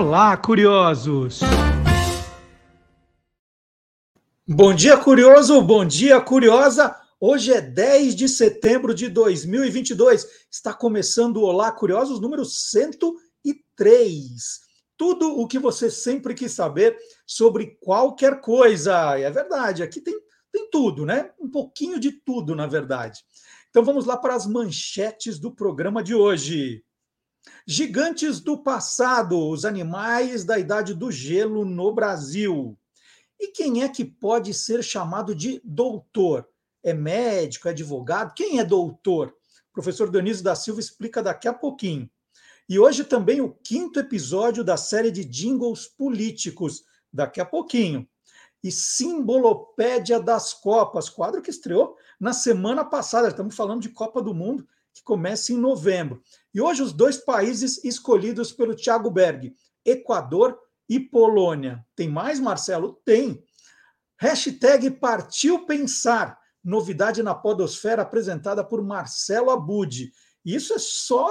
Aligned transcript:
Olá, 0.00 0.34
curiosos! 0.34 1.40
Bom 4.48 4.74
dia, 4.74 4.96
curioso! 4.96 5.60
Bom 5.60 5.84
dia, 5.84 6.18
curiosa! 6.22 6.96
Hoje 7.20 7.52
é 7.52 7.60
10 7.60 8.16
de 8.16 8.26
setembro 8.26 8.94
de 8.94 9.10
2022. 9.10 10.26
Está 10.50 10.72
começando 10.72 11.36
o 11.36 11.42
Olá, 11.42 11.70
curiosos 11.70 12.18
número 12.18 12.46
103. 12.46 14.60
Tudo 14.96 15.38
o 15.38 15.46
que 15.46 15.58
você 15.58 15.90
sempre 15.90 16.32
quis 16.32 16.52
saber 16.52 16.96
sobre 17.26 17.76
qualquer 17.78 18.40
coisa. 18.40 19.18
É 19.18 19.30
verdade, 19.30 19.82
aqui 19.82 20.00
tem, 20.00 20.18
tem 20.50 20.70
tudo, 20.70 21.04
né? 21.04 21.30
Um 21.38 21.50
pouquinho 21.50 22.00
de 22.00 22.12
tudo, 22.12 22.56
na 22.56 22.66
verdade. 22.66 23.20
Então 23.68 23.84
vamos 23.84 24.06
lá 24.06 24.16
para 24.16 24.34
as 24.34 24.46
manchetes 24.46 25.38
do 25.38 25.54
programa 25.54 26.02
de 26.02 26.14
hoje. 26.14 26.82
Gigantes 27.66 28.40
do 28.40 28.58
passado, 28.58 29.48
os 29.48 29.64
animais 29.64 30.44
da 30.44 30.58
idade 30.58 30.94
do 30.94 31.10
gelo 31.10 31.64
no 31.64 31.92
Brasil. 31.92 32.76
E 33.38 33.48
quem 33.48 33.82
é 33.82 33.88
que 33.88 34.04
pode 34.04 34.52
ser 34.52 34.82
chamado 34.82 35.34
de 35.34 35.60
doutor? 35.64 36.46
É 36.82 36.92
médico, 36.92 37.68
é 37.68 37.70
advogado? 37.70 38.34
Quem 38.34 38.58
é 38.58 38.64
doutor? 38.64 39.34
O 39.70 39.72
professor 39.72 40.10
Dionísio 40.10 40.44
da 40.44 40.54
Silva 40.54 40.80
explica 40.80 41.22
daqui 41.22 41.46
a 41.48 41.54
pouquinho. 41.54 42.10
E 42.68 42.78
hoje 42.78 43.02
também 43.02 43.40
o 43.40 43.52
quinto 43.52 43.98
episódio 43.98 44.62
da 44.62 44.76
série 44.76 45.10
de 45.10 45.24
jingles 45.24 45.86
políticos, 45.86 46.84
daqui 47.12 47.40
a 47.40 47.44
pouquinho. 47.44 48.08
E 48.62 48.70
Simbolopédia 48.70 50.20
das 50.20 50.52
Copas, 50.52 51.08
quadro 51.08 51.40
que 51.40 51.50
estreou 51.50 51.96
na 52.18 52.32
semana 52.32 52.84
passada. 52.84 53.28
Estamos 53.28 53.56
falando 53.56 53.80
de 53.80 53.88
Copa 53.88 54.20
do 54.20 54.34
Mundo, 54.34 54.68
que 54.92 55.02
começa 55.02 55.52
em 55.52 55.56
novembro. 55.56 56.22
E 56.52 56.60
hoje 56.60 56.82
os 56.82 56.92
dois 56.92 57.16
países 57.16 57.82
escolhidos 57.84 58.52
pelo 58.52 58.74
Thiago 58.74 59.10
Berg, 59.10 59.54
Equador 59.84 60.58
e 60.88 60.98
Polônia. 60.98 61.84
Tem 61.94 62.08
mais, 62.08 62.40
Marcelo? 62.40 63.00
Tem. 63.04 63.42
Hashtag 64.18 64.90
Partiu 64.90 65.64
Pensar. 65.66 66.38
Novidade 66.62 67.22
na 67.22 67.34
Podosfera 67.34 68.02
apresentada 68.02 68.62
por 68.62 68.82
Marcelo 68.82 69.50
Abud. 69.50 70.12
Isso 70.44 70.74
é 70.74 70.78
só 70.78 71.28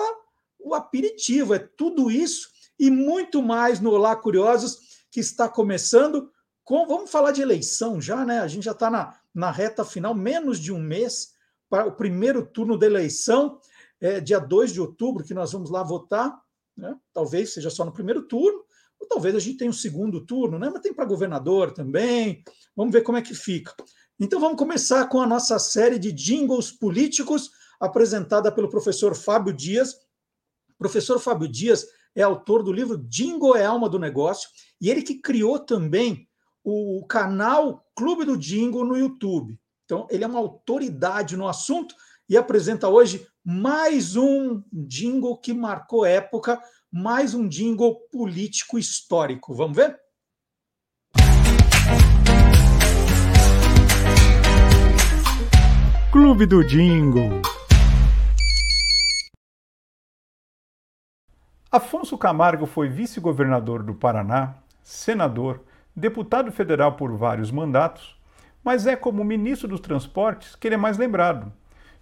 o 0.60 0.74
aperitivo, 0.74 1.54
é 1.54 1.60
tudo 1.60 2.10
isso 2.10 2.50
e 2.80 2.90
muito 2.90 3.44
mais 3.44 3.80
no 3.80 3.92
Olá 3.92 4.16
Curiosos, 4.16 4.80
que 5.12 5.20
está 5.20 5.50
começando 5.50 6.32
com. 6.64 6.88
Vamos 6.88 7.12
falar 7.12 7.32
de 7.32 7.42
eleição 7.42 8.00
já, 8.00 8.26
né? 8.26 8.40
A 8.40 8.48
gente 8.48 8.64
já 8.64 8.72
está 8.72 8.90
na, 8.90 9.16
na 9.34 9.52
reta 9.52 9.84
final, 9.84 10.16
menos 10.16 10.60
de 10.60 10.72
um 10.72 10.80
mês 10.80 11.30
para 11.70 11.86
o 11.86 11.92
primeiro 11.92 12.46
turno 12.46 12.78
da 12.78 12.86
eleição 12.86 13.60
é, 14.02 14.20
dia 14.20 14.40
2 14.40 14.74
de 14.74 14.82
outubro, 14.82 15.24
que 15.24 15.34
nós 15.34 15.52
vamos 15.52 15.70
lá 15.70 15.84
votar, 15.84 16.40
né? 16.76 16.96
talvez 17.14 17.54
seja 17.54 17.70
só 17.70 17.84
no 17.84 17.92
primeiro 17.92 18.24
turno, 18.24 18.64
ou 19.00 19.08
talvez 19.08 19.36
a 19.36 19.40
gente 19.40 19.58
tenha 19.58 19.70
um 19.70 19.74
segundo 19.74 20.26
turno, 20.26 20.58
né? 20.58 20.70
mas 20.72 20.82
tem 20.82 20.94
para 20.94 21.06
governador 21.06 21.72
também, 21.72 22.44
vamos 22.76 22.94
ver 22.94 23.02
como 23.02 23.18
é 23.18 23.22
que 23.22 23.34
fica. 23.34 23.74
Então 24.20 24.40
vamos 24.40 24.58
começar 24.58 25.08
com 25.08 25.22
a 25.22 25.28
nossa 25.28 25.58
série 25.60 25.98
de 25.98 26.12
jingles 26.12 26.72
políticos, 26.72 27.52
apresentada 27.80 28.52
pelo 28.52 28.70
professor 28.70 29.16
Fábio 29.16 29.54
Dias. 29.54 29.94
O 29.94 30.78
professor 30.78 31.20
Fábio 31.20 31.48
Dias 31.48 31.86
é 32.14 32.22
autor 32.22 32.64
do 32.64 32.74
livro 32.74 32.98
Jingle 32.98 33.56
é 33.56 33.66
Alma 33.66 33.88
do 33.90 33.98
Negócio, 33.98 34.50
e 34.82 34.90
ele 34.90 35.02
que 35.02 35.16
criou 35.16 35.60
também 35.60 36.28
o 36.64 37.06
canal 37.08 37.86
Clube 37.96 38.26
do 38.26 38.38
Jingle 38.38 38.86
no 38.86 38.98
YouTube. 38.98 39.58
Então, 39.86 40.06
ele 40.12 40.24
é 40.24 40.28
uma 40.28 40.40
autoridade 40.40 41.36
no 41.36 41.48
assunto 41.48 41.96
e 42.30 42.38
apresenta 42.38 42.88
hoje 42.88 43.28
mais 43.44 44.16
um 44.16 44.62
jingle 44.72 45.36
que 45.38 45.52
marcou 45.52 46.06
época, 46.06 46.62
mais 46.92 47.34
um 47.34 47.48
jingle 47.48 47.96
político 48.12 48.78
histórico. 48.78 49.56
Vamos 49.56 49.76
ver? 49.76 50.00
Clube 56.12 56.46
do 56.46 56.64
Jingle. 56.64 57.42
Afonso 61.72 62.18
Camargo 62.18 62.66
foi 62.66 62.90
vice-governador 62.90 63.84
do 63.84 63.94
Paraná, 63.94 64.56
senador, 64.84 65.64
deputado 65.96 66.52
federal 66.52 66.96
por 66.96 67.16
vários 67.16 67.52
mandatos, 67.52 68.20
mas 68.64 68.88
é 68.88 68.96
como 68.96 69.24
ministro 69.24 69.68
dos 69.68 69.80
Transportes 69.80 70.56
que 70.56 70.68
ele 70.68 70.76
é 70.76 70.78
mais 70.80 70.98
lembrado 70.98 71.54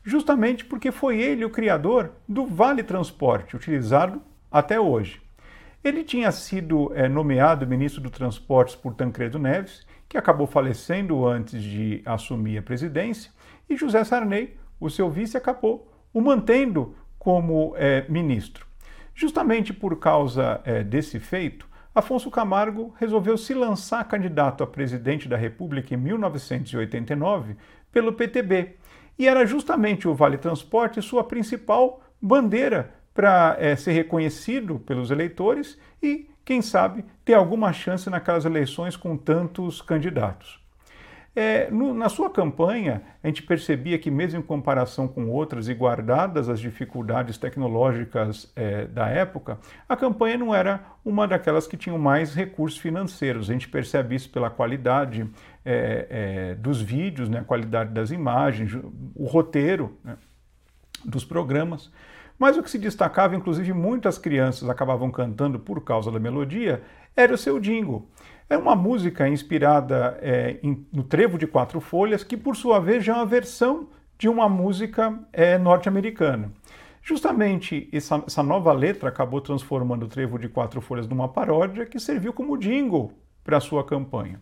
justamente 0.08 0.64
porque 0.64 0.90
foi 0.90 1.20
ele 1.20 1.44
o 1.44 1.50
criador 1.50 2.14
do 2.26 2.46
Vale 2.46 2.82
Transporte, 2.82 3.58
utilizado 3.58 4.22
até 4.50 4.80
hoje. 4.80 5.22
Ele 5.84 6.02
tinha 6.02 6.32
sido 6.32 6.94
é, 6.96 7.10
nomeado 7.10 7.68
ministro 7.68 8.00
do 8.00 8.10
Transportes 8.10 8.74
por 8.74 8.96
Tancredo 8.96 9.38
Neves, 9.38 9.86
que 10.08 10.18
acabou 10.18 10.48
falecendo 10.48 11.28
antes 11.28 11.62
de 11.62 12.02
assumir 12.06 12.58
a 12.58 12.62
presidência, 12.62 13.34
e 13.70 13.76
José 13.76 14.02
Sarney, 14.06 14.56
o 14.80 14.90
seu 14.90 15.10
vice, 15.10 15.36
acabou 15.36 15.92
o 16.14 16.22
mantendo 16.22 16.96
como 17.20 17.74
é, 17.76 18.06
ministro. 18.08 18.66
Justamente 19.14 19.74
por 19.74 20.00
causa 20.00 20.62
é, 20.64 20.86
desse 20.86 21.20
feito, 21.20 21.68
Afonso 21.94 22.32
Camargo 22.32 22.96
resolveu 22.98 23.38
se 23.38 23.54
lançar 23.54 24.08
candidato 24.08 24.64
a 24.64 24.68
presidente 24.68 25.28
da 25.28 25.36
República 25.36 25.94
em 25.94 25.98
1989 25.98 27.58
pelo 27.92 28.14
PTB 28.14 28.77
e 29.18 29.28
era 29.28 29.46
justamente 29.46 30.08
o 30.08 30.14
Vale 30.14 30.38
Transporte 30.38 31.02
sua 31.02 31.24
principal 31.24 32.02
bandeira 32.22 32.94
para 33.14 33.56
é, 33.60 33.76
ser 33.76 33.94
reconhecido 33.94 34.80
pelos 34.80 35.10
eleitores 35.10 35.78
e, 36.02 36.30
quem 36.46 36.62
sabe, 36.62 37.04
ter 37.26 37.34
alguma 37.34 37.74
chance 37.74 38.10
naquelas 38.10 38.46
eleições 38.46 38.96
com 38.96 39.18
tantos 39.18 39.82
candidatos. 39.82 40.60
É, 41.40 41.70
no, 41.70 41.94
na 41.94 42.10
sua 42.10 42.32
campanha, 42.32 43.04
a 43.24 43.28
gente 43.28 43.44
percebia 43.44 44.00
que, 44.00 44.10
mesmo 44.10 44.40
em 44.40 44.42
comparação 44.42 45.08
com 45.08 45.30
outras 45.30 45.68
e 45.68 45.74
guardadas 45.76 46.50
as 46.50 46.60
dificuldades 46.60 47.38
tecnológicas 47.38 48.52
é, 48.56 48.86
da 48.86 49.08
época, 49.08 49.60
a 49.88 49.96
campanha 49.96 50.36
não 50.40 50.54
era 50.54 50.84
uma 51.06 51.28
daquelas 51.28 51.68
que 51.68 51.78
tinham 51.78 52.00
mais 52.00 52.34
recursos 52.34 52.80
financeiros. 52.80 53.52
A 53.52 53.54
gente 53.54 53.70
percebe 53.70 54.16
isso 54.16 54.32
pela 54.32 54.50
qualidade 54.50 55.30
é, 55.68 56.08
é 56.52 56.56
dos 56.56 56.82
vídeos, 56.82 57.28
né, 57.30 57.40
a 57.40 57.44
qualidade 57.44 57.92
das 57.92 58.12
imagens, 58.12 58.74
o 59.16 59.26
roteiro 59.26 59.98
né, 60.04 60.18
dos 61.04 61.26
programas. 61.26 61.92
Mas 62.40 62.56
o 62.56 62.64
que 62.64 62.70
se 62.70 62.78
destacava, 62.78 63.36
inclusive 63.36 63.74
muitas 63.74 64.18
crianças 64.18 64.70
acabavam 64.70 65.12
cantando 65.12 65.60
por 65.60 65.84
causa 65.84 66.12
da 66.12 66.20
melodia, 66.20 66.82
era 67.16 67.34
o 67.34 67.38
seu 67.38 67.60
jingle. 67.60 68.08
É 68.50 68.58
uma 68.58 68.76
música 68.76 69.28
inspirada 69.28 70.18
é, 70.22 70.60
em, 70.64 70.86
no 70.94 71.04
Trevo 71.04 71.38
de 71.38 71.48
Quatro 71.48 71.82
Folhas, 71.82 72.24
que 72.24 72.38
por 72.38 72.56
sua 72.56 72.80
vez 72.80 73.04
já 73.04 73.14
é 73.14 73.16
uma 73.16 73.26
versão 73.26 73.90
de 74.18 74.30
uma 74.30 74.48
música 74.48 75.20
é, 75.34 75.58
norte-americana. 75.58 76.52
Justamente 77.02 77.90
essa, 77.92 78.24
essa, 78.26 78.44
nova 78.44 78.72
letra 78.74 79.10
acabou 79.10 79.42
transformando 79.42 80.04
o 80.04 80.10
Trevo 80.10 80.38
de 80.38 80.50
Quatro 80.50 80.82
Folhas 80.82 81.08
numa 81.08 81.28
paródia 81.28 81.86
que 81.86 82.00
serviu 82.00 82.34
como 82.34 82.58
jingle 82.58 83.14
para 83.44 83.58
a 83.58 83.62
sua 83.62 83.84
campanha. 83.84 84.42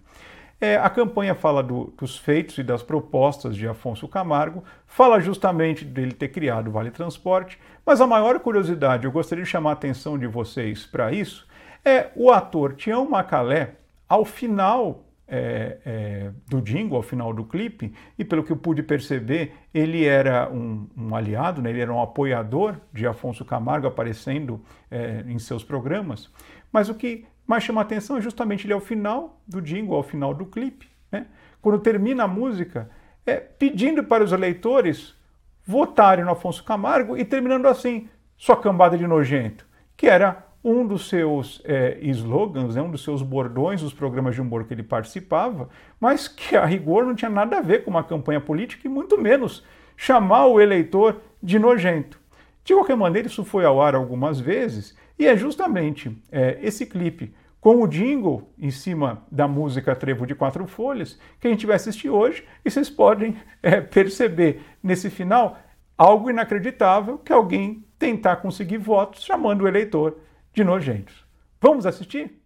É, 0.59 0.77
a 0.77 0.89
campanha 0.89 1.35
fala 1.35 1.61
do, 1.61 1.93
dos 1.97 2.17
feitos 2.17 2.57
e 2.57 2.63
das 2.63 2.81
propostas 2.81 3.55
de 3.55 3.67
Afonso 3.67 4.07
Camargo, 4.07 4.63
fala 4.87 5.19
justamente 5.19 5.83
dele 5.83 6.13
ter 6.13 6.29
criado 6.29 6.67
o 6.67 6.71
Vale 6.71 6.91
Transporte, 6.91 7.59
mas 7.85 7.99
a 7.99 8.07
maior 8.07 8.39
curiosidade, 8.39 9.05
eu 9.05 9.11
gostaria 9.11 9.43
de 9.43 9.49
chamar 9.49 9.71
a 9.71 9.73
atenção 9.73 10.17
de 10.17 10.27
vocês 10.27 10.85
para 10.85 11.11
isso, 11.11 11.45
é 11.83 12.09
o 12.15 12.31
ator 12.31 12.73
Tião 12.73 13.07
Macalé, 13.07 13.75
ao 14.07 14.23
final 14.23 15.05
é, 15.27 15.77
é, 15.85 16.31
do 16.47 16.61
jingle, 16.61 16.97
ao 16.97 17.03
final 17.03 17.33
do 17.33 17.43
clipe, 17.43 17.93
e 18.17 18.23
pelo 18.23 18.43
que 18.43 18.51
eu 18.51 18.57
pude 18.57 18.83
perceber, 18.83 19.53
ele 19.73 20.05
era 20.05 20.49
um, 20.49 20.87
um 20.95 21.15
aliado, 21.15 21.61
né? 21.61 21.69
ele 21.69 21.81
era 21.81 21.93
um 21.93 22.01
apoiador 22.01 22.77
de 22.93 23.05
Afonso 23.05 23.43
Camargo 23.43 23.87
aparecendo 23.87 24.61
é, 24.89 25.23
em 25.27 25.39
seus 25.39 25.63
programas. 25.63 26.29
Mas 26.71 26.89
o 26.89 26.95
que 26.95 27.25
mais 27.45 27.63
chama 27.63 27.81
atenção 27.81 28.17
é 28.17 28.21
justamente 28.21 28.65
ele 28.65 28.73
ao 28.73 28.79
final 28.79 29.39
do 29.47 29.61
jingle, 29.61 29.95
ao 29.95 30.03
final 30.03 30.33
do 30.33 30.45
clipe, 30.45 30.87
né? 31.11 31.27
quando 31.61 31.79
termina 31.79 32.23
a 32.23 32.27
música, 32.27 32.89
é, 33.25 33.35
pedindo 33.35 34.03
para 34.03 34.23
os 34.23 34.31
eleitores 34.31 35.15
votarem 35.65 36.23
no 36.23 36.31
Afonso 36.31 36.63
Camargo 36.63 37.17
e 37.17 37.25
terminando 37.25 37.65
assim, 37.67 38.07
sua 38.37 38.55
cambada 38.55 38.97
de 38.97 39.07
nojento, 39.07 39.65
que 39.97 40.07
era 40.07 40.45
um 40.63 40.85
dos 40.85 41.09
seus 41.09 41.61
é, 41.63 41.99
slogans, 42.01 42.75
né, 42.75 42.81
um 42.81 42.89
dos 42.89 43.03
seus 43.03 43.21
bordões 43.21 43.81
dos 43.81 43.93
programas 43.93 44.33
de 44.33 44.41
humor 44.41 44.63
que 44.63 44.73
ele 44.73 44.81
participava, 44.81 45.69
mas 45.99 46.27
que 46.27 46.55
a 46.55 46.65
rigor 46.65 47.05
não 47.05 47.13
tinha 47.13 47.29
nada 47.29 47.59
a 47.59 47.61
ver 47.61 47.83
com 47.83 47.91
uma 47.91 48.03
campanha 48.03 48.41
política 48.41 48.87
e 48.87 48.89
muito 48.89 49.15
menos 49.15 49.63
chamar 49.95 50.47
o 50.47 50.59
eleitor 50.59 51.21
de 51.41 51.59
nojento. 51.59 52.19
De 52.63 52.73
qualquer 52.73 52.97
maneira, 52.97 53.27
isso 53.27 53.45
foi 53.45 53.63
ao 53.63 53.79
ar 53.79 53.93
algumas 53.93 54.39
vezes 54.39 54.97
e 55.17 55.27
é 55.27 55.35
justamente 55.35 56.15
é, 56.31 56.59
esse 56.61 56.85
clipe 56.85 57.33
com 57.59 57.81
o 57.81 57.87
jingle 57.87 58.53
em 58.59 58.69
cima 58.69 59.25
da 59.31 59.47
música 59.47 59.95
Trevo 59.95 60.25
de 60.27 60.35
Quatro 60.35 60.67
Folhas 60.67 61.19
que 61.39 61.47
a 61.47 61.49
gente 61.49 61.65
vai 61.65 61.77
assistir 61.77 62.09
hoje 62.09 62.45
e 62.63 62.69
vocês 62.69 62.89
podem 62.89 63.35
é, 63.63 63.81
perceber 63.81 64.61
nesse 64.83 65.09
final 65.09 65.57
algo 65.97 66.29
inacreditável 66.29 67.17
que 67.17 67.33
alguém 67.33 67.83
tentar 67.97 68.37
conseguir 68.37 68.77
votos 68.77 69.23
chamando 69.23 69.63
o 69.63 69.67
eleitor 69.67 70.17
de 70.53 70.63
nojentos. 70.63 71.25
Vamos 71.59 71.85
assistir? 71.85 72.44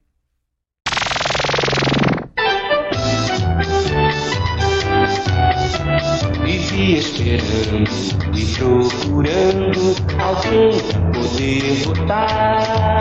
Vivi 6.44 6.98
esperando 6.98 7.90
e 8.36 8.46
procurando 8.56 9.96
alguém 10.20 10.80
pra 10.80 11.00
poder 11.12 11.84
votar. 11.86 13.00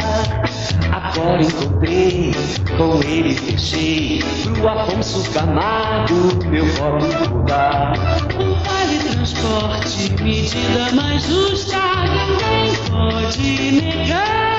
Agora 0.93 1.43
encontrei, 1.43 2.35
com 2.77 3.01
ele 3.03 3.35
fechei 3.35 4.23
pro 4.45 4.69
Afonso 4.69 5.31
Camargo 5.33 6.29
meu 6.49 6.67
voto 6.67 7.07
vou 7.31 7.43
dar. 7.45 7.93
O 8.39 8.55
Vale 8.65 8.99
Transporte, 9.11 10.13
medida 10.23 10.93
mais 10.95 11.23
justa, 11.27 11.77
ninguém 12.07 12.75
pode 12.91 13.73
negar. 13.73 14.59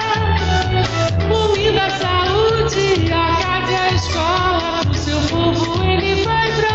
Comida, 1.27 1.89
saúde, 1.91 3.11
a 3.11 3.35
casa 3.41 3.71
e 3.71 3.75
a 3.75 3.94
escola, 3.94 4.81
pro 4.85 4.94
seu 4.95 5.19
povo 5.21 5.83
ele 5.83 6.23
vai 6.23 6.47
trabalhar. 6.51 6.69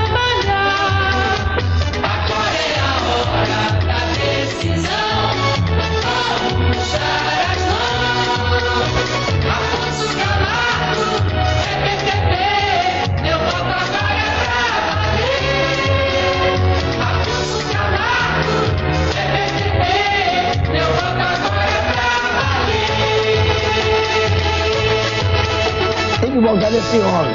Que 26.35 26.41
voltar 26.41 26.71
desse 26.71 26.99
homem. 26.99 27.35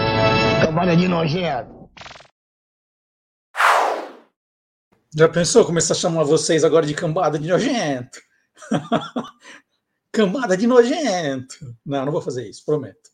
Cambada 0.62 0.96
de 0.96 1.08
nojento. 1.08 1.79
Já 5.16 5.28
pensou 5.28 5.66
começar 5.66 5.96
a 5.96 5.98
chamar 5.98 6.24
vocês 6.24 6.64
agora 6.64 6.86
de 6.86 6.94
cambada 6.94 7.40
de 7.40 7.48
nojento? 7.48 8.22
cambada 10.14 10.56
de 10.56 10.68
nojento. 10.68 11.56
Não, 11.84 12.06
não 12.06 12.12
vou 12.12 12.22
fazer 12.22 12.48
isso, 12.48 12.64
prometo. 12.64 13.10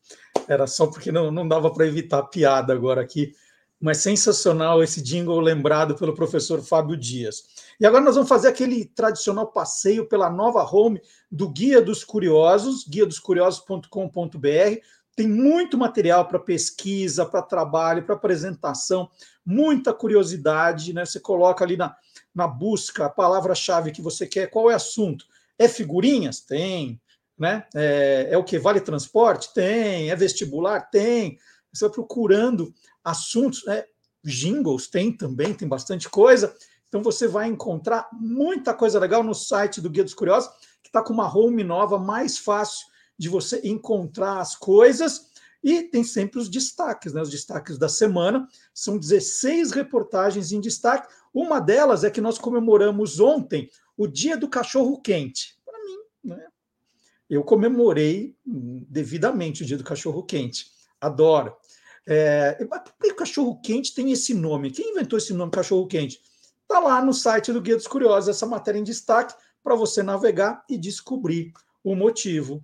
Era 0.45 0.67
só 0.67 0.87
porque 0.87 1.09
não, 1.09 1.31
não 1.31 1.47
dava 1.47 1.71
para 1.71 1.87
evitar 1.87 2.19
a 2.19 2.23
piada 2.23 2.73
agora 2.73 3.01
aqui. 3.01 3.31
Mas 3.79 3.99
sensacional 3.99 4.83
esse 4.83 5.01
jingle 5.01 5.39
lembrado 5.39 5.95
pelo 5.95 6.13
professor 6.13 6.61
Fábio 6.61 6.97
Dias. 6.97 7.43
E 7.79 7.85
agora 7.85 8.03
nós 8.03 8.15
vamos 8.15 8.29
fazer 8.29 8.49
aquele 8.49 8.83
tradicional 8.83 9.47
passeio 9.47 10.05
pela 10.05 10.29
nova 10.29 10.63
home 10.69 11.01
do 11.31 11.49
Guia 11.49 11.81
dos 11.81 12.03
Curiosos, 12.03 12.85
guiadoscuriosos.com.br. 12.89 14.79
Tem 15.15 15.27
muito 15.29 15.77
material 15.77 16.27
para 16.27 16.39
pesquisa, 16.39 17.25
para 17.25 17.41
trabalho, 17.41 18.03
para 18.03 18.15
apresentação, 18.15 19.09
muita 19.45 19.93
curiosidade, 19.93 20.93
né? 20.93 21.05
Você 21.05 21.19
coloca 21.19 21.63
ali 21.63 21.77
na, 21.77 21.95
na 22.33 22.47
busca 22.47 23.05
a 23.05 23.09
palavra-chave 23.09 23.91
que 23.91 24.01
você 24.01 24.25
quer, 24.25 24.47
qual 24.47 24.69
é 24.69 24.73
o 24.73 24.75
assunto? 24.75 25.25
É 25.57 25.67
figurinhas? 25.67 26.39
Tem. 26.39 26.99
Né? 27.37 27.65
É, 27.75 28.29
é 28.31 28.37
o 28.37 28.43
que? 28.43 28.57
Vale 28.57 28.81
transporte? 28.81 29.53
Tem. 29.53 30.09
É 30.09 30.15
vestibular? 30.15 30.89
Tem. 30.89 31.37
Você 31.71 31.85
vai 31.85 31.93
procurando 31.93 32.73
assuntos, 33.03 33.65
né? 33.65 33.83
jingles 34.25 34.87
tem 34.87 35.11
também, 35.15 35.53
tem 35.53 35.67
bastante 35.67 36.09
coisa. 36.09 36.55
Então 36.87 37.03
você 37.03 37.27
vai 37.27 37.47
encontrar 37.47 38.09
muita 38.11 38.73
coisa 38.73 38.99
legal 38.99 39.23
no 39.23 39.35
site 39.35 39.79
do 39.79 39.89
Guia 39.89 40.03
dos 40.03 40.13
Curiosos, 40.13 40.49
que 40.81 40.89
está 40.89 41.03
com 41.03 41.13
uma 41.13 41.31
home 41.33 41.63
nova, 41.63 41.99
mais 41.99 42.37
fácil 42.37 42.87
de 43.17 43.29
você 43.29 43.61
encontrar 43.63 44.39
as 44.39 44.55
coisas. 44.55 45.27
E 45.65 45.81
tem 45.81 46.03
sempre 46.03 46.37
os 46.37 46.47
destaques, 46.47 47.11
né? 47.11 47.23
Os 47.23 47.31
destaques 47.31 47.75
da 47.79 47.89
semana. 47.89 48.47
São 48.71 48.99
16 48.99 49.71
reportagens 49.71 50.51
em 50.51 50.61
destaque. 50.61 51.11
Uma 51.33 51.59
delas 51.59 52.03
é 52.03 52.11
que 52.11 52.21
nós 52.21 52.37
comemoramos 52.37 53.19
ontem 53.19 53.67
o 53.97 54.05
Dia 54.05 54.37
do 54.37 54.47
Cachorro 54.47 55.01
Quente. 55.01 55.57
Para 55.65 55.79
mim, 55.83 55.97
né? 56.23 56.47
Eu 57.27 57.43
comemorei 57.43 58.37
hum, 58.45 58.85
devidamente 58.87 59.63
o 59.63 59.65
Dia 59.65 59.79
do 59.79 59.83
Cachorro 59.83 60.21
Quente. 60.21 60.67
Adoro. 61.01 61.57
É, 62.05 62.63
por 62.63 62.93
que 63.01 63.11
o 63.13 63.15
cachorro 63.15 63.59
quente 63.63 63.95
tem 63.95 64.11
esse 64.11 64.35
nome? 64.35 64.69
Quem 64.69 64.91
inventou 64.91 65.17
esse 65.17 65.33
nome, 65.33 65.51
cachorro 65.51 65.87
quente? 65.87 66.21
Está 66.61 66.77
lá 66.77 67.03
no 67.03 67.11
site 67.11 67.51
do 67.51 67.59
Guia 67.59 67.75
dos 67.75 67.87
Curiosos, 67.87 68.29
essa 68.29 68.45
matéria 68.45 68.77
em 68.77 68.83
destaque, 68.83 69.33
para 69.63 69.73
você 69.73 70.03
navegar 70.03 70.63
e 70.69 70.77
descobrir 70.77 71.51
o 71.83 71.95
motivo. 71.95 72.63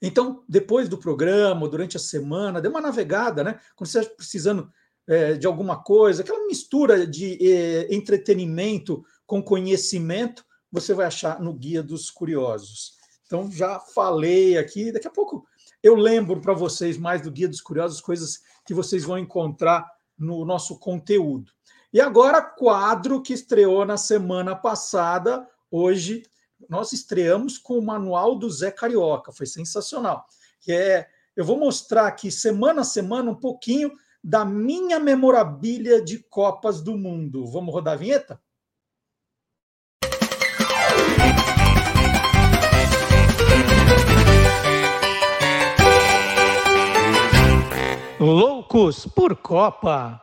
Então, 0.00 0.42
depois 0.48 0.88
do 0.88 0.98
programa, 0.98 1.68
durante 1.68 1.96
a 1.96 2.00
semana, 2.00 2.60
dê 2.60 2.68
uma 2.68 2.80
navegada, 2.80 3.42
né? 3.42 3.58
Quando 3.76 3.88
você 3.88 4.00
está 4.00 4.14
precisando 4.14 4.70
é, 5.06 5.34
de 5.34 5.46
alguma 5.46 5.82
coisa, 5.82 6.22
aquela 6.22 6.46
mistura 6.46 7.06
de 7.06 7.38
é, 7.40 7.94
entretenimento 7.94 9.04
com 9.26 9.42
conhecimento, 9.42 10.44
você 10.70 10.94
vai 10.94 11.06
achar 11.06 11.40
no 11.40 11.52
Guia 11.52 11.82
dos 11.82 12.10
Curiosos. 12.10 12.94
Então, 13.26 13.50
já 13.50 13.80
falei 13.80 14.58
aqui, 14.58 14.92
daqui 14.92 15.08
a 15.08 15.10
pouco 15.10 15.46
eu 15.82 15.96
lembro 15.96 16.40
para 16.40 16.54
vocês 16.54 16.96
mais 16.96 17.22
do 17.22 17.30
Guia 17.30 17.48
dos 17.48 17.60
Curiosos, 17.60 18.00
coisas 18.00 18.40
que 18.64 18.72
vocês 18.72 19.02
vão 19.02 19.18
encontrar 19.18 19.90
no 20.16 20.44
nosso 20.44 20.78
conteúdo. 20.78 21.50
E 21.92 22.00
agora, 22.00 22.40
quadro 22.40 23.20
que 23.20 23.32
estreou 23.32 23.84
na 23.84 23.96
semana 23.96 24.54
passada, 24.54 25.46
hoje 25.70 26.22
nós 26.68 26.92
estreamos 26.92 27.58
com 27.58 27.78
o 27.78 27.84
manual 27.84 28.36
do 28.36 28.50
Zé 28.50 28.70
Carioca, 28.70 29.32
foi 29.32 29.46
sensacional. 29.46 30.26
Que 30.60 30.72
é, 30.72 31.08
eu 31.36 31.44
vou 31.44 31.58
mostrar 31.58 32.06
aqui 32.06 32.30
semana 32.30 32.82
a 32.82 32.84
semana 32.84 33.30
um 33.30 33.34
pouquinho 33.34 33.92
da 34.22 34.44
minha 34.44 35.00
memorabilia 35.00 36.02
de 36.02 36.18
Copas 36.18 36.80
do 36.80 36.96
Mundo. 36.96 37.46
Vamos 37.46 37.74
rodar 37.74 37.94
a 37.94 37.96
vinheta? 37.96 38.40
Loucos 48.20 49.04
por 49.04 49.34
Copa. 49.36 50.22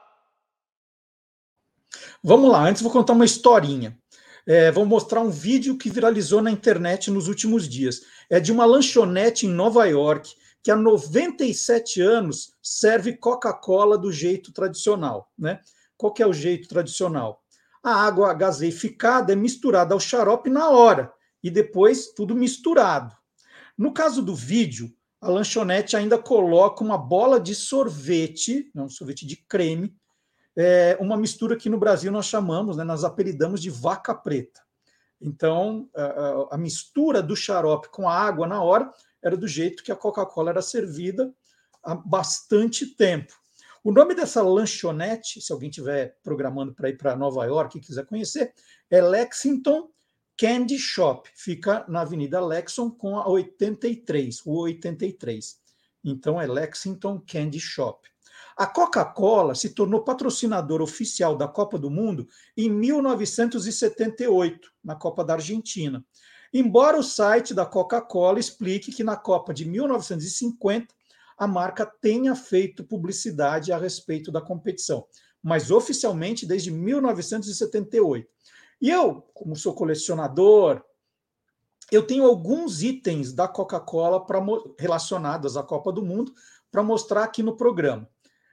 Vamos 2.23 2.49
lá, 2.49 2.63
antes 2.63 2.81
vou 2.81 2.91
contar 2.91 3.11
uma 3.11 3.25
historinha. 3.25 3.97
É, 4.45 4.71
vou 4.71 4.85
mostrar 4.85 5.21
um 5.21 5.29
vídeo 5.29 5.77
que 5.77 5.89
viralizou 5.89 6.41
na 6.41 6.51
internet 6.51 7.11
nos 7.11 7.27
últimos 7.27 7.67
dias. 7.67 8.01
É 8.29 8.39
de 8.39 8.51
uma 8.51 8.65
lanchonete 8.65 9.45
em 9.45 9.49
Nova 9.49 9.85
York 9.85 10.35
que 10.61 10.71
há 10.71 10.75
97 10.75 12.01
anos 12.01 12.53
serve 12.61 13.15
Coca-Cola 13.15 13.97
do 13.97 14.11
jeito 14.11 14.51
tradicional. 14.51 15.31
Né? 15.37 15.59
Qual 15.97 16.13
que 16.13 16.23
é 16.23 16.27
o 16.27 16.33
jeito 16.33 16.67
tradicional? 16.67 17.43
A 17.81 17.93
água 17.93 18.33
gaseificada 18.33 19.33
é 19.33 19.35
misturada 19.35 19.93
ao 19.93 19.99
xarope 19.99 20.49
na 20.49 20.69
hora 20.69 21.11
e 21.41 21.49
depois 21.49 22.07
tudo 22.07 22.35
misturado. 22.35 23.15
No 23.77 23.93
caso 23.93 24.21
do 24.21 24.35
vídeo, 24.35 24.93
a 25.21 25.29
lanchonete 25.29 25.95
ainda 25.95 26.17
coloca 26.17 26.83
uma 26.83 26.97
bola 26.97 27.39
de 27.39 27.55
sorvete, 27.55 28.69
não, 28.73 28.89
sorvete 28.89 29.25
de 29.25 29.37
creme, 29.37 29.95
é 30.61 30.97
uma 30.99 31.15
mistura 31.15 31.55
que 31.55 31.69
no 31.69 31.79
Brasil 31.79 32.11
nós 32.11 32.25
chamamos, 32.25 32.75
né, 32.75 32.83
nós 32.83 33.05
apelidamos 33.05 33.61
de 33.61 33.69
vaca 33.69 34.13
preta. 34.13 34.61
Então, 35.21 35.89
a, 35.95 36.55
a 36.55 36.57
mistura 36.57 37.21
do 37.21 37.35
xarope 37.35 37.89
com 37.89 38.07
a 38.07 38.13
água 38.13 38.45
na 38.45 38.61
hora 38.61 38.91
era 39.23 39.37
do 39.37 39.47
jeito 39.47 39.83
que 39.83 39.91
a 39.91 39.95
Coca-Cola 39.95 40.51
era 40.51 40.61
servida 40.61 41.33
há 41.83 41.95
bastante 41.95 42.85
tempo. 42.85 43.33
O 43.83 43.91
nome 43.91 44.13
dessa 44.13 44.41
lanchonete, 44.41 45.41
se 45.41 45.53
alguém 45.53 45.69
estiver 45.69 46.17
programando 46.21 46.73
para 46.73 46.89
ir 46.89 46.97
para 46.97 47.15
Nova 47.15 47.45
York 47.45 47.77
e 47.77 47.81
quiser 47.81 48.05
conhecer, 48.05 48.53
é 48.89 49.01
Lexington 49.01 49.89
Candy 50.37 50.77
Shop. 50.77 51.29
Fica 51.35 51.85
na 51.87 52.01
Avenida 52.01 52.45
Lexington 52.45 52.91
com 52.91 53.17
a 53.17 53.27
83, 53.27 54.45
o 54.45 54.63
83. 54.63 55.57
Então 56.03 56.39
é 56.39 56.47
Lexington 56.47 57.23
Candy 57.25 57.59
Shop. 57.59 58.07
A 58.59 58.67
Coca-Cola 58.67 59.55
se 59.55 59.69
tornou 59.69 60.03
patrocinador 60.03 60.81
oficial 60.81 61.37
da 61.37 61.47
Copa 61.47 61.79
do 61.79 61.89
Mundo 61.89 62.27
em 62.57 62.69
1978, 62.69 64.69
na 64.83 64.97
Copa 64.97 65.23
da 65.23 65.35
Argentina. 65.35 66.05
Embora 66.53 66.99
o 66.99 67.03
site 67.03 67.53
da 67.53 67.65
Coca-Cola 67.65 68.37
explique 68.37 68.91
que 68.91 69.01
na 69.01 69.15
Copa 69.15 69.53
de 69.53 69.63
1950 69.63 70.93
a 71.37 71.47
marca 71.47 71.85
tenha 71.85 72.35
feito 72.35 72.83
publicidade 72.83 73.71
a 73.71 73.77
respeito 73.77 74.29
da 74.29 74.41
competição, 74.41 75.07
mas 75.41 75.71
oficialmente 75.71 76.45
desde 76.45 76.69
1978. 76.69 78.27
E 78.81 78.89
eu, 78.89 79.21
como 79.33 79.55
sou 79.55 79.73
colecionador, 79.73 80.83
eu 81.89 82.05
tenho 82.05 82.25
alguns 82.25 82.83
itens 82.83 83.31
da 83.31 83.47
Coca-Cola 83.47 84.21
relacionados 84.77 85.55
à 85.55 85.63
Copa 85.63 85.93
do 85.93 86.03
Mundo 86.03 86.33
para 86.69 86.83
mostrar 86.83 87.23
aqui 87.23 87.41
no 87.41 87.55
programa. 87.55 88.05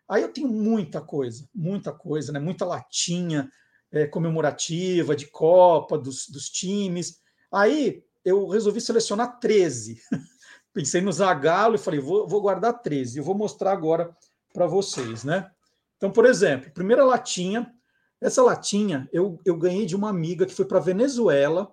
Aí 0.08 0.22
eu 0.22 0.32
tenho 0.32 0.48
muita 0.48 1.00
coisa, 1.00 1.48
muita 1.54 1.92
coisa, 1.92 2.32
né? 2.32 2.38
muita 2.38 2.64
latinha 2.64 3.50
é, 3.90 4.06
comemorativa 4.06 5.16
de 5.16 5.26
Copa, 5.26 5.98
dos, 5.98 6.28
dos 6.28 6.48
times. 6.48 7.18
Aí 7.52 8.02
eu 8.24 8.48
resolvi 8.48 8.80
selecionar 8.80 9.38
13. 9.38 10.00
pensei 10.76 11.00
no 11.00 11.10
Zagalo 11.10 11.74
e 11.74 11.78
falei, 11.78 11.98
vou, 11.98 12.28
vou 12.28 12.42
guardar 12.42 12.82
13. 12.82 13.18
Eu 13.18 13.24
vou 13.24 13.34
mostrar 13.34 13.72
agora 13.72 14.14
para 14.52 14.66
vocês, 14.66 15.24
né? 15.24 15.50
Então, 15.96 16.10
por 16.10 16.26
exemplo, 16.26 16.70
primeira 16.70 17.04
latinha. 17.04 17.72
Essa 18.20 18.42
latinha 18.42 19.08
eu, 19.12 19.40
eu 19.44 19.56
ganhei 19.56 19.86
de 19.86 19.96
uma 19.96 20.10
amiga 20.10 20.44
que 20.44 20.54
foi 20.54 20.66
para 20.66 20.78
Venezuela 20.78 21.70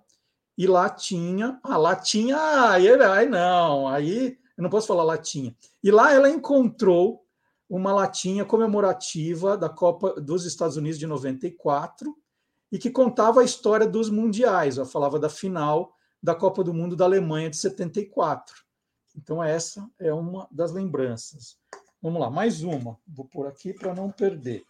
e 0.58 0.68
lá 0.68 0.90
tinha. 0.90 1.60
Ah, 1.64 1.78
latinha. 1.78 2.38
Aí, 2.70 2.88
aí 2.90 3.28
não, 3.28 3.88
aí 3.88 4.38
eu 4.58 4.62
não 4.62 4.70
posso 4.70 4.88
falar 4.88 5.04
latinha. 5.04 5.54
E 5.84 5.92
lá 5.92 6.14
ela 6.14 6.30
encontrou 6.30 7.23
uma 7.76 7.92
latinha 7.92 8.46
comemorativa 8.46 9.58
da 9.58 9.68
Copa 9.68 10.22
dos 10.22 10.46
Estados 10.46 10.78
Unidos 10.78 11.00
de 11.00 11.08
94 11.08 12.16
e 12.72 12.78
que 12.78 12.92
contava 12.92 13.42
a 13.42 13.44
história 13.44 13.88
dos 13.88 14.12
mundiais. 14.12 14.78
Ela 14.78 14.86
falava 14.86 15.18
da 15.18 15.28
final 15.28 15.92
da 16.22 16.36
Copa 16.36 16.64
do 16.64 16.72
Mundo 16.72 16.96
da 16.96 17.06
Alemanha 17.06 17.50
de 17.50 17.58
74. 17.58 18.64
Então, 19.16 19.44
essa 19.44 19.90
é 19.98 20.14
uma 20.14 20.48
das 20.52 20.72
lembranças. 20.72 21.58
Vamos 22.00 22.22
lá, 22.22 22.30
mais 22.30 22.62
uma. 22.62 23.00
Vou 23.08 23.26
pôr 23.26 23.48
aqui 23.48 23.74
para 23.74 23.92
não 23.92 24.12
perder. 24.12 24.64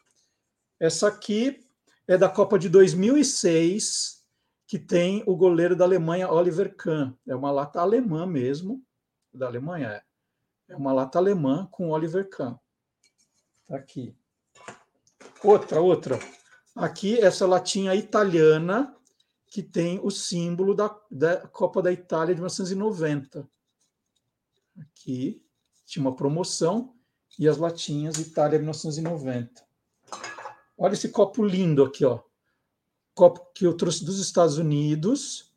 Essa 0.79 1.09
aqui 1.09 1.59
é 2.07 2.17
da 2.17 2.29
Copa 2.29 2.57
de 2.57 2.69
2006, 2.69 4.23
que 4.65 4.79
tem 4.79 5.23
o 5.27 5.35
goleiro 5.35 5.75
da 5.75 5.83
Alemanha, 5.83 6.31
Oliver 6.31 6.73
Kahn. 6.73 7.13
É 7.27 7.35
uma 7.35 7.51
lata 7.51 7.81
alemã 7.81 8.25
mesmo, 8.25 8.81
da 9.33 9.47
Alemanha 9.47 9.89
é. 9.89 10.03
É 10.69 10.75
uma 10.77 10.93
lata 10.93 11.19
alemã 11.19 11.67
com 11.69 11.89
Oliver 11.89 12.29
Kahn. 12.29 12.57
Tá 13.67 13.77
aqui. 13.77 14.15
Outra, 15.43 15.81
outra. 15.81 16.19
Aqui, 16.75 17.19
essa 17.19 17.45
latinha 17.45 17.93
italiana, 17.95 18.95
que 19.47 19.61
tem 19.61 19.99
o 20.03 20.09
símbolo 20.09 20.73
da, 20.73 20.95
da 21.11 21.47
Copa 21.47 21.81
da 21.81 21.91
Itália 21.91 22.33
de 22.33 22.41
1990. 22.41 23.47
Aqui, 24.79 25.43
tinha 25.85 26.01
uma 26.01 26.15
promoção 26.15 26.95
e 27.37 27.47
as 27.47 27.57
latinhas 27.57 28.17
Itália 28.17 28.57
1990. 28.57 29.63
Olha 30.77 30.93
esse 30.93 31.09
copo 31.09 31.45
lindo 31.45 31.83
aqui, 31.83 32.03
ó. 32.03 32.19
Copo 33.13 33.51
que 33.53 33.65
eu 33.65 33.77
trouxe 33.77 34.03
dos 34.03 34.19
Estados 34.19 34.57
Unidos, 34.57 35.53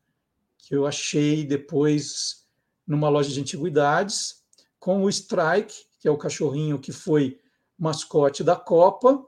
que 0.59 0.75
eu 0.75 0.87
achei 0.87 1.45
depois 1.45 2.47
numa 2.87 3.09
loja 3.09 3.31
de 3.31 3.41
antiguidades, 3.41 4.45
com 4.79 5.03
o 5.03 5.09
Strike, 5.09 5.87
que 5.99 6.07
é 6.07 6.11
o 6.11 6.19
cachorrinho 6.19 6.79
que 6.79 6.93
foi 6.93 7.41
mascote 7.79 8.43
da 8.43 8.57
Copa, 8.57 9.27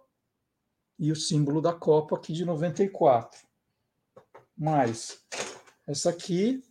e 0.98 1.12
o 1.12 1.16
símbolo 1.16 1.60
da 1.60 1.72
Copa 1.72 2.16
aqui 2.16 2.32
de 2.32 2.44
94. 2.44 3.46
Mais 4.56 5.24
essa 5.88 6.10
aqui 6.10 6.62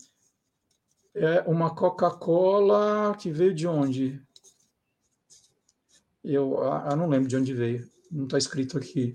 é 1.15 1.41
uma 1.49 1.73
Coca-Cola 1.73 3.15
que 3.17 3.31
veio 3.31 3.51
de 3.51 3.65
onde? 3.65 4.21
Eu, 6.23 6.59
eu 6.61 6.95
não 6.95 7.07
lembro 7.07 7.27
de 7.27 7.35
onde 7.35 7.51
veio, 7.51 7.89
não 8.11 8.25
está 8.25 8.37
escrito 8.37 8.77
aqui. 8.77 9.13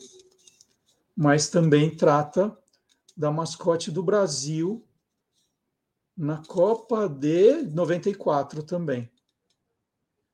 Mas 1.14 1.48
também 1.48 1.94
trata 1.94 2.58
da 3.16 3.30
mascote 3.30 3.92
do 3.92 4.02
Brasil 4.02 4.84
na 6.16 6.44
Copa 6.46 7.08
de 7.08 7.62
94 7.62 8.64
também. 8.64 9.08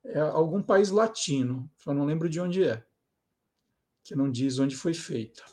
É 0.03 0.19
algum 0.19 0.61
país 0.61 0.89
latino, 0.89 1.69
só 1.77 1.93
não 1.93 2.05
lembro 2.05 2.29
de 2.29 2.39
onde 2.39 2.63
é 2.63 2.83
que 4.09 4.15
não 4.15 4.31
diz 4.31 4.57
onde 4.57 4.75
foi 4.75 4.93
feita. 4.93 5.43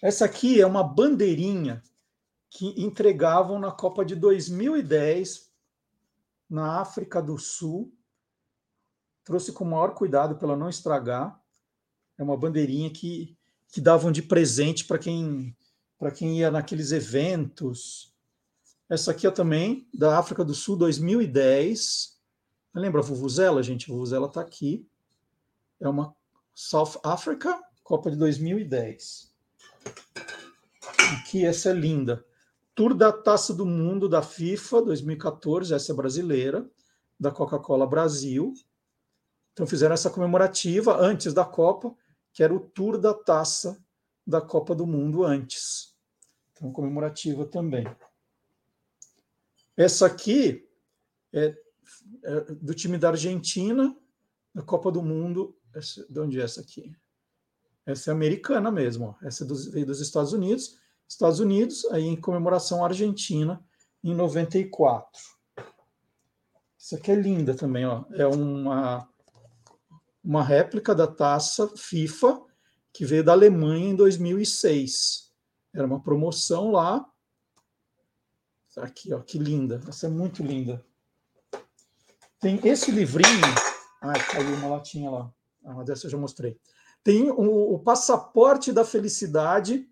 Essa 0.00 0.24
aqui 0.24 0.60
é 0.60 0.66
uma 0.66 0.84
bandeirinha 0.84 1.82
que 2.48 2.68
entregavam 2.80 3.58
na 3.58 3.72
Copa 3.72 4.04
de 4.04 4.14
2010 4.14 5.50
na 6.48 6.80
África 6.80 7.20
do 7.20 7.36
Sul. 7.36 7.92
Trouxe 9.24 9.52
com 9.52 9.64
o 9.64 9.70
maior 9.70 9.92
cuidado 9.92 10.36
para 10.36 10.56
não 10.56 10.68
estragar. 10.68 11.42
É 12.16 12.22
uma 12.22 12.36
bandeirinha 12.36 12.90
que, 12.90 13.36
que 13.68 13.80
davam 13.80 14.12
de 14.12 14.22
presente 14.22 14.84
para 14.84 14.98
quem 14.98 15.56
para 15.98 16.12
quem 16.12 16.38
ia 16.38 16.50
naqueles 16.50 16.92
eventos. 16.92 18.09
Essa 18.90 19.12
aqui 19.12 19.24
é 19.24 19.30
também 19.30 19.88
da 19.94 20.18
África 20.18 20.44
do 20.44 20.52
Sul 20.52 20.76
2010. 20.76 22.18
Lembra 22.74 23.00
a 23.00 23.04
Vuvuzela, 23.04 23.62
gente? 23.62 23.88
A 23.88 23.94
Vuvuzela 23.94 24.26
está 24.26 24.40
aqui. 24.40 24.84
É 25.78 25.88
uma 25.88 26.12
South 26.52 26.98
Africa, 27.04 27.62
Copa 27.84 28.10
de 28.10 28.16
2010. 28.16 29.32
Aqui, 31.20 31.46
essa 31.46 31.70
é 31.70 31.72
linda. 31.72 32.26
Tour 32.74 32.92
da 32.92 33.12
Taça 33.12 33.54
do 33.54 33.64
Mundo 33.64 34.08
da 34.08 34.22
FIFA 34.22 34.82
2014, 34.82 35.72
essa 35.72 35.92
é 35.92 35.94
brasileira, 35.94 36.68
da 37.18 37.30
Coca-Cola 37.30 37.86
Brasil. 37.86 38.52
Então 39.52 39.68
fizeram 39.68 39.94
essa 39.94 40.10
comemorativa 40.10 40.96
antes 40.96 41.32
da 41.32 41.44
Copa, 41.44 41.94
que 42.32 42.42
era 42.42 42.52
o 42.52 42.58
Tour 42.58 42.98
da 42.98 43.14
Taça 43.14 43.80
da 44.26 44.40
Copa 44.40 44.74
do 44.74 44.84
Mundo 44.84 45.22
antes. 45.22 45.94
Então 46.52 46.72
comemorativa 46.72 47.44
também. 47.46 47.86
Essa 49.76 50.06
aqui 50.06 50.68
é, 51.32 51.56
é 52.24 52.40
do 52.54 52.74
time 52.74 52.98
da 52.98 53.10
Argentina, 53.10 53.96
na 54.54 54.62
Copa 54.62 54.90
do 54.90 55.02
Mundo 55.02 55.56
essa, 55.74 56.04
de 56.08 56.20
onde 56.20 56.40
é 56.40 56.44
essa 56.44 56.60
aqui? 56.60 56.94
Essa 57.86 58.10
é 58.10 58.12
americana 58.12 58.70
mesmo. 58.70 59.16
Ó. 59.20 59.26
Essa 59.26 59.44
é 59.44 59.46
dos, 59.46 59.66
veio 59.66 59.86
dos 59.86 60.00
Estados 60.00 60.32
Unidos. 60.32 60.78
Estados 61.08 61.40
Unidos, 61.40 61.84
aí 61.86 62.04
em 62.04 62.20
comemoração 62.20 62.84
Argentina, 62.84 63.64
em 64.02 64.14
94. 64.14 65.20
Isso 66.78 66.94
aqui 66.94 67.10
é 67.10 67.14
linda 67.16 67.54
também, 67.54 67.84
ó. 67.84 68.04
É 68.12 68.26
uma, 68.26 69.08
uma 70.22 70.42
réplica 70.42 70.94
da 70.94 71.06
taça 71.06 71.68
FIFA 71.76 72.40
que 72.92 73.04
veio 73.04 73.24
da 73.24 73.32
Alemanha 73.32 73.90
em 73.90 73.96
2006. 73.96 75.32
Era 75.74 75.86
uma 75.86 76.00
promoção 76.00 76.70
lá. 76.70 77.04
Aqui, 78.76 79.12
ó, 79.12 79.20
que 79.20 79.38
linda. 79.38 79.80
Essa 79.88 80.06
é 80.06 80.10
muito 80.10 80.42
linda. 80.42 80.84
Tem 82.38 82.60
esse 82.64 82.90
livrinho. 82.90 83.40
Ai, 84.00 84.18
caiu 84.26 84.54
uma 84.54 84.68
latinha 84.68 85.10
lá. 85.10 85.32
Uma 85.62 85.84
dessa 85.84 86.06
eu 86.06 86.10
já 86.10 86.16
mostrei. 86.16 86.58
Tem 87.02 87.30
o, 87.30 87.74
o 87.74 87.78
Passaporte 87.78 88.72
da 88.72 88.84
Felicidade, 88.84 89.88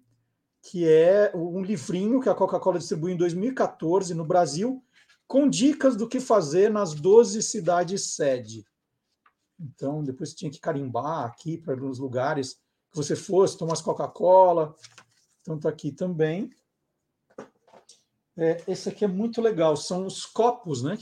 que 0.62 0.88
é 0.88 1.32
um 1.35 1.62
livrinho 1.62 2.20
que 2.20 2.28
a 2.28 2.35
Coca-Cola 2.35 2.78
distribuiu 2.78 3.14
em 3.14 3.18
2014 3.18 4.14
no 4.14 4.25
Brasil, 4.25 4.82
com 5.26 5.49
dicas 5.49 5.97
do 5.97 6.08
que 6.08 6.20
fazer 6.20 6.70
nas 6.70 6.94
12 6.94 7.42
cidades 7.42 8.14
sede. 8.14 8.64
Então, 9.58 10.02
depois 10.04 10.35
tinha 10.35 10.50
que 10.50 10.61
carimbar 10.61 11.25
aqui 11.25 11.58
para 11.58 11.75
alguns 11.75 11.99
lugares 11.99 12.54
que 12.90 12.97
você 12.97 13.16
fosse, 13.16 13.58
tomar 13.58 13.82
Coca-Cola. 13.82 14.75
Então, 15.40 15.56
está 15.56 15.68
aqui 15.68 15.90
também. 15.90 16.50
É, 18.38 18.62
esse 18.68 18.88
aqui 18.88 19.04
é 19.04 19.09
muito 19.09 19.42
legal, 19.42 19.76
são 19.76 20.07
os 20.07 20.25
copos, 20.25 20.83
né? 20.83 20.97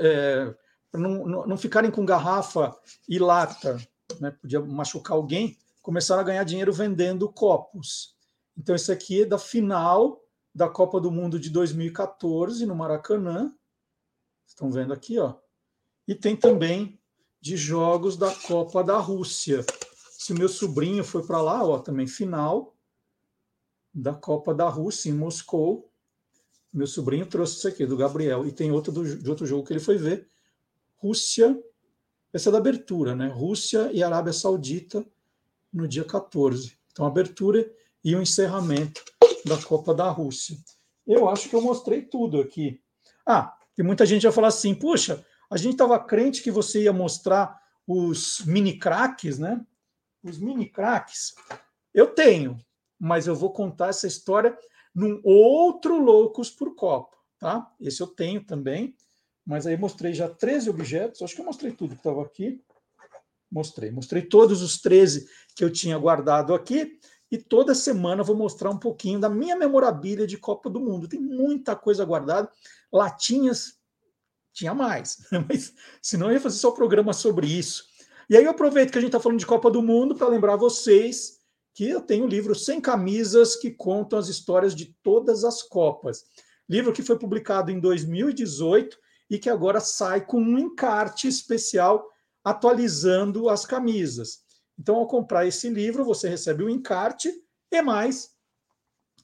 É, 0.00 0.54
para 0.90 1.00
não, 1.00 1.26
não, 1.26 1.46
não 1.46 1.58
ficarem 1.58 1.90
com 1.90 2.06
garrafa 2.06 2.74
e 3.08 3.18
lata 3.18 3.78
né, 4.20 4.30
podia 4.30 4.60
machucar 4.60 5.16
alguém, 5.16 5.58
começaram 5.82 6.20
a 6.20 6.24
ganhar 6.24 6.44
dinheiro 6.44 6.72
vendendo 6.72 7.30
copos. 7.30 8.16
Então, 8.56 8.74
esse 8.74 8.90
aqui 8.90 9.22
é 9.22 9.26
da 9.26 9.38
final 9.38 10.22
da 10.54 10.68
Copa 10.68 11.00
do 11.00 11.10
Mundo 11.10 11.38
de 11.38 11.50
2014 11.50 12.66
no 12.66 12.74
Maracanã. 12.74 13.54
Estão 14.46 14.70
vendo 14.70 14.92
aqui, 14.92 15.18
ó. 15.18 15.34
E 16.06 16.14
tem 16.14 16.36
também 16.36 17.00
de 17.40 17.56
jogos 17.56 18.16
da 18.16 18.34
Copa 18.34 18.82
da 18.82 18.98
Rússia. 18.98 19.64
Se 20.12 20.34
meu 20.34 20.48
sobrinho 20.48 21.04
foi 21.04 21.24
para 21.24 21.40
lá, 21.40 21.64
ó, 21.64 21.78
também 21.78 22.06
final 22.06 22.74
da 23.94 24.14
Copa 24.14 24.54
da 24.54 24.68
Rússia 24.68 25.10
em 25.10 25.14
Moscou. 25.14 25.92
Meu 26.72 26.86
sobrinho 26.86 27.26
trouxe 27.26 27.56
isso 27.56 27.68
aqui 27.68 27.86
do 27.86 27.96
Gabriel 27.96 28.46
e 28.46 28.52
tem 28.52 28.70
outro 28.70 28.92
do, 28.92 29.18
de 29.18 29.28
outro 29.28 29.46
jogo 29.46 29.66
que 29.66 29.72
ele 29.72 29.80
foi 29.80 29.96
ver. 29.96 30.28
Rússia 30.96 31.56
essa 32.32 32.50
é 32.50 32.52
da 32.52 32.58
abertura, 32.58 33.14
né? 33.14 33.28
Rússia 33.28 33.90
e 33.92 34.02
Arábia 34.02 34.32
Saudita 34.32 35.04
no 35.72 35.88
dia 35.88 36.04
14. 36.04 36.76
Então, 36.92 37.06
abertura 37.06 37.70
e 38.04 38.14
o 38.14 38.20
encerramento 38.20 39.02
da 39.44 39.56
Copa 39.62 39.94
da 39.94 40.10
Rússia. 40.10 40.56
Eu 41.06 41.28
acho 41.28 41.48
que 41.48 41.56
eu 41.56 41.62
mostrei 41.62 42.02
tudo 42.02 42.40
aqui. 42.40 42.80
Ah, 43.26 43.56
e 43.76 43.82
muita 43.82 44.04
gente 44.04 44.24
vai 44.24 44.32
falar 44.32 44.48
assim: 44.48 44.74
puxa, 44.74 45.24
a 45.50 45.56
gente 45.56 45.72
estava 45.72 45.98
crente 45.98 46.42
que 46.42 46.50
você 46.50 46.82
ia 46.82 46.92
mostrar 46.92 47.58
os 47.86 48.44
mini 48.44 48.78
craques, 48.78 49.38
né? 49.38 49.64
Os 50.22 50.38
mini 50.38 50.68
craques. 50.68 51.34
Eu 51.94 52.08
tenho, 52.08 52.58
mas 53.00 53.26
eu 53.26 53.34
vou 53.34 53.52
contar 53.52 53.88
essa 53.88 54.06
história 54.06 54.56
num 54.98 55.20
outro 55.24 55.98
Loucos 55.98 56.50
por 56.50 56.74
Copa, 56.74 57.16
tá? 57.38 57.72
Esse 57.80 58.02
eu 58.02 58.06
tenho 58.06 58.44
também 58.44 58.94
mas 59.48 59.66
aí 59.66 59.78
mostrei 59.78 60.12
já 60.12 60.28
13 60.28 60.68
objetos, 60.68 61.22
acho 61.22 61.34
que 61.34 61.40
eu 61.40 61.46
mostrei 61.46 61.72
tudo 61.72 61.94
que 61.94 62.00
estava 62.00 62.20
aqui. 62.20 62.62
Mostrei, 63.50 63.90
mostrei 63.90 64.20
todos 64.20 64.60
os 64.60 64.78
13 64.78 65.26
que 65.56 65.64
eu 65.64 65.72
tinha 65.72 65.96
guardado 65.96 66.52
aqui, 66.52 67.00
e 67.30 67.38
toda 67.38 67.74
semana 67.74 68.22
vou 68.22 68.36
mostrar 68.36 68.68
um 68.68 68.78
pouquinho 68.78 69.18
da 69.18 69.30
minha 69.30 69.56
memorabilia 69.56 70.26
de 70.26 70.36
Copa 70.36 70.68
do 70.68 70.78
Mundo. 70.78 71.08
Tem 71.08 71.18
muita 71.18 71.74
coisa 71.74 72.04
guardada, 72.04 72.50
latinhas 72.92 73.78
tinha 74.52 74.74
mais, 74.74 75.16
mas 75.48 75.72
senão 76.02 76.26
eu 76.26 76.34
ia 76.34 76.40
fazer 76.40 76.58
só 76.58 76.70
programa 76.70 77.14
sobre 77.14 77.46
isso. 77.46 77.86
E 78.28 78.36
aí 78.36 78.44
eu 78.44 78.50
aproveito 78.50 78.92
que 78.92 78.98
a 78.98 79.00
gente 79.00 79.08
está 79.08 79.20
falando 79.20 79.38
de 79.38 79.46
Copa 79.46 79.70
do 79.70 79.80
Mundo 79.80 80.14
para 80.14 80.28
lembrar 80.28 80.56
vocês 80.56 81.37
que 81.78 81.88
eu 81.88 82.00
tenho 82.00 82.24
o 82.24 82.28
livro 82.28 82.56
Sem 82.56 82.80
Camisas 82.80 83.54
que 83.54 83.70
contam 83.70 84.18
as 84.18 84.26
histórias 84.26 84.74
de 84.74 84.86
todas 85.00 85.44
as 85.44 85.62
Copas. 85.62 86.24
Livro 86.68 86.92
que 86.92 87.04
foi 87.04 87.16
publicado 87.16 87.70
em 87.70 87.78
2018 87.78 88.98
e 89.30 89.38
que 89.38 89.48
agora 89.48 89.78
sai 89.78 90.26
com 90.26 90.40
um 90.40 90.58
encarte 90.58 91.28
especial 91.28 92.04
atualizando 92.42 93.48
as 93.48 93.64
camisas. 93.64 94.40
Então, 94.76 94.96
ao 94.96 95.06
comprar 95.06 95.46
esse 95.46 95.70
livro, 95.70 96.04
você 96.04 96.28
recebe 96.28 96.64
o 96.64 96.68
encarte 96.68 97.32
e 97.70 97.80
mais 97.80 98.30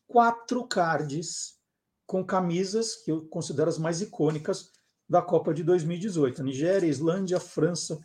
quatro 0.06 0.64
cards 0.64 1.58
com 2.06 2.24
camisas 2.24 2.94
que 2.94 3.10
eu 3.10 3.26
considero 3.26 3.68
as 3.68 3.78
mais 3.78 4.00
icônicas 4.00 4.70
da 5.08 5.20
Copa 5.20 5.52
de 5.52 5.64
2018. 5.64 6.44
Nigéria, 6.44 6.86
Islândia, 6.86 7.40
França, 7.40 7.98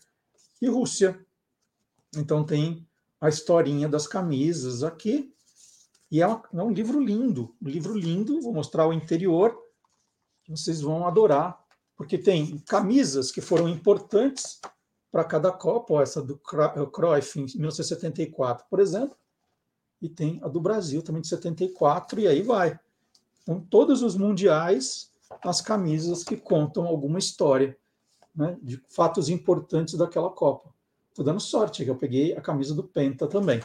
e 0.59 0.67
Rússia. 0.67 1.23
Então 2.15 2.43
tem 2.43 2.88
a 3.19 3.29
historinha 3.29 3.87
das 3.87 4.07
camisas 4.07 4.83
aqui. 4.83 5.33
E 6.11 6.21
é, 6.21 6.25
é 6.25 6.63
um 6.63 6.71
livro 6.71 6.99
lindo, 6.99 7.55
um 7.61 7.67
livro 7.67 7.97
lindo. 7.97 8.41
Vou 8.41 8.53
mostrar 8.53 8.87
o 8.87 8.93
interior, 8.93 9.57
vocês 10.47 10.81
vão 10.81 11.05
adorar, 11.05 11.63
porque 11.95 12.17
tem 12.17 12.57
camisas 12.59 13.31
que 13.31 13.41
foram 13.41 13.69
importantes 13.69 14.59
para 15.11 15.23
cada 15.23 15.51
Copa. 15.51 16.01
essa 16.01 16.21
do 16.21 16.37
Cruyff 16.37 17.39
em 17.39 17.45
1974, 17.45 18.65
por 18.69 18.79
exemplo, 18.79 19.15
e 20.01 20.07
tem 20.07 20.39
a 20.43 20.47
do 20.47 20.61
Brasil 20.61 21.01
também 21.01 21.21
de 21.21 21.27
74, 21.27 22.19
e 22.19 22.27
aí 22.27 22.41
vai. 22.41 22.79
Então, 23.43 23.59
todos 23.59 24.01
os 24.01 24.15
mundiais, 24.15 25.11
as 25.43 25.61
camisas 25.61 26.23
que 26.23 26.37
contam 26.37 26.85
alguma 26.85 27.19
história 27.19 27.77
né, 28.33 28.57
de 28.61 28.81
fatos 28.89 29.29
importantes 29.29 29.95
daquela 29.95 30.29
Copa. 30.29 30.73
Estou 31.09 31.25
dando 31.25 31.39
sorte, 31.39 31.83
que 31.83 31.89
eu 31.89 31.95
peguei 31.95 32.33
a 32.33 32.41
camisa 32.41 32.73
do 32.73 32.83
Penta 32.83 33.27
também. 33.27 33.61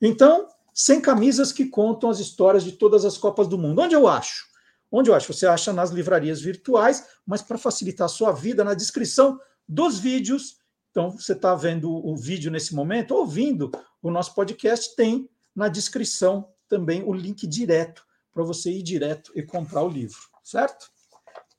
Então, 0.00 0.48
100 0.74 1.00
camisas 1.00 1.52
que 1.52 1.66
contam 1.66 2.10
as 2.10 2.18
histórias 2.18 2.64
de 2.64 2.72
todas 2.72 3.04
as 3.04 3.16
Copas 3.18 3.48
do 3.48 3.58
Mundo. 3.58 3.82
Onde 3.82 3.94
eu 3.94 4.08
acho? 4.08 4.48
Onde 4.90 5.10
eu 5.10 5.14
acho? 5.14 5.32
Você 5.32 5.46
acha 5.46 5.72
nas 5.72 5.90
livrarias 5.90 6.40
virtuais, 6.40 7.06
mas 7.26 7.42
para 7.42 7.58
facilitar 7.58 8.06
a 8.06 8.08
sua 8.08 8.32
vida, 8.32 8.64
na 8.64 8.74
descrição 8.74 9.38
dos 9.68 9.98
vídeos. 9.98 10.58
Então, 10.90 11.10
você 11.10 11.32
está 11.32 11.54
vendo 11.54 11.90
o 11.90 12.16
vídeo 12.16 12.50
nesse 12.50 12.74
momento, 12.74 13.14
ouvindo 13.14 13.70
o 14.02 14.10
nosso 14.10 14.34
podcast, 14.34 14.96
tem 14.96 15.28
na 15.54 15.68
descrição 15.68 16.48
também 16.68 17.02
o 17.04 17.12
link 17.12 17.46
direto 17.46 18.04
para 18.32 18.42
você 18.42 18.70
ir 18.70 18.82
direto 18.82 19.32
e 19.34 19.42
comprar 19.42 19.82
o 19.82 19.88
livro, 19.88 20.18
certo? 20.42 20.88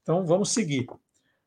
Então, 0.01 0.25
vamos 0.25 0.51
seguir. 0.51 0.87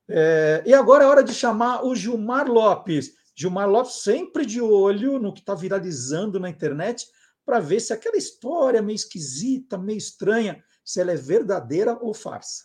É, 0.09 0.62
e 0.67 0.75
agora 0.75 1.05
é 1.05 1.07
hora 1.07 1.25
de 1.25 1.35
chamar 1.35 1.85
o 1.85 1.95
Gilmar 1.95 2.50
Lopes. 2.50 3.12
Gilmar 3.37 3.69
Lopes 3.69 4.03
sempre 4.03 4.47
de 4.47 4.61
olho 4.61 5.19
no 5.19 5.33
que 5.33 5.41
está 5.41 5.57
viralizando 5.57 6.38
na 6.38 6.49
internet 6.49 7.05
para 7.45 7.59
ver 7.59 7.81
se 7.81 7.93
aquela 7.93 8.17
história 8.17 8.81
meio 8.81 8.95
esquisita, 8.95 9.76
meio 9.76 9.99
estranha, 9.99 10.62
se 10.85 11.00
ela 11.00 11.12
é 11.12 11.17
verdadeira 11.17 11.99
ou 12.00 12.14
farsa. 12.14 12.64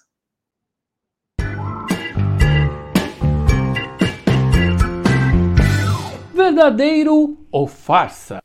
Verdadeiro 6.33 7.45
ou 7.51 7.67
farsa? 7.67 8.41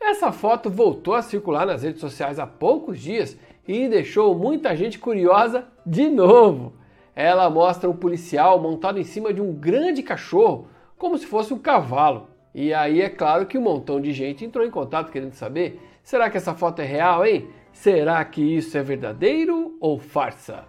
Essa 0.00 0.32
foto 0.32 0.68
voltou 0.68 1.14
a 1.14 1.22
circular 1.22 1.66
nas 1.66 1.82
redes 1.82 2.00
sociais 2.00 2.38
há 2.38 2.46
poucos 2.46 3.00
dias 3.00 3.36
e 3.66 3.88
deixou 3.88 4.34
muita 4.34 4.76
gente 4.76 4.98
curiosa 4.98 5.68
de 5.86 6.08
novo. 6.10 6.74
Ela 7.14 7.48
mostra 7.48 7.88
um 7.88 7.96
policial 7.96 8.60
montado 8.60 8.98
em 8.98 9.04
cima 9.04 9.32
de 9.32 9.40
um 9.40 9.52
grande 9.52 10.02
cachorro, 10.02 10.68
como 11.00 11.16
se 11.16 11.26
fosse 11.26 11.52
um 11.54 11.58
cavalo. 11.58 12.28
E 12.54 12.74
aí 12.74 13.00
é 13.00 13.08
claro 13.08 13.46
que 13.46 13.56
um 13.56 13.62
montão 13.62 14.00
de 14.00 14.12
gente 14.12 14.44
entrou 14.44 14.64
em 14.64 14.70
contato 14.70 15.10
querendo 15.10 15.32
saber: 15.32 15.80
será 16.02 16.28
que 16.28 16.36
essa 16.36 16.54
foto 16.54 16.80
é 16.82 16.84
real, 16.84 17.24
hein? 17.24 17.48
Será 17.72 18.22
que 18.24 18.42
isso 18.42 18.76
é 18.76 18.82
verdadeiro 18.82 19.76
ou 19.80 19.98
farsa? 19.98 20.64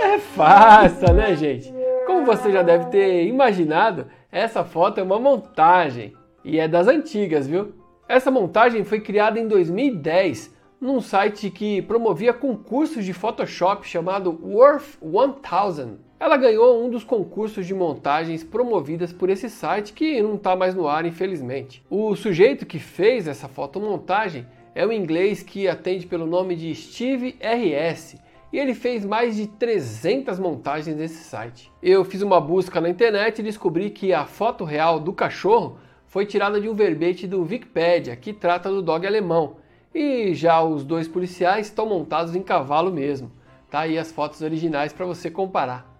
É 0.00 0.18
farsa, 0.18 1.12
né, 1.12 1.34
gente? 1.34 1.74
Como 2.06 2.24
você 2.24 2.52
já 2.52 2.62
deve 2.62 2.86
ter 2.86 3.26
imaginado, 3.26 4.06
essa 4.30 4.64
foto 4.64 5.00
é 5.00 5.02
uma 5.02 5.18
montagem 5.18 6.14
e 6.44 6.58
é 6.60 6.68
das 6.68 6.86
antigas, 6.86 7.46
viu? 7.46 7.74
Essa 8.08 8.30
montagem 8.30 8.84
foi 8.84 9.00
criada 9.00 9.40
em 9.40 9.48
2010 9.48 10.54
num 10.80 11.00
site 11.00 11.50
que 11.50 11.82
promovia 11.82 12.32
concursos 12.32 13.04
de 13.04 13.12
Photoshop 13.12 13.86
chamado 13.86 14.38
Worth 14.42 14.98
1000. 15.02 16.07
Ela 16.20 16.36
ganhou 16.36 16.84
um 16.84 16.90
dos 16.90 17.04
concursos 17.04 17.64
de 17.64 17.72
montagens 17.72 18.42
promovidas 18.42 19.12
por 19.12 19.30
esse 19.30 19.48
site 19.48 19.92
que 19.92 20.20
não 20.20 20.34
está 20.34 20.56
mais 20.56 20.74
no 20.74 20.88
ar, 20.88 21.06
infelizmente. 21.06 21.80
O 21.88 22.16
sujeito 22.16 22.66
que 22.66 22.80
fez 22.80 23.28
essa 23.28 23.46
fotomontagem 23.46 24.44
é 24.74 24.84
o 24.84 24.92
inglês 24.92 25.44
que 25.44 25.68
atende 25.68 26.06
pelo 26.06 26.26
nome 26.26 26.56
de 26.56 26.74
Steve 26.74 27.36
RS 27.40 28.16
e 28.52 28.58
ele 28.58 28.74
fez 28.74 29.04
mais 29.04 29.36
de 29.36 29.46
300 29.46 30.40
montagens 30.40 30.96
nesse 30.96 31.22
site. 31.22 31.70
Eu 31.80 32.04
fiz 32.04 32.20
uma 32.20 32.40
busca 32.40 32.80
na 32.80 32.88
internet 32.88 33.38
e 33.38 33.44
descobri 33.44 33.88
que 33.88 34.12
a 34.12 34.24
foto 34.24 34.64
real 34.64 34.98
do 34.98 35.12
cachorro 35.12 35.78
foi 36.08 36.26
tirada 36.26 36.60
de 36.60 36.68
um 36.68 36.74
verbete 36.74 37.28
do 37.28 37.42
Wikipedia 37.42 38.16
que 38.16 38.32
trata 38.32 38.68
do 38.68 38.82
dog 38.82 39.06
alemão 39.06 39.56
e 39.94 40.34
já 40.34 40.60
os 40.62 40.84
dois 40.84 41.06
policiais 41.06 41.66
estão 41.66 41.86
montados 41.86 42.34
em 42.34 42.42
cavalo 42.42 42.90
mesmo. 42.90 43.30
Tá 43.70 43.80
aí 43.80 43.96
as 43.96 44.10
fotos 44.10 44.40
originais 44.42 44.92
para 44.92 45.06
você 45.06 45.30
comparar. 45.30 45.97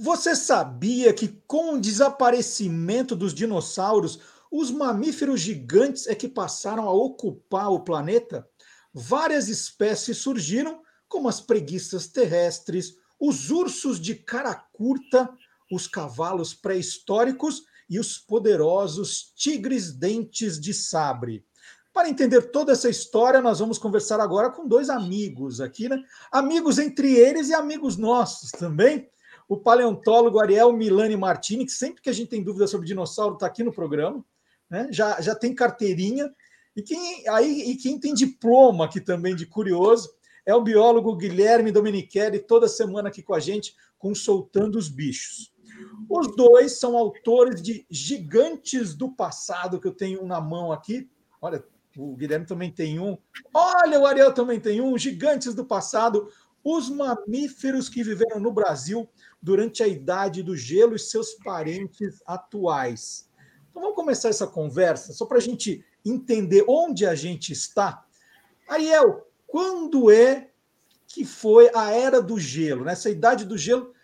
Você 0.00 0.36
sabia 0.36 1.12
que 1.14 1.26
com 1.46 1.74
o 1.74 1.80
desaparecimento 1.80 3.16
dos 3.16 3.34
dinossauros, 3.34 4.37
os 4.50 4.70
mamíferos 4.70 5.40
gigantes 5.40 6.06
é 6.06 6.14
que 6.14 6.28
passaram 6.28 6.88
a 6.88 6.92
ocupar 6.92 7.70
o 7.70 7.80
planeta? 7.80 8.48
Várias 8.92 9.48
espécies 9.48 10.18
surgiram, 10.18 10.82
como 11.08 11.28
as 11.28 11.40
preguiças 11.40 12.08
terrestres, 12.08 12.94
os 13.20 13.50
ursos 13.50 14.00
de 14.00 14.14
cara 14.14 14.54
curta, 14.54 15.28
os 15.70 15.86
cavalos 15.86 16.54
pré-históricos 16.54 17.62
e 17.88 17.98
os 17.98 18.18
poderosos 18.18 19.32
tigres 19.36 19.92
dentes 19.92 20.60
de 20.60 20.72
sabre. 20.72 21.44
Para 21.92 22.08
entender 22.08 22.50
toda 22.50 22.72
essa 22.72 22.88
história, 22.88 23.40
nós 23.40 23.58
vamos 23.58 23.78
conversar 23.78 24.20
agora 24.20 24.50
com 24.50 24.68
dois 24.68 24.88
amigos 24.88 25.60
aqui, 25.60 25.88
né? 25.88 26.00
Amigos 26.30 26.78
entre 26.78 27.14
eles 27.14 27.48
e 27.48 27.54
amigos 27.54 27.96
nossos 27.96 28.50
também 28.52 29.08
o 29.48 29.56
paleontólogo 29.56 30.38
Ariel 30.38 30.72
Milani 30.72 31.16
Martini, 31.16 31.64
que 31.64 31.72
sempre 31.72 32.02
que 32.02 32.10
a 32.10 32.12
gente 32.12 32.28
tem 32.28 32.44
dúvida 32.44 32.66
sobre 32.66 32.86
dinossauro 32.86 33.34
está 33.34 33.46
aqui 33.46 33.62
no 33.62 33.72
programa, 33.72 34.22
né? 34.70 34.88
já, 34.90 35.20
já 35.20 35.34
tem 35.34 35.54
carteirinha. 35.54 36.32
E 36.76 36.82
quem, 36.82 37.28
aí, 37.28 37.70
e 37.70 37.76
quem 37.76 37.98
tem 37.98 38.14
diploma 38.14 38.84
aqui 38.84 39.00
também 39.00 39.34
de 39.34 39.46
curioso 39.46 40.10
é 40.46 40.54
o 40.54 40.62
biólogo 40.62 41.16
Guilherme 41.16 41.72
Domenichelli, 41.72 42.38
toda 42.38 42.68
semana 42.68 43.08
aqui 43.08 43.22
com 43.22 43.34
a 43.34 43.40
gente, 43.40 43.74
com 43.98 44.14
Soltando 44.14 44.78
os 44.78 44.88
Bichos. 44.88 45.52
Os 46.08 46.34
dois 46.34 46.78
são 46.78 46.96
autores 46.96 47.60
de 47.60 47.86
Gigantes 47.90 48.94
do 48.94 49.10
Passado, 49.10 49.80
que 49.80 49.86
eu 49.86 49.92
tenho 49.92 50.22
um 50.22 50.26
na 50.26 50.40
mão 50.40 50.72
aqui. 50.72 51.10
Olha, 51.40 51.62
o 51.96 52.16
Guilherme 52.16 52.46
também 52.46 52.72
tem 52.72 52.98
um. 52.98 53.18
Olha, 53.52 54.00
o 54.00 54.06
Ariel 54.06 54.32
também 54.32 54.58
tem 54.58 54.80
um. 54.80 54.96
Gigantes 54.96 55.54
do 55.54 55.64
Passado, 55.64 56.28
os 56.64 56.88
mamíferos 56.88 57.88
que 57.88 58.02
viveram 58.02 58.40
no 58.40 58.52
Brasil 58.52 59.08
durante 59.42 59.82
a 59.82 59.88
idade 59.88 60.42
do 60.42 60.56
gelo 60.56 60.94
e 60.94 60.98
seus 60.98 61.34
parentes 61.34 62.22
atuais. 62.26 63.27
Então 63.78 63.90
vamos 63.90 63.96
começar 63.96 64.28
essa 64.28 64.44
conversa, 64.44 65.12
só 65.12 65.24
para 65.24 65.38
a 65.38 65.40
gente 65.40 65.84
entender 66.04 66.64
onde 66.66 67.06
a 67.06 67.14
gente 67.14 67.52
está. 67.52 68.04
Ariel, 68.68 69.24
quando 69.46 70.10
é 70.10 70.48
que 71.06 71.24
foi 71.24 71.70
a 71.72 71.92
era 71.92 72.20
do 72.20 72.40
gelo, 72.40 72.84
nessa 72.84 73.08
idade 73.08 73.44
do 73.44 73.56
gelo? 73.56 73.94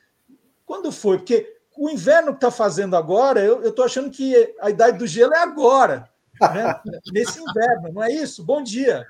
Quando 0.65 0.93
foi? 0.93 1.19
Porque 1.19 1.57
o 1.77 1.91
inverno 1.91 2.29
que 2.29 2.37
está 2.37 2.53
fazendo 2.53 2.95
agora, 2.95 3.41
eu 3.41 3.69
estou 3.69 3.85
achando 3.85 4.13
que 4.13 4.55
a 4.61 4.71
idade 4.71 4.97
do 4.97 5.09
gelo 5.09 5.35
é 5.35 5.39
agora, 5.39 6.09
né? 6.41 6.81
nesse 7.13 7.41
inverno, 7.41 7.93
não 7.93 8.05
é 8.05 8.13
isso? 8.13 8.45
Bom 8.45 8.63
dia. 8.63 9.05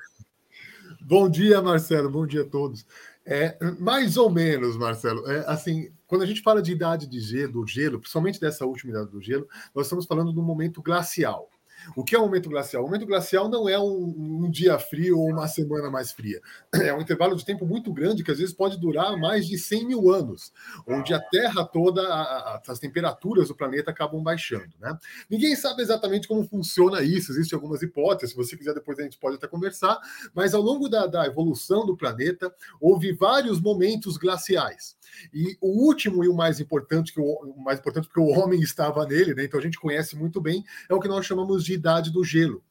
Bom 1.03 1.29
dia, 1.29 1.61
Marcelo. 1.61 2.09
Bom 2.09 2.27
dia 2.27 2.41
a 2.41 2.49
todos. 2.49 2.87
É, 3.27 3.57
mais 3.79 4.17
ou 4.17 4.29
menos, 4.29 4.77
Marcelo. 4.77 5.27
É, 5.31 5.45
assim, 5.47 5.91
quando 6.07 6.23
a 6.23 6.27
gente 6.27 6.43
fala 6.43 6.61
de 6.61 6.73
idade 6.73 7.07
de 7.07 7.19
gelo, 7.21 7.53
do 7.53 7.67
gelo, 7.67 7.99
principalmente 7.99 8.39
dessa 8.39 8.67
última 8.67 8.91
idade 8.91 9.11
do 9.11 9.21
gelo, 9.21 9.49
nós 9.75 9.87
estamos 9.87 10.05
falando 10.05 10.39
um 10.39 10.45
momento 10.45 10.83
glacial. 10.83 11.49
O 11.97 12.05
que 12.05 12.15
é 12.15 12.19
o 12.19 12.23
momento 12.23 12.49
glacial? 12.49 12.83
O 12.83 12.87
momento 12.87 13.07
glacial 13.07 13.49
não 13.49 13.69
é 13.69 13.79
um, 13.79 14.45
um, 14.45 14.51
dia 14.51 14.79
frio 14.79 15.19
ou 15.19 15.31
uma 15.31 15.49
semana 15.49 15.91
mais 15.91 16.13
fria. 16.13 16.41
É 16.75 16.93
um 16.93 17.01
intervalo 17.01 17.37
de 17.37 17.45
tempo 17.45 17.67
muito 17.67 17.93
grande 17.93 18.23
que 18.23 18.31
às 18.31 18.39
vezes 18.39 18.55
pode 18.55 18.79
durar 18.79 19.17
mais 19.17 19.47
de 19.47 19.59
100 19.59 19.87
mil 19.87 20.11
anos, 20.11 20.53
onde 20.87 21.15
a 21.15 21.21
Terra 21.21 21.65
toda, 21.65 22.03
a, 22.03 22.23
a, 22.23 22.63
as 22.67 22.79
temperaturas 22.79 23.49
do 23.49 23.55
planeta 23.55 23.91
acabam 23.91 24.23
baixando. 24.23 24.73
Né? 24.81 24.97
Ninguém 25.31 25.55
sabe 25.57 25.83
exatamente 25.83 26.29
como 26.29 26.45
funciona 26.45 27.03
isso, 27.03 27.33
existem 27.33 27.57
algumas 27.57 27.83
hipóteses, 27.83 28.31
se 28.31 28.37
você 28.37 28.57
quiser 28.57 28.75
depois 28.75 28.99
a 28.99 29.03
gente 29.03 29.19
pode 29.19 29.37
até 29.37 29.47
conversar, 29.47 29.99
mas 30.35 30.55
ao 30.55 30.63
longo 30.63 30.89
da, 30.89 31.07
da 31.07 31.27
evolução 31.27 31.87
do 31.87 31.97
planeta, 31.97 32.53
houve 32.81 33.13
vários 33.13 33.61
momentos 33.61 34.17
glaciais. 34.17 34.97
E 35.33 35.57
o 35.61 35.87
último 35.87 36.25
e 36.25 36.29
o 36.29 36.35
mais 36.35 36.61
importante, 36.61 37.13
que 37.13 37.21
o, 37.21 37.25
o 37.25 37.63
mais 37.63 37.79
importante 37.79 38.09
porque 38.09 38.21
o 38.21 38.39
homem 38.39 38.61
estava 38.61 39.07
nele, 39.07 39.35
né? 39.35 39.45
então 39.45 39.59
a 39.59 39.63
gente 39.63 39.79
conhece 39.79 40.17
muito 40.17 40.41
bem, 40.41 40.65
é 40.89 40.95
o 40.95 41.01
que 41.01 41.09
nós 41.09 41.25
chamamos 41.25 41.65
de 41.65 41.74
idade 41.75 42.11
do 42.11 42.25
gelo. 42.25 42.63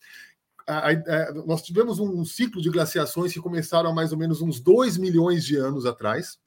A, 0.65 0.89
a, 0.89 0.91
a, 0.91 1.33
nós 1.45 1.61
tivemos 1.61 1.99
um 1.99 2.23
ciclo 2.23 2.61
de 2.61 2.69
glaciações 2.69 3.33
que 3.33 3.39
começaram 3.39 3.89
há 3.89 3.93
mais 3.93 4.11
ou 4.11 4.17
menos 4.17 4.41
uns 4.41 4.59
2 4.59 4.97
milhões 4.97 5.43
de 5.43 5.55
anos 5.57 5.85
atrás. 5.85 6.37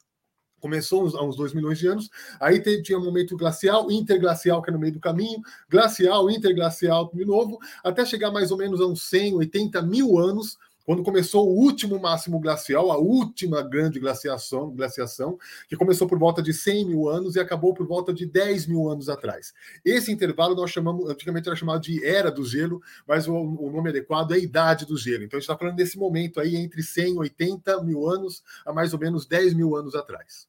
Começou 0.59 1.15
há 1.15 1.23
uns 1.23 1.35
2 1.35 1.53
milhões 1.53 1.77
de 1.77 1.87
anos, 1.87 2.09
aí 2.39 2.59
tinha 2.81 2.97
um 2.97 3.05
momento 3.05 3.37
glacial, 3.37 3.91
interglacial, 3.91 4.59
que 4.59 4.71
é 4.71 4.73
no 4.73 4.79
meio 4.79 4.93
do 4.93 4.99
caminho, 4.99 5.39
glacial, 5.69 6.31
interglacial 6.31 7.11
de 7.13 7.23
novo, 7.23 7.59
até 7.83 8.03
chegar 8.03 8.31
mais 8.31 8.49
ou 8.49 8.57
menos 8.57 8.81
a 8.81 8.87
uns 8.87 9.03
100, 9.03 9.35
80 9.35 9.83
mil 9.83 10.17
anos, 10.17 10.57
quando 10.87 11.03
começou 11.03 11.49
o 11.49 11.53
último 11.53 11.99
máximo 11.99 12.39
glacial, 12.39 12.93
a 12.93 12.97
última 12.97 13.61
grande 13.61 13.99
glaciação, 13.99 14.71
glaciação, 14.71 15.37
que 15.67 15.75
começou 15.75 16.07
por 16.07 16.17
volta 16.17 16.41
de 16.41 16.53
100 16.53 16.85
mil 16.85 17.09
anos 17.09 17.35
e 17.35 17.41
acabou 17.41 17.73
por 17.73 17.85
volta 17.85 18.13
de 18.13 18.25
10 18.25 18.67
mil 18.67 18.89
anos 18.89 19.09
atrás. 19.09 19.53
Esse 19.83 20.13
intervalo 20.13 20.55
nós 20.55 20.71
chamamos, 20.71 21.09
antigamente 21.09 21.49
era 21.49 21.57
chamado 21.57 21.81
de 21.81 22.05
Era 22.05 22.31
do 22.31 22.45
Gelo, 22.45 22.81
mas 23.05 23.27
o, 23.27 23.33
o 23.33 23.69
nome 23.69 23.89
adequado 23.89 24.31
é 24.31 24.39
Idade 24.39 24.85
do 24.85 24.95
Gelo. 24.95 25.25
Então 25.25 25.35
a 25.35 25.41
gente 25.41 25.49
está 25.49 25.57
falando 25.57 25.75
desse 25.75 25.97
momento 25.97 26.39
aí 26.39 26.55
entre 26.55 26.81
100 26.81 27.15
e 27.15 27.17
80 27.17 27.83
mil 27.83 28.07
anos 28.07 28.41
a 28.65 28.71
mais 28.71 28.93
ou 28.93 28.99
menos 28.99 29.25
10 29.25 29.55
mil 29.55 29.75
anos 29.75 29.93
atrás. 29.93 30.47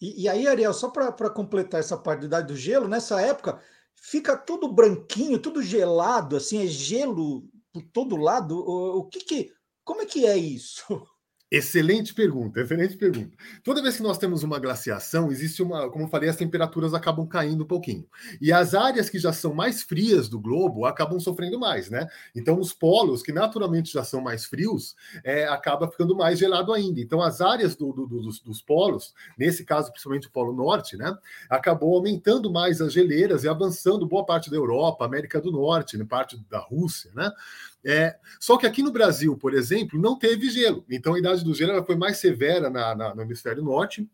E, 0.00 0.22
e 0.22 0.26
aí, 0.26 0.48
Ariel, 0.48 0.72
só 0.72 0.88
para 0.88 1.28
completar 1.28 1.80
essa 1.80 1.98
parte 1.98 2.20
da 2.20 2.26
Idade 2.26 2.46
do 2.46 2.56
Gelo, 2.56 2.88
nessa 2.88 3.20
época 3.20 3.60
fica 3.94 4.38
tudo 4.38 4.72
branquinho, 4.72 5.38
tudo 5.38 5.62
gelado, 5.62 6.34
assim, 6.34 6.64
é 6.64 6.66
gelo 6.66 7.46
por 7.74 7.82
todo 7.92 8.16
lado. 8.16 8.56
O, 8.56 9.00
o 9.00 9.04
que 9.04 9.18
que 9.18 9.55
como 9.86 10.02
é 10.02 10.04
que 10.04 10.26
é 10.26 10.36
isso? 10.36 10.84
Excelente 11.48 12.12
pergunta, 12.12 12.60
excelente 12.60 12.96
pergunta. 12.96 13.36
Toda 13.62 13.80
vez 13.80 13.96
que 13.96 14.02
nós 14.02 14.18
temos 14.18 14.42
uma 14.42 14.58
glaciação, 14.58 15.30
existe 15.30 15.62
uma, 15.62 15.88
como 15.88 16.06
eu 16.06 16.08
falei, 16.08 16.28
as 16.28 16.34
temperaturas 16.34 16.92
acabam 16.92 17.24
caindo 17.24 17.62
um 17.62 17.66
pouquinho. 17.66 18.04
E 18.40 18.52
as 18.52 18.74
áreas 18.74 19.08
que 19.08 19.16
já 19.16 19.32
são 19.32 19.54
mais 19.54 19.80
frias 19.80 20.28
do 20.28 20.40
globo 20.40 20.86
acabam 20.86 21.20
sofrendo 21.20 21.56
mais, 21.56 21.88
né? 21.88 22.08
Então, 22.34 22.58
os 22.58 22.72
polos, 22.72 23.22
que 23.22 23.30
naturalmente 23.30 23.92
já 23.92 24.02
são 24.02 24.20
mais 24.20 24.44
frios, 24.44 24.96
é, 25.22 25.46
acaba 25.46 25.88
ficando 25.88 26.16
mais 26.16 26.36
gelado 26.36 26.72
ainda. 26.72 27.00
Então, 27.00 27.22
as 27.22 27.40
áreas 27.40 27.76
do, 27.76 27.92
do, 27.92 28.08
do, 28.08 28.22
dos, 28.22 28.40
dos, 28.40 28.60
polos, 28.60 29.14
nesse 29.38 29.64
caso, 29.64 29.92
principalmente 29.92 30.26
o 30.26 30.32
Polo 30.32 30.52
Norte, 30.52 30.96
né? 30.96 31.16
Acabou 31.48 31.94
aumentando 31.94 32.50
mais 32.52 32.80
as 32.80 32.92
geleiras 32.92 33.44
e 33.44 33.48
avançando 33.48 34.04
boa 34.04 34.26
parte 34.26 34.50
da 34.50 34.56
Europa, 34.56 35.04
América 35.04 35.40
do 35.40 35.52
Norte, 35.52 35.96
né, 35.96 36.04
parte 36.04 36.36
da 36.50 36.58
Rússia, 36.58 37.12
né? 37.14 37.30
É, 37.88 38.16
só 38.40 38.56
que 38.56 38.66
aqui 38.66 38.82
no 38.82 38.90
Brasil, 38.90 39.36
por 39.36 39.54
exemplo, 39.54 40.00
não 40.00 40.18
teve 40.18 40.50
gelo. 40.50 40.84
Então 40.90 41.14
a 41.14 41.18
idade 41.20 41.44
do 41.44 41.54
gelo 41.54 41.70
ela 41.70 41.84
foi 41.84 41.94
mais 41.94 42.18
severa 42.18 42.68
na, 42.68 42.96
na, 42.96 43.14
no 43.14 43.22
hemisfério 43.22 43.62
norte 43.62 44.08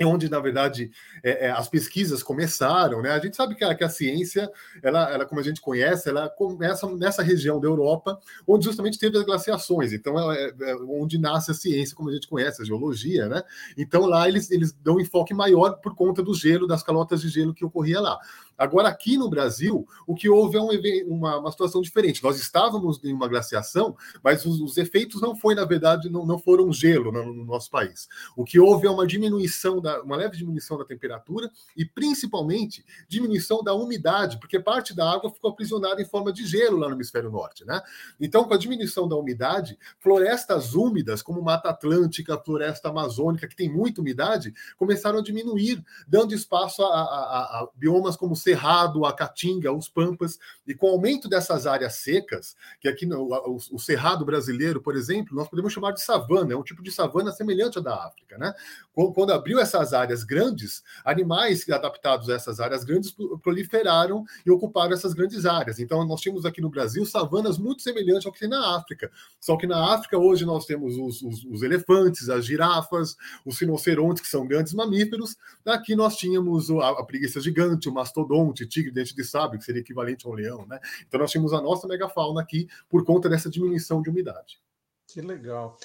é 0.00 0.06
onde, 0.06 0.30
na 0.30 0.40
verdade, 0.40 0.90
é, 1.22 1.46
é, 1.46 1.50
as 1.50 1.68
pesquisas 1.68 2.22
começaram, 2.22 3.02
né? 3.02 3.10
A 3.10 3.18
gente 3.18 3.36
sabe 3.36 3.54
que 3.54 3.62
a, 3.62 3.74
que 3.74 3.84
a 3.84 3.88
ciência, 3.88 4.50
ela, 4.82 5.12
ela, 5.12 5.26
como 5.26 5.42
a 5.42 5.44
gente 5.44 5.60
conhece, 5.60 6.08
ela 6.08 6.26
começa 6.30 6.88
nessa 6.96 7.22
região 7.22 7.60
da 7.60 7.68
Europa, 7.68 8.18
onde 8.46 8.64
justamente 8.64 8.98
teve 8.98 9.18
as 9.18 9.24
glaciações. 9.24 9.92
Então, 9.92 10.32
é, 10.32 10.54
é, 10.58 10.74
onde 10.88 11.18
nasce 11.18 11.50
a 11.50 11.54
ciência, 11.54 11.94
como 11.94 12.08
a 12.08 12.14
gente 12.14 12.26
conhece, 12.26 12.62
a 12.62 12.64
geologia, 12.64 13.28
né? 13.28 13.42
Então, 13.76 14.06
lá 14.06 14.26
eles, 14.26 14.50
eles 14.50 14.72
dão 14.72 14.96
um 14.96 15.00
enfoque 15.00 15.34
maior 15.34 15.72
por 15.82 15.94
conta 15.94 16.22
do 16.22 16.32
gelo, 16.32 16.66
das 16.66 16.82
calotas 16.82 17.20
de 17.20 17.28
gelo 17.28 17.52
que 17.52 17.64
ocorria 17.64 18.00
lá. 18.00 18.18
Agora, 18.60 18.88
aqui 18.88 19.16
no 19.16 19.30
Brasil, 19.30 19.88
o 20.06 20.14
que 20.14 20.28
houve 20.28 20.58
é 20.58 20.60
um, 20.60 20.68
uma, 21.08 21.38
uma 21.38 21.50
situação 21.50 21.80
diferente. 21.80 22.22
Nós 22.22 22.38
estávamos 22.38 23.02
em 23.02 23.10
uma 23.10 23.26
glaciação, 23.26 23.96
mas 24.22 24.44
os, 24.44 24.60
os 24.60 24.76
efeitos 24.76 25.18
não 25.18 25.34
foi, 25.34 25.54
na 25.54 25.64
verdade, 25.64 26.10
não, 26.10 26.26
não 26.26 26.38
foram 26.38 26.70
gelo 26.70 27.10
no, 27.10 27.32
no, 27.32 27.46
nosso 27.46 27.70
país. 27.70 28.06
O 28.36 28.44
que 28.44 28.60
houve 28.60 28.86
é 28.86 28.90
uma 28.90 29.06
diminuição, 29.06 29.80
da, 29.80 30.02
uma 30.02 30.14
leve 30.14 30.36
diminuição 30.36 30.76
da 30.76 30.84
temperatura 30.84 31.50
e, 31.74 31.86
principalmente, 31.86 32.84
diminuição 33.08 33.64
da 33.64 33.72
umidade, 33.72 34.38
porque 34.38 34.60
parte 34.60 34.94
da 34.94 35.10
água 35.10 35.32
ficou 35.32 35.50
aprisionada 35.50 36.02
em 36.02 36.04
forma 36.04 36.30
de 36.30 36.44
gelo 36.44 36.76
lá 36.76 36.88
no 36.90 36.96
hemisfério 36.96 37.30
norte, 37.30 37.64
né? 37.64 37.80
Então, 38.20 38.44
com 38.44 38.52
a 38.52 38.58
diminuição 38.58 39.08
da 39.08 39.16
umidade, 39.16 39.78
florestas 39.98 40.74
úmidas, 40.74 41.22
como 41.22 41.40
Mata 41.40 41.70
Atlântica, 41.70 42.36
floresta 42.36 42.90
amazônica, 42.90 43.48
que 43.48 43.56
tem 43.56 43.72
muita 43.72 44.02
umidade, 44.02 44.52
começaram 44.76 45.20
a 45.20 45.22
diminuir, 45.22 45.82
dando 46.06 46.34
espaço 46.34 46.82
a, 46.82 46.88
a, 46.88 46.90
a, 46.90 47.60
a 47.62 47.68
biomas 47.74 48.16
como 48.16 48.36
Cerrado, 48.50 49.04
a 49.04 49.12
Caatinga, 49.12 49.72
os 49.72 49.88
Pampas, 49.88 50.38
e 50.66 50.74
com 50.74 50.88
o 50.88 50.90
aumento 50.90 51.28
dessas 51.28 51.66
áreas 51.66 51.96
secas, 51.96 52.56
que 52.80 52.88
aqui 52.88 53.06
no 53.06 53.22
o, 53.22 53.56
o, 53.56 53.78
Cerrado 53.78 54.24
brasileiro, 54.24 54.80
por 54.80 54.96
exemplo, 54.96 55.36
nós 55.36 55.48
podemos 55.48 55.72
chamar 55.72 55.92
de 55.92 56.02
savana, 56.02 56.52
é 56.52 56.56
um 56.56 56.62
tipo 56.62 56.82
de 56.82 56.90
savana 56.90 57.30
semelhante 57.30 57.78
à 57.78 57.80
da 57.80 57.94
África, 58.06 58.36
né? 58.36 58.52
Quando, 58.92 59.12
quando 59.12 59.32
abriu 59.32 59.60
essas 59.60 59.92
áreas 59.92 60.24
grandes, 60.24 60.82
animais 61.04 61.68
adaptados 61.70 62.28
a 62.28 62.34
essas 62.34 62.58
áreas 62.58 62.82
grandes 62.82 63.14
proliferaram 63.42 64.24
e 64.44 64.50
ocuparam 64.50 64.92
essas 64.92 65.14
grandes 65.14 65.46
áreas. 65.46 65.78
Então, 65.78 66.04
nós 66.04 66.20
tínhamos 66.20 66.44
aqui 66.44 66.60
no 66.60 66.70
Brasil 66.70 67.06
savanas 67.06 67.56
muito 67.56 67.82
semelhantes 67.82 68.26
ao 68.26 68.32
que 68.32 68.40
tem 68.40 68.48
na 68.48 68.76
África. 68.76 69.10
Só 69.40 69.56
que 69.56 69.66
na 69.66 69.94
África, 69.94 70.18
hoje, 70.18 70.44
nós 70.44 70.66
temos 70.66 70.96
os, 70.96 71.22
os, 71.22 71.44
os 71.44 71.62
elefantes, 71.62 72.28
as 72.28 72.44
girafas, 72.44 73.16
os 73.44 73.58
rinocerontes, 73.58 74.22
que 74.22 74.28
são 74.28 74.46
grandes 74.46 74.74
mamíferos. 74.74 75.36
Aqui 75.64 75.94
nós 75.94 76.16
tínhamos 76.16 76.68
a, 76.70 76.90
a 76.90 77.04
preguiça 77.04 77.40
gigante, 77.40 77.88
o 77.88 77.94
mastodonte 77.94 78.39
mastodonte, 78.40 78.66
tigre 78.66 78.90
dente 78.90 79.14
de 79.14 79.24
sabre, 79.24 79.58
que 79.58 79.64
seria 79.64 79.80
equivalente 79.80 80.26
a 80.26 80.30
um 80.30 80.34
leão, 80.34 80.66
né? 80.66 80.80
Então 81.06 81.20
nós 81.20 81.30
tínhamos 81.30 81.52
a 81.52 81.60
nossa 81.60 81.86
megafauna 81.86 82.40
aqui 82.40 82.68
por 82.88 83.04
conta 83.04 83.28
dessa 83.28 83.50
diminuição 83.50 84.02
de 84.02 84.10
umidade. 84.10 84.60
Que 85.06 85.20
legal. 85.20 85.76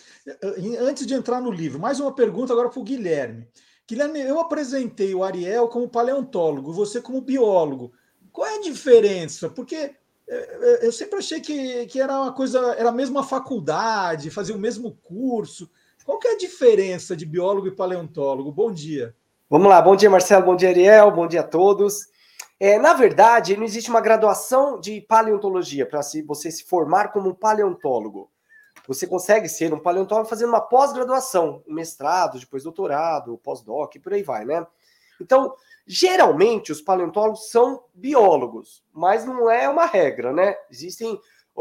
Antes 0.79 1.05
de 1.05 1.13
entrar 1.13 1.41
no 1.41 1.51
livro, 1.51 1.79
mais 1.79 1.99
uma 1.99 2.13
pergunta 2.13 2.53
agora 2.53 2.69
para 2.69 2.79
o 2.79 2.83
Guilherme. 2.83 3.47
Guilherme, 3.87 4.21
eu 4.21 4.39
apresentei 4.39 5.13
o 5.13 5.23
Ariel 5.23 5.67
como 5.67 5.89
paleontólogo, 5.89 6.71
você 6.71 7.01
como 7.01 7.21
biólogo. 7.21 7.91
Qual 8.31 8.47
é 8.47 8.57
a 8.57 8.61
diferença? 8.61 9.49
Porque 9.49 9.75
é, 9.75 9.95
é, 10.27 10.87
eu 10.87 10.91
sempre 10.91 11.19
achei 11.19 11.39
que, 11.39 11.85
que 11.87 11.99
era 11.99 12.21
uma 12.21 12.33
coisa, 12.33 12.59
era 12.77 12.89
a 12.89 12.93
mesma 12.93 13.23
faculdade, 13.23 14.29
fazia 14.29 14.55
o 14.55 14.59
mesmo 14.59 14.91
curso. 15.03 15.69
Qual 16.03 16.19
que 16.19 16.27
é 16.27 16.33
a 16.33 16.37
diferença 16.37 17.15
de 17.15 17.25
biólogo 17.25 17.67
e 17.67 17.75
paleontólogo? 17.75 18.51
Bom 18.51 18.71
dia. 18.71 19.15
Vamos 19.49 19.67
lá, 19.69 19.81
bom 19.81 19.95
dia, 19.95 20.09
Marcelo, 20.09 20.45
bom 20.45 20.55
dia, 20.55 20.69
Ariel, 20.69 21.11
bom 21.11 21.27
dia 21.27 21.41
a 21.41 21.43
todos. 21.43 22.07
É, 22.59 22.77
na 22.79 22.93
verdade, 22.93 23.57
não 23.57 23.63
existe 23.63 23.89
uma 23.89 23.99
graduação 23.99 24.79
de 24.79 25.01
paleontologia 25.01 25.85
para 25.85 26.01
se, 26.01 26.21
você 26.21 26.49
se 26.49 26.63
formar 26.63 27.11
como 27.11 27.29
um 27.29 27.33
paleontólogo. 27.33 28.31
Você 28.87 29.05
consegue 29.07 29.49
ser 29.49 29.73
um 29.73 29.79
paleontólogo 29.79 30.29
fazendo 30.29 30.49
uma 30.49 30.61
pós-graduação, 30.61 31.63
um 31.67 31.73
mestrado, 31.73 32.39
depois 32.39 32.63
doutorado, 32.63 33.37
pós-doc, 33.43 33.95
por 34.01 34.13
aí 34.13 34.23
vai, 34.23 34.45
né? 34.45 34.65
Então, 35.19 35.53
geralmente, 35.87 36.71
os 36.71 36.81
paleontólogos 36.81 37.49
são 37.49 37.83
biólogos, 37.93 38.83
mas 38.93 39.25
não 39.25 39.49
é 39.49 39.67
uma 39.67 39.85
regra, 39.85 40.31
né? 40.31 40.55
Existem 40.69 41.19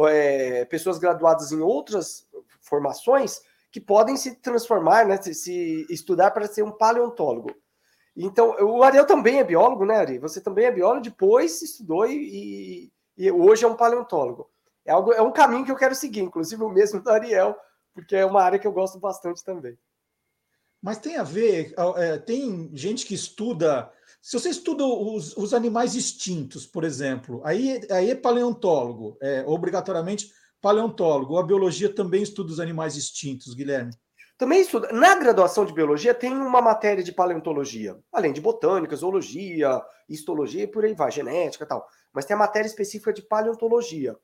é, 0.08 0.64
pessoas 0.66 0.98
graduadas 0.98 1.50
em 1.50 1.60
outras 1.60 2.26
formações 2.60 3.40
que 3.70 3.80
podem 3.80 4.16
se 4.16 4.36
transformar, 4.36 5.06
né, 5.06 5.20
se, 5.20 5.34
se 5.34 5.86
estudar 5.90 6.30
para 6.30 6.46
ser 6.46 6.62
um 6.62 6.70
paleontólogo. 6.70 7.50
Então, 8.16 8.50
o 8.60 8.82
Ariel 8.82 9.06
também 9.06 9.38
é 9.38 9.44
biólogo, 9.44 9.84
né, 9.84 9.96
Ari? 9.96 10.18
Você 10.18 10.40
também 10.40 10.66
é 10.66 10.70
biólogo, 10.70 11.02
depois 11.02 11.60
estudou 11.62 12.06
e, 12.06 12.92
e, 13.16 13.30
hoje 13.30 13.64
é 13.64 13.68
um 13.68 13.76
paleontólogo. 13.76 14.48
É, 14.84 14.92
algo, 14.92 15.12
é 15.12 15.20
um 15.20 15.32
caminho 15.32 15.64
que 15.64 15.70
eu 15.70 15.76
quero 15.76 15.94
seguir, 15.94 16.20
inclusive 16.20 16.62
o 16.62 16.68
mesmo 16.68 17.00
do 17.00 17.10
Ariel, 17.10 17.56
porque 17.92 18.14
é 18.14 18.24
uma 18.24 18.42
área 18.42 18.58
que 18.58 18.66
eu 18.66 18.72
gosto 18.72 19.00
bastante 19.00 19.42
também. 19.42 19.76
Mas 20.80 20.98
tem 20.98 21.16
a 21.16 21.22
ver, 21.22 21.74
é, 21.96 22.18
tem 22.18 22.70
gente 22.74 23.06
que 23.06 23.14
estuda. 23.14 23.90
Se 24.20 24.38
você 24.38 24.50
estuda 24.50 24.84
os, 24.84 25.36
os 25.36 25.54
animais 25.54 25.94
extintos, 25.94 26.66
por 26.66 26.84
exemplo, 26.84 27.40
aí, 27.44 27.80
aí 27.90 28.10
é 28.10 28.14
paleontólogo, 28.14 29.16
é 29.20 29.42
obrigatoriamente 29.46 30.30
paleontólogo. 30.60 31.38
A 31.38 31.42
biologia 31.42 31.92
também 31.92 32.22
estuda 32.22 32.52
os 32.52 32.60
animais 32.60 32.96
extintos, 32.96 33.54
Guilherme. 33.54 33.92
Também 34.36 34.60
estuda. 34.60 34.92
Na 34.92 35.14
graduação 35.14 35.64
de 35.64 35.72
biologia 35.72 36.12
tem 36.12 36.34
uma 36.34 36.60
matéria 36.60 37.04
de 37.04 37.12
paleontologia, 37.12 37.96
além 38.12 38.32
de 38.32 38.40
botânica, 38.40 38.96
zoologia, 38.96 39.80
histologia 40.08 40.64
e 40.64 40.66
por 40.66 40.84
aí 40.84 40.92
vai, 40.92 41.10
genética 41.10 41.64
e 41.64 41.68
tal. 41.68 41.86
Mas 42.12 42.24
tem 42.24 42.34
a 42.34 42.38
matéria 42.38 42.66
específica 42.66 43.12
de 43.12 43.22
paleontologia. 43.22 44.16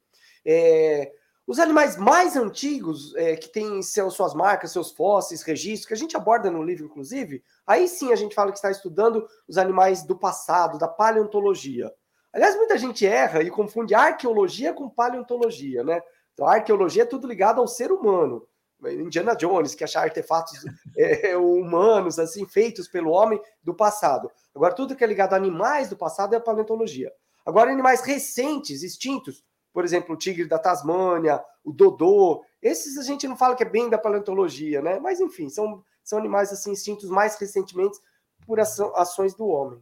É, 0.44 1.12
Os 1.46 1.59
animais 1.59 1.96
mais 1.96 2.37
antigos, 2.37 3.14
é, 3.16 3.35
que 3.37 3.49
têm 3.49 3.83
suas 3.83 4.35
marcas, 4.35 4.73
seus 4.73 4.92
fósseis, 4.92 5.42
registros, 5.42 5.87
que 5.87 5.94
a 5.94 5.96
gente 5.96 6.16
aborda 6.16 6.51
no 6.51 6.62
livro, 6.62 6.85
inclusive, 6.85 7.42
aí 7.66 7.88
sim 7.88 8.12
a 8.12 8.16
gente 8.16 8.35
fala 8.35 8.53
que 8.53 8.59
está 8.59 8.70
estudando 8.70 9.27
os 9.49 9.59
animais 9.59 10.05
do 10.05 10.16
passado, 10.16 10.79
da 10.79 10.87
paleontologia. 10.87 11.92
Aliás, 12.33 12.55
muita 12.55 12.79
gente 12.79 13.05
erra 13.05 13.42
e 13.42 13.51
confunde 13.51 13.94
arqueologia 13.94 14.73
com 14.73 14.88
paleontologia, 14.88 15.83
né? 15.83 16.01
Então, 16.33 16.46
a 16.46 16.55
arqueologia 16.55 17.03
é 17.03 17.07
tudo 17.07 17.27
ligado 17.27 17.61
ao 17.61 17.66
ser 17.66 17.90
humano. 17.90 18.46
Indiana 18.88 19.34
Jones, 19.34 19.74
que 19.74 19.84
achar 19.84 20.02
artefatos 20.02 20.64
é, 20.96 21.36
humanos, 21.36 22.18
assim, 22.18 22.46
feitos 22.46 22.88
pelo 22.88 23.10
homem 23.10 23.40
do 23.62 23.74
passado. 23.74 24.30
Agora, 24.54 24.74
tudo 24.74 24.96
que 24.96 25.04
é 25.04 25.06
ligado 25.06 25.34
a 25.34 25.36
animais 25.36 25.88
do 25.88 25.96
passado 25.96 26.34
é 26.34 26.38
a 26.38 26.40
paleontologia. 26.40 27.12
Agora, 27.44 27.70
animais 27.70 28.02
recentes, 28.02 28.82
extintos, 28.82 29.44
por 29.72 29.84
exemplo, 29.84 30.14
o 30.14 30.18
tigre 30.18 30.46
da 30.46 30.58
Tasmânia, 30.58 31.42
o 31.64 31.72
dodô, 31.72 32.44
esses 32.60 32.98
a 32.98 33.02
gente 33.02 33.26
não 33.26 33.36
fala 33.36 33.54
que 33.54 33.62
é 33.62 33.68
bem 33.68 33.88
da 33.88 33.98
paleontologia, 33.98 34.82
né? 34.82 34.98
Mas, 34.98 35.20
enfim, 35.20 35.48
são, 35.48 35.82
são 36.02 36.18
animais, 36.18 36.52
assim, 36.52 36.72
extintos 36.72 37.08
mais 37.08 37.36
recentemente 37.36 37.98
por 38.46 38.58
ações 38.60 39.34
do 39.34 39.46
homem. 39.46 39.80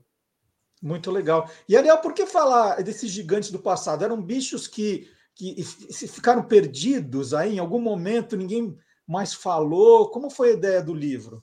Muito 0.83 1.11
legal. 1.11 1.51
E, 1.69 1.77
Ariel, 1.77 1.99
por 1.99 2.13
que 2.13 2.27
falar 2.27 2.83
desses 2.83 3.11
gigantes 3.11 3.51
do 3.51 3.59
passado? 3.59 4.05
Eram 4.05 4.23
bichos 4.23 4.69
que, 4.69 5.11
que 5.35 5.63
ficaram 6.07 6.43
perdidos 6.43 7.35
aí 7.35 7.57
em 7.57 7.59
algum 7.59 7.81
momento, 7.81 8.37
ninguém 8.37 8.77
mais 9.09 9.33
falou? 9.33 10.11
Como 10.11 10.29
foi 10.29 10.51
a 10.51 10.55
ideia 10.55 10.83
do 10.83 10.95
livro? 10.95 11.43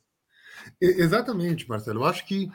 Exatamente, 0.80 1.68
Marcelo. 1.68 2.02
Eu 2.02 2.06
acho 2.06 2.26
que 2.26 2.50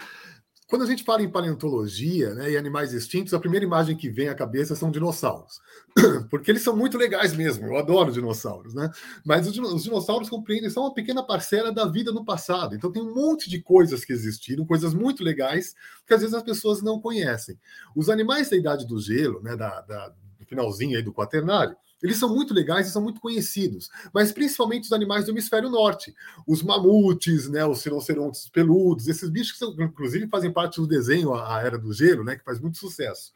quando 0.71 0.83
a 0.83 0.87
gente 0.87 1.03
fala 1.03 1.21
em 1.21 1.29
paleontologia 1.29 2.33
né, 2.33 2.53
e 2.53 2.57
animais 2.57 2.93
extintos, 2.93 3.35
a 3.35 3.41
primeira 3.41 3.67
imagem 3.67 3.97
que 3.97 4.09
vem 4.09 4.29
à 4.29 4.35
cabeça 4.37 4.77
são 4.77 4.89
dinossauros. 4.89 5.61
Porque 6.31 6.49
eles 6.49 6.63
são 6.63 6.77
muito 6.77 6.97
legais 6.97 7.35
mesmo, 7.35 7.67
eu 7.67 7.77
adoro 7.77 8.13
dinossauros, 8.13 8.73
né? 8.73 8.89
Mas 9.27 9.49
os 9.49 9.83
dinossauros 9.83 10.31
compreendem 10.31 10.71
só 10.71 10.83
uma 10.83 10.95
pequena 10.95 11.25
parcela 11.25 11.73
da 11.73 11.87
vida 11.87 12.13
no 12.13 12.25
passado. 12.25 12.77
Então 12.77 12.93
tem 12.93 13.03
um 13.03 13.13
monte 13.13 13.51
de 13.51 13.61
coisas 13.61 14.05
que 14.05 14.13
existiram, 14.13 14.65
coisas 14.65 14.95
muito 14.95 15.25
legais, 15.25 15.75
que 16.07 16.15
às 16.15 16.21
vezes 16.21 16.35
as 16.35 16.43
pessoas 16.45 16.81
não 16.81 17.01
conhecem. 17.01 17.59
Os 17.97 18.09
animais 18.09 18.49
da 18.49 18.57
Idade 18.57 18.87
do 18.87 19.01
Gelo, 19.01 19.43
né, 19.43 19.57
da, 19.57 19.81
da 19.81 20.09
do 20.39 20.47
finalzinho 20.47 20.97
aí 20.97 21.03
do 21.03 21.13
Quaternário, 21.13 21.77
eles 22.03 22.17
são 22.17 22.35
muito 22.35 22.55
legais 22.55 22.89
e 22.89 22.91
são 22.91 23.03
muito 23.03 23.21
conhecidos, 23.21 23.91
mas 24.13 24.33
principalmente 24.33 24.85
os 24.85 24.93
animais 24.93 25.25
do 25.25 25.33
hemisfério 25.33 25.69
norte, 25.69 26.15
os 26.47 26.63
mamutes, 26.63 27.49
né, 27.49 27.65
os 27.65 27.83
rinocerontes 27.83 28.49
peludos, 28.49 29.09
esses 29.09 29.29
bichos 29.29 29.53
que 29.53 29.59
são, 29.59 29.75
inclusive 29.81 30.27
fazem 30.29 30.53
parte 30.53 30.81
do 30.81 30.87
desenho 30.87 31.35
A 31.35 31.61
Era 31.63 31.79
do 31.79 31.93
Gelo, 31.93 32.25
né, 32.25 32.37
que 32.37 32.45
faz 32.45 32.61
muito 32.61 32.79
sucesso. 32.79 33.33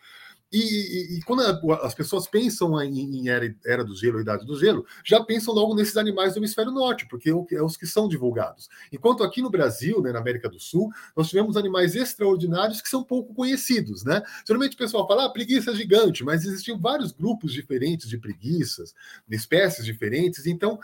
E, 0.55 0.59
e, 0.59 1.19
e, 1.19 1.23
quando 1.23 1.43
as 1.83 1.95
pessoas 1.95 2.29
pensam 2.29 2.81
em, 2.81 2.97
em 3.19 3.29
era, 3.29 3.53
era, 3.67 3.85
do 3.85 3.97
gelo, 3.97 4.21
idade 4.21 4.47
do 4.47 4.57
gelo, 4.57 4.87
já 5.05 5.21
pensam 5.21 5.53
logo 5.53 5.75
nesses 5.75 5.97
animais 5.97 6.35
do 6.35 6.39
hemisfério 6.39 6.71
norte, 6.71 7.09
porque 7.09 7.29
é, 7.31 7.61
os 7.61 7.77
que 7.77 7.89
são 7.89 8.07
divulgados. 8.07 8.69
Enquanto 8.93 9.25
aqui 9.25 9.43
no 9.43 9.51
Brasil, 9.51 10.01
né, 10.01 10.13
na 10.13 10.21
América 10.21 10.49
do 10.49 10.61
Sul, 10.61 10.93
nós 11.17 11.29
tivemos 11.29 11.57
animais 11.57 11.97
extraordinários 11.97 12.81
que 12.81 12.89
são 12.89 13.03
pouco 13.03 13.35
conhecidos, 13.35 14.05
né? 14.05 14.23
Geralmente 14.47 14.75
o 14.75 14.79
pessoal 14.79 15.09
fala, 15.09 15.25
ah, 15.25 15.31
preguiça 15.31 15.75
gigante, 15.75 16.23
mas 16.23 16.45
existiam 16.45 16.79
vários 16.79 17.11
grupos 17.11 17.53
diferentes 17.53 18.09
de 18.09 18.17
preguiças, 18.17 18.95
de 19.27 19.35
espécies 19.35 19.85
diferentes. 19.85 20.47
Então, 20.47 20.79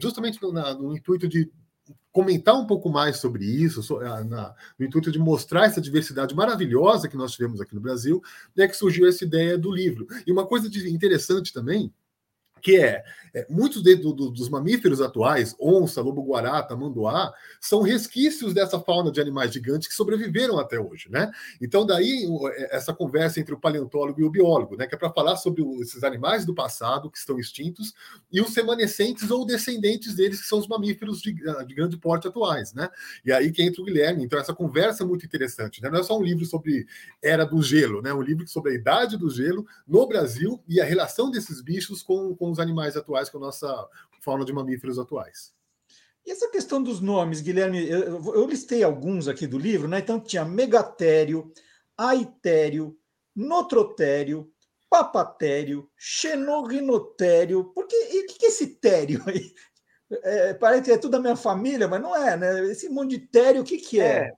justamente 0.00 0.40
no, 0.40 0.52
na, 0.52 0.72
no 0.72 0.96
intuito 0.96 1.26
de 1.26 1.50
comentar 2.16 2.54
um 2.54 2.64
pouco 2.64 2.88
mais 2.88 3.18
sobre 3.18 3.44
isso, 3.44 3.94
ah, 3.98 4.24
na, 4.24 4.54
no 4.78 4.86
intuito 4.86 5.12
de 5.12 5.18
mostrar 5.18 5.66
essa 5.66 5.82
diversidade 5.82 6.34
maravilhosa 6.34 7.08
que 7.08 7.16
nós 7.16 7.32
tivemos 7.32 7.60
aqui 7.60 7.74
no 7.74 7.80
Brasil, 7.80 8.22
é 8.56 8.66
que 8.66 8.74
surgiu 8.74 9.06
essa 9.06 9.22
ideia 9.22 9.58
do 9.58 9.70
livro. 9.70 10.06
E 10.26 10.32
uma 10.32 10.46
coisa 10.46 10.66
de, 10.70 10.90
interessante 10.90 11.52
também 11.52 11.92
que 12.62 12.78
é, 12.78 13.04
é 13.34 13.46
muitos 13.48 13.82
de, 13.82 13.94
do, 13.96 14.12
dos 14.12 14.48
mamíferos 14.48 15.00
atuais, 15.00 15.54
onça, 15.60 16.00
lobo-guará, 16.00 16.62
tamanduá, 16.62 17.32
são 17.60 17.82
resquícios 17.82 18.54
dessa 18.54 18.80
fauna 18.80 19.12
de 19.12 19.20
animais 19.20 19.52
gigantes 19.52 19.86
que 19.86 19.94
sobreviveram 19.94 20.58
até 20.58 20.80
hoje, 20.80 21.08
né? 21.10 21.30
Então 21.60 21.84
daí 21.84 22.26
é, 22.54 22.76
essa 22.76 22.94
conversa 22.94 23.38
entre 23.38 23.54
o 23.54 23.60
paleontólogo 23.60 24.20
e 24.20 24.24
o 24.24 24.30
biólogo, 24.30 24.76
né, 24.76 24.86
que 24.86 24.94
é 24.94 24.98
para 24.98 25.12
falar 25.12 25.36
sobre 25.36 25.62
esses 25.80 26.02
animais 26.02 26.44
do 26.44 26.54
passado 26.54 27.10
que 27.10 27.18
estão 27.18 27.38
extintos 27.38 27.94
e 28.32 28.40
os 28.40 28.54
remanescentes 28.54 29.30
ou 29.30 29.46
descendentes 29.46 30.14
deles 30.14 30.40
que 30.40 30.46
são 30.46 30.58
os 30.58 30.66
mamíferos 30.66 31.20
de, 31.20 31.36
ah, 31.48 31.62
de 31.62 31.74
grande 31.74 31.96
porte 31.96 32.26
atuais, 32.26 32.72
né? 32.72 32.88
E 33.24 33.32
aí 33.32 33.52
que 33.52 33.62
entra 33.62 33.82
o 33.82 33.84
Guilherme. 33.84 34.24
Então 34.24 34.38
essa 34.38 34.54
conversa 34.54 35.02
é 35.02 35.06
muito 35.06 35.24
interessante, 35.24 35.82
né? 35.82 35.90
Não 35.90 36.00
é 36.00 36.02
só 36.02 36.18
um 36.18 36.22
livro 36.22 36.44
sobre 36.44 36.86
era 37.22 37.44
do 37.44 37.62
gelo, 37.62 38.02
né? 38.02 38.12
Um 38.12 38.22
livro 38.22 38.46
sobre 38.48 38.72
a 38.72 38.74
idade 38.74 39.16
do 39.16 39.30
gelo 39.30 39.66
no 39.86 40.06
Brasil 40.06 40.62
e 40.66 40.80
a 40.80 40.84
relação 40.84 41.30
desses 41.30 41.60
bichos 41.60 42.02
com, 42.02 42.34
com 42.34 42.55
os 42.56 42.60
animais 42.60 42.96
atuais, 42.96 43.28
com 43.28 43.38
a 43.38 43.42
nossa 43.42 43.88
fauna 44.20 44.44
de 44.44 44.52
mamíferos 44.52 44.98
atuais. 44.98 45.52
E 46.24 46.32
essa 46.32 46.50
questão 46.50 46.82
dos 46.82 47.00
nomes, 47.00 47.40
Guilherme, 47.40 47.88
eu, 47.88 48.34
eu 48.34 48.46
listei 48.46 48.82
alguns 48.82 49.28
aqui 49.28 49.46
do 49.46 49.58
livro, 49.58 49.86
né? 49.86 50.00
Então 50.00 50.18
tinha 50.18 50.44
megatério, 50.44 51.52
aitério, 51.96 52.98
notrotério, 53.34 54.50
papatério, 54.90 55.88
xenorrinotério. 55.96 57.64
Porque 57.72 57.94
e 57.94 58.24
o 58.24 58.26
que, 58.26 58.38
que 58.38 58.46
é 58.46 58.48
esse 58.48 58.66
tério 58.66 59.22
aí? 59.26 59.54
É, 60.22 60.54
parece 60.54 60.82
que 60.82 60.92
é 60.92 60.98
tudo 60.98 61.12
da 61.12 61.20
minha 61.20 61.36
família, 61.36 61.86
mas 61.86 62.00
não 62.00 62.14
é, 62.14 62.36
né? 62.36 62.64
Esse 62.66 62.88
monte 62.88 63.18
de 63.18 63.26
tério, 63.26 63.62
o 63.62 63.64
que, 63.64 63.78
que 63.78 64.00
é? 64.00 64.04
é? 64.04 64.32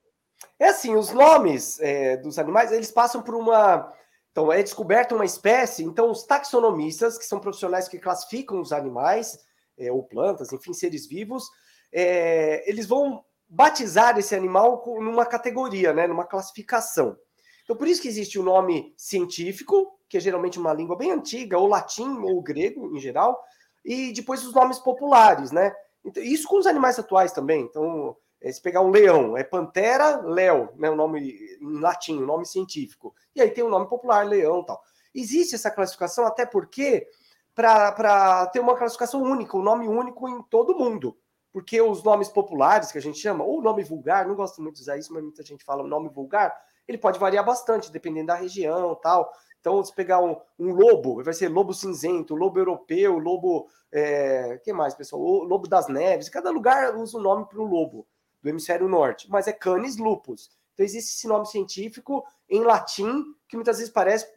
É 0.59 0.69
assim, 0.69 0.95
os 0.95 1.11
nomes 1.11 1.79
é, 1.79 2.17
dos 2.17 2.37
animais, 2.37 2.71
eles 2.71 2.91
passam 2.91 3.21
por 3.21 3.35
uma 3.35 3.91
então, 4.31 4.51
é 4.51 4.61
descoberta 4.61 5.15
uma 5.15 5.25
espécie, 5.25 5.83
então 5.83 6.11
os 6.11 6.23
taxonomistas, 6.23 7.17
que 7.17 7.25
são 7.25 7.39
profissionais 7.39 7.87
que 7.87 7.99
classificam 7.99 8.61
os 8.61 8.71
animais, 8.71 9.39
é, 9.77 9.91
ou 9.91 10.03
plantas, 10.03 10.53
enfim, 10.53 10.73
seres 10.73 11.07
vivos, 11.07 11.49
é, 11.91 12.69
eles 12.69 12.85
vão 12.85 13.23
batizar 13.47 14.17
esse 14.19 14.35
animal 14.35 14.83
numa 14.99 15.25
categoria, 15.25 15.93
né, 15.93 16.05
numa 16.05 16.25
classificação. 16.25 17.17
Então, 17.63 17.75
por 17.75 17.87
isso 17.87 18.01
que 18.01 18.07
existe 18.07 18.37
o 18.37 18.43
nome 18.43 18.93
científico, 18.97 19.99
que 20.07 20.17
é 20.17 20.19
geralmente 20.19 20.59
uma 20.59 20.73
língua 20.73 20.95
bem 20.95 21.11
antiga, 21.11 21.57
ou 21.57 21.67
latim, 21.67 22.19
ou 22.19 22.41
grego, 22.41 22.95
em 22.95 22.99
geral, 22.99 23.39
e 23.83 24.11
depois 24.13 24.45
os 24.45 24.53
nomes 24.53 24.79
populares, 24.79 25.51
né? 25.51 25.73
Então, 26.03 26.21
isso 26.21 26.47
com 26.47 26.57
os 26.57 26.67
animais 26.67 26.97
atuais 26.97 27.31
também. 27.31 27.61
Então, 27.61 28.15
se 28.41 28.61
pegar 28.61 28.81
um 28.81 28.89
leão, 28.89 29.35
é 29.37 29.43
Pantera 29.43 30.21
Leo, 30.21 30.69
né, 30.77 30.89
o 30.89 30.95
nome 30.95 31.57
em 31.59 31.79
latim, 31.79 32.17
o 32.17 32.25
nome 32.25 32.45
científico. 32.45 33.13
E 33.35 33.41
aí 33.41 33.51
tem 33.51 33.63
o 33.63 33.69
nome 33.69 33.87
popular, 33.87 34.25
leão 34.25 34.63
tal. 34.63 34.81
Existe 35.13 35.55
essa 35.55 35.69
classificação 35.69 36.25
até 36.25 36.45
porque 36.45 37.07
para 37.53 38.47
ter 38.47 38.61
uma 38.61 38.77
classificação 38.77 39.21
única, 39.21 39.57
um 39.57 39.61
nome 39.61 39.87
único 39.87 40.29
em 40.29 40.41
todo 40.43 40.77
mundo. 40.77 41.17
Porque 41.51 41.81
os 41.81 42.01
nomes 42.03 42.29
populares, 42.29 42.91
que 42.91 42.97
a 42.97 43.01
gente 43.01 43.17
chama, 43.17 43.43
ou 43.43 43.61
nome 43.61 43.83
vulgar, 43.83 44.25
não 44.25 44.35
gosto 44.35 44.61
muito 44.61 44.75
de 44.75 44.81
usar 44.81 44.97
isso, 44.97 45.11
mas 45.11 45.23
muita 45.23 45.43
gente 45.43 45.65
fala 45.65 45.85
nome 45.85 46.07
vulgar, 46.07 46.55
ele 46.87 46.97
pode 46.97 47.19
variar 47.19 47.43
bastante, 47.43 47.91
dependendo 47.91 48.27
da 48.27 48.35
região 48.35 48.95
tal. 48.95 49.29
Então, 49.59 49.83
se 49.83 49.93
pegar 49.93 50.21
um, 50.21 50.37
um 50.57 50.71
lobo, 50.71 51.21
vai 51.21 51.33
ser 51.33 51.49
lobo 51.49 51.73
cinzento, 51.73 52.35
lobo 52.35 52.57
europeu, 52.59 53.17
lobo. 53.17 53.67
É, 53.91 54.57
que 54.63 54.71
mais, 54.71 54.93
pessoal? 54.95 55.21
O 55.21 55.43
lobo 55.43 55.67
das 55.67 55.87
neves. 55.89 56.29
Cada 56.29 56.49
lugar 56.51 56.95
usa 56.95 57.17
um 57.17 57.21
nome 57.21 57.45
para 57.45 57.59
o 57.59 57.65
lobo 57.65 58.07
do 58.41 58.49
hemisfério 58.49 58.87
norte, 58.87 59.29
mas 59.29 59.47
é 59.47 59.53
Canis 59.53 59.97
lupus. 59.97 60.49
Então 60.73 60.85
existe 60.85 61.15
esse 61.15 61.27
nome 61.27 61.45
científico 61.45 62.25
em 62.49 62.63
latim, 62.63 63.23
que 63.47 63.57
muitas 63.57 63.77
vezes 63.77 63.91
parece, 63.91 64.27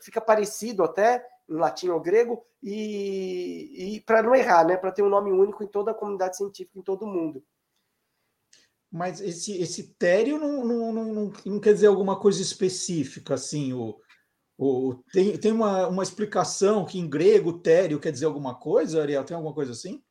fica 0.00 0.20
parecido 0.20 0.84
até 0.84 1.24
em 1.48 1.54
latim 1.54 1.88
ou 1.88 2.00
grego, 2.00 2.44
e, 2.62 3.96
e 3.96 4.00
para 4.02 4.22
não 4.22 4.34
errar, 4.34 4.64
né? 4.64 4.76
Para 4.76 4.92
ter 4.92 5.02
um 5.02 5.08
nome 5.08 5.32
único 5.32 5.62
em 5.62 5.66
toda 5.66 5.90
a 5.90 5.94
comunidade 5.94 6.36
científica, 6.36 6.78
em 6.78 6.82
todo 6.82 7.02
o 7.02 7.06
mundo. 7.06 7.42
Mas 8.90 9.20
esse, 9.20 9.60
esse 9.60 9.94
tério 9.94 10.38
não, 10.38 10.64
não, 10.64 10.92
não, 10.92 11.32
não 11.44 11.60
quer 11.60 11.74
dizer 11.74 11.88
alguma 11.88 12.18
coisa 12.18 12.40
específica, 12.40 13.34
assim, 13.34 13.72
o, 13.74 13.98
o, 14.56 14.94
tem, 15.12 15.36
tem 15.36 15.52
uma, 15.52 15.86
uma 15.88 16.02
explicação 16.02 16.84
que 16.84 16.98
em 16.98 17.08
grego 17.08 17.60
tério 17.60 18.00
quer 18.00 18.10
dizer 18.10 18.26
alguma 18.26 18.54
coisa, 18.54 19.02
Ariel? 19.02 19.24
Tem 19.24 19.36
alguma 19.36 19.54
coisa 19.54 19.72
assim? 19.72 20.02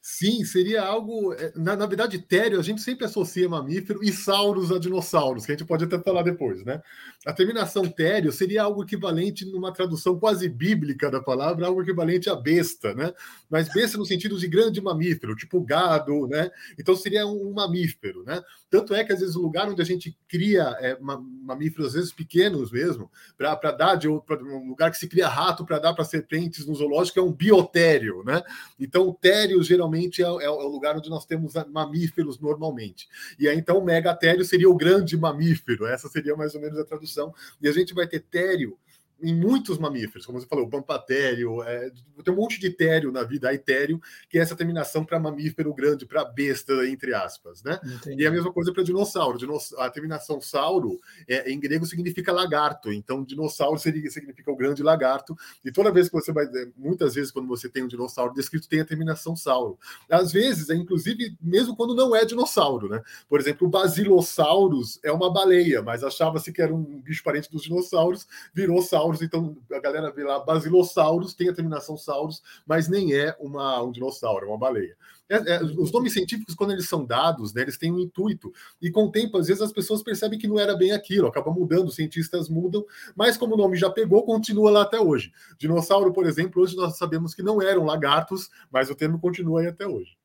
Sim, 0.00 0.44
seria 0.44 0.82
algo. 0.82 1.32
Eh, 1.34 1.52
na, 1.56 1.76
na 1.76 1.86
verdade, 1.86 2.18
tério, 2.18 2.58
a 2.58 2.62
gente 2.62 2.82
sempre 2.82 3.04
associa 3.04 3.48
mamífero 3.48 4.02
e 4.02 4.12
sauros 4.12 4.70
a 4.70 4.78
dinossauros, 4.78 5.46
que 5.46 5.52
a 5.52 5.56
gente 5.56 5.66
pode 5.66 5.84
até 5.84 5.98
falar 5.98 6.22
depois, 6.22 6.64
né? 6.64 6.82
A 7.26 7.32
terminação 7.32 7.88
tério 7.88 8.30
seria 8.32 8.62
algo 8.62 8.82
equivalente, 8.82 9.44
numa 9.46 9.72
tradução 9.72 10.18
quase 10.18 10.48
bíblica 10.48 11.10
da 11.10 11.20
palavra, 11.20 11.66
algo 11.66 11.82
equivalente 11.82 12.28
a 12.28 12.34
besta, 12.34 12.94
né? 12.94 13.12
Mas 13.50 13.72
besta 13.72 13.96
no 13.96 14.04
sentido 14.04 14.38
de 14.38 14.46
grande 14.46 14.80
mamífero, 14.80 15.34
tipo 15.34 15.60
gado, 15.60 16.26
né? 16.26 16.50
Então 16.78 16.94
seria 16.94 17.26
um, 17.26 17.52
mamífero, 17.52 18.24
né? 18.24 18.42
Tanto 18.70 18.94
é 18.94 19.04
que, 19.04 19.12
às 19.12 19.20
vezes, 19.20 19.36
o 19.36 19.42
lugar 19.42 19.68
onde 19.68 19.80
a 19.80 19.84
gente 19.84 20.16
cria 20.28 20.76
é, 20.80 20.98
mamíferos, 21.00 21.88
às 21.88 21.92
vezes 21.94 22.12
pequenos 22.12 22.72
mesmo, 22.72 23.10
para 23.38 23.70
dar 23.70 23.94
de 23.94 24.08
pra, 24.26 24.36
um 24.42 24.68
lugar 24.68 24.90
que 24.90 24.98
se 24.98 25.08
cria 25.08 25.28
rato 25.28 25.64
para 25.64 25.78
dar 25.78 25.94
para 25.94 26.04
serpentes 26.04 26.66
no 26.66 26.74
zoológico, 26.74 27.18
é 27.18 27.22
um 27.22 27.32
biotério, 27.32 28.22
né? 28.24 28.42
Então, 28.78 29.12
tério 29.12 29.62
geralmente 29.74 30.22
é, 30.22 30.26
é, 30.26 30.50
o 30.50 30.68
lugar 30.68 30.96
onde 30.96 31.10
nós 31.10 31.26
temos 31.26 31.54
mamíferos 31.70 32.38
normalmente. 32.38 33.08
E 33.38 33.48
aí, 33.48 33.58
então, 33.58 33.78
o 33.78 33.84
megatério 33.84 34.44
seria 34.44 34.70
o 34.70 34.76
grande 34.76 35.16
mamífero, 35.16 35.86
essa 35.86 36.08
seria 36.08 36.36
mais 36.36 36.54
ou 36.54 36.60
menos 36.60 36.78
a 36.78 36.84
tradução. 36.84 37.34
E 37.60 37.68
a 37.68 37.72
gente 37.72 37.92
vai 37.92 38.06
ter 38.06 38.20
tério 38.20 38.78
em 39.24 39.34
muitos 39.34 39.78
mamíferos, 39.78 40.26
como 40.26 40.38
você 40.38 40.46
falou, 40.46 40.66
o 40.66 40.70
pampatério, 40.70 41.62
é, 41.62 41.90
tem 42.22 42.34
um 42.34 42.36
monte 42.36 42.60
de 42.60 42.70
tério 42.70 43.10
na 43.10 43.22
vida, 43.22 43.48
a 43.48 43.54
etério, 43.54 44.00
que 44.28 44.38
é 44.38 44.42
essa 44.42 44.54
terminação 44.54 45.04
para 45.04 45.18
mamífero 45.18 45.72
grande, 45.72 46.04
para 46.04 46.24
besta, 46.24 46.86
entre 46.86 47.14
aspas, 47.14 47.62
né? 47.62 47.80
Entendi. 47.82 48.22
E 48.22 48.26
a 48.26 48.30
mesma 48.30 48.52
coisa 48.52 48.72
para 48.72 48.82
dinossauro. 48.82 49.38
A 49.78 49.90
terminação 49.90 50.40
sauro 50.40 51.00
é, 51.26 51.50
em 51.50 51.58
grego 51.58 51.86
significa 51.86 52.32
lagarto, 52.32 52.92
então 52.92 53.24
dinossauro 53.24 53.78
seria, 53.78 54.10
significa 54.10 54.50
o 54.52 54.56
grande 54.56 54.82
lagarto, 54.82 55.34
e 55.64 55.72
toda 55.72 55.90
vez 55.90 56.08
que 56.08 56.14
você 56.14 56.32
vai, 56.32 56.46
muitas 56.76 57.14
vezes 57.14 57.30
quando 57.30 57.48
você 57.48 57.68
tem 57.68 57.82
um 57.82 57.88
dinossauro 57.88 58.34
descrito, 58.34 58.68
tem 58.68 58.80
a 58.80 58.84
terminação 58.84 59.34
sauro. 59.34 59.78
Às 60.10 60.32
vezes, 60.32 60.68
é 60.68 60.74
inclusive, 60.74 61.36
mesmo 61.40 61.74
quando 61.74 61.94
não 61.94 62.14
é 62.14 62.24
dinossauro, 62.26 62.88
né? 62.88 63.02
Por 63.28 63.40
exemplo, 63.40 63.66
o 63.66 63.70
Basilosaurus 63.70 65.00
é 65.02 65.10
uma 65.10 65.32
baleia, 65.32 65.82
mas 65.82 66.04
achava-se 66.04 66.52
que 66.52 66.60
era 66.60 66.74
um 66.74 67.00
bicho 67.00 67.22
parente 67.22 67.50
dos 67.50 67.62
dinossauros, 67.62 68.26
virou 68.52 68.82
sauro 68.82 69.13
então 69.22 69.56
a 69.72 69.78
galera 69.78 70.10
vê 70.10 70.24
lá 70.24 70.38
Basilosaurus, 70.40 71.34
tem 71.34 71.48
a 71.48 71.54
terminação 71.54 71.96
sauros, 71.96 72.42
mas 72.66 72.88
nem 72.88 73.14
é 73.14 73.36
uma, 73.38 73.82
um 73.82 73.90
dinossauro, 73.90 74.46
é 74.46 74.48
uma 74.48 74.58
baleia. 74.58 74.96
É, 75.28 75.54
é, 75.54 75.62
os 75.62 75.90
nomes 75.90 76.12
científicos, 76.12 76.54
quando 76.54 76.72
eles 76.72 76.88
são 76.88 77.04
dados, 77.04 77.54
né, 77.54 77.62
eles 77.62 77.78
têm 77.78 77.90
um 77.90 77.98
intuito, 77.98 78.52
e 78.80 78.90
com 78.90 79.04
o 79.04 79.10
tempo, 79.10 79.38
às 79.38 79.46
vezes, 79.46 79.62
as 79.62 79.72
pessoas 79.72 80.02
percebem 80.02 80.38
que 80.38 80.46
não 80.46 80.58
era 80.58 80.76
bem 80.76 80.92
aquilo, 80.92 81.26
acaba 81.26 81.50
mudando, 81.50 81.88
os 81.88 81.94
cientistas 81.94 82.48
mudam, 82.48 82.84
mas 83.16 83.36
como 83.36 83.54
o 83.54 83.56
nome 83.56 83.76
já 83.76 83.88
pegou, 83.88 84.24
continua 84.24 84.70
lá 84.70 84.82
até 84.82 85.00
hoje. 85.00 85.32
Dinossauro, 85.58 86.12
por 86.12 86.26
exemplo, 86.26 86.62
hoje 86.62 86.76
nós 86.76 86.98
sabemos 86.98 87.34
que 87.34 87.42
não 87.42 87.62
eram 87.62 87.84
lagartos, 87.84 88.50
mas 88.70 88.90
o 88.90 88.94
termo 88.94 89.18
continua 89.18 89.60
aí 89.60 89.66
até 89.66 89.86
hoje. 89.86 90.16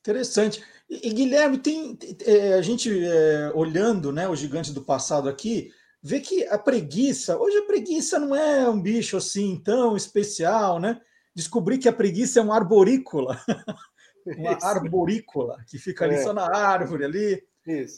Interessante. 0.00 0.62
E, 0.88 1.08
e 1.08 1.12
Guilherme, 1.12 1.58
tem 1.58 1.98
é, 2.24 2.54
a 2.54 2.62
gente 2.62 2.90
é, 3.04 3.52
olhando 3.54 4.10
né, 4.10 4.28
o 4.28 4.34
gigante 4.34 4.72
do 4.72 4.80
passado 4.80 5.28
aqui, 5.28 5.72
vê 6.02 6.20
que 6.20 6.44
a 6.46 6.58
preguiça, 6.58 7.38
hoje 7.38 7.58
a 7.58 7.66
preguiça 7.66 8.18
não 8.18 8.34
é 8.34 8.68
um 8.68 8.80
bicho 8.80 9.16
assim 9.16 9.60
tão 9.62 9.96
especial, 9.96 10.78
né? 10.78 11.00
Descobri 11.34 11.78
que 11.78 11.88
a 11.88 11.92
preguiça 11.92 12.40
é 12.40 12.42
um 12.42 12.52
arborícola, 12.52 13.40
uma 14.26 14.52
Isso. 14.52 14.66
arborícola, 14.66 15.62
que 15.68 15.78
fica 15.78 16.04
ali 16.04 16.14
é. 16.14 16.22
só 16.22 16.32
na 16.32 16.46
árvore 16.46 17.04
ali. 17.04 17.42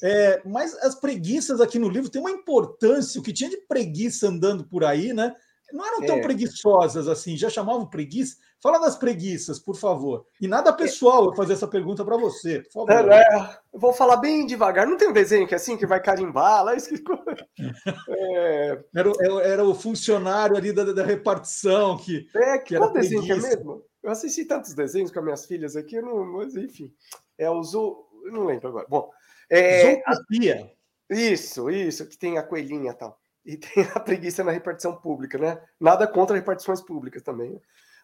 É, 0.02 0.42
mas 0.44 0.74
as 0.78 0.94
preguiças 0.94 1.60
aqui 1.60 1.78
no 1.78 1.88
livro 1.88 2.10
têm 2.10 2.20
uma 2.20 2.30
importância, 2.30 3.20
o 3.20 3.24
que 3.24 3.32
tinha 3.32 3.48
de 3.48 3.58
preguiça 3.68 4.28
andando 4.28 4.64
por 4.64 4.84
aí, 4.84 5.12
né? 5.12 5.34
Não 5.72 5.86
eram 5.86 6.06
tão 6.06 6.16
é. 6.16 6.20
preguiçosas 6.22 7.08
assim, 7.08 7.36
já 7.36 7.48
chamavam 7.48 7.86
preguiça. 7.86 8.36
Fala 8.62 8.78
das 8.78 8.96
preguiças, 8.96 9.58
por 9.58 9.74
favor. 9.74 10.24
E 10.40 10.46
nada 10.46 10.72
pessoal 10.72 11.24
eu 11.24 11.34
fazer 11.34 11.54
essa 11.54 11.66
pergunta 11.66 12.04
para 12.04 12.16
você, 12.16 12.60
por 12.60 12.86
favor. 12.86 13.12
É, 13.12 13.20
é, 13.20 13.58
eu 13.72 13.80
vou 13.80 13.92
falar 13.92 14.18
bem 14.18 14.46
devagar. 14.46 14.86
Não 14.86 14.96
tem 14.96 15.08
um 15.08 15.12
desenho 15.12 15.48
que 15.48 15.54
é 15.54 15.56
assim, 15.56 15.76
que 15.76 15.86
vai 15.86 16.00
carimbar 16.00 16.64
lá? 16.64 16.74
Isso 16.76 16.88
que... 16.88 17.02
é... 18.08 18.84
Era, 18.94 19.12
era, 19.42 19.64
o 19.64 19.74
funcionário 19.74 20.56
ali 20.56 20.72
da, 20.72 20.84
da 20.92 21.02
repartição 21.04 21.96
que. 21.96 22.28
É, 22.36 22.58
que 22.58 22.76
qual 22.76 22.92
desenho 22.92 23.22
que 23.22 23.32
é 23.32 23.36
mesmo? 23.36 23.82
Eu 24.02 24.10
assisti 24.10 24.44
tantos 24.44 24.74
desenhos 24.74 25.10
com 25.10 25.18
as 25.18 25.24
minhas 25.24 25.46
filhas 25.46 25.76
aqui, 25.76 26.00
não, 26.00 26.24
mas 26.24 26.54
enfim. 26.54 26.92
É 27.36 27.50
o 27.50 27.62
Zo... 27.62 28.06
Não 28.30 28.44
lembro 28.44 28.68
agora. 28.68 28.86
Bom. 28.88 29.10
É... 29.50 29.96
Zootopia. 29.96 30.70
Isso, 31.10 31.68
isso, 31.68 32.06
que 32.08 32.16
tem 32.16 32.38
a 32.38 32.42
coelhinha 32.42 32.92
e 32.92 32.94
tal. 32.94 33.20
E 33.44 33.56
tem 33.56 33.84
a 33.94 34.00
preguiça 34.00 34.44
na 34.44 34.52
repartição 34.52 34.94
pública, 34.96 35.38
né? 35.38 35.60
Nada 35.80 36.06
contra 36.06 36.36
repartições 36.36 36.80
públicas 36.80 37.22
também. 37.22 37.50
Né? 37.50 37.60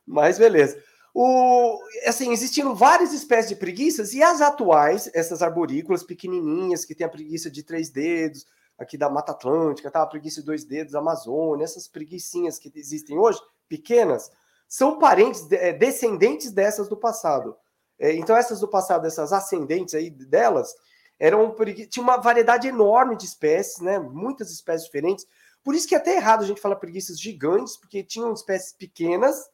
Mas 0.06 0.38
beleza. 0.38 0.82
O, 1.14 1.78
assim, 2.06 2.32
existiram 2.32 2.74
várias 2.74 3.12
espécies 3.12 3.48
de 3.48 3.56
preguiças 3.56 4.12
e 4.12 4.22
as 4.22 4.40
atuais, 4.40 5.10
essas 5.14 5.42
arborícolas 5.42 6.02
pequenininhas, 6.02 6.84
que 6.84 6.94
tem 6.94 7.06
a 7.06 7.10
preguiça 7.10 7.50
de 7.50 7.62
três 7.62 7.90
dedos, 7.90 8.46
aqui 8.78 8.96
da 8.96 9.10
Mata 9.10 9.32
Atlântica, 9.32 9.90
tá? 9.90 10.02
a 10.02 10.06
preguiça 10.06 10.40
de 10.40 10.46
dois 10.46 10.64
dedos 10.64 10.94
Amazônia, 10.94 11.64
essas 11.64 11.88
preguiçinhas 11.88 12.58
que 12.58 12.70
existem 12.76 13.18
hoje, 13.18 13.40
pequenas, 13.68 14.30
são 14.68 14.98
parentes, 14.98 15.50
é, 15.50 15.72
descendentes 15.72 16.52
dessas 16.52 16.88
do 16.88 16.96
passado. 16.96 17.56
É, 17.98 18.12
então, 18.14 18.36
essas 18.36 18.60
do 18.60 18.68
passado, 18.68 19.06
essas 19.06 19.32
ascendentes 19.32 19.94
aí 19.94 20.10
delas, 20.10 20.72
eram 21.18 21.54
tinha 21.90 22.02
uma 22.02 22.16
variedade 22.16 22.68
enorme 22.68 23.16
de 23.16 23.24
espécies, 23.24 23.80
né? 23.80 23.98
Muitas 23.98 24.50
espécies 24.50 24.86
diferentes. 24.86 25.26
Por 25.64 25.74
isso 25.74 25.88
que 25.88 25.94
é 25.94 25.98
até 25.98 26.16
errado 26.16 26.42
a 26.42 26.46
gente 26.46 26.60
falar 26.60 26.76
preguiças 26.76 27.20
gigantes, 27.20 27.76
porque 27.76 28.02
tinham 28.02 28.32
espécies 28.32 28.72
pequenas 28.72 29.48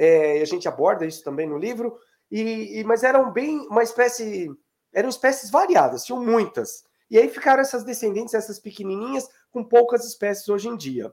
é, 0.00 0.40
a 0.40 0.44
gente 0.46 0.66
aborda 0.66 1.04
isso 1.04 1.22
também 1.22 1.46
no 1.46 1.58
livro, 1.58 1.98
e, 2.30 2.80
e, 2.80 2.84
mas 2.84 3.02
eram 3.02 3.30
bem 3.30 3.58
uma 3.68 3.82
espécie, 3.82 4.50
eram 4.94 5.10
espécies 5.10 5.50
variadas, 5.50 6.04
tinham 6.04 6.24
muitas. 6.24 6.84
E 7.10 7.18
aí 7.18 7.28
ficaram 7.28 7.60
essas 7.60 7.84
descendentes, 7.84 8.32
essas 8.32 8.58
pequenininhas, 8.58 9.28
com 9.50 9.62
poucas 9.62 10.06
espécies 10.06 10.48
hoje 10.48 10.68
em 10.68 10.76
dia. 10.76 11.12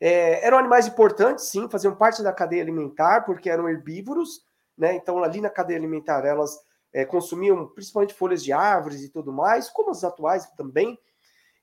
É, 0.00 0.46
eram 0.46 0.56
animais 0.56 0.86
importantes, 0.86 1.44
sim, 1.44 1.68
faziam 1.68 1.94
parte 1.94 2.22
da 2.22 2.32
cadeia 2.32 2.62
alimentar, 2.62 3.20
porque 3.22 3.50
eram 3.50 3.68
herbívoros, 3.68 4.46
né? 4.78 4.94
Então, 4.94 5.22
ali 5.22 5.42
na 5.42 5.50
cadeia 5.50 5.78
alimentar, 5.78 6.24
elas 6.24 6.58
é, 6.92 7.04
consumiam 7.04 7.68
principalmente 7.68 8.14
folhas 8.14 8.42
de 8.42 8.52
árvores 8.52 9.02
e 9.02 9.08
tudo 9.08 9.32
mais, 9.32 9.70
como 9.70 9.90
as 9.90 10.04
atuais 10.04 10.46
também, 10.56 10.98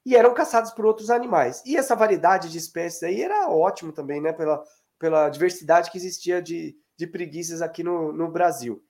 e 0.05 0.15
eram 0.15 0.33
caçados 0.33 0.71
por 0.71 0.85
outros 0.85 1.09
animais. 1.09 1.61
E 1.65 1.77
essa 1.77 1.95
variedade 1.95 2.49
de 2.49 2.57
espécies 2.57 3.03
aí 3.03 3.21
era 3.21 3.49
ótimo 3.49 3.91
também, 3.91 4.21
né? 4.21 4.33
Pela 4.33 4.63
pela 4.99 5.29
diversidade 5.29 5.89
que 5.89 5.97
existia 5.97 6.41
de, 6.41 6.75
de 6.97 7.07
preguiças 7.07 7.61
aqui 7.61 7.81
no, 7.81 8.11
no 8.11 8.29
Brasil. 8.29 8.83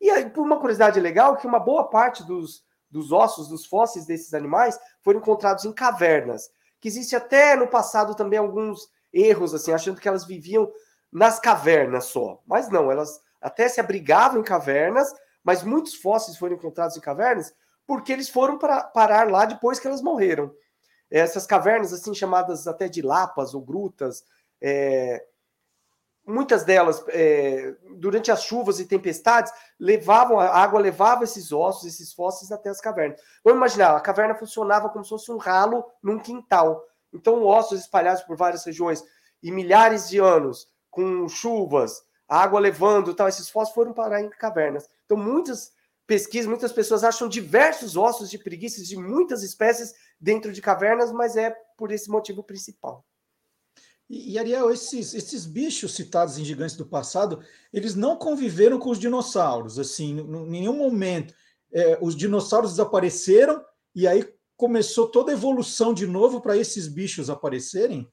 E 0.00 0.08
aí, 0.08 0.28
por 0.30 0.40
uma 0.40 0.58
curiosidade 0.58 0.98
legal, 0.98 1.36
que 1.36 1.46
uma 1.46 1.60
boa 1.60 1.88
parte 1.90 2.26
dos, 2.26 2.64
dos 2.90 3.12
ossos, 3.12 3.48
dos 3.48 3.66
fósseis 3.66 4.06
desses 4.06 4.32
animais 4.32 4.80
foram 5.02 5.20
encontrados 5.20 5.66
em 5.66 5.72
cavernas, 5.72 6.48
que 6.80 6.88
existe 6.88 7.14
até 7.14 7.54
no 7.54 7.68
passado 7.68 8.14
também 8.14 8.38
alguns 8.38 8.88
erros, 9.12 9.52
assim, 9.52 9.72
achando 9.72 10.00
que 10.00 10.08
elas 10.08 10.24
viviam 10.24 10.72
nas 11.12 11.38
cavernas 11.38 12.06
só. 12.06 12.40
Mas 12.46 12.70
não, 12.70 12.90
elas 12.90 13.20
até 13.38 13.68
se 13.68 13.80
abrigavam 13.80 14.40
em 14.40 14.44
cavernas, 14.44 15.12
mas 15.42 15.62
muitos 15.62 15.94
fósseis 15.94 16.36
foram 16.36 16.56
encontrados 16.56 16.96
em 16.96 17.00
cavernas 17.00 17.52
porque 17.86 18.12
eles 18.12 18.28
foram 18.28 18.56
para 18.56 18.84
parar 18.84 19.28
lá 19.28 19.44
depois 19.44 19.80
que 19.80 19.86
elas 19.86 20.00
morreram. 20.00 20.54
Essas 21.10 21.44
cavernas, 21.44 21.92
assim, 21.92 22.14
chamadas 22.14 22.68
até 22.68 22.88
de 22.88 23.02
lapas 23.02 23.52
ou 23.52 23.60
grutas, 23.60 24.24
é, 24.60 25.24
muitas 26.24 26.62
delas, 26.62 27.04
é, 27.08 27.74
durante 27.96 28.30
as 28.30 28.44
chuvas 28.44 28.78
e 28.78 28.86
tempestades, 28.86 29.52
levavam 29.78 30.38
a 30.38 30.46
água 30.46 30.78
levava 30.80 31.24
esses 31.24 31.50
ossos, 31.50 31.84
esses 31.84 32.12
fósseis 32.12 32.52
até 32.52 32.70
as 32.70 32.80
cavernas. 32.80 33.20
Vamos 33.42 33.58
imaginar, 33.58 33.96
a 33.96 34.00
caverna 34.00 34.34
funcionava 34.34 34.88
como 34.88 35.04
se 35.04 35.10
fosse 35.10 35.32
um 35.32 35.36
ralo 35.36 35.84
num 36.02 36.18
quintal. 36.18 36.84
Então, 37.12 37.42
ossos 37.42 37.80
espalhados 37.80 38.22
por 38.22 38.36
várias 38.36 38.64
regiões 38.64 39.02
e 39.42 39.50
milhares 39.50 40.08
de 40.08 40.18
anos, 40.18 40.68
com 40.90 41.28
chuvas, 41.28 42.02
água 42.30 42.60
levando, 42.60 43.12
tal, 43.12 43.28
esses 43.28 43.48
fósseis 43.48 43.74
foram 43.74 43.92
parar 43.92 44.22
em 44.22 44.30
cavernas. 44.30 44.88
Então, 45.04 45.16
muitas 45.16 45.72
pesquisas, 46.06 46.46
muitas 46.46 46.72
pessoas 46.72 47.02
acham 47.02 47.28
diversos 47.28 47.96
ossos 47.96 48.30
de 48.30 48.38
preguiças 48.38 48.86
de 48.86 48.96
muitas 48.96 49.42
espécies 49.42 49.92
dentro 50.20 50.52
de 50.52 50.62
cavernas, 50.62 51.10
mas 51.10 51.36
é 51.36 51.50
por 51.76 51.90
esse 51.90 52.08
motivo 52.08 52.44
principal. 52.44 53.04
E, 54.08 54.38
Ariel, 54.38 54.70
esses, 54.70 55.14
esses 55.14 55.46
bichos 55.46 55.94
citados 55.94 56.36
em 56.36 56.44
Gigantes 56.44 56.76
do 56.76 56.86
Passado, 56.86 57.44
eles 57.72 57.94
não 57.94 58.16
conviveram 58.16 58.78
com 58.78 58.90
os 58.90 58.98
dinossauros, 58.98 59.78
assim, 59.78 60.18
em 60.18 60.50
nenhum 60.50 60.76
momento. 60.76 61.32
É, 61.72 61.98
os 62.00 62.16
dinossauros 62.16 62.72
desapareceram 62.72 63.64
e 63.94 64.08
aí 64.08 64.28
começou 64.56 65.08
toda 65.08 65.30
a 65.30 65.34
evolução 65.34 65.94
de 65.94 66.06
novo 66.06 66.40
para 66.40 66.56
esses 66.56 66.88
bichos 66.88 67.30
aparecerem? 67.30 68.06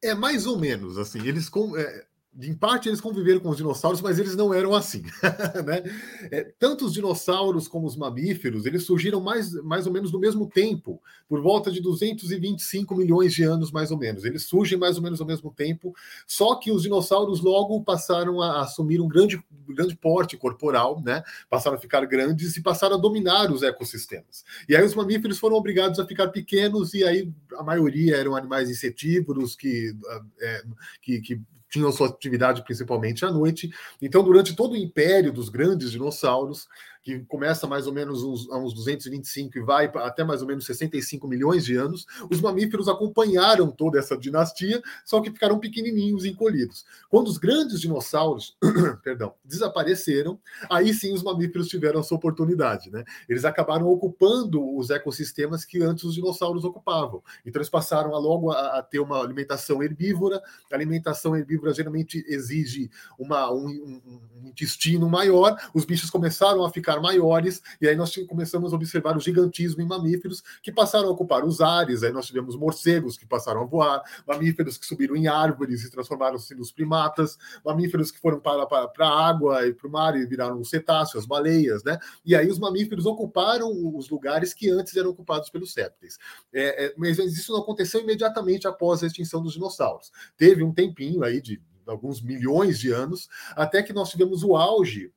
É 0.00 0.14
mais 0.14 0.46
ou 0.46 0.58
menos 0.58 0.96
assim. 0.96 1.26
Eles 1.26 1.50
é, 1.76 2.06
em 2.40 2.54
parte 2.54 2.88
eles 2.88 3.00
conviveram 3.00 3.40
com 3.40 3.48
os 3.48 3.56
dinossauros, 3.56 4.00
mas 4.00 4.18
eles 4.18 4.36
não 4.36 4.54
eram 4.54 4.74
assim. 4.74 5.02
né? 5.66 5.82
é, 6.30 6.52
tanto 6.58 6.84
os 6.84 6.92
dinossauros 6.92 7.66
como 7.66 7.86
os 7.86 7.96
mamíferos, 7.96 8.64
eles 8.64 8.84
surgiram 8.84 9.20
mais, 9.20 9.52
mais 9.62 9.86
ou 9.86 9.92
menos 9.92 10.12
no 10.12 10.20
mesmo 10.20 10.48
tempo, 10.48 11.02
por 11.28 11.40
volta 11.40 11.70
de 11.70 11.80
225 11.80 12.94
milhões 12.94 13.34
de 13.34 13.42
anos, 13.42 13.72
mais 13.72 13.90
ou 13.90 13.98
menos. 13.98 14.24
Eles 14.24 14.44
surgem 14.44 14.78
mais 14.78 14.96
ou 14.96 15.02
menos 15.02 15.20
ao 15.20 15.26
mesmo 15.26 15.50
tempo, 15.50 15.92
só 16.26 16.54
que 16.54 16.70
os 16.70 16.82
dinossauros 16.82 17.40
logo 17.40 17.82
passaram 17.82 18.40
a 18.40 18.60
assumir 18.60 19.00
um 19.00 19.08
grande, 19.08 19.42
grande 19.68 19.96
porte 19.96 20.36
corporal, 20.36 21.02
né? 21.04 21.24
passaram 21.50 21.76
a 21.76 21.80
ficar 21.80 22.04
grandes 22.06 22.56
e 22.56 22.62
passaram 22.62 22.96
a 22.96 23.00
dominar 23.00 23.50
os 23.50 23.62
ecossistemas. 23.64 24.44
E 24.68 24.76
aí 24.76 24.84
os 24.84 24.94
mamíferos 24.94 25.38
foram 25.38 25.56
obrigados 25.56 25.98
a 25.98 26.06
ficar 26.06 26.28
pequenos, 26.28 26.94
e 26.94 27.02
aí 27.02 27.32
a 27.56 27.64
maioria 27.64 28.16
eram 28.16 28.36
animais 28.36 28.70
insetívoros 28.70 29.56
que, 29.56 29.92
é, 30.40 30.62
que, 31.02 31.20
que 31.20 31.40
tinham 31.70 31.92
sua 31.92 32.08
atividade 32.08 32.62
principalmente 32.64 33.24
à 33.24 33.30
noite. 33.30 33.70
Então, 34.00 34.22
durante 34.22 34.56
todo 34.56 34.72
o 34.72 34.76
império 34.76 35.32
dos 35.32 35.48
grandes 35.48 35.90
dinossauros, 35.90 36.68
que 37.08 37.20
começa 37.20 37.66
mais 37.66 37.86
ou 37.86 37.92
menos 37.94 38.22
uns, 38.22 38.50
a 38.50 38.58
uns 38.58 38.74
225 38.74 39.56
e 39.56 39.62
vai 39.62 39.90
até 39.94 40.22
mais 40.22 40.42
ou 40.42 40.46
menos 40.46 40.66
65 40.66 41.26
milhões 41.26 41.64
de 41.64 41.74
anos, 41.74 42.06
os 42.30 42.38
mamíferos 42.38 42.86
acompanharam 42.86 43.70
toda 43.70 43.98
essa 43.98 44.14
dinastia, 44.14 44.82
só 45.06 45.18
que 45.22 45.30
ficaram 45.30 45.58
pequenininhos, 45.58 46.26
encolhidos. 46.26 46.84
Quando 47.08 47.28
os 47.28 47.38
grandes 47.38 47.80
dinossauros, 47.80 48.58
perdão, 49.02 49.32
desapareceram, 49.42 50.38
aí 50.70 50.92
sim 50.92 51.14
os 51.14 51.22
mamíferos 51.22 51.68
tiveram 51.68 52.02
sua 52.02 52.18
oportunidade, 52.18 52.90
né? 52.90 53.04
Eles 53.26 53.46
acabaram 53.46 53.86
ocupando 53.86 54.76
os 54.76 54.90
ecossistemas 54.90 55.64
que 55.64 55.82
antes 55.82 56.04
os 56.04 56.14
dinossauros 56.14 56.62
ocupavam. 56.62 57.22
Então 57.46 57.58
eles 57.58 57.70
passaram 57.70 58.14
a 58.14 58.18
logo 58.18 58.50
a, 58.50 58.80
a 58.80 58.82
ter 58.82 58.98
uma 58.98 59.18
alimentação 59.18 59.82
herbívora. 59.82 60.42
A 60.70 60.74
alimentação 60.74 61.34
herbívora 61.34 61.72
geralmente 61.72 62.22
exige 62.28 62.90
uma, 63.18 63.50
um, 63.50 63.66
um, 63.66 64.20
um 64.42 64.48
intestino 64.48 65.08
maior. 65.08 65.56
Os 65.72 65.86
bichos 65.86 66.10
começaram 66.10 66.62
a 66.66 66.70
ficar 66.70 66.97
maiores 67.00 67.62
e 67.80 67.88
aí 67.88 67.96
nós 67.96 68.14
começamos 68.26 68.72
a 68.72 68.76
observar 68.76 69.16
o 69.16 69.20
gigantismo 69.20 69.82
em 69.82 69.86
mamíferos 69.86 70.42
que 70.62 70.72
passaram 70.72 71.08
a 71.08 71.12
ocupar 71.12 71.44
os 71.44 71.60
ares. 71.60 72.02
Aí 72.02 72.12
nós 72.12 72.26
tivemos 72.26 72.56
morcegos 72.56 73.16
que 73.16 73.26
passaram 73.26 73.62
a 73.62 73.64
voar, 73.64 74.02
mamíferos 74.26 74.78
que 74.78 74.86
subiram 74.86 75.16
em 75.16 75.26
árvores 75.26 75.84
e 75.84 75.90
transformaram-se 75.90 76.54
nos 76.54 76.72
primatas, 76.72 77.38
mamíferos 77.64 78.10
que 78.10 78.18
foram 78.18 78.40
para, 78.40 78.66
para, 78.66 78.88
para 78.88 79.06
a 79.06 79.28
água 79.28 79.66
e 79.66 79.72
para 79.72 79.88
o 79.88 79.90
mar 79.90 80.16
e 80.16 80.26
viraram 80.26 80.60
os 80.60 80.70
cetáceos, 80.70 81.22
as 81.22 81.26
baleias, 81.26 81.82
né? 81.84 81.98
E 82.24 82.34
aí 82.34 82.48
os 82.48 82.58
mamíferos 82.58 83.06
ocuparam 83.06 83.70
os 83.96 84.08
lugares 84.08 84.52
que 84.52 84.70
antes 84.70 84.96
eram 84.96 85.10
ocupados 85.10 85.50
pelos 85.50 85.74
répteis. 85.74 86.18
É, 86.52 86.86
é, 86.86 86.94
mas 86.96 87.18
isso 87.18 87.52
não 87.52 87.60
aconteceu 87.60 88.00
imediatamente 88.00 88.66
após 88.66 89.02
a 89.02 89.06
extinção 89.06 89.42
dos 89.42 89.54
dinossauros. 89.54 90.10
Teve 90.36 90.62
um 90.62 90.72
tempinho 90.72 91.22
aí 91.22 91.40
de 91.40 91.60
alguns 91.86 92.20
milhões 92.20 92.78
de 92.78 92.90
anos, 92.90 93.28
até 93.56 93.82
que 93.82 93.92
nós 93.92 94.10
tivemos 94.10 94.42
o 94.42 94.56
auge 94.56 95.12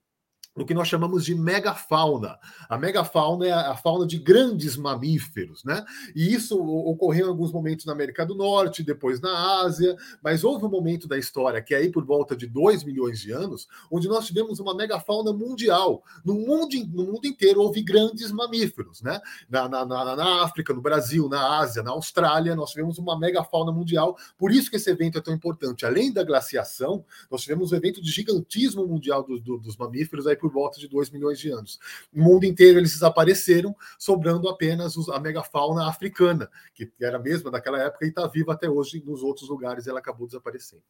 o 0.56 0.66
que 0.66 0.74
nós 0.74 0.88
chamamos 0.88 1.24
de 1.24 1.34
megafauna. 1.34 2.38
A 2.68 2.78
megafauna 2.78 3.48
é 3.48 3.52
a 3.52 3.76
fauna 3.76 4.06
de 4.06 4.18
grandes 4.18 4.76
mamíferos, 4.76 5.64
né? 5.64 5.84
E 6.14 6.34
isso 6.34 6.62
ocorreu 6.62 7.28
em 7.28 7.30
alguns 7.30 7.54
momentos 7.54 7.86
na 7.86 7.94
América 7.94 8.26
do 8.26 8.36
Norte, 8.36 8.84
depois 8.84 9.22
na 9.22 9.62
Ásia, 9.62 9.96
mas 10.22 10.44
houve 10.44 10.66
um 10.66 10.70
momento 10.70 11.08
da 11.08 11.18
história, 11.18 11.62
que 11.62 11.74
é 11.74 11.78
aí 11.78 11.90
por 11.90 12.06
volta 12.06 12.36
de 12.36 12.48
2 12.48 12.84
milhões 12.84 13.20
de 13.22 13.32
anos, 13.32 13.68
onde 13.90 14.10
nós 14.10 14.26
tivemos 14.28 14.60
uma 14.60 14.76
megafauna 14.76 15.32
mundial. 15.32 16.04
No 16.26 16.34
mundo, 16.34 16.76
no 16.94 17.06
mundo 17.06 17.26
inteiro 17.26 17.62
houve 17.62 17.82
grandes 17.82 18.30
mamíferos, 18.32 19.02
né? 19.02 19.22
Na, 19.50 19.70
na, 19.70 19.86
na, 19.86 20.16
na 20.18 20.44
África, 20.44 20.74
no 20.74 20.82
Brasil, 20.82 21.30
na 21.30 21.60
Ásia, 21.60 21.82
na 21.82 21.92
Austrália, 21.92 22.56
nós 22.56 22.72
tivemos 22.72 22.98
uma 22.98 23.18
megafauna 23.18 23.72
mundial. 23.72 24.18
Por 24.38 24.52
isso 24.52 24.70
que 24.70 24.76
esse 24.76 24.90
evento 24.90 25.18
é 25.18 25.22
tão 25.22 25.34
importante. 25.34 25.86
Além 25.86 26.12
da 26.12 26.24
glaciação, 26.26 27.06
nós 27.30 27.42
tivemos 27.42 27.72
um 27.72 27.76
evento 27.76 28.02
de 28.02 28.12
gigantismo 28.12 28.86
mundial 28.86 29.24
do, 29.24 29.40
do, 29.40 29.58
dos 29.58 29.78
mamíferos 29.78 30.28
aí 30.28 30.36
por 30.42 30.52
volta 30.52 30.80
de 30.80 30.88
2 30.88 31.12
milhões 31.12 31.40
de 31.40 31.52
anos. 31.52 31.80
No 32.12 32.24
mundo 32.24 32.46
inteiro 32.46 32.80
eles 32.80 32.94
desapareceram, 32.94 33.76
sobrando 34.00 34.50
apenas 34.50 34.96
a 35.10 35.20
megafauna 35.20 35.88
africana, 35.88 36.50
que 36.74 36.92
era 37.00 37.18
a 37.18 37.22
mesma 37.22 37.52
daquela 37.52 37.80
época 37.80 38.06
e 38.06 38.10
está 38.10 38.28
viva 38.28 38.54
até 38.54 38.68
hoje 38.68 39.04
nos 39.06 39.22
outros 39.22 39.48
lugares, 39.48 39.86
ela 39.86 40.00
acabou 40.00 40.26
desaparecendo. 40.26 40.84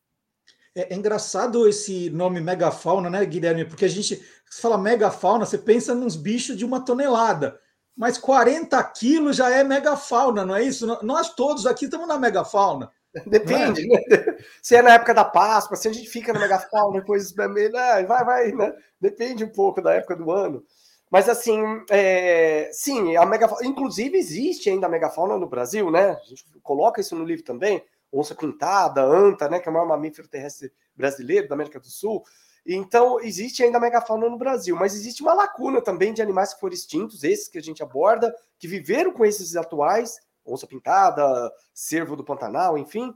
É, 0.73 0.93
é, 0.93 0.97
engraçado 0.97 1.67
esse 1.67 2.09
nome 2.09 2.39
megafauna, 2.39 3.09
né, 3.09 3.25
Guilherme? 3.25 3.65
Porque 3.65 3.83
a 3.83 3.89
gente 3.89 4.25
fala 4.49 4.77
megafauna, 4.77 5.45
você 5.45 5.57
pensa 5.57 5.93
nos 5.93 6.15
bichos 6.15 6.55
de 6.55 6.63
uma 6.63 6.79
tonelada. 6.79 7.59
Mas 7.95 8.17
40 8.17 8.81
quilos 8.93 9.35
já 9.35 9.49
é 9.49 9.63
megafauna, 9.65 10.45
não 10.45 10.55
é 10.55 10.63
isso? 10.63 10.87
Nós 11.03 11.35
todos 11.35 11.67
aqui 11.67 11.85
estamos 11.85 12.07
na 12.07 12.17
megafauna. 12.17 12.89
Depende, 13.27 13.83
é? 13.83 13.87
né? 13.87 14.37
Se 14.61 14.75
é 14.75 14.81
na 14.81 14.93
época 14.93 15.13
da 15.13 15.25
Páscoa, 15.25 15.75
se 15.75 15.87
a 15.87 15.93
gente 15.93 16.09
fica 16.09 16.31
na 16.31 16.39
megafauna, 16.39 16.99
depois 16.99 17.35
né, 17.35 18.03
vai, 18.07 18.23
vai, 18.23 18.51
né? 18.51 18.73
Depende 18.99 19.43
um 19.43 19.49
pouco 19.49 19.81
da 19.81 19.93
época 19.93 20.15
do 20.15 20.31
ano. 20.31 20.63
Mas 21.09 21.27
assim, 21.27 21.61
é... 21.89 22.69
sim, 22.71 23.17
a 23.17 23.25
megafauna, 23.25 23.67
inclusive 23.67 24.17
existe 24.17 24.69
ainda 24.69 24.87
a 24.87 24.89
megafauna 24.89 25.37
no 25.37 25.47
Brasil, 25.47 25.91
né? 25.91 26.11
A 26.11 26.25
gente 26.25 26.45
coloca 26.63 27.01
isso 27.01 27.15
no 27.15 27.25
livro 27.25 27.43
também. 27.43 27.83
Onça 28.13 28.33
pintada, 28.33 29.03
anta, 29.03 29.49
né? 29.49 29.59
Que 29.59 29.67
é 29.67 29.71
o 29.71 29.73
maior 29.73 29.87
mamífero 29.87 30.27
terrestre 30.27 30.71
brasileiro 30.95 31.49
da 31.49 31.55
América 31.55 31.79
do 31.79 31.87
Sul. 31.87 32.23
Então, 32.65 33.19
existe 33.19 33.63
ainda 33.63 33.77
a 33.77 33.81
megafauna 33.81 34.29
no 34.29 34.37
Brasil, 34.37 34.75
mas 34.75 34.93
existe 34.93 35.21
uma 35.21 35.33
lacuna 35.33 35.81
também 35.81 36.13
de 36.13 36.21
animais 36.21 36.53
que 36.53 36.59
foram 36.59 36.73
extintos, 36.73 37.23
esses 37.23 37.47
que 37.47 37.57
a 37.57 37.61
gente 37.61 37.81
aborda, 37.81 38.33
que 38.59 38.67
viveram 38.67 39.11
com 39.11 39.25
esses 39.25 39.55
atuais, 39.55 40.19
onça 40.45 40.67
pintada, 40.67 41.51
cervo 41.73 42.15
do 42.15 42.23
Pantanal, 42.23 42.77
enfim, 42.77 43.13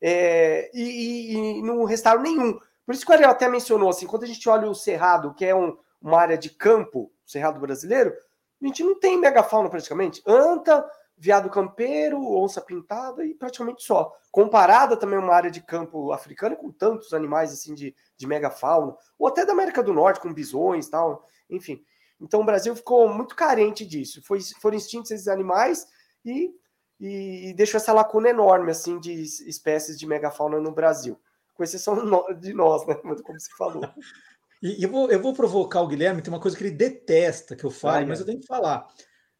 é, 0.00 0.70
e, 0.74 1.58
e, 1.58 1.62
não 1.62 1.84
restaram 1.84 2.22
nenhum. 2.22 2.58
Por 2.84 2.94
isso 2.94 3.04
que 3.04 3.10
o 3.10 3.14
Ariel 3.14 3.30
até 3.30 3.48
mencionou, 3.48 3.88
assim, 3.88 4.06
quando 4.06 4.24
a 4.24 4.26
gente 4.26 4.48
olha 4.48 4.68
o 4.68 4.74
Cerrado, 4.74 5.34
que 5.34 5.44
é 5.44 5.54
um, 5.54 5.76
uma 6.00 6.20
área 6.20 6.38
de 6.38 6.50
campo, 6.50 7.10
o 7.26 7.30
Cerrado 7.30 7.58
brasileiro, 7.58 8.14
a 8.62 8.66
gente 8.66 8.84
não 8.84 8.98
tem 8.98 9.18
megafauna 9.18 9.68
praticamente. 9.68 10.22
Anta, 10.26 10.88
viado 11.16 11.50
campeiro, 11.50 12.20
onça 12.36 12.60
pintada 12.60 13.24
e 13.24 13.34
praticamente 13.34 13.82
só. 13.82 14.14
Comparada 14.30 14.96
também 14.96 15.18
a 15.18 15.22
uma 15.22 15.34
área 15.34 15.50
de 15.50 15.62
campo 15.62 16.12
africana 16.12 16.54
com 16.54 16.70
tantos 16.70 17.12
animais 17.12 17.52
assim 17.52 17.74
de, 17.74 17.94
de 18.16 18.26
megafauna, 18.26 18.96
ou 19.18 19.26
até 19.26 19.44
da 19.44 19.52
América 19.52 19.82
do 19.82 19.92
Norte, 19.92 20.20
com 20.20 20.32
bisões 20.32 20.86
e 20.86 20.90
tal, 20.90 21.24
enfim. 21.48 21.82
Então 22.20 22.40
o 22.40 22.44
Brasil 22.44 22.74
ficou 22.76 23.08
muito 23.08 23.34
carente 23.34 23.84
disso. 23.84 24.22
Foi, 24.22 24.40
foram 24.60 24.76
extintos 24.76 25.10
esses 25.10 25.28
animais 25.28 25.86
e 26.24 26.54
e, 27.00 27.50
e 27.50 27.54
deixou 27.54 27.78
essa 27.78 27.92
lacuna 27.92 28.30
enorme 28.30 28.70
assim 28.70 28.98
de 28.98 29.12
espécies 29.22 29.98
de 29.98 30.06
megafauna 30.06 30.60
no 30.60 30.72
Brasil, 30.72 31.20
com 31.54 31.62
exceção 31.62 31.94
de 32.40 32.52
nós, 32.52 32.86
né? 32.86 32.94
Como 32.94 33.40
se 33.40 33.56
falou. 33.56 33.82
E 34.62 34.82
eu 34.82 34.90
vou, 34.90 35.10
eu 35.10 35.20
vou 35.20 35.34
provocar 35.34 35.82
o 35.82 35.86
Guilherme, 35.86 36.22
tem 36.22 36.32
uma 36.32 36.40
coisa 36.40 36.56
que 36.56 36.64
ele 36.64 36.74
detesta 36.74 37.54
que 37.54 37.62
eu 37.62 37.70
fale, 37.70 38.06
ah, 38.06 38.08
mas 38.08 38.20
eu 38.20 38.26
tenho 38.26 38.40
que 38.40 38.46
falar. 38.46 38.88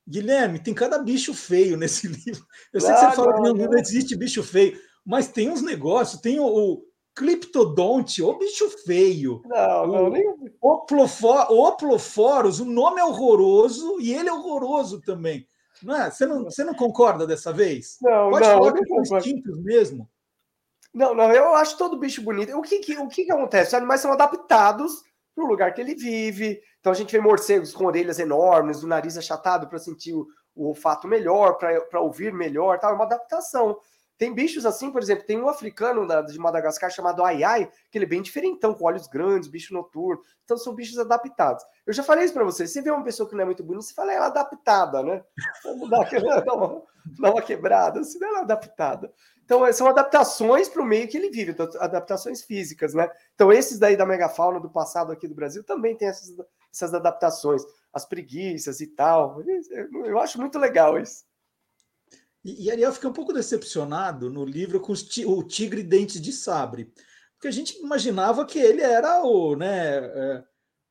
Guilherme, 0.06 0.62
tem 0.62 0.74
cada 0.74 0.98
bicho 0.98 1.32
feio 1.32 1.76
nesse 1.76 2.06
livro. 2.26 2.44
Eu 2.70 2.80
sei 2.80 2.90
não, 2.90 2.96
que 2.96 3.06
você 3.06 3.16
fala 3.16 3.40
não, 3.40 3.54
que 3.54 3.66
não, 3.66 3.78
existe 3.78 4.14
bicho 4.14 4.42
feio, 4.42 4.78
mas 5.04 5.28
tem 5.28 5.50
uns 5.50 5.62
negócios, 5.62 6.20
tem 6.20 6.38
o, 6.38 6.44
o 6.44 6.82
Cliptodonte, 7.14 8.22
o 8.22 8.38
bicho 8.38 8.68
feio. 8.84 9.40
Não, 9.46 9.86
não, 9.86 10.10
nem. 10.10 10.22
Oploforos, 10.60 12.60
o 12.60 12.66
nome 12.66 13.00
é 13.00 13.04
horroroso 13.04 13.98
e 14.00 14.12
ele 14.12 14.28
é 14.28 14.32
horroroso 14.32 15.00
também. 15.00 15.46
Não 15.82 15.96
é? 15.96 16.10
Você, 16.10 16.26
não, 16.26 16.44
você 16.44 16.64
não 16.64 16.74
concorda 16.74 17.26
dessa 17.26 17.52
vez? 17.52 17.98
Não, 18.00 18.30
Pode 18.30 18.46
não. 18.46 18.54
falar 18.58 18.72
que 18.72 19.06
são 19.06 19.18
extintos 19.18 19.58
mesmo. 19.62 20.08
Não, 20.92 21.14
não, 21.14 21.30
eu 21.30 21.54
acho 21.54 21.76
todo 21.76 21.98
bicho 21.98 22.22
bonito. 22.22 22.56
O 22.56 22.62
que, 22.62 22.78
que, 22.78 22.96
o 22.96 23.08
que, 23.08 23.24
que 23.24 23.32
acontece? 23.32 23.68
Os 23.68 23.74
animais 23.74 24.00
são 24.00 24.12
adaptados 24.12 25.02
para 25.34 25.44
o 25.44 25.48
lugar 25.48 25.74
que 25.74 25.80
ele 25.80 25.94
vive. 25.94 26.60
Então 26.80 26.90
a 26.90 26.96
gente 26.96 27.12
vê 27.12 27.20
morcegos 27.20 27.74
com 27.74 27.84
orelhas 27.84 28.18
enormes, 28.18 28.82
o 28.82 28.88
nariz 28.88 29.18
achatado 29.18 29.68
para 29.68 29.78
sentir 29.78 30.14
o, 30.14 30.26
o 30.54 30.68
olfato 30.68 31.06
melhor, 31.06 31.58
para 31.58 32.00
ouvir 32.00 32.32
melhor, 32.32 32.78
tal. 32.78 32.92
É 32.92 32.94
uma 32.94 33.04
adaptação. 33.04 33.78
Tem 34.18 34.34
bichos 34.34 34.64
assim, 34.64 34.90
por 34.90 35.02
exemplo, 35.02 35.26
tem 35.26 35.38
um 35.38 35.48
africano 35.48 36.06
de 36.24 36.38
Madagascar 36.38 36.90
chamado 36.90 37.22
Ai 37.22 37.70
que 37.90 37.98
ele 37.98 38.06
é 38.06 38.08
bem 38.08 38.22
diferentão, 38.22 38.72
com 38.72 38.84
olhos 38.84 39.06
grandes, 39.06 39.48
bicho 39.48 39.74
noturno. 39.74 40.22
Então 40.44 40.56
são 40.56 40.74
bichos 40.74 40.98
adaptados. 40.98 41.62
Eu 41.86 41.92
já 41.92 42.02
falei 42.02 42.24
isso 42.24 42.32
para 42.32 42.44
você. 42.44 42.66
Você 42.66 42.80
vê 42.80 42.90
uma 42.90 43.04
pessoa 43.04 43.28
que 43.28 43.34
não 43.34 43.42
é 43.42 43.44
muito 43.44 43.62
bonita, 43.62 43.86
você 43.86 43.94
fala 43.94 44.12
ela 44.12 44.26
é 44.26 44.28
adaptada, 44.28 45.02
né? 45.02 45.22
Dar, 45.90 46.08
dar, 46.44 46.54
uma, 46.54 46.82
dar 47.20 47.30
uma 47.32 47.42
quebrada, 47.42 48.00
assim, 48.00 48.22
ela 48.24 48.38
é 48.38 48.42
adaptada. 48.42 49.12
Então 49.44 49.66
é, 49.66 49.72
são 49.72 49.86
adaptações 49.86 50.68
para 50.68 50.82
o 50.82 50.84
meio 50.84 51.06
que 51.08 51.16
ele 51.16 51.30
vive, 51.30 51.52
então, 51.52 51.68
adaptações 51.78 52.42
físicas, 52.42 52.94
né? 52.94 53.10
Então 53.34 53.52
esses 53.52 53.78
daí 53.78 53.96
da 53.96 54.06
megafauna 54.06 54.58
do 54.58 54.70
passado 54.70 55.12
aqui 55.12 55.28
do 55.28 55.34
Brasil 55.34 55.62
também 55.62 55.94
tem 55.94 56.08
essas, 56.08 56.34
essas 56.72 56.94
adaptações, 56.94 57.62
as 57.92 58.06
preguiças 58.06 58.80
e 58.80 58.86
tal. 58.86 59.42
Eu 60.04 60.18
acho 60.18 60.40
muito 60.40 60.58
legal 60.58 60.98
isso. 60.98 61.25
E, 62.46 62.66
e 62.66 62.70
Ariel 62.70 62.92
fica 62.92 63.08
um 63.08 63.12
pouco 63.12 63.32
decepcionado 63.32 64.30
no 64.30 64.44
livro 64.44 64.80
com 64.80 64.92
o 64.92 65.42
tigre 65.42 65.82
dentes 65.82 66.20
de 66.20 66.32
sabre, 66.32 66.92
porque 67.34 67.48
a 67.48 67.50
gente 67.50 67.76
imaginava 67.80 68.46
que 68.46 68.60
ele 68.60 68.82
era 68.82 69.20
o, 69.24 69.56
né? 69.56 69.96
É, 69.96 70.44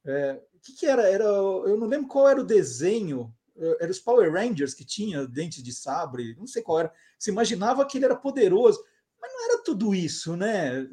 é, 0.06 0.42
que, 0.62 0.74
que 0.74 0.86
era? 0.86 1.10
Era 1.10 1.24
eu 1.24 1.78
não 1.78 1.88
lembro 1.88 2.10
qual 2.10 2.28
era 2.28 2.42
o 2.42 2.46
desenho. 2.46 3.34
É, 3.58 3.84
era 3.84 3.92
os 3.92 4.00
Power 4.00 4.34
Rangers 4.34 4.74
que 4.74 4.84
tinha 4.84 5.26
dentes 5.26 5.64
de 5.64 5.72
sabre, 5.72 6.36
não 6.38 6.46
sei 6.46 6.62
qual 6.62 6.82
era. 6.82 6.94
Você 7.18 7.32
imaginava 7.32 7.86
que 7.86 7.98
ele 7.98 8.06
era 8.06 8.18
poderoso, 8.18 8.84
mas 9.22 9.32
não 9.32 9.46
era 9.46 9.64
tudo 9.64 9.96
isso, 9.96 10.36
né? 10.36 10.86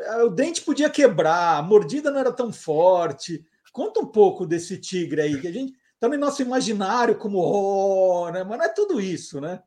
É, 0.00 0.22
o 0.22 0.28
dente 0.28 0.60
podia 0.60 0.90
quebrar, 0.90 1.56
a 1.56 1.62
mordida 1.62 2.10
não 2.10 2.20
era 2.20 2.32
tão 2.32 2.52
forte. 2.52 3.42
Conta 3.72 4.00
um 4.00 4.06
pouco 4.06 4.44
desse 4.44 4.76
tigre 4.76 5.22
aí, 5.22 5.40
que 5.40 5.48
a 5.48 5.52
gente 5.52 5.74
está 6.02 6.08
no 6.08 6.18
nosso 6.18 6.42
imaginário 6.42 7.14
como 7.14 7.38
oh, 7.38 8.28
né? 8.32 8.42
mas 8.42 8.58
não 8.58 8.64
é 8.64 8.68
tudo 8.68 9.00
isso, 9.00 9.40
né? 9.40 9.62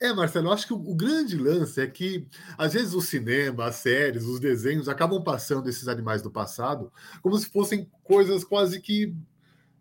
É, 0.00 0.12
Marcelo, 0.12 0.48
eu 0.48 0.52
acho 0.52 0.66
que 0.66 0.72
o, 0.72 0.76
o, 0.76 0.94
grande 0.94 1.36
lance 1.36 1.80
é 1.80 1.86
que, 1.86 2.26
às 2.58 2.74
vezes, 2.74 2.92
o 2.92 3.00
cinema, 3.00 3.64
as 3.64 3.76
séries, 3.76 4.24
os 4.24 4.38
desenhos 4.38 4.90
acabam 4.90 5.22
passando 5.22 5.68
esses 5.70 5.88
animais 5.88 6.20
do 6.20 6.30
passado 6.30 6.92
como 7.22 7.36
se 7.38 7.46
fossem 7.46 7.90
coisas 8.04 8.44
quase 8.44 8.80
que 8.80 9.14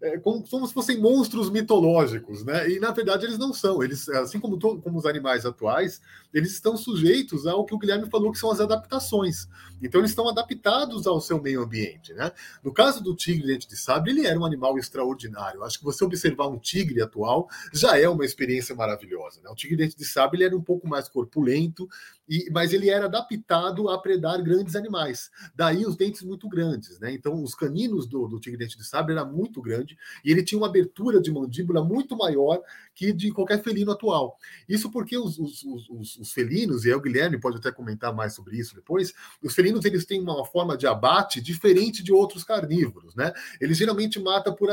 é, 0.06 0.20
como, 0.20 0.48
como, 0.48 0.68
se 0.68 0.74
fossem 0.74 1.00
monstros 1.02 1.50
mitológicos, 1.50 2.46
né? 2.46 2.70
E 2.70 2.80
na 2.80 2.92
verdade 2.92 3.26
eles 3.26 3.40
não 3.40 3.52
são. 3.52 3.82
Eles, 3.82 4.08
assim 4.10 4.40
como, 4.40 4.60
como 4.60 5.00
os 5.00 5.06
animais 5.06 5.48
atuais, 5.48 6.00
eles 6.32 6.52
estão 6.52 6.78
sujeitos 6.78 7.48
ao 7.48 7.66
que 7.66 7.74
o 7.74 7.78
Guilherme 7.80 8.08
falou 8.08 8.32
que 8.32 8.38
são 8.38 8.52
as 8.52 8.60
adaptações. 8.60 9.48
Então 9.82 10.00
eles 10.00 10.12
estão 10.12 10.30
adaptados 10.30 11.08
ao 11.08 11.20
seu 11.20 11.42
meio 11.42 11.64
ambiente, 11.64 12.14
né? 12.14 12.32
No 12.64 12.72
caso 12.72 13.04
do 13.04 13.16
tigre 13.16 13.48
dente 13.48 13.68
de 13.68 13.76
sabre, 13.76 14.12
ele 14.12 14.28
era 14.28 14.40
um 14.40 14.46
animal 14.46 14.78
extraordinário. 14.78 15.64
Acho 15.64 15.80
que 15.80 15.86
você 15.86 16.06
observar 16.06 16.48
um 16.50 16.60
tigre 16.60 17.02
atual 17.02 17.50
já 17.74 18.00
é 18.00 18.08
uma 18.08 18.26
experiência 18.26 18.76
maravilhosa. 18.76 19.42
Né? 19.44 19.50
O 19.50 19.56
tigre 19.56 19.76
dente 19.76 19.98
de 19.98 20.06
sabre 20.06 20.38
ele 20.38 20.46
era 20.46 20.56
um 20.56 20.62
pouco 20.62 20.88
mais 20.88 21.10
corpulento, 21.10 21.90
e, 22.28 22.50
mas 22.52 22.74
ele 22.74 22.90
era 22.90 23.06
adaptado 23.06 23.90
a 23.90 23.98
predar 24.00 24.42
grandes 24.42 24.76
animais. 24.76 25.30
Daí 25.56 25.86
os 25.86 25.96
dentes 25.96 26.24
muito 26.24 26.48
grandes, 26.50 27.00
né? 27.00 27.12
Então 27.14 27.42
os 27.42 27.54
caninos 27.54 28.08
do, 28.08 28.28
do 28.28 28.40
tigre 28.40 28.58
dente 28.58 28.78
de 28.78 28.86
sabre 28.86 29.14
era 29.14 29.26
muito 29.26 29.62
grande 29.62 29.98
e 30.24 30.32
ele 30.32 30.44
tinha 30.44 30.58
uma 30.58 30.68
abertura 30.68 31.22
de 31.22 31.32
mandíbula 31.32 31.84
muito 31.84 32.18
maior 32.18 32.62
que 32.96 33.12
de 33.12 33.32
qualquer 33.32 33.62
felino 33.62 33.92
atual. 33.92 34.38
Isso 34.68 34.90
porque 34.90 35.18
os, 35.18 35.38
os, 35.38 35.64
os, 35.64 36.18
os 36.18 36.32
felinos, 36.32 36.86
e 36.86 36.90
aí 36.90 36.96
o 36.96 37.02
Guilherme 37.02 37.40
pode 37.40 37.58
até 37.58 37.72
comentar 37.72 38.14
mais 38.14 38.34
sobre 38.34 38.58
isso 38.58 38.74
depois, 38.74 39.14
os 39.44 39.54
felinos 39.54 39.84
eles 39.86 40.06
têm 40.06 40.22
uma 40.22 40.46
forma 40.46 40.78
de 40.78 40.88
abate 40.88 41.42
diferente 41.42 42.02
de 42.02 42.14
outros 42.14 42.44
carnívoros, 42.44 43.14
né? 43.14 43.34
Eles 43.60 43.78
geralmente 43.78 44.20
matam 44.20 44.56
por 44.56 44.70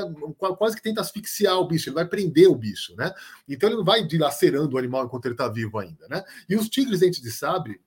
quase 0.57 0.77
que 0.77 0.83
tenta 0.83 1.01
asfixiar 1.01 1.59
o 1.59 1.67
bicho, 1.67 1.89
ele 1.89 1.97
vai 1.97 2.07
prender 2.07 2.49
o 2.49 2.55
bicho, 2.55 2.95
né? 2.97 3.13
Então 3.49 3.69
ele 3.69 3.77
não 3.77 3.85
vai 3.85 4.07
dilacerando 4.07 4.77
o 4.77 4.79
animal 4.79 5.05
enquanto 5.05 5.27
ele 5.27 5.35
está 5.35 5.49
vivo 5.49 5.79
ainda, 5.79 6.07
né? 6.09 6.23
E 6.49 6.55
os 6.55 6.69
tigres 6.69 7.01
dentes 7.01 7.21
de 7.21 7.31
sabre 7.31 7.81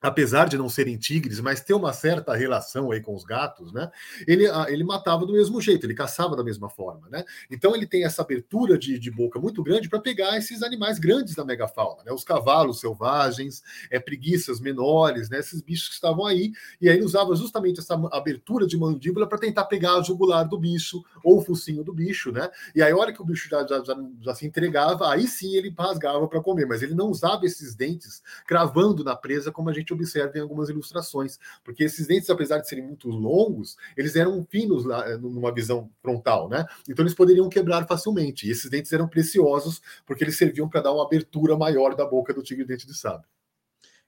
apesar 0.00 0.48
de 0.48 0.58
não 0.58 0.68
serem 0.68 0.96
tigres, 0.96 1.40
mas 1.40 1.60
ter 1.60 1.74
uma 1.74 1.92
certa 1.92 2.34
relação 2.34 2.90
aí 2.90 3.00
com 3.00 3.14
os 3.14 3.24
gatos, 3.24 3.72
né? 3.72 3.90
Ele, 4.26 4.46
ah, 4.46 4.66
ele 4.68 4.84
matava 4.84 5.24
do 5.24 5.32
mesmo 5.32 5.60
jeito, 5.60 5.86
ele 5.86 5.94
caçava 5.94 6.36
da 6.36 6.44
mesma 6.44 6.68
forma, 6.68 7.08
né? 7.08 7.24
Então 7.50 7.74
ele 7.74 7.86
tem 7.86 8.04
essa 8.04 8.22
abertura 8.22 8.78
de, 8.78 8.98
de 8.98 9.10
boca 9.10 9.40
muito 9.40 9.62
grande 9.62 9.88
para 9.88 10.00
pegar 10.00 10.36
esses 10.36 10.62
animais 10.62 10.98
grandes 10.98 11.34
da 11.34 11.44
megafauna, 11.44 12.04
né? 12.04 12.12
Os 12.12 12.24
cavalos 12.24 12.80
selvagens, 12.80 13.62
é, 13.90 13.98
preguiças 13.98 14.60
menores, 14.60 15.30
né? 15.30 15.38
Esses 15.38 15.62
bichos 15.62 15.88
que 15.88 15.94
estavam 15.94 16.26
aí, 16.26 16.52
e 16.80 16.88
aí 16.88 16.96
ele 16.96 17.04
usava 17.04 17.34
justamente 17.34 17.80
essa 17.80 17.94
abertura 18.12 18.66
de 18.66 18.76
mandíbula 18.76 19.26
para 19.26 19.38
tentar 19.38 19.64
pegar 19.64 19.94
a 19.94 20.02
jugular 20.02 20.44
do 20.46 20.58
bicho 20.58 21.02
ou 21.24 21.38
o 21.38 21.42
focinho 21.42 21.82
do 21.82 21.92
bicho, 21.92 22.30
né? 22.30 22.50
E 22.74 22.82
aí 22.82 22.92
a 22.92 22.96
hora 22.96 23.12
que 23.12 23.22
o 23.22 23.24
bicho 23.24 23.48
já, 23.48 23.66
já, 23.66 23.82
já, 23.82 23.96
já 24.20 24.34
se 24.34 24.46
entregava, 24.46 25.10
aí 25.10 25.26
sim 25.26 25.56
ele 25.56 25.74
rasgava 25.76 26.28
para 26.28 26.42
comer, 26.42 26.66
mas 26.66 26.82
ele 26.82 26.94
não 26.94 27.08
usava 27.08 27.46
esses 27.46 27.74
dentes 27.74 28.22
cravando 28.46 29.02
na 29.02 29.16
presa 29.16 29.50
como 29.50 29.70
a 29.70 29.72
gente 29.72 29.85
observa 29.92 30.38
em 30.38 30.40
algumas 30.40 30.68
ilustrações, 30.68 31.38
porque 31.64 31.84
esses 31.84 32.06
dentes, 32.06 32.30
apesar 32.30 32.58
de 32.58 32.68
serem 32.68 32.84
muito 32.84 33.08
longos, 33.08 33.76
eles 33.96 34.16
eram 34.16 34.46
finos 34.48 34.84
lá, 34.84 35.08
eh, 35.08 35.16
numa 35.16 35.52
visão 35.52 35.90
frontal, 36.00 36.48
né? 36.48 36.64
Então 36.88 37.02
eles 37.02 37.14
poderiam 37.14 37.48
quebrar 37.48 37.86
facilmente. 37.86 38.46
E 38.46 38.50
esses 38.50 38.70
dentes 38.70 38.92
eram 38.92 39.08
preciosos 39.08 39.80
porque 40.04 40.24
eles 40.24 40.36
serviam 40.36 40.68
para 40.68 40.82
dar 40.82 40.92
uma 40.92 41.04
abertura 41.04 41.56
maior 41.56 41.94
da 41.94 42.06
boca 42.06 42.32
do 42.32 42.42
tigre 42.42 42.64
dente 42.64 42.86
de 42.86 42.96
sabre. 42.96 43.26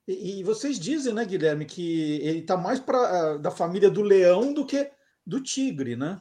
E, 0.06 0.40
e 0.40 0.42
vocês 0.44 0.78
dizem, 0.78 1.12
né, 1.12 1.24
Guilherme, 1.24 1.64
que 1.64 2.20
ele 2.22 2.38
está 2.38 2.56
mais 2.56 2.80
para 2.80 3.36
da 3.36 3.50
família 3.50 3.90
do 3.90 4.02
leão 4.02 4.52
do 4.52 4.64
que 4.64 4.90
do 5.26 5.42
tigre, 5.42 5.96
né? 5.96 6.20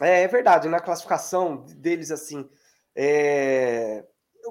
É, 0.00 0.22
é 0.22 0.28
verdade. 0.28 0.68
Na 0.68 0.80
classificação 0.80 1.64
deles, 1.76 2.10
assim, 2.10 2.48
é 2.94 4.04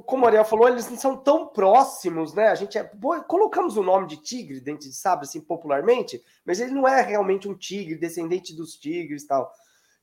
como 0.03 0.23
o 0.23 0.27
Ariel 0.27 0.45
falou, 0.45 0.67
eles 0.67 0.89
não 0.89 0.97
são 0.97 1.17
tão 1.17 1.47
próximos, 1.47 2.33
né? 2.33 2.47
A 2.47 2.55
gente 2.55 2.77
é, 2.77 2.83
colocamos 3.27 3.77
o 3.77 3.83
nome 3.83 4.07
de 4.07 4.17
tigre, 4.17 4.59
dente 4.59 4.89
de 4.89 4.95
sabre, 4.95 5.25
assim, 5.25 5.41
popularmente, 5.41 6.23
mas 6.45 6.59
ele 6.59 6.71
não 6.71 6.87
é 6.87 7.01
realmente 7.01 7.47
um 7.47 7.55
tigre, 7.55 7.95
descendente 7.95 8.55
dos 8.55 8.75
tigres 8.75 9.23
e 9.23 9.27
tal. 9.27 9.51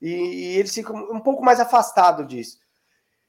E, 0.01 0.09
e 0.09 0.57
eles 0.59 0.75
ficam 0.75 0.97
um 1.11 1.21
pouco 1.21 1.45
mais 1.45 1.61
afastados 1.61 2.27
disso. 2.27 2.59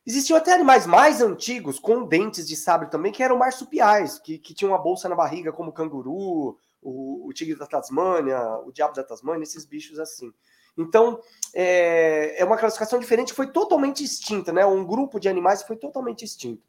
Existiam 0.05 0.37
até 0.37 0.53
animais 0.53 0.85
mais 0.85 1.21
antigos, 1.21 1.79
com 1.79 2.05
dentes 2.05 2.47
de 2.47 2.55
sabre 2.55 2.89
também, 2.89 3.11
que 3.11 3.23
eram 3.23 3.37
marsupiais, 3.37 4.19
que, 4.19 4.37
que 4.37 4.53
tinham 4.53 4.71
uma 4.71 4.81
bolsa 4.81 5.07
na 5.07 5.15
barriga, 5.15 5.53
como 5.53 5.69
o 5.69 5.73
canguru, 5.73 6.57
o, 6.81 7.27
o 7.27 7.33
tigre 7.33 7.55
da 7.55 7.65
Tasmânia, 7.65 8.57
o 8.65 8.71
diabo 8.71 8.93
da 8.93 9.03
Tasmânia, 9.03 9.43
esses 9.43 9.65
bichos 9.65 9.99
assim. 9.99 10.33
Então, 10.77 11.19
é, 11.53 12.41
é 12.41 12.45
uma 12.45 12.57
classificação 12.57 12.99
diferente, 12.99 13.33
foi 13.33 13.47
totalmente 13.47 14.03
extinta, 14.03 14.51
né? 14.51 14.65
Um 14.65 14.85
grupo 14.85 15.19
de 15.19 15.29
animais 15.29 15.63
foi 15.63 15.75
totalmente 15.75 16.25
extinto. 16.25 16.61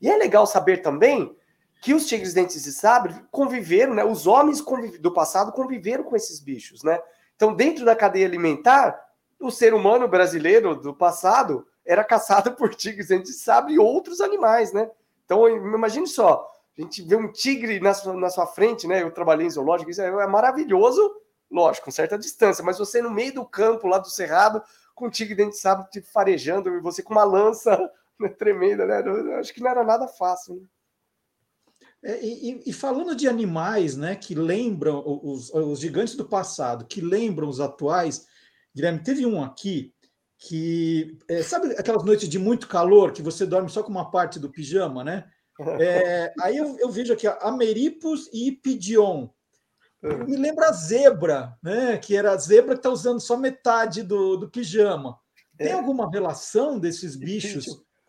E 0.00 0.10
é 0.10 0.16
legal 0.16 0.46
saber 0.46 0.82
também 0.82 1.34
que 1.80 1.94
os 1.94 2.06
tigres 2.06 2.34
dentes 2.34 2.64
de 2.64 2.72
sabre 2.72 3.14
conviveram, 3.30 3.94
né? 3.94 4.04
Os 4.04 4.26
homens 4.26 4.64
do 5.00 5.12
passado 5.12 5.52
conviveram 5.52 6.02
com 6.02 6.16
esses 6.16 6.40
bichos, 6.40 6.82
né? 6.82 7.00
Então, 7.36 7.54
dentro 7.54 7.84
da 7.84 7.94
cadeia 7.94 8.26
alimentar, 8.26 8.98
o 9.40 9.50
ser 9.50 9.74
humano 9.74 10.08
brasileiro 10.08 10.74
do 10.74 10.94
passado 10.94 11.66
era 11.84 12.02
caçado 12.02 12.52
por 12.52 12.74
tigres 12.74 13.08
dentes 13.08 13.32
de 13.32 13.38
sabre 13.38 13.74
e 13.74 13.78
outros 13.78 14.20
animais, 14.20 14.72
né? 14.72 14.90
Então, 15.24 15.48
imagine 15.48 16.06
só, 16.06 16.50
a 16.76 16.80
gente 16.80 17.02
vê 17.02 17.16
um 17.16 17.30
tigre 17.30 17.78
na 17.80 17.94
sua, 17.94 18.14
na 18.14 18.30
sua 18.30 18.46
frente, 18.46 18.86
né? 18.86 19.02
Eu 19.02 19.10
trabalhei 19.10 19.46
em 19.46 19.50
zoológico, 19.50 19.90
isso 19.90 20.02
é, 20.02 20.06
é 20.06 20.26
maravilhoso, 20.26 21.14
lógico, 21.54 21.84
com 21.84 21.90
certa 21.92 22.18
distância, 22.18 22.64
mas 22.64 22.78
você 22.78 23.00
no 23.00 23.10
meio 23.10 23.32
do 23.32 23.46
campo, 23.46 23.86
lá 23.86 23.98
do 23.98 24.10
cerrado, 24.10 24.60
com 24.92 25.06
o 25.06 25.10
tigre 25.10 25.36
dentro 25.36 25.52
de 25.52 25.60
sábado 25.60 25.88
te 25.88 26.02
farejando, 26.02 26.68
e 26.68 26.80
você 26.80 27.00
com 27.00 27.14
uma 27.14 27.22
lança 27.22 27.78
né, 28.18 28.28
tremenda, 28.28 28.84
né? 28.84 29.02
Eu 29.06 29.36
acho 29.36 29.54
que 29.54 29.60
não 29.60 29.70
era 29.70 29.84
nada 29.84 30.08
fácil, 30.08 30.56
né? 30.56 30.66
É, 32.06 32.22
e, 32.22 32.62
e, 32.66 32.72
falando 32.72 33.16
de 33.16 33.26
animais, 33.26 33.96
né, 33.96 34.14
que 34.14 34.34
lembram 34.34 35.02
os, 35.06 35.48
os, 35.54 35.80
gigantes 35.80 36.14
do 36.14 36.28
passado, 36.28 36.84
que 36.84 37.00
lembram 37.00 37.48
os 37.48 37.60
atuais, 37.60 38.26
Guilherme, 38.76 39.02
teve 39.02 39.24
um 39.24 39.42
aqui 39.42 39.94
que 40.36 41.16
é, 41.26 41.42
sabe 41.42 41.72
aquelas 41.78 42.04
noites 42.04 42.28
de 42.28 42.38
muito 42.38 42.68
calor 42.68 43.10
que 43.10 43.22
você 43.22 43.46
dorme 43.46 43.70
só 43.70 43.82
com 43.82 43.90
uma 43.90 44.10
parte 44.10 44.38
do 44.38 44.50
pijama, 44.50 45.02
né? 45.02 45.24
É, 45.80 46.32
aí 46.40 46.56
eu, 46.56 46.76
eu, 46.80 46.90
vejo 46.90 47.12
aqui 47.12 47.28
Ameripus 47.28 48.28
e 48.32 48.50
Pidion. 50.08 50.26
Me 50.26 50.36
lembra 50.36 50.68
a 50.68 50.72
zebra, 50.72 51.56
né? 51.62 51.96
Que 51.98 52.16
era 52.16 52.32
a 52.32 52.36
zebra 52.36 52.74
que 52.74 52.80
está 52.80 52.90
usando 52.90 53.20
só 53.20 53.36
metade 53.36 54.02
do, 54.02 54.36
do 54.36 54.50
pijama. 54.50 55.18
Tem 55.56 55.68
é. 55.68 55.72
alguma 55.72 56.10
relação 56.10 56.78
desses 56.78 57.16
bichos 57.16 57.66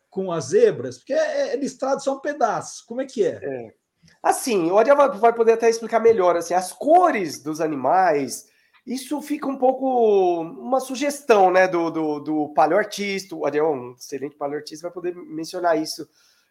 com 0.09 0.31
as 0.31 0.45
zebras? 0.45 0.97
Porque 0.97 1.13
é, 1.13 1.53
é 1.53 1.55
listrado 1.55 2.03
só 2.03 2.15
um 2.15 2.19
pedaço. 2.19 2.85
Como 2.87 3.01
é 3.01 3.05
que 3.05 3.23
é? 3.25 3.39
é. 3.41 3.73
Assim, 4.21 4.69
o 4.69 4.77
Ariel 4.77 4.97
vai 5.17 5.33
poder 5.33 5.53
até 5.53 5.69
explicar 5.69 5.99
melhor. 5.99 6.35
Assim, 6.35 6.53
as 6.53 6.73
cores 6.73 7.41
dos 7.41 7.61
animais, 7.61 8.45
isso 8.85 9.21
fica 9.21 9.47
um 9.47 9.57
pouco 9.57 10.41
uma 10.41 10.79
sugestão, 10.79 11.51
né? 11.51 11.67
Do, 11.67 11.89
do, 11.89 12.19
do 12.19 12.53
paleoartista. 12.53 13.35
O 13.35 13.45
Ariel, 13.45 13.71
um 13.71 13.95
excelente 13.97 14.35
paleoartista, 14.35 14.87
vai 14.87 14.93
poder 14.93 15.15
mencionar 15.15 15.79
isso 15.81 16.07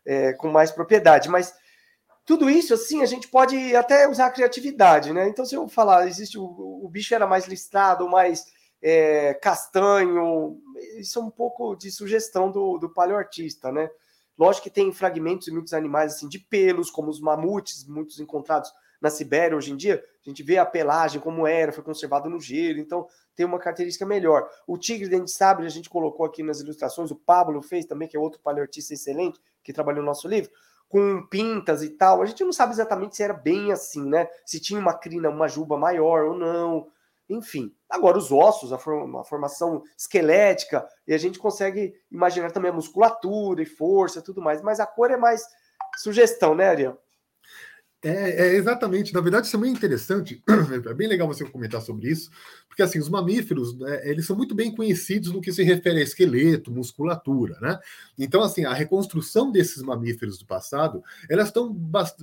é, 0.06 0.32
com 0.34 0.48
mais 0.48 0.70
propriedade. 0.70 1.28
Mas 1.28 1.52
tudo 2.24 2.48
isso, 2.48 2.72
assim, 2.72 3.02
a 3.02 3.06
gente 3.06 3.28
pode 3.28 3.76
até 3.76 4.08
usar 4.08 4.26
a 4.26 4.30
criatividade, 4.30 5.12
né? 5.12 5.28
Então, 5.28 5.44
se 5.44 5.54
eu 5.54 5.68
falar, 5.68 6.08
existe 6.08 6.38
o, 6.38 6.44
o 6.44 6.88
bicho 6.88 7.14
era 7.14 7.26
mais 7.26 7.46
listrado, 7.46 8.08
mais 8.08 8.46
é, 8.82 9.34
castanho, 9.34 10.58
isso 10.98 11.18
é 11.18 11.22
um 11.22 11.30
pouco 11.30 11.76
de 11.76 11.90
sugestão 11.90 12.50
do, 12.50 12.78
do 12.78 12.88
paleoartista, 12.88 13.70
né? 13.70 13.90
Lógico 14.38 14.64
que 14.64 14.70
tem 14.70 14.90
fragmentos 14.90 15.46
de 15.46 15.52
muitos 15.52 15.74
animais, 15.74 16.14
assim, 16.14 16.28
de 16.28 16.38
pelos, 16.38 16.90
como 16.90 17.10
os 17.10 17.20
mamutes, 17.20 17.86
muitos 17.86 18.18
encontrados 18.18 18.72
na 19.00 19.10
Sibéria 19.10 19.56
hoje 19.56 19.70
em 19.70 19.76
dia, 19.76 20.02
a 20.24 20.28
gente 20.28 20.42
vê 20.42 20.56
a 20.56 20.64
pelagem 20.64 21.20
como 21.20 21.46
era, 21.46 21.72
foi 21.72 21.84
conservado 21.84 22.30
no 22.30 22.40
gelo, 22.40 22.78
então 22.78 23.06
tem 23.36 23.44
uma 23.44 23.58
característica 23.58 24.06
melhor. 24.06 24.48
O 24.66 24.78
tigre 24.78 25.10
dente 25.10 25.26
de 25.26 25.32
sabre 25.32 25.66
a 25.66 25.70
gente 25.70 25.90
colocou 25.90 26.24
aqui 26.24 26.42
nas 26.42 26.60
ilustrações, 26.60 27.10
o 27.10 27.16
Pablo 27.16 27.60
fez 27.60 27.84
também, 27.84 28.08
que 28.08 28.16
é 28.16 28.20
outro 28.20 28.40
paleoartista 28.40 28.94
excelente, 28.94 29.38
que 29.62 29.74
trabalhou 29.74 30.00
no 30.00 30.06
nosso 30.06 30.26
livro 30.26 30.50
com 30.94 31.26
pintas 31.26 31.82
e 31.82 31.90
tal. 31.90 32.22
A 32.22 32.24
gente 32.24 32.44
não 32.44 32.52
sabe 32.52 32.72
exatamente 32.72 33.16
se 33.16 33.22
era 33.24 33.34
bem 33.34 33.72
assim, 33.72 34.08
né? 34.08 34.28
Se 34.46 34.60
tinha 34.60 34.78
uma 34.78 34.94
crina, 34.94 35.28
uma 35.28 35.48
juba 35.48 35.76
maior 35.76 36.26
ou 36.26 36.38
não. 36.38 36.86
Enfim. 37.28 37.74
Agora, 37.90 38.16
os 38.16 38.30
ossos, 38.30 38.72
a, 38.72 38.78
form 38.78 39.16
a 39.16 39.24
formação 39.24 39.82
esquelética, 39.98 40.88
e 41.04 41.12
a 41.12 41.18
gente 41.18 41.36
consegue 41.36 41.92
imaginar 42.12 42.52
também 42.52 42.70
a 42.70 42.74
musculatura 42.74 43.60
e 43.60 43.66
força 43.66 44.20
e 44.20 44.22
tudo 44.22 44.40
mais. 44.40 44.62
Mas 44.62 44.78
a 44.78 44.86
cor 44.86 45.10
é 45.10 45.16
mais 45.16 45.44
sugestão, 45.96 46.54
né, 46.54 46.68
Ariel? 46.68 46.96
É, 48.06 48.48
é, 48.48 48.56
exatamente. 48.56 49.14
Na 49.14 49.20
verdade, 49.22 49.46
isso 49.46 49.56
é 49.56 49.60
bem 49.60 49.72
interessante. 49.72 50.42
É 50.84 50.92
bem 50.94 51.08
legal 51.08 51.26
você 51.26 51.44
comentar 51.44 51.80
sobre 51.80 52.10
isso, 52.10 52.30
porque 52.68 52.82
assim, 52.82 52.98
os 52.98 53.08
mamíferos, 53.08 53.76
né, 53.78 54.08
eles 54.10 54.26
são 54.26 54.36
muito 54.36 54.54
bem 54.54 54.74
conhecidos 54.74 55.32
no 55.32 55.40
que 55.40 55.52
se 55.52 55.62
refere 55.62 56.00
a 56.00 56.02
esqueleto, 56.02 56.70
musculatura, 56.70 57.58
né? 57.60 57.78
Então, 58.18 58.42
assim, 58.42 58.64
a 58.64 58.74
reconstrução 58.74 59.50
desses 59.50 59.82
mamíferos 59.82 60.38
do 60.38 60.44
passado, 60.46 61.02
elas 61.30 61.46
estão 61.48 61.74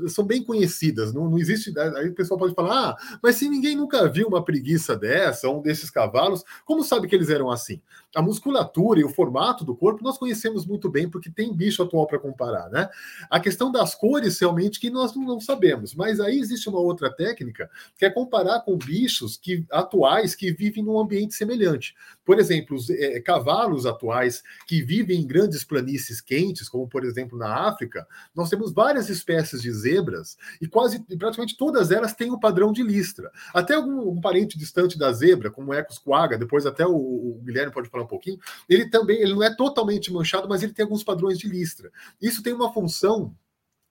são 0.08 0.24
bem 0.26 0.44
conhecidas. 0.44 1.14
Não, 1.14 1.30
não 1.30 1.40
existe. 1.40 1.72
Né, 1.74 1.92
aí 1.96 2.10
o 2.10 2.14
pessoal 2.14 2.40
pode 2.40 2.54
falar, 2.54 2.92
ah, 2.92 3.18
mas 3.24 3.38
se 3.38 3.50
ninguém 3.50 3.76
nunca 3.76 4.08
viu 4.08 4.28
uma 4.28 4.44
preguiça 4.44 4.96
dessa, 4.96 5.50
um 5.50 5.62
desses 5.62 5.90
cavalos, 5.90 6.44
como 6.66 6.84
sabe 6.84 7.08
que 7.08 7.16
eles 7.16 7.30
eram 7.30 7.50
assim? 7.50 7.82
A 8.16 8.22
musculatura 8.22 9.00
e 9.00 9.04
o 9.04 9.10
formato 9.10 9.64
do 9.64 9.76
corpo 9.76 10.04
nós 10.04 10.18
conhecemos 10.18 10.66
muito 10.66 10.90
bem, 10.90 11.10
porque 11.10 11.30
tem 11.30 11.56
bicho 11.56 11.82
atual 11.82 12.06
para 12.08 12.20
comparar, 12.20 12.70
né? 12.70 12.90
A 13.30 13.40
questão 13.40 13.72
das 13.72 13.96
cores, 13.96 14.40
realmente, 14.40 14.80
que 14.80 14.90
nós 14.90 15.16
não 15.16 15.40
sabemos. 15.40 15.96
Mas 15.96 16.20
aí 16.20 16.40
existe 16.40 16.68
uma 16.68 16.80
outra 16.80 17.10
técnica 17.10 17.70
que 17.98 18.06
é 18.06 18.10
comparar 18.10 18.62
com 18.62 18.78
bichos 18.78 19.38
que 19.38 19.66
atuais 19.72 20.36
que 20.36 20.52
vivem 20.52 20.84
num 20.84 21.00
ambiente 21.00 21.36
semelhante. 21.36 21.96
Por 22.26 22.40
exemplo, 22.40 22.76
os 22.76 22.90
é, 22.90 23.20
cavalos 23.20 23.86
atuais 23.86 24.44
que 24.68 24.82
vivem 24.82 25.22
em 25.22 25.28
grandes 25.28 25.64
planícies 25.64 26.22
quentes, 26.22 26.68
como 26.70 26.88
por 26.88 27.04
exemplo 27.06 27.38
na 27.38 27.68
África, 27.68 28.08
nós 28.36 28.50
temos 28.50 28.72
várias 28.72 29.10
espécies 29.10 29.62
de 29.62 29.72
zebras 29.72 30.38
e 30.62 30.68
quase 30.68 31.00
praticamente 31.18 31.58
todas 31.58 31.92
elas 31.92 32.14
têm 32.14 32.30
o 32.32 32.36
um 32.36 32.40
padrão 32.40 32.72
de 32.72 32.84
listra. 32.84 33.32
Até 33.54 33.76
algum 33.76 34.10
um 34.10 34.22
parente 34.22 34.58
distante 34.58 34.98
da 34.98 35.12
zebra, 35.12 35.50
como 35.50 35.72
o 35.72 35.74
Ecos 35.74 35.98
quagga, 35.98 36.38
depois 36.38 36.66
até 36.66 36.86
o, 36.86 36.96
o, 36.96 37.42
Guilherme 37.44 37.72
pode 37.72 37.90
falar 37.90 38.01
um 38.04 38.08
pouquinho, 38.08 38.40
ele 38.68 38.90
também 38.90 39.22
ele 39.22 39.34
não 39.34 39.44
é 39.44 39.54
totalmente 39.56 40.12
manchado, 40.12 40.48
mas 40.48 40.64
ele 40.64 40.74
tem 40.74 40.84
alguns 40.84 41.04
padrões 41.04 41.38
de 41.38 41.48
listra. 41.48 41.92
Isso 42.22 42.44
tem 42.44 42.54
uma 42.54 42.72
função 42.74 43.36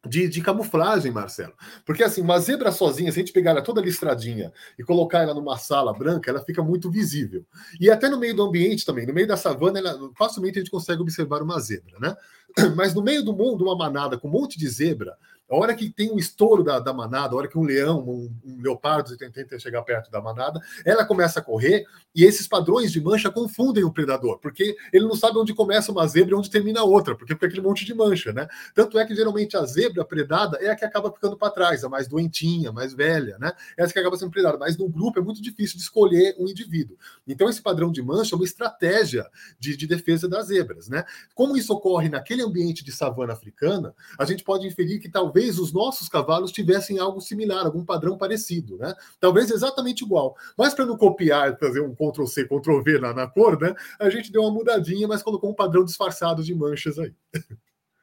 de, 0.06 0.28
de, 0.28 0.40
camuflagem, 0.40 1.12
Marcelo. 1.12 1.52
Porque 1.84 2.02
assim, 2.02 2.22
uma 2.22 2.38
zebra 2.38 2.72
sozinha, 2.72 3.12
se 3.12 3.18
a 3.18 3.22
gente 3.22 3.32
pegar 3.32 3.50
ela 3.50 3.62
toda 3.62 3.82
listradinha 3.82 4.52
e 4.78 4.82
colocar 4.82 5.18
ela 5.18 5.34
numa 5.34 5.58
sala 5.58 5.92
branca, 5.92 6.30
ela 6.30 6.40
fica 6.42 6.62
muito 6.62 6.90
visível. 6.90 7.44
E 7.78 7.90
até 7.90 8.08
no 8.08 8.18
meio 8.18 8.34
do 8.34 8.42
ambiente 8.42 8.86
também, 8.86 9.06
no 9.06 9.12
meio 9.12 9.26
da 9.26 9.36
savana, 9.36 9.78
ela, 9.78 10.10
facilmente 10.16 10.58
a 10.58 10.62
gente 10.62 10.70
consegue 10.70 11.02
observar 11.02 11.42
uma 11.42 11.60
zebra, 11.60 11.98
né? 11.98 12.16
Mas 12.74 12.94
no 12.94 13.02
meio 13.02 13.22
do 13.22 13.34
mundo, 13.34 13.64
uma 13.64 13.76
manada 13.76 14.18
com 14.18 14.26
um 14.26 14.30
monte 14.30 14.58
de 14.58 14.68
zebra, 14.68 15.16
a 15.50 15.56
hora 15.56 15.74
que 15.74 15.90
tem 15.90 16.12
um 16.12 16.18
estouro 16.18 16.62
da, 16.62 16.78
da 16.78 16.92
manada, 16.92 17.34
a 17.34 17.36
hora 17.36 17.48
que 17.48 17.58
um 17.58 17.64
leão, 17.64 18.00
um, 18.08 18.32
um 18.44 18.62
leopardo 18.62 19.16
tenta 19.16 19.58
chegar 19.58 19.82
perto 19.82 20.10
da 20.10 20.20
manada, 20.20 20.60
ela 20.84 21.04
começa 21.04 21.40
a 21.40 21.42
correr 21.42 21.84
e 22.14 22.24
esses 22.24 22.46
padrões 22.46 22.92
de 22.92 23.00
mancha 23.00 23.30
confundem 23.30 23.82
o 23.82 23.92
predador, 23.92 24.38
porque 24.38 24.76
ele 24.92 25.06
não 25.06 25.16
sabe 25.16 25.38
onde 25.38 25.52
começa 25.52 25.90
uma 25.90 26.06
zebra 26.06 26.34
e 26.34 26.38
onde 26.38 26.50
termina 26.50 26.80
a 26.80 26.84
outra, 26.84 27.16
porque 27.16 27.34
fica 27.34 27.46
aquele 27.46 27.62
monte 27.62 27.84
de 27.84 27.94
mancha, 27.94 28.32
né? 28.32 28.46
Tanto 28.74 28.98
é 28.98 29.04
que 29.04 29.14
geralmente 29.14 29.56
a 29.56 29.64
zebra 29.64 30.04
predada 30.04 30.56
é 30.60 30.70
a 30.70 30.76
que 30.76 30.84
acaba 30.84 31.10
ficando 31.12 31.36
para 31.36 31.52
trás, 31.52 31.82
a 31.82 31.88
mais 31.88 32.06
doentinha, 32.06 32.70
mais 32.70 32.94
velha, 32.94 33.36
né? 33.38 33.52
É 33.76 33.82
essa 33.82 33.92
que 33.92 33.98
acaba 33.98 34.16
sendo 34.16 34.30
predada. 34.30 34.56
Mas 34.58 34.76
no 34.76 34.88
grupo 34.88 35.18
é 35.18 35.22
muito 35.22 35.42
difícil 35.42 35.76
de 35.76 35.82
escolher 35.82 36.36
um 36.38 36.48
indivíduo. 36.48 36.96
Então 37.26 37.48
esse 37.48 37.60
padrão 37.60 37.90
de 37.90 38.02
mancha 38.02 38.34
é 38.34 38.36
uma 38.36 38.44
estratégia 38.44 39.26
de, 39.58 39.76
de 39.76 39.86
defesa 39.86 40.28
das 40.28 40.46
zebras, 40.46 40.88
né? 40.88 41.04
Como 41.34 41.56
isso 41.56 41.72
ocorre 41.72 42.08
naquele 42.08 42.42
ambiente 42.42 42.84
de 42.84 42.92
savana 42.92 43.32
africana, 43.32 43.94
a 44.18 44.24
gente 44.24 44.44
pode 44.44 44.66
inferir 44.66 45.00
que 45.00 45.08
talvez 45.08 45.39
talvez 45.40 45.58
os 45.58 45.72
nossos 45.72 46.08
cavalos 46.08 46.52
tivessem 46.52 46.98
algo 46.98 47.20
similar, 47.20 47.64
algum 47.64 47.84
padrão 47.84 48.18
parecido, 48.18 48.76
né? 48.76 48.94
Talvez 49.18 49.50
exatamente 49.50 50.04
igual. 50.04 50.36
Mas 50.56 50.74
para 50.74 50.84
não 50.84 50.98
copiar, 50.98 51.58
fazer 51.58 51.80
um 51.80 51.94
Ctrl 51.94 52.26
C, 52.26 52.44
Ctrl 52.44 52.82
V 52.82 52.98
na, 52.98 53.14
na 53.14 53.26
cor, 53.26 53.58
né? 53.58 53.74
A 53.98 54.10
gente 54.10 54.30
deu 54.30 54.42
uma 54.42 54.50
mudadinha, 54.50 55.08
mas 55.08 55.22
colocou 55.22 55.50
um 55.50 55.54
padrão 55.54 55.82
disfarçado 55.82 56.42
de 56.44 56.54
manchas 56.54 56.98
aí. 56.98 57.14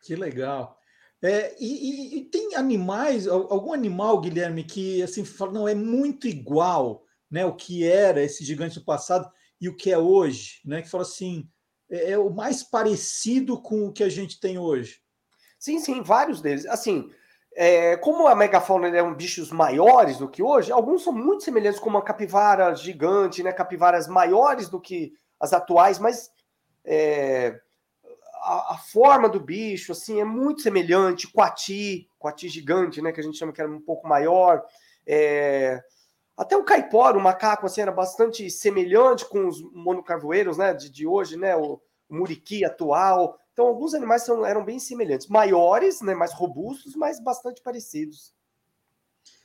Que 0.01 0.15
legal. 0.15 0.79
É, 1.21 1.55
e, 1.59 1.65
e, 1.65 2.17
e, 2.17 2.25
tem 2.25 2.55
animais, 2.55 3.27
algum 3.27 3.73
animal, 3.73 4.19
Guilherme, 4.19 4.63
que 4.63 5.01
assim 5.03 5.25
fala, 5.25 5.51
não, 5.51 5.67
é 5.67 5.75
muito 5.75 6.27
igual 6.27 7.05
né, 7.29 7.45
o 7.45 7.55
que 7.55 7.83
era 7.83 8.23
esse 8.23 8.43
gigante 8.43 8.79
do 8.79 8.85
passado 8.85 9.29
e 9.59 9.67
o 9.67 9.75
que 9.75 9.91
é 9.91 9.97
hoje, 9.97 10.61
né? 10.65 10.81
Que 10.81 10.89
fala 10.89 11.03
assim, 11.03 11.47
é, 11.89 12.11
é 12.11 12.17
o 12.17 12.31
mais 12.31 12.63
parecido 12.63 13.61
com 13.61 13.87
o 13.87 13.93
que 13.93 14.03
a 14.03 14.09
gente 14.09 14.39
tem 14.39 14.57
hoje. 14.57 15.01
Sim, 15.59 15.79
sim, 15.79 16.01
vários 16.01 16.41
deles. 16.41 16.65
Assim, 16.67 17.09
é, 17.59 17.97
como 17.97 18.27
a 18.27 18.35
megafauna 18.35 18.87
eram 18.87 19.15
bichos 19.15 19.51
maiores 19.51 20.19
do 20.19 20.29
que 20.29 20.43
hoje, 20.43 20.71
alguns 20.71 21.03
são 21.03 21.11
muito 21.11 21.43
semelhantes, 21.43 21.79
como 21.79 21.97
a 21.97 22.03
capivara 22.03 22.75
gigante, 22.75 23.41
né? 23.41 23.51
Capivaras 23.51 24.07
maiores 24.07 24.69
do 24.69 24.79
que 24.79 25.11
as 25.39 25.53
atuais, 25.53 25.97
mas 25.97 26.31
é, 26.85 27.59
a, 28.43 28.75
a, 28.75 28.77
forma 28.77 29.27
do 29.27 29.39
bicho, 29.39 29.91
assim, 29.91 30.21
é 30.21 30.23
muito 30.23 30.61
semelhante. 30.61 31.27
Coati, 31.31 32.07
coati 32.19 32.47
gigante, 32.47 33.01
né? 33.01 33.11
Que 33.11 33.21
a 33.21 33.23
gente 33.23 33.39
chama 33.39 33.51
que 33.51 33.59
era 33.59 33.71
um 33.71 33.81
pouco 33.81 34.07
maior. 34.07 34.63
É, 35.07 35.81
até 36.37 36.55
o 36.55 36.63
caipora, 36.63 37.17
o 37.17 37.21
macaco, 37.21 37.65
assim, 37.65 37.81
era 37.81 37.91
bastante 37.91 38.47
semelhante 38.51 39.27
com 39.27 39.47
os 39.47 39.63
monocarvoeiros, 39.73 40.59
né? 40.59 40.75
De, 40.75 40.91
de 40.91 41.07
hoje, 41.07 41.35
né? 41.35 41.55
O, 41.55 41.81
o 42.07 42.15
muriqui 42.15 42.63
atual. 42.63 43.39
Então, 43.57 43.65
alguns 43.65 43.95
animais 43.95 44.21
são, 44.21 44.45
eram 44.45 44.63
bem 44.63 44.77
semelhantes, 44.77 45.25
maiores, 45.25 45.99
né, 45.99 46.13
mais 46.13 46.31
robustos, 46.31 46.95
mas 46.95 47.19
bastante 47.19 47.59
parecidos. 47.59 48.31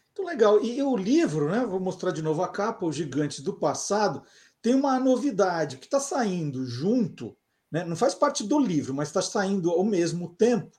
Muito 0.09 0.29
legal. 0.29 0.63
E 0.63 0.83
o 0.83 0.95
livro, 0.95 1.51
né? 1.51 1.65
Vou 1.65 1.81
mostrar 1.81 2.11
de 2.11 2.21
novo 2.21 2.43
a 2.43 2.49
capa, 2.49 2.85
Os 2.85 2.95
Gigantes 2.95 3.41
do 3.41 3.55
Passado, 3.55 4.23
tem 4.61 4.75
uma 4.75 5.01
novidade 5.01 5.79
que 5.79 5.87
está 5.87 5.99
saindo 5.99 6.67
junto, 6.67 7.35
né? 7.71 7.87
não 7.87 7.97
faz 7.97 8.15
parte 8.15 8.45
do 8.45 8.59
livro, 8.59 8.93
mas 8.93 9.09
está 9.09 9.23
saindo 9.23 9.71
ao 9.71 9.83
mesmo 9.83 10.35
tempo, 10.35 10.77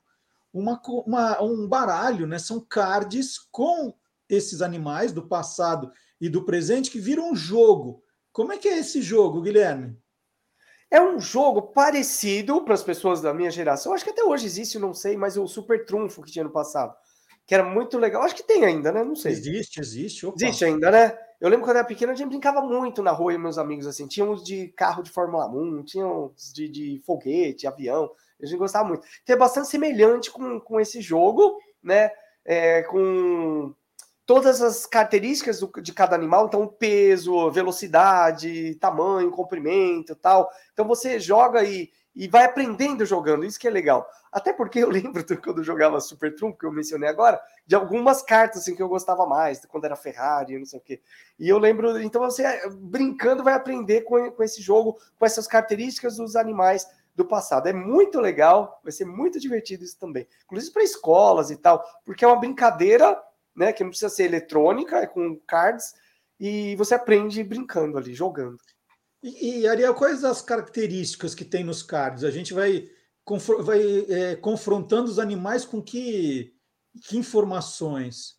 uma, 0.54 0.80
uma, 1.04 1.42
um 1.42 1.68
baralho, 1.68 2.28
né? 2.28 2.38
São 2.38 2.60
cards 2.60 3.40
com 3.52 3.96
esses 4.30 4.62
animais 4.62 5.12
do 5.12 5.28
passado 5.28 5.92
e 6.22 6.30
do 6.30 6.46
presente 6.46 6.92
que 6.92 7.00
viram 7.00 7.32
um 7.32 7.36
jogo. 7.36 8.04
Como 8.32 8.54
é 8.54 8.60
que 8.60 8.68
é 8.68 8.78
esse 8.78 9.02
jogo, 9.02 9.42
Guilherme? 9.42 9.98
É 10.94 11.02
um 11.02 11.20
jogo 11.20 11.60
parecido 11.60 12.64
para 12.64 12.76
as 12.76 12.84
pessoas 12.84 13.20
da 13.20 13.34
minha 13.34 13.50
geração. 13.50 13.96
Acho 13.96 14.04
que 14.04 14.12
até 14.12 14.24
hoje 14.24 14.46
existe, 14.46 14.78
não 14.78 14.94
sei, 14.94 15.18
mas 15.18 15.36
o 15.36 15.48
Super 15.48 15.88
Trunfo 15.88 16.22
que 16.22 16.32
tinha 16.32 16.44
no 16.44 16.52
passado, 16.52 16.94
que 17.48 17.56
era 17.56 17.64
muito 17.64 17.98
legal. 17.98 18.22
Acho 18.22 18.36
que 18.36 18.44
tem 18.44 18.64
ainda, 18.64 18.92
né? 18.92 19.04
Não 19.04 19.16
sei. 19.16 19.32
Existe, 19.32 19.80
existe. 19.80 20.24
Opa. 20.24 20.36
Existe 20.40 20.66
ainda, 20.66 20.92
né? 20.92 21.18
Eu 21.42 21.50
lembro 21.50 21.66
quando 21.66 21.78
eu 21.78 21.80
era 21.80 21.88
pequeno, 21.88 22.12
a 22.12 22.16
gente 22.16 22.28
brincava 22.30 22.62
muito 22.62 23.02
na 23.02 23.10
rua 23.10 23.34
e 23.34 23.40
meus 23.40 23.58
amigos 23.58 23.88
assim. 23.88 24.08
Tinha 24.08 24.24
uns 24.24 24.44
de 24.44 24.68
carro 24.78 25.02
de 25.02 25.10
Fórmula 25.10 25.48
1, 25.50 25.84
tinha 25.84 26.06
uns 26.06 26.54
de, 26.54 26.70
de 26.70 27.02
foguete, 27.04 27.66
avião. 27.66 28.12
A 28.40 28.46
gente 28.46 28.60
gostava 28.60 28.88
muito. 28.88 29.04
Então 29.24 29.36
é 29.36 29.40
bastante 29.40 29.70
semelhante 29.70 30.30
com, 30.30 30.60
com 30.60 30.80
esse 30.80 31.02
jogo, 31.02 31.58
né? 31.82 32.12
É, 32.46 32.84
com 32.84 33.74
todas 34.26 34.62
as 34.62 34.86
características 34.86 35.60
do, 35.60 35.72
de 35.82 35.94
cada 35.94 36.16
animal, 36.16 36.48
então 36.48 36.68
peso, 36.68 37.52
velocidade, 37.52 38.76
tamanho, 38.76 39.32
comprimento, 39.32 40.16
tal. 40.16 40.50
Então 40.72 40.88
você 40.88 41.20
joga 41.20 41.64
e, 41.64 41.92
e 42.16 42.28
vai 42.28 42.46
aprendendo 42.46 43.06
jogando, 43.06 43.46
isso 43.46 43.60
que 43.60 43.68
é 43.68 43.72
legal. 43.72 44.08
Até 44.32 44.54
porque 44.54 44.80
eu 44.80 44.90
lembro 44.92 45.24
quando 45.42 45.60
eu 45.60 45.64
jogava 45.64 46.00
Super 46.00 46.34
Trump, 46.36 46.58
que 46.58 46.66
eu 46.66 46.72
mencionei 46.72 47.10
agora, 47.10 47.40
de 47.68 47.76
algumas 47.76 48.22
cartas 48.22 48.62
assim, 48.62 48.76
que 48.76 48.82
eu 48.82 48.90
gostava 48.90 49.26
mais, 49.26 49.66
quando 49.66 49.86
era 49.86 49.96
Ferrari, 49.96 50.58
não 50.58 50.66
sei 50.66 50.80
o 50.80 50.84
quê. 50.84 51.02
E 51.38 51.50
eu 51.50 51.58
lembro, 51.58 52.02
então 52.02 52.22
você 52.22 52.44
brincando 52.72 53.44
vai 53.44 53.54
aprender 53.54 54.02
com, 54.02 54.32
com 54.32 54.44
esse 54.44 54.62
jogo, 54.62 54.98
com 55.20 55.26
essas 55.26 55.48
características 55.48 56.18
dos 56.18 56.36
animais 56.36 56.88
do 57.16 57.26
passado. 57.26 57.68
É 57.68 57.74
muito 57.74 58.20
legal, 58.20 58.80
vai 58.84 58.92
ser 58.92 59.06
muito 59.06 59.40
divertido 59.40 59.84
isso 59.84 60.00
também. 60.00 60.28
Inclusive 60.46 60.74
para 60.74 60.84
escolas 60.84 61.52
e 61.52 61.58
tal, 61.58 61.84
porque 62.06 62.26
é 62.26 62.28
uma 62.28 62.40
brincadeira 62.40 63.22
né? 63.56 63.74
Que 63.74 63.84
não 63.84 63.90
precisa 63.90 64.10
ser 64.10 64.24
eletrônica, 64.24 64.98
é 64.98 65.08
com 65.08 65.40
cards, 65.48 65.94
e 66.40 66.76
você 66.76 66.94
aprende 66.96 67.44
brincando 67.44 67.98
ali, 67.98 68.14
jogando. 68.14 68.58
E, 69.22 69.62
e 69.62 69.68
Ariel, 69.68 69.96
quais 69.96 70.24
as 70.24 70.42
características 70.42 71.34
que 71.34 71.46
tem 71.46 71.64
nos 71.64 71.82
cards? 71.82 72.24
A 72.24 72.32
gente 72.32 72.54
vai, 72.54 72.90
vai 73.60 74.06
é, 74.10 74.36
confrontando 74.36 75.10
os 75.10 75.20
animais 75.20 75.66
com 75.66 75.82
que, 75.82 76.54
que 77.06 77.18
informações? 77.18 78.36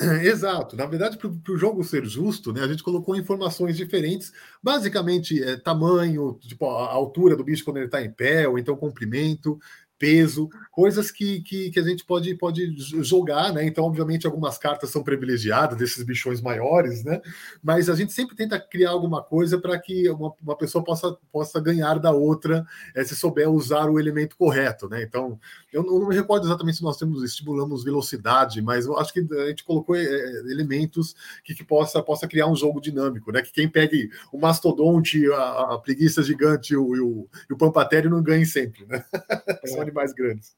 Exato. 0.22 0.76
Na 0.76 0.86
verdade, 0.86 1.16
para 1.16 1.28
o 1.28 1.56
jogo 1.56 1.84
ser 1.84 2.04
justo, 2.04 2.52
né, 2.52 2.62
a 2.62 2.68
gente 2.68 2.82
colocou 2.82 3.16
informações 3.16 3.76
diferentes, 3.76 4.32
basicamente 4.62 5.42
é, 5.42 5.56
tamanho, 5.56 6.38
tipo, 6.40 6.68
a 6.68 6.90
altura 6.90 7.36
do 7.36 7.44
bicho 7.44 7.64
quando 7.64 7.78
ele 7.78 7.86
está 7.86 8.02
em 8.02 8.10
pé, 8.10 8.48
ou 8.48 8.58
então 8.58 8.76
comprimento, 8.76 9.58
peso, 10.00 10.48
coisas 10.72 11.10
que, 11.10 11.42
que, 11.42 11.70
que, 11.70 11.78
a 11.78 11.82
gente 11.82 12.06
pode, 12.06 12.34
pode 12.34 12.74
jogar, 13.04 13.52
né? 13.52 13.66
Então, 13.66 13.84
obviamente, 13.84 14.26
algumas 14.26 14.56
cartas 14.56 14.88
são 14.88 15.02
privilegiadas 15.02 15.76
desses 15.76 16.02
bichões 16.02 16.40
maiores, 16.40 17.04
né? 17.04 17.20
Mas 17.62 17.90
a 17.90 17.94
gente 17.94 18.10
sempre 18.10 18.34
tenta 18.34 18.58
criar 18.58 18.90
alguma 18.90 19.22
coisa 19.22 19.60
para 19.60 19.78
que 19.78 20.08
uma, 20.08 20.32
uma, 20.42 20.56
pessoa 20.56 20.82
possa, 20.82 21.14
possa 21.30 21.60
ganhar 21.60 21.98
da 21.98 22.12
outra 22.12 22.66
é, 22.94 23.04
se 23.04 23.14
souber 23.14 23.50
usar 23.50 23.90
o 23.90 24.00
elemento 24.00 24.38
correto, 24.38 24.88
né? 24.88 25.02
Então, 25.02 25.38
eu 25.70 25.82
não, 25.82 25.98
não, 25.98 26.08
me 26.08 26.14
recordo 26.14 26.46
exatamente 26.46 26.78
se 26.78 26.82
nós 26.82 26.96
temos 26.96 27.22
estimulamos 27.22 27.84
velocidade, 27.84 28.62
mas 28.62 28.86
eu 28.86 28.98
acho 28.98 29.12
que 29.12 29.20
a 29.20 29.48
gente 29.48 29.64
colocou 29.64 29.94
é, 29.94 30.02
elementos 30.50 31.14
que, 31.44 31.54
que, 31.54 31.62
possa, 31.62 32.02
possa 32.02 32.26
criar 32.26 32.46
um 32.46 32.56
jogo 32.56 32.80
dinâmico, 32.80 33.30
né? 33.30 33.42
Que 33.42 33.52
quem 33.52 33.68
pegue 33.68 34.08
o 34.32 34.38
mastodonte, 34.38 35.30
a, 35.30 35.74
a 35.74 35.78
preguiça 35.78 36.22
gigante 36.22 36.72
e 36.72 36.76
o, 36.78 36.96
e 36.96 37.00
o, 37.00 37.28
e 37.50 37.52
o 37.52 37.58
pampatério 37.58 38.08
não 38.08 38.22
ganhe 38.22 38.46
sempre, 38.46 38.86
né? 38.86 39.04
São 39.66 39.89
animais 39.90 40.12
grandes. 40.12 40.56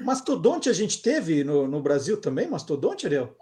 Mastodonte 0.00 0.68
a 0.68 0.72
gente 0.72 1.00
teve 1.00 1.44
no, 1.44 1.68
no 1.68 1.80
Brasil 1.80 2.20
também, 2.20 2.48
mastodonte, 2.48 3.06
Ariel? 3.06 3.36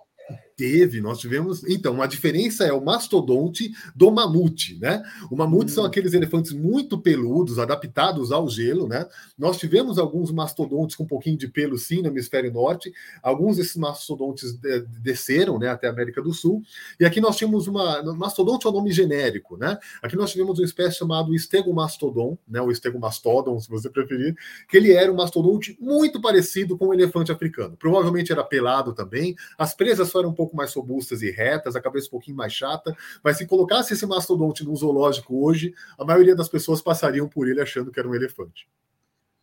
Teve, 0.57 1.03
nós 1.03 1.19
tivemos. 1.19 1.63
Então, 1.69 2.01
a 2.01 2.07
diferença 2.07 2.65
é 2.65 2.73
o 2.73 2.83
mastodonte 2.83 3.71
do 3.95 4.11
mamute, 4.11 4.79
né? 4.81 5.03
O 5.31 5.37
mamute 5.37 5.71
hum. 5.71 5.75
são 5.75 5.85
aqueles 5.85 6.15
elefantes 6.15 6.53
muito 6.53 6.99
peludos, 6.99 7.59
adaptados 7.59 8.33
ao 8.33 8.49
gelo, 8.49 8.89
né? 8.89 9.07
Nós 9.39 9.59
tivemos 9.59 9.99
alguns 9.99 10.33
mastodontes 10.33 10.97
com 10.97 11.03
um 11.03 11.07
pouquinho 11.07 11.37
de 11.37 11.47
pelo, 11.47 11.77
sim, 11.77 12.01
no 12.01 12.09
hemisfério 12.09 12.51
norte. 12.51 12.91
Alguns 13.23 13.59
desses 13.59 13.77
mastodontes 13.77 14.59
desceram, 15.03 15.59
né, 15.59 15.69
até 15.69 15.89
a 15.89 15.91
América 15.91 16.23
do 16.23 16.33
Sul. 16.33 16.63
E 16.99 17.05
aqui 17.05 17.21
nós 17.21 17.37
tínhamos 17.37 17.67
uma. 17.67 18.03
Mastodonte 18.15 18.67
é 18.67 18.71
o 18.71 18.73
um 18.73 18.77
nome 18.77 18.93
genérico, 18.93 19.59
né? 19.59 19.79
Aqui 20.03 20.17
nós 20.17 20.31
tivemos 20.31 20.59
uma 20.59 20.65
espécie 20.65 20.97
chamada 20.97 21.35
estegomastodon, 21.35 22.39
né? 22.49 22.63
O 22.63 22.71
estegomastodon, 22.71 23.61
se 23.61 23.69
você 23.69 23.91
preferir, 23.91 24.35
que 24.71 24.79
ele 24.79 24.93
era 24.93 25.13
um 25.13 25.17
mastodonte 25.17 25.77
muito 25.79 26.19
parecido 26.19 26.79
com 26.79 26.87
o 26.87 26.95
elefante 26.95 27.31
africano. 27.31 27.77
Provavelmente 27.77 28.33
era 28.33 28.43
pelado 28.43 28.95
também. 28.95 29.37
As 29.59 29.75
presas 29.75 30.09
só 30.09 30.21
eram 30.21 30.31
um 30.31 30.35
pouco 30.35 30.46
pouco 30.47 30.57
mais 30.57 30.73
robustas 30.73 31.23
e 31.23 31.31
retas, 31.31 31.75
a 31.75 31.81
cabeça 31.81 32.07
um 32.07 32.11
pouquinho 32.11 32.37
mais 32.37 32.53
chata, 32.53 32.97
mas 33.23 33.37
se 33.37 33.47
colocasse 33.47 33.93
esse 33.93 34.07
mastodonte 34.07 34.65
num 34.65 34.77
zoológico 34.77 35.45
hoje, 35.45 35.75
a 35.99 36.05
maioria 36.05 36.37
das 36.37 36.49
pessoas 36.49 36.81
passariam 36.81 37.29
por 37.29 37.49
ele 37.49 37.61
achando 37.61 37.91
que 37.91 37.99
era 37.99 38.09
um 38.09 38.15
elefante. 38.15 38.69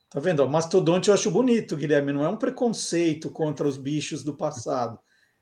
Tá 0.09 0.19
vendo? 0.19 0.43
O 0.43 0.49
mastodonte 0.49 1.09
eu 1.09 1.13
acho 1.13 1.29
bonito, 1.29 1.75
Guilherme, 1.75 2.13
não 2.13 2.23
é 2.23 2.29
um 2.29 2.37
preconceito 2.37 3.29
contra 3.29 3.67
os 3.67 3.77
bichos 3.77 4.23
do 4.23 4.33
passado. 4.33 4.97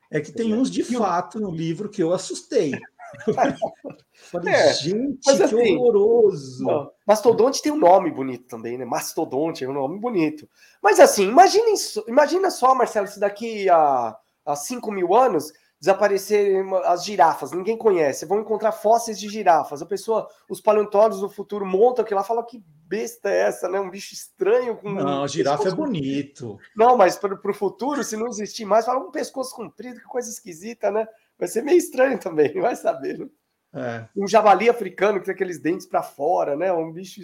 É 0.10 0.20
que 0.20 0.32
tem 0.32 0.54
uns 0.54 0.72
de 0.72 0.84
fato 0.84 1.40
no 1.40 1.52
livro 1.52 1.90
que 1.90 2.02
eu 2.02 2.14
assustei. 2.14 2.72
Falei, 4.32 4.54
é, 4.54 4.74
gente, 4.74 5.20
que 5.22 5.44
assim, 5.44 5.76
horroroso. 5.76 6.64
Não, 6.64 6.92
mastodonte 7.06 7.62
tem 7.62 7.72
um 7.72 7.78
nome 7.78 8.12
bonito 8.12 8.46
também, 8.48 8.78
né? 8.78 8.86
Mastodonte 8.86 9.64
é 9.64 9.70
um 9.70 9.74
nome 9.74 10.00
bonito. 10.00 10.48
Mas 10.82 11.00
assim, 11.00 11.28
imagine, 11.28 11.74
imagina 12.08 12.50
só, 12.50 12.74
Marcelo, 12.74 13.08
se 13.08 13.20
daqui 13.20 13.70
a 13.70 14.16
há 14.46 14.56
5 14.56 14.92
mil 14.92 15.16
anos, 15.16 15.52
desaparecerem 15.82 16.64
as 16.86 17.04
girafas, 17.04 17.52
ninguém 17.52 17.76
conhece, 17.76 18.28
vão 18.28 18.40
encontrar 18.40 18.72
fósseis 18.72 19.20
de 19.20 19.28
girafas. 19.28 19.82
A 19.82 19.86
pessoa, 19.86 20.28
os 20.48 20.62
paleontólogos 20.62 21.22
do 21.22 21.30
futuro 21.30 21.66
montam 21.66 22.04
aquilo 22.04 22.20
lá, 22.20 22.24
falam 22.24 22.46
que 22.46 22.64
besta 22.86 23.32
é 23.32 23.48
essa, 23.48 23.68
né? 23.68 23.80
Um 23.80 23.90
bicho 23.90 24.14
estranho 24.14 24.78
com. 24.78 24.92
Não, 24.92 25.24
um 25.24 25.28
girafa 25.28 25.70
é 25.70 25.72
bonito. 25.72 26.60
Não, 26.76 26.96
mas 26.96 27.18
para 27.18 27.34
o 27.34 27.54
futuro, 27.54 28.04
se 28.04 28.16
não 28.16 28.28
existir 28.28 28.64
mais, 28.64 28.86
fala 28.86 29.00
um 29.00 29.10
pescoço 29.12 29.56
comprido, 29.56 30.00
que 30.00 30.06
coisa 30.06 30.30
esquisita, 30.30 30.92
né? 30.92 31.08
Vai 31.40 31.48
ser 31.48 31.64
meio 31.64 31.80
estranho 31.80 32.20
também, 32.20 32.54
vai 32.62 32.76
saber, 32.76 33.18
né? 33.18 33.28
É. 33.74 34.06
Um 34.16 34.28
javali 34.28 34.70
africano 34.70 35.20
que 35.20 35.26
tem 35.26 35.34
aqueles 35.34 35.58
dentes 35.58 35.88
para 35.88 36.04
fora, 36.04 36.56
né? 36.56 36.72
Um 36.74 36.92
bicho, 36.92 37.22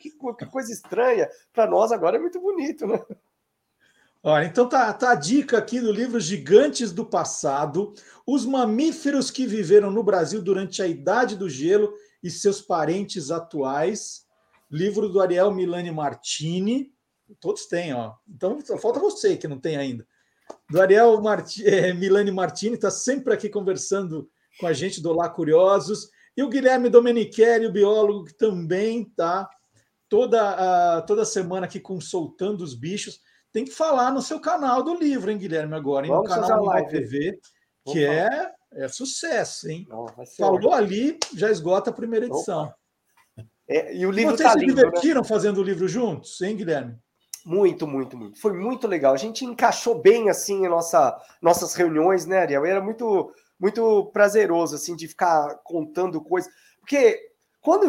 que, 0.00 0.10
que 0.10 0.46
coisa 0.46 0.72
estranha. 0.72 1.28
Para 1.52 1.68
nós 1.68 1.92
agora 1.92 2.16
é 2.16 2.20
muito 2.20 2.40
bonito, 2.40 2.86
né? 2.86 2.98
Olha, 4.22 4.44
então 4.44 4.68
tá, 4.68 4.92
tá 4.92 5.12
a 5.12 5.14
dica 5.14 5.56
aqui 5.56 5.80
do 5.80 5.90
livro 5.90 6.20
Gigantes 6.20 6.92
do 6.92 7.06
Passado, 7.06 7.94
os 8.26 8.44
mamíferos 8.44 9.30
que 9.30 9.46
viveram 9.46 9.90
no 9.90 10.02
Brasil 10.02 10.42
durante 10.42 10.82
a 10.82 10.86
Idade 10.86 11.36
do 11.36 11.48
Gelo 11.48 11.90
e 12.22 12.30
seus 12.30 12.60
parentes 12.60 13.30
atuais. 13.30 14.26
Livro 14.70 15.08
do 15.08 15.22
Ariel 15.22 15.50
Milani 15.54 15.90
Martini. 15.90 16.92
Todos 17.40 17.64
têm, 17.64 17.94
ó. 17.94 18.12
Então 18.28 18.60
só 18.60 18.76
falta 18.76 19.00
você 19.00 19.38
que 19.38 19.48
não 19.48 19.58
tem 19.58 19.78
ainda. 19.78 20.06
Do 20.68 20.82
Ariel 20.82 21.18
Marti, 21.22 21.66
é, 21.66 21.92
Milani 21.94 22.30
Martini, 22.30 22.74
está 22.74 22.90
sempre 22.90 23.32
aqui 23.32 23.48
conversando 23.48 24.28
com 24.58 24.66
a 24.66 24.74
gente 24.74 25.00
do 25.00 25.14
Lá 25.14 25.30
Curiosos. 25.30 26.10
E 26.36 26.42
o 26.42 26.48
Guilherme 26.50 26.90
Domenichelli, 26.90 27.66
o 27.66 27.72
biólogo, 27.72 28.26
que 28.26 28.34
também 28.34 29.00
está 29.00 29.48
toda, 30.10 30.98
uh, 30.98 31.06
toda 31.06 31.24
semana 31.24 31.64
aqui 31.64 31.80
consultando 31.80 32.62
os 32.62 32.74
bichos 32.74 33.20
tem 33.52 33.64
que 33.64 33.70
falar 33.70 34.12
no 34.12 34.22
seu 34.22 34.40
canal 34.40 34.82
do 34.82 34.94
livro, 34.94 35.30
hein, 35.30 35.38
Guilherme, 35.38 35.74
agora, 35.74 36.06
hein? 36.06 36.12
no 36.12 36.22
canal 36.22 36.62
do 36.64 36.86
TV, 36.86 37.38
que 37.86 38.04
é, 38.04 38.52
é 38.72 38.88
sucesso, 38.88 39.68
hein? 39.68 39.86
Não, 39.88 40.06
Falou 40.36 40.72
ali, 40.72 41.18
já 41.34 41.50
esgota 41.50 41.90
a 41.90 41.92
primeira 41.92 42.26
edição. 42.26 42.72
É, 43.68 43.94
e 43.94 44.04
o 44.04 44.10
livro 44.10 44.36
Vocês 44.36 44.48
tá 44.48 44.58
se 44.58 44.64
lindo, 44.64 44.74
né? 44.74 44.82
divertiram 44.82 45.22
né? 45.22 45.28
fazendo 45.28 45.58
o 45.58 45.62
livro 45.62 45.86
juntos, 45.86 46.40
hein, 46.40 46.56
Guilherme? 46.56 46.98
Muito, 47.44 47.86
muito, 47.86 48.16
muito. 48.16 48.40
Foi 48.40 48.52
muito 48.52 48.86
legal. 48.86 49.14
A 49.14 49.16
gente 49.16 49.44
encaixou 49.44 50.00
bem 50.00 50.28
assim 50.28 50.68
nossa, 50.68 51.16
nossas 51.40 51.74
reuniões, 51.74 52.26
né, 52.26 52.38
Ariel? 52.38 52.66
Era 52.66 52.80
muito, 52.80 53.32
muito 53.58 54.10
prazeroso 54.12 54.74
assim 54.74 54.94
de 54.94 55.08
ficar 55.08 55.56
contando 55.64 56.20
coisas. 56.20 56.52
Porque 56.80 57.18
quando 57.60 57.86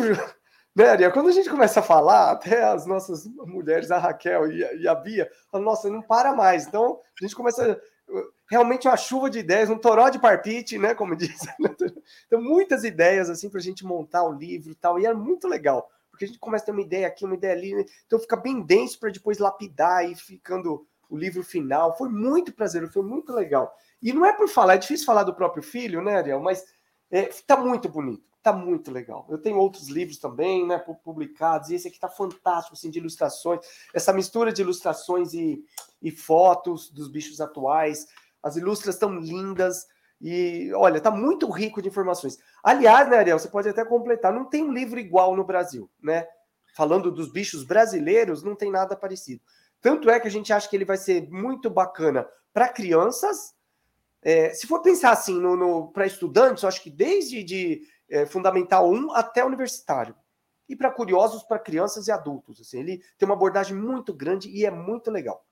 Ariel? 0.80 1.12
Quando 1.12 1.30
a 1.30 1.34
gente 1.34 1.50
começa 1.50 1.82
a 1.82 1.84
falar, 1.84 2.32
até 2.32 2.64
as 2.64 2.86
nossas 2.86 3.26
mulheres, 3.26 3.92
a 3.92 3.98
Raquel 3.98 4.52
e 4.52 4.64
a, 4.64 4.74
e 4.74 4.88
a 4.88 4.96
Bia, 4.96 5.30
falam, 5.52 5.66
nossa, 5.66 5.90
não 5.90 6.02
para 6.02 6.34
mais. 6.34 6.66
Então, 6.66 7.00
a 7.20 7.26
gente 7.26 7.36
começa 7.36 7.80
realmente 8.50 8.88
uma 8.88 8.98
chuva 8.98 9.30
de 9.30 9.40
ideias, 9.40 9.70
um 9.70 9.78
toró 9.78 10.10
de 10.10 10.20
parpite, 10.20 10.78
né? 10.78 10.94
Como 10.94 11.16
diz. 11.18 11.42
Então, 12.28 12.42
muitas 12.42 12.84
ideias 12.84 13.30
assim 13.30 13.50
para 13.50 13.60
a 13.60 13.64
gente 13.64 13.86
montar 13.86 14.24
o 14.24 14.34
livro 14.34 14.72
e 14.72 14.76
tal. 14.76 15.00
E 15.00 15.06
é 15.06 15.14
muito 15.14 15.48
legal, 15.48 15.90
porque 16.10 16.26
a 16.26 16.28
gente 16.28 16.40
começa 16.40 16.64
a 16.64 16.68
ter 16.68 16.72
uma 16.72 16.82
ideia 16.82 17.08
aqui, 17.08 17.26
uma 17.26 17.36
ideia 17.36 17.54
ali, 17.54 17.74
né? 17.74 17.86
então 18.06 18.20
fica 18.20 18.38
bem 18.38 18.62
denso 18.62 19.00
para 19.00 19.12
depois 19.12 19.40
lapidar 19.40 20.10
e 20.10 20.16
ficando 20.16 20.86
o 21.10 21.18
livro 21.18 21.44
final. 21.44 21.98
Foi 21.98 22.10
muito 22.10 22.54
prazeroso, 22.54 22.94
foi 22.94 23.04
muito 23.04 23.34
legal. 23.34 23.74
E 24.02 24.14
não 24.14 24.26
é 24.26 24.34
por 24.34 24.48
falar, 24.48 24.76
é 24.76 24.78
difícil 24.78 25.06
falar 25.06 25.24
do 25.24 25.36
próprio 25.36 25.62
filho, 25.62 26.02
né, 26.02 26.18
Ariel? 26.18 26.40
Mas 26.40 26.64
é, 27.12 27.24
tá 27.46 27.58
muito 27.58 27.90
bonito 27.90 28.31
tá 28.42 28.52
muito 28.52 28.92
legal. 28.92 29.26
Eu 29.30 29.38
tenho 29.38 29.58
outros 29.58 29.88
livros 29.88 30.18
também, 30.18 30.66
né, 30.66 30.78
publicados, 31.04 31.70
e 31.70 31.76
esse 31.76 31.88
aqui 31.88 32.00
tá 32.00 32.10
fantástico, 32.10 32.76
assim, 32.76 32.90
de 32.90 33.00
ilustrações. 33.00 33.62
Essa 33.94 34.12
mistura 34.12 34.52
de 34.52 34.62
ilustrações 34.62 35.34
e, 35.34 35.64
e 36.02 36.12
fotos 36.12 36.90
dos 36.90 37.10
bichos 37.10 37.40
atuais. 37.40 38.08
As 38.42 38.56
ilustras 38.56 38.96
estão 38.96 39.20
lindas 39.20 39.86
e, 40.20 40.72
olha, 40.76 41.02
tá 41.02 41.10
muito 41.10 41.50
rico 41.50 41.82
de 41.82 41.90
informações. 41.90 42.38
Aliás, 42.64 43.10
né, 43.10 43.18
Ariel, 43.18 43.40
você 43.40 43.48
pode 43.48 43.70
até 43.70 43.84
completar, 43.84 44.34
não 44.34 44.46
tem 44.46 44.64
um 44.64 44.72
livro 44.72 45.00
igual 45.00 45.36
no 45.36 45.44
Brasil, 45.44 45.90
né? 46.02 46.28
Falando 46.76 47.12
dos 47.12 47.32
bichos 47.32 47.64
brasileiros, 47.64 48.44
não 48.44 48.56
tem 48.56 48.72
nada 48.72 48.96
parecido. 48.96 49.42
Tanto 49.82 50.10
é 50.10 50.20
que 50.20 50.28
a 50.28 50.32
gente 50.32 50.54
acha 50.54 50.70
que 50.70 50.76
ele 50.76 50.86
vai 50.86 50.98
ser 50.98 51.30
muito 51.30 51.70
bacana 51.70 52.28
para 52.54 52.70
crianças. 52.70 53.54
É, 54.22 54.54
se 54.54 54.68
for 54.68 54.82
pensar 54.82 55.12
assim, 55.12 55.40
no, 55.40 55.56
no 55.56 55.92
para 55.92 56.06
estudantes, 56.06 56.62
eu 56.62 56.70
acho 56.70 56.84
que 56.84 56.92
desde 56.92 57.44
de 57.44 57.82
é, 58.12 58.26
fundamental 58.26 58.92
1 58.92 59.12
até 59.14 59.44
universitário. 59.44 60.14
E 60.68 60.76
para 60.76 60.92
curiosos, 60.92 61.44
para 61.44 61.58
crianças 61.58 62.08
e 62.08 62.12
adultos. 62.12 62.62
Assim, 62.62 62.80
ele 62.80 63.02
tem 63.18 63.28
uma 63.28 63.36
abordagem 63.36 63.76
muito 63.76 64.14
grande 64.14 64.50
e 64.50 64.66
é 64.66 64.72
muito 64.72 65.10
legal. 65.10 65.46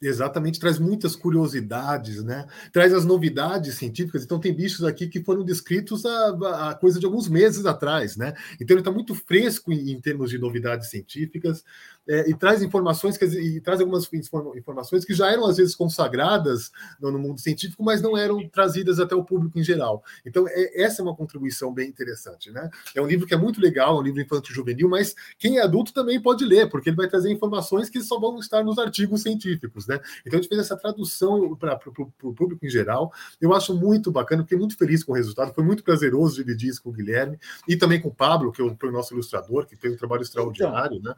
Exatamente, 0.00 0.60
traz 0.60 0.78
muitas 0.78 1.16
curiosidades, 1.16 2.22
né? 2.22 2.46
Traz 2.70 2.92
as 2.92 3.06
novidades 3.06 3.76
científicas. 3.76 4.24
Então, 4.24 4.38
tem 4.38 4.54
bichos 4.54 4.84
aqui 4.84 5.08
que 5.08 5.24
foram 5.24 5.42
descritos 5.42 6.04
há, 6.04 6.68
há 6.68 6.74
coisa 6.74 7.00
de 7.00 7.06
alguns 7.06 7.28
meses 7.28 7.64
atrás, 7.64 8.14
né? 8.14 8.34
Então, 8.60 8.74
ele 8.74 8.82
está 8.82 8.90
muito 8.90 9.14
fresco 9.14 9.72
em, 9.72 9.92
em, 9.92 9.98
termos 9.98 10.28
de 10.28 10.38
novidades 10.38 10.90
científicas 10.90 11.64
é, 12.08 12.30
e 12.30 12.34
traz 12.34 12.62
informações 12.62 13.16
que, 13.16 13.24
e 13.24 13.60
traz 13.60 13.80
algumas 13.80 14.08
informações 14.54 15.04
que 15.04 15.14
já 15.14 15.30
eram 15.30 15.46
às 15.46 15.56
vezes 15.56 15.74
consagradas 15.74 16.70
no, 17.00 17.18
mundo 17.18 17.40
científico, 17.40 17.82
mas 17.82 18.00
não 18.00 18.16
eram 18.16 18.48
trazidas 18.48 19.00
até 19.00 19.14
o 19.14 19.24
público 19.24 19.58
em 19.58 19.62
geral. 19.62 20.04
Então, 20.24 20.46
é, 20.48 20.82
essa 20.82 21.02
é 21.02 21.04
uma 21.04 21.14
contribuição 21.14 21.72
bem 21.72 21.88
interessante, 21.88 22.50
né? 22.50 22.70
É 22.94 23.00
um 23.00 23.06
livro 23.06 23.26
que 23.26 23.34
é 23.34 23.36
muito 23.36 23.60
legal, 23.60 23.96
é 23.96 24.00
um 24.00 24.02
livro 24.02 24.20
infanto-juvenil, 24.20 24.88
mas 24.88 25.14
quem 25.38 25.58
é 25.58 25.62
adulto 25.62 25.92
também 25.92 26.20
pode 26.20 26.44
ler, 26.44 26.68
porque 26.68 26.90
ele 26.90 26.96
vai 26.96 27.08
trazer 27.08 27.30
informações 27.30 27.88
que 27.88 28.00
só 28.00 28.20
vão 28.20 28.38
estar 28.38 28.62
nos 28.62 28.78
artigos 28.78 29.22
científicos, 29.22 29.86
né? 29.86 30.00
Então, 30.24 30.38
a 30.38 30.42
gente 30.42 30.48
fez 30.48 30.60
essa 30.60 30.76
tradução 30.76 31.56
para 31.56 31.78
o 32.22 32.34
público 32.34 32.64
em 32.64 32.70
geral. 32.70 33.12
Eu 33.40 33.54
acho 33.54 33.74
muito 33.74 34.12
bacana, 34.12 34.42
fiquei 34.42 34.58
muito 34.58 34.76
feliz 34.76 35.02
com 35.02 35.12
o 35.12 35.14
resultado, 35.14 35.52
foi 35.54 35.64
muito 35.64 35.82
prazeroso 35.82 36.36
dividir 36.36 36.70
isso 36.70 36.82
com 36.82 36.90
o 36.90 36.92
Guilherme 36.92 37.38
e 37.66 37.76
também 37.76 38.00
com 38.00 38.08
o 38.08 38.14
Pablo, 38.14 38.52
que 38.52 38.62
foi 38.78 38.88
o 38.88 38.92
nosso 38.92 39.14
ilustrador, 39.14 39.66
que 39.66 39.76
fez 39.76 39.94
um 39.94 39.96
trabalho 39.96 40.22
extraordinário, 40.22 40.98
então, 40.98 41.12
né? 41.12 41.16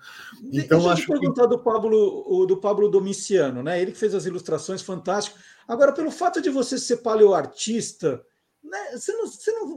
Então, 0.53 0.78
então, 0.79 0.95
Deixa 0.95 1.03
acho 1.03 1.13
eu 1.13 1.21
perguntar 1.21 1.43
que... 1.43 1.49
do 1.49 1.59
Pablo, 1.59 2.47
do 2.47 2.57
Pablo 2.57 2.89
Domiciano, 2.89 3.63
né? 3.63 3.81
Ele 3.81 3.93
que 3.93 3.99
fez 3.99 4.15
as 4.15 4.27
ilustrações 4.27 4.83
fantásticas. 4.83 5.41
Agora, 5.67 5.93
pelo 5.93 6.11
fato 6.11 6.41
de 6.41 6.51
você 6.51 6.79
ser 6.79 6.99
paleoartista, 6.99 8.23
né? 8.63 8.93
você, 8.93 9.13
não, 9.13 9.27
você 9.27 9.53
não 9.53 9.77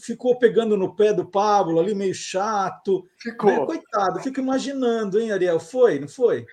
ficou 0.00 0.38
pegando 0.38 0.76
no 0.76 0.94
pé 0.94 1.12
do 1.12 1.24
Pablo 1.24 1.78
ali, 1.78 1.94
meio 1.94 2.14
chato? 2.14 3.04
Ficou. 3.18 3.50
Né? 3.50 3.66
Coitado, 3.66 4.20
fico 4.20 4.40
imaginando, 4.40 5.18
hein, 5.20 5.32
Ariel? 5.32 5.60
Foi, 5.60 6.00
não 6.00 6.08
foi? 6.08 6.46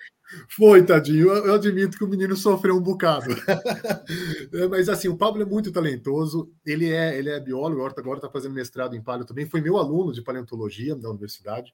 Foi, 0.48 0.84
tadinho. 0.84 1.28
Eu, 1.28 1.46
eu, 1.46 1.54
admito 1.54 1.98
que 1.98 2.04
o 2.04 2.08
menino 2.08 2.36
sofreu 2.36 2.76
um 2.76 2.82
bocado. 2.82 3.26
É, 4.52 4.68
mas 4.68 4.88
assim, 4.88 5.08
o 5.08 5.16
Pablo 5.16 5.42
é 5.42 5.44
muito 5.44 5.72
talentoso. 5.72 6.52
Ele 6.64 6.90
é, 6.90 7.18
ele 7.18 7.28
é 7.28 7.40
biólogo, 7.40 7.84
agora 7.84 8.18
está 8.18 8.30
fazendo 8.30 8.54
mestrado 8.54 8.94
em 8.94 9.02
paleo 9.02 9.24
também. 9.24 9.46
Foi 9.46 9.60
meu 9.60 9.76
aluno 9.76 10.12
de 10.12 10.22
paleontologia 10.22 10.94
da 10.94 11.10
universidade. 11.10 11.72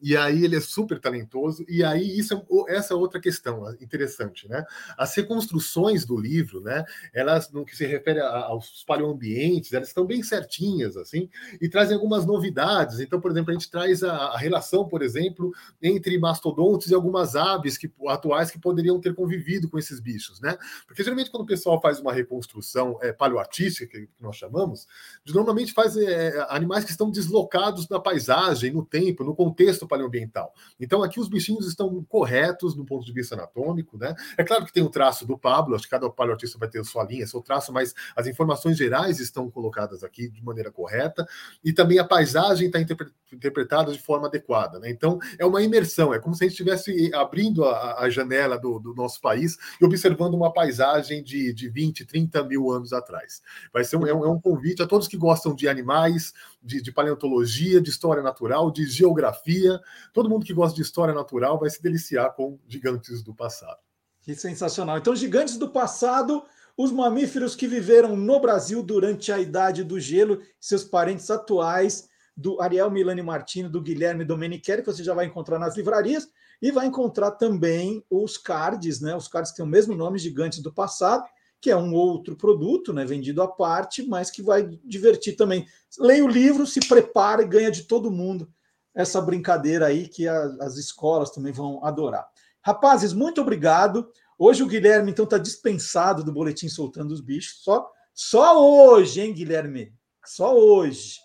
E 0.00 0.16
aí 0.16 0.44
ele 0.44 0.56
é 0.56 0.60
super 0.60 1.00
talentoso, 1.00 1.64
e 1.68 1.82
aí 1.82 2.18
isso 2.18 2.34
é, 2.34 2.76
essa 2.76 2.94
é 2.94 2.96
outra 2.96 3.20
questão 3.20 3.68
interessante, 3.80 4.48
né? 4.48 4.64
As 4.96 5.14
reconstruções 5.14 6.04
do 6.04 6.16
livro, 6.16 6.60
né? 6.60 6.84
Elas, 7.12 7.50
no 7.50 7.64
que 7.64 7.76
se 7.76 7.84
refere 7.84 8.20
aos 8.20 8.84
paleoambientes, 8.84 9.72
elas 9.72 9.88
estão 9.88 10.06
bem 10.06 10.22
certinhas, 10.22 10.96
assim, 10.96 11.28
e 11.60 11.68
trazem 11.68 11.96
algumas 11.96 12.24
novidades. 12.24 13.00
Então, 13.00 13.20
por 13.20 13.30
exemplo, 13.30 13.50
a 13.50 13.54
gente 13.54 13.70
traz 13.70 14.04
a, 14.04 14.12
a 14.12 14.38
relação, 14.38 14.86
por 14.86 15.02
exemplo, 15.02 15.52
entre 15.82 16.16
mastodontes 16.18 16.90
e 16.90 16.94
algumas 16.94 17.34
aves 17.34 17.76
que, 17.76 17.90
atuais 18.06 18.50
que 18.50 18.58
poderiam 18.58 19.00
ter 19.00 19.14
convivido 19.14 19.68
com 19.68 19.78
esses 19.78 19.98
bichos, 19.98 20.40
né? 20.40 20.56
Porque 20.86 21.02
geralmente 21.02 21.30
quando 21.30 21.42
o 21.42 21.46
pessoal 21.46 21.80
faz 21.80 21.98
uma 21.98 22.12
reconstrução 22.12 22.98
é, 23.02 23.12
paleoartística, 23.12 23.86
que, 23.86 24.06
que 24.06 24.22
nós 24.22 24.36
chamamos, 24.36 24.86
normalmente 25.26 25.72
faz 25.72 25.96
é, 25.96 26.46
animais 26.50 26.84
que 26.84 26.90
estão 26.90 27.10
deslocados 27.10 27.88
na 27.88 27.98
paisagem, 27.98 28.72
no 28.72 28.84
tempo, 28.84 29.24
no 29.24 29.34
contexto 29.34 29.87
paleoambiental. 29.88 30.52
Então, 30.78 31.02
aqui 31.02 31.18
os 31.18 31.28
bichinhos 31.28 31.66
estão 31.66 32.04
corretos 32.04 32.74
do 32.74 32.84
ponto 32.84 33.04
de 33.04 33.12
vista 33.12 33.34
anatômico, 33.34 33.96
né? 33.98 34.14
É 34.36 34.44
claro 34.44 34.64
que 34.64 34.72
tem 34.72 34.82
o 34.82 34.90
traço 34.90 35.26
do 35.26 35.36
Pablo, 35.38 35.74
acho 35.74 35.84
que 35.84 35.90
cada 35.90 36.08
paleoartista 36.10 36.58
vai 36.58 36.68
ter 36.68 36.80
a 36.80 36.84
sua 36.84 37.04
linha, 37.04 37.26
seu 37.26 37.40
traço, 37.40 37.72
mas 37.72 37.94
as 38.14 38.26
informações 38.26 38.76
gerais 38.76 39.18
estão 39.18 39.50
colocadas 39.50 40.04
aqui 40.04 40.28
de 40.28 40.44
maneira 40.44 40.70
correta, 40.70 41.26
e 41.64 41.72
também 41.72 41.98
a 41.98 42.04
paisagem 42.04 42.66
está 42.66 42.80
interpretada 42.80 43.16
de 43.36 43.98
forma 43.98 44.26
adequada, 44.26 44.78
né? 44.78 44.90
Então, 44.90 45.18
é 45.38 45.44
uma 45.44 45.62
imersão, 45.62 46.14
é 46.14 46.18
como 46.18 46.34
se 46.34 46.44
a 46.44 46.48
gente 46.48 46.52
estivesse 46.52 47.14
abrindo 47.14 47.64
a, 47.64 48.00
a 48.00 48.10
janela 48.10 48.58
do, 48.58 48.78
do, 48.78 48.94
nosso 48.94 49.20
país 49.20 49.56
e 49.80 49.84
observando 49.84 50.34
uma 50.34 50.52
paisagem 50.52 51.22
de, 51.22 51.52
de 51.52 51.68
20, 51.68 52.04
30 52.04 52.44
mil 52.44 52.70
anos 52.70 52.92
atrás. 52.92 53.42
Vai 53.72 53.84
ser 53.84 53.96
um, 53.96 54.06
é 54.06 54.14
um, 54.14 54.24
é 54.24 54.28
um 54.28 54.40
convite 54.40 54.82
a 54.82 54.86
todos 54.86 55.08
que 55.08 55.16
gostam 55.16 55.54
de 55.54 55.68
animais, 55.68 56.32
de, 56.62 56.80
de 56.80 56.92
paleontologia, 56.92 57.80
de 57.80 57.90
história 57.90 58.22
natural, 58.22 58.70
de 58.70 58.86
geografia. 58.86 59.78
Todo 60.12 60.28
mundo 60.28 60.46
que 60.46 60.54
gosta 60.54 60.76
de 60.76 60.82
história 60.82 61.14
natural 61.14 61.58
vai 61.58 61.70
se 61.70 61.82
deliciar 61.82 62.34
com 62.34 62.58
gigantes 62.66 63.22
do 63.22 63.34
passado. 63.34 63.78
Que 64.22 64.34
sensacional. 64.34 64.98
Então, 64.98 65.16
gigantes 65.16 65.56
do 65.56 65.68
passado, 65.68 66.42
os 66.76 66.92
mamíferos 66.92 67.56
que 67.56 67.66
viveram 67.66 68.14
no 68.14 68.38
Brasil 68.40 68.82
durante 68.82 69.32
a 69.32 69.38
Idade 69.38 69.82
do 69.82 69.98
Gelo, 69.98 70.40
seus 70.60 70.84
parentes 70.84 71.30
atuais, 71.30 72.08
do 72.38 72.62
Ariel 72.62 72.88
Milani 72.88 73.20
Martini, 73.20 73.68
do 73.68 73.82
Guilherme 73.82 74.24
Domenichelli, 74.24 74.82
que 74.82 74.92
você 74.92 75.02
já 75.02 75.12
vai 75.12 75.26
encontrar 75.26 75.58
nas 75.58 75.76
livrarias, 75.76 76.28
e 76.62 76.70
vai 76.70 76.86
encontrar 76.86 77.32
também 77.32 78.04
os 78.08 78.38
cards, 78.38 79.00
né? 79.00 79.16
Os 79.16 79.26
cards 79.26 79.50
que 79.50 79.56
têm 79.56 79.66
o 79.66 79.68
mesmo 79.68 79.92
nome, 79.94 80.20
Gigantes 80.20 80.60
do 80.60 80.72
Passado, 80.72 81.24
que 81.60 81.68
é 81.68 81.76
um 81.76 81.92
outro 81.92 82.36
produto, 82.36 82.92
né, 82.92 83.04
vendido 83.04 83.42
à 83.42 83.48
parte, 83.48 84.06
mas 84.06 84.30
que 84.30 84.40
vai 84.40 84.78
divertir 84.84 85.34
também. 85.34 85.66
Leia 85.98 86.24
o 86.24 86.28
livro, 86.28 86.64
se 86.64 86.78
prepare 86.86 87.42
e 87.42 87.48
ganha 87.48 87.70
de 87.70 87.82
todo 87.82 88.12
mundo 88.12 88.48
essa 88.94 89.20
brincadeira 89.20 89.86
aí 89.86 90.06
que 90.06 90.28
a, 90.28 90.44
as 90.60 90.76
escolas 90.76 91.30
também 91.30 91.52
vão 91.52 91.84
adorar. 91.84 92.28
Rapazes, 92.62 93.12
muito 93.12 93.40
obrigado. 93.40 94.08
Hoje 94.38 94.62
o 94.62 94.68
Guilherme 94.68 95.10
então 95.10 95.24
está 95.24 95.38
dispensado 95.38 96.22
do 96.22 96.32
boletim 96.32 96.68
soltando 96.68 97.12
os 97.12 97.20
bichos. 97.20 97.62
Só 97.64 97.90
só 98.14 98.60
hoje, 98.60 99.20
hein, 99.20 99.32
Guilherme? 99.32 99.92
Só 100.24 100.56
hoje. 100.56 101.18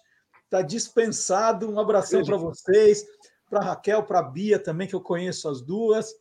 Está 0.53 0.61
dispensado. 0.61 1.67
Um 1.67 1.79
abração 1.79 2.23
para 2.23 2.37
vocês, 2.37 3.03
para 3.49 3.59
Raquel, 3.59 4.03
para 4.03 4.21
Bia 4.21 4.59
também, 4.59 4.87
que 4.87 4.93
eu 4.93 5.01
conheço 5.01 5.49
as 5.49 5.61
duas. 5.61 6.13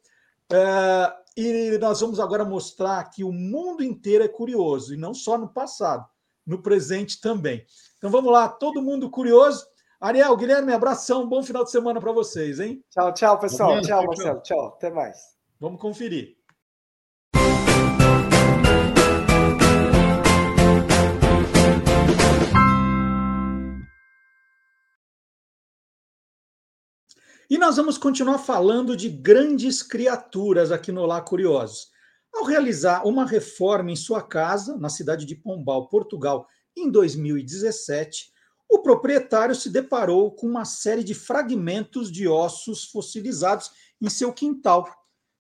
É, 0.51 1.13
e 1.37 1.77
nós 1.77 2.01
vamos 2.01 2.19
agora 2.19 2.43
mostrar 2.43 3.05
que 3.11 3.23
o 3.23 3.31
mundo 3.31 3.83
inteiro 3.83 4.25
é 4.25 4.29
curioso, 4.29 4.95
e 4.95 4.97
não 4.97 5.13
só 5.13 5.37
no 5.37 5.49
passado, 5.49 6.07
no 6.47 6.63
presente 6.63 7.21
também. 7.21 7.67
Então 7.99 8.09
vamos 8.09 8.33
lá, 8.33 8.49
todo 8.49 8.81
mundo 8.81 9.11
curioso. 9.11 9.67
Ariel, 10.01 10.35
Guilherme, 10.35 10.73
abração, 10.73 11.29
bom 11.29 11.43
final 11.43 11.63
de 11.63 11.71
semana 11.71 12.01
para 12.01 12.11
vocês, 12.11 12.59
hein? 12.59 12.83
Tchau, 12.89 13.13
tchau, 13.13 13.39
pessoal. 13.39 13.83
Tchau, 13.83 14.07
Marcelo. 14.07 14.41
Tchau, 14.41 14.67
até 14.69 14.91
mais. 14.91 15.19
Vamos 15.61 15.79
conferir. 15.79 16.42
E 27.51 27.59
nós 27.59 27.77
vamos 27.77 27.99
continuar 27.99 28.39
falando 28.39 28.97
de 28.97 29.09
grandes 29.09 29.83
criaturas 29.83 30.71
aqui 30.71 30.93
no 30.93 31.05
Lá 31.05 31.21
Curiosos. 31.21 31.89
Ao 32.33 32.45
realizar 32.45 33.07
uma 33.07 33.27
reforma 33.27 33.91
em 33.91 33.97
sua 33.97 34.23
casa, 34.23 34.77
na 34.79 34.89
cidade 34.89 35.27
de 35.27 35.35
Pombal, 35.35 35.89
Portugal, 35.89 36.47
em 36.77 36.91
2017, 36.91 38.33
o 38.71 38.79
proprietário 38.79 39.55
se 39.55 39.69
deparou 39.69 40.31
com 40.31 40.47
uma 40.47 40.65
série 40.65 41.05
de 41.05 41.15
fragmentos 41.15 42.11
de 42.11 42.27
ossos 42.27 42.85
fossilizados 42.85 43.71
em 44.01 44.09
seu 44.09 44.33
quintal. 44.33 44.89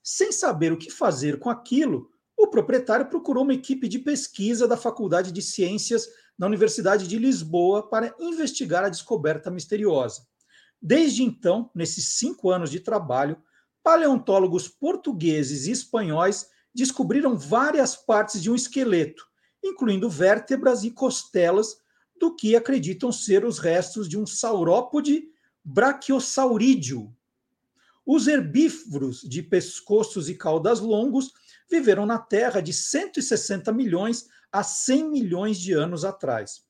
Sem 0.02 0.32
saber 0.32 0.72
o 0.72 0.76
que 0.76 0.90
fazer 0.90 1.38
com 1.38 1.48
aquilo, 1.48 2.10
o 2.36 2.48
proprietário 2.48 3.06
procurou 3.06 3.44
uma 3.44 3.54
equipe 3.54 3.88
de 3.88 4.00
pesquisa 4.00 4.66
da 4.68 4.76
Faculdade 4.76 5.32
de 5.32 5.40
Ciências 5.40 6.08
da 6.38 6.46
Universidade 6.46 7.06
de 7.06 7.16
Lisboa 7.16 7.88
para 7.88 8.14
investigar 8.20 8.84
a 8.84 8.88
descoberta 8.88 9.50
misteriosa. 9.50 10.26
Desde 10.82 11.22
então, 11.22 11.70
nesses 11.72 12.14
cinco 12.14 12.50
anos 12.50 12.68
de 12.68 12.80
trabalho, 12.80 13.40
paleontólogos 13.84 14.66
portugueses 14.66 15.66
e 15.66 15.70
espanhóis 15.70 16.48
descobriram 16.74 17.38
várias 17.38 17.94
partes 17.94 18.42
de 18.42 18.50
um 18.50 18.54
esqueleto, 18.56 19.24
incluindo 19.62 20.10
vértebras 20.10 20.82
e 20.82 20.90
costelas 20.90 21.76
do 22.18 22.34
que 22.34 22.56
acreditam 22.56 23.12
ser 23.12 23.44
os 23.44 23.60
restos 23.60 24.08
de 24.08 24.18
um 24.18 24.26
saurópode 24.26 25.28
brachiosaurídeo. 25.64 27.14
Os 28.04 28.26
herbívoros 28.26 29.20
de 29.20 29.40
pescoços 29.40 30.28
e 30.28 30.34
caudas 30.34 30.80
longos 30.80 31.30
viveram 31.70 32.04
na 32.04 32.18
Terra 32.18 32.60
de 32.60 32.72
160 32.72 33.72
milhões 33.72 34.26
a 34.50 34.64
100 34.64 35.08
milhões 35.08 35.60
de 35.60 35.72
anos 35.72 36.04
atrás. 36.04 36.64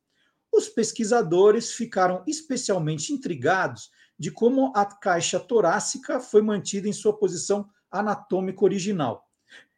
Os 0.53 0.69
pesquisadores 0.69 1.73
ficaram 1.73 2.23
especialmente 2.27 3.13
intrigados 3.13 3.91
de 4.23 4.31
como 4.31 4.73
a 4.73 4.85
caixa 4.87 5.41
torácica 5.41 6.20
foi 6.20 6.43
mantida 6.43 6.89
em 6.89 6.93
sua 6.93 7.12
posição 7.12 7.68
anatômica 7.91 8.62
original. 8.62 9.29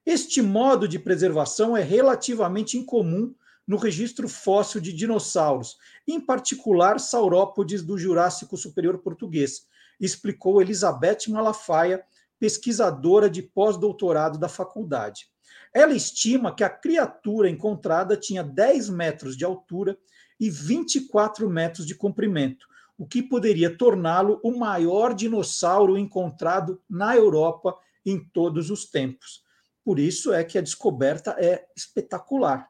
Este 0.04 0.42
modo 0.42 0.86
de 0.86 0.98
preservação 0.98 1.74
é 1.74 1.82
relativamente 1.82 2.76
incomum 2.76 3.34
no 3.66 3.78
registro 3.78 4.28
fóssil 4.28 4.82
de 4.82 4.92
dinossauros, 4.92 5.78
em 6.06 6.20
particular 6.20 7.00
saurópodes 7.00 7.82
do 7.82 7.96
Jurássico 7.96 8.54
Superior 8.58 8.98
Português, 8.98 9.66
explicou 9.98 10.60
Elizabeth 10.60 11.20
Malafaia, 11.28 12.04
pesquisadora 12.38 13.30
de 13.30 13.40
pós-doutorado 13.40 14.38
da 14.38 14.50
faculdade. 14.50 15.26
Ela 15.72 15.94
estima 15.94 16.54
que 16.54 16.62
a 16.62 16.68
criatura 16.68 17.48
encontrada 17.48 18.14
tinha 18.14 18.42
10 18.44 18.90
metros 18.90 19.38
de 19.38 19.44
altura 19.46 19.96
e 20.38 20.50
24 20.50 21.48
metros 21.48 21.86
de 21.86 21.94
comprimento, 21.94 22.66
o 22.96 23.06
que 23.06 23.22
poderia 23.22 23.76
torná-lo 23.76 24.40
o 24.42 24.56
maior 24.56 25.14
dinossauro 25.14 25.98
encontrado 25.98 26.80
na 26.88 27.16
Europa 27.16 27.76
em 28.04 28.22
todos 28.32 28.70
os 28.70 28.86
tempos. 28.86 29.42
Por 29.84 29.98
isso 29.98 30.32
é 30.32 30.44
que 30.44 30.56
a 30.56 30.62
descoberta 30.62 31.36
é 31.38 31.66
espetacular. 31.76 32.68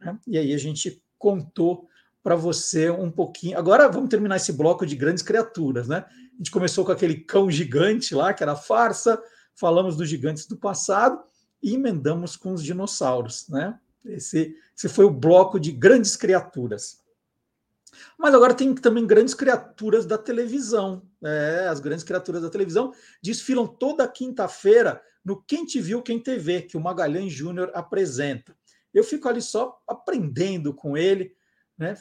Né? 0.00 0.18
E 0.26 0.38
aí 0.38 0.52
a 0.54 0.58
gente 0.58 1.02
contou 1.18 1.88
para 2.22 2.36
você 2.36 2.90
um 2.90 3.10
pouquinho. 3.10 3.58
Agora 3.58 3.88
vamos 3.88 4.08
terminar 4.08 4.36
esse 4.36 4.52
bloco 4.52 4.86
de 4.86 4.96
grandes 4.96 5.22
criaturas, 5.22 5.86
né? 5.86 6.06
A 6.08 6.36
gente 6.38 6.50
começou 6.50 6.84
com 6.84 6.90
aquele 6.90 7.16
cão 7.16 7.50
gigante 7.50 8.14
lá, 8.14 8.32
que 8.32 8.42
era 8.42 8.56
farsa, 8.56 9.22
falamos 9.54 9.96
dos 9.96 10.08
gigantes 10.08 10.46
do 10.46 10.56
passado 10.56 11.22
e 11.62 11.74
emendamos 11.74 12.34
com 12.34 12.52
os 12.52 12.62
dinossauros, 12.62 13.46
né? 13.48 13.78
Esse, 14.04 14.56
esse 14.76 14.88
foi 14.88 15.04
o 15.04 15.10
bloco 15.10 15.60
de 15.60 15.70
grandes 15.70 16.16
criaturas. 16.16 17.03
Mas 18.18 18.34
agora 18.34 18.54
tem 18.54 18.74
também 18.74 19.06
grandes 19.06 19.34
criaturas 19.34 20.06
da 20.06 20.18
televisão. 20.18 21.02
É, 21.22 21.66
as 21.68 21.80
grandes 21.80 22.04
criaturas 22.04 22.42
da 22.42 22.50
televisão 22.50 22.92
desfilam 23.22 23.66
toda 23.66 24.06
quinta-feira 24.08 25.02
no 25.24 25.42
Quem 25.42 25.64
Te 25.64 25.80
Viu, 25.80 26.02
Quem 26.02 26.20
TV, 26.20 26.62
que 26.62 26.76
o 26.76 26.80
Magalhães 26.80 27.32
Júnior 27.32 27.70
apresenta. 27.74 28.56
Eu 28.92 29.02
fico 29.02 29.28
ali 29.28 29.42
só 29.42 29.80
aprendendo 29.88 30.72
com 30.72 30.96
ele, 30.96 31.34
né? 31.76 31.96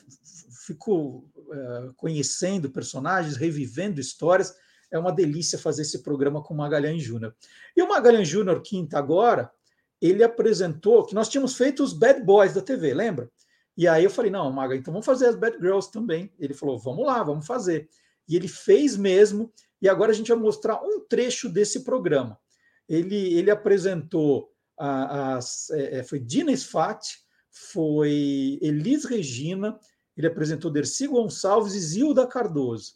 fico 0.65 1.27
é, 1.51 1.89
conhecendo 1.97 2.69
personagens, 2.69 3.35
revivendo 3.35 3.99
histórias. 3.99 4.53
É 4.91 4.99
uma 4.99 5.11
delícia 5.11 5.57
fazer 5.57 5.81
esse 5.81 6.03
programa 6.03 6.43
com 6.43 6.53
o 6.53 6.57
Magalhães 6.57 7.01
Júnior. 7.01 7.35
E 7.75 7.81
o 7.81 7.87
Magalhães 7.87 8.27
Júnior, 8.27 8.61
quinta 8.61 8.99
agora, 8.99 9.51
ele 9.99 10.23
apresentou 10.23 11.05
que 11.05 11.15
nós 11.15 11.29
tínhamos 11.29 11.55
feito 11.55 11.83
os 11.83 11.93
Bad 11.93 12.21
Boys 12.23 12.53
da 12.53 12.61
TV, 12.61 12.93
lembra? 12.93 13.31
E 13.75 13.87
aí 13.87 14.03
eu 14.03 14.09
falei, 14.09 14.29
não, 14.29 14.51
Maga, 14.51 14.75
então 14.75 14.93
vamos 14.93 15.05
fazer 15.05 15.27
as 15.27 15.35
Bad 15.35 15.57
Girls 15.57 15.91
também. 15.91 16.31
Ele 16.39 16.53
falou, 16.53 16.77
vamos 16.77 17.05
lá, 17.05 17.23
vamos 17.23 17.45
fazer. 17.45 17.89
E 18.27 18.35
ele 18.35 18.47
fez 18.47 18.95
mesmo, 18.95 19.51
e 19.81 19.89
agora 19.89 20.11
a 20.11 20.15
gente 20.15 20.29
vai 20.29 20.37
mostrar 20.37 20.81
um 20.81 20.99
trecho 21.01 21.49
desse 21.49 21.83
programa. 21.83 22.39
Ele, 22.87 23.33
ele 23.33 23.49
apresentou, 23.49 24.51
a, 24.77 25.35
a, 25.35 25.39
é, 25.71 25.99
é 25.99 26.03
foi 26.03 26.19
Dina 26.19 26.55
Sfat, 26.55 27.17
foi 27.49 28.59
Elis 28.61 29.05
Regina, 29.05 29.77
ele 30.15 30.27
apresentou 30.27 30.71
Dercy 30.71 31.07
Gonçalves 31.07 31.73
e 31.73 31.79
Zilda 31.79 32.27
Cardoso. 32.27 32.93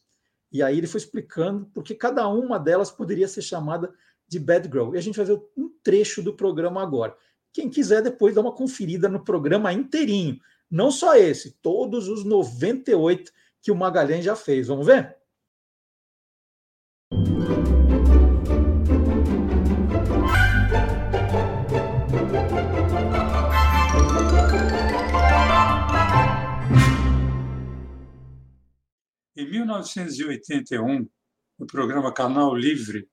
E 0.51 0.63
aí 0.63 0.77
ele 0.77 0.87
foi 0.87 0.99
explicando 0.99 1.69
porque 1.73 1.93
cada 1.93 2.27
uma 2.27 2.57
delas 2.57 2.89
poderia 2.89 3.27
ser 3.27 3.41
chamada 3.41 3.91
de 4.27 4.39
Bad 4.39 4.67
Girl. 4.67 4.95
E 4.95 4.97
a 4.97 5.01
gente 5.01 5.17
vai 5.17 5.25
ver 5.25 5.41
um 5.57 5.69
trecho 5.83 6.21
do 6.21 6.33
programa 6.33 6.81
agora. 6.81 7.15
Quem 7.53 7.69
quiser 7.69 8.01
depois 8.01 8.35
dar 8.35 8.41
uma 8.41 8.53
conferida 8.53 9.09
no 9.09 9.23
programa 9.23 9.73
inteirinho. 9.73 10.39
Não 10.69 10.91
só 10.91 11.15
esse, 11.15 11.51
todos 11.61 12.09
os 12.09 12.25
98 12.25 13.31
que 13.61 13.71
o 13.71 13.75
Magalhães 13.75 14.25
já 14.25 14.35
fez. 14.35 14.67
Vamos 14.67 14.85
ver? 14.85 15.15
Em 29.37 29.49
1981, 29.49 31.07
no 31.57 31.65
programa 31.65 32.13
Canal 32.13 32.53
Livre, 32.53 33.07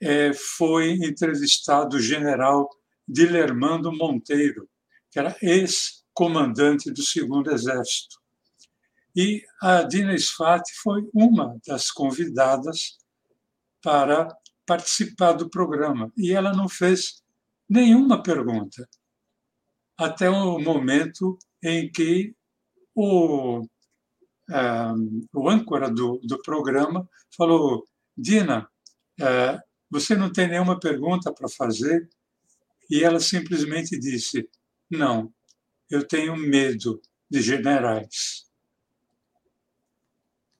é, 0.00 0.32
foi 0.32 0.92
entrevistado 0.92 1.96
o 1.96 2.00
general 2.00 2.68
Dilermando 3.08 3.90
Monteiro, 3.90 4.68
que 5.10 5.18
era 5.18 5.34
ex-comandante 6.18 6.90
do 6.90 7.02
Segundo 7.02 7.52
Exército. 7.52 8.18
E 9.14 9.44
a 9.62 9.82
Dina 9.82 10.16
Sfati 10.16 10.72
foi 10.82 11.08
uma 11.14 11.58
das 11.66 11.90
convidadas 11.90 12.98
para 13.82 14.28
participar 14.66 15.32
do 15.32 15.48
programa. 15.48 16.12
E 16.16 16.32
ela 16.32 16.52
não 16.52 16.68
fez 16.68 17.22
nenhuma 17.68 18.22
pergunta, 18.22 18.88
até 19.96 20.28
o 20.28 20.58
momento 20.58 21.38
em 21.62 21.90
que 21.90 22.34
o, 22.94 23.60
um, 23.60 25.26
o 25.32 25.48
âncora 25.48 25.90
do, 25.90 26.20
do 26.24 26.40
programa 26.42 27.08
falou: 27.36 27.84
Dina, 28.16 28.68
uh, 29.20 29.60
você 29.90 30.16
não 30.16 30.32
tem 30.32 30.48
nenhuma 30.48 30.78
pergunta 30.78 31.32
para 31.32 31.48
fazer? 31.48 32.08
E 32.90 33.02
ela 33.04 33.20
simplesmente 33.20 33.98
disse: 33.98 34.48
Não, 34.90 35.32
eu 35.90 36.06
tenho 36.06 36.36
medo 36.36 37.00
de 37.30 37.40
generais. 37.40 38.46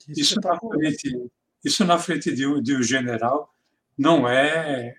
Isso 0.09 0.41
na 0.41 0.59
frente, 0.59 1.31
isso 1.65 1.85
na 1.85 1.99
frente 1.99 2.35
de 2.35 2.47
um, 2.47 2.63
de 2.63 2.77
um 2.77 2.83
general 2.83 3.55
não 3.97 4.29
é, 4.29 4.95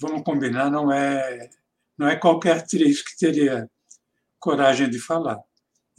vamos 0.00 0.22
combinar, 0.22 0.70
não 0.70 0.92
é, 0.92 1.50
não 1.98 2.08
é 2.08 2.16
qualquer 2.16 2.58
atriz 2.58 3.02
que 3.02 3.16
teria 3.16 3.70
coragem 4.38 4.88
de 4.88 4.98
falar. 4.98 5.38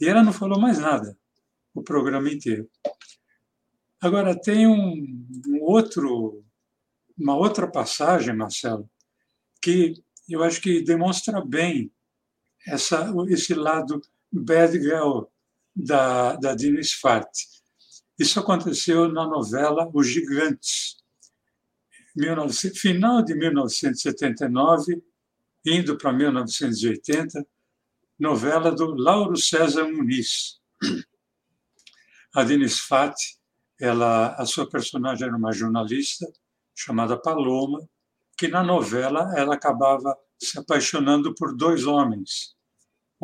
E 0.00 0.08
ela 0.08 0.22
não 0.22 0.32
falou 0.32 0.60
mais 0.60 0.78
nada 0.78 1.16
o 1.72 1.82
programa 1.82 2.30
inteiro. 2.30 2.68
Agora 4.00 4.38
tem 4.38 4.66
um, 4.66 5.26
um 5.48 5.62
outro, 5.62 6.44
uma 7.16 7.36
outra 7.36 7.70
passagem, 7.70 8.34
Marcelo, 8.34 8.88
que 9.62 9.94
eu 10.28 10.42
acho 10.42 10.60
que 10.60 10.82
demonstra 10.82 11.44
bem 11.44 11.90
essa, 12.66 13.12
esse 13.28 13.54
lado 13.54 14.00
bad 14.30 14.78
girl 14.78 15.24
da, 15.74 16.36
da 16.36 16.54
Dina 16.54 16.80
Sfart. 16.82 17.30
Isso 18.18 18.38
aconteceu 18.38 19.08
na 19.08 19.26
novela 19.26 19.90
Os 19.92 20.06
Gigantes, 20.06 20.96
19, 22.14 22.70
final 22.70 23.22
de 23.24 23.34
1979, 23.34 25.02
indo 25.66 25.96
para 25.98 26.12
1980, 26.12 27.44
novela 28.18 28.70
do 28.70 28.94
Lauro 28.94 29.36
César 29.36 29.84
Muniz. 29.84 30.60
A 32.34 32.44
Dina 32.44 32.68
Sfat, 32.68 33.14
ela, 33.80 34.34
a 34.36 34.46
sua 34.46 34.68
personagem 34.68 35.26
era 35.26 35.36
uma 35.36 35.52
jornalista 35.52 36.26
chamada 36.74 37.20
Paloma, 37.20 37.88
que 38.36 38.48
na 38.48 38.62
novela 38.62 39.32
ela 39.36 39.54
acabava 39.54 40.16
se 40.38 40.58
apaixonando 40.58 41.34
por 41.34 41.56
dois 41.56 41.86
homens. 41.86 42.53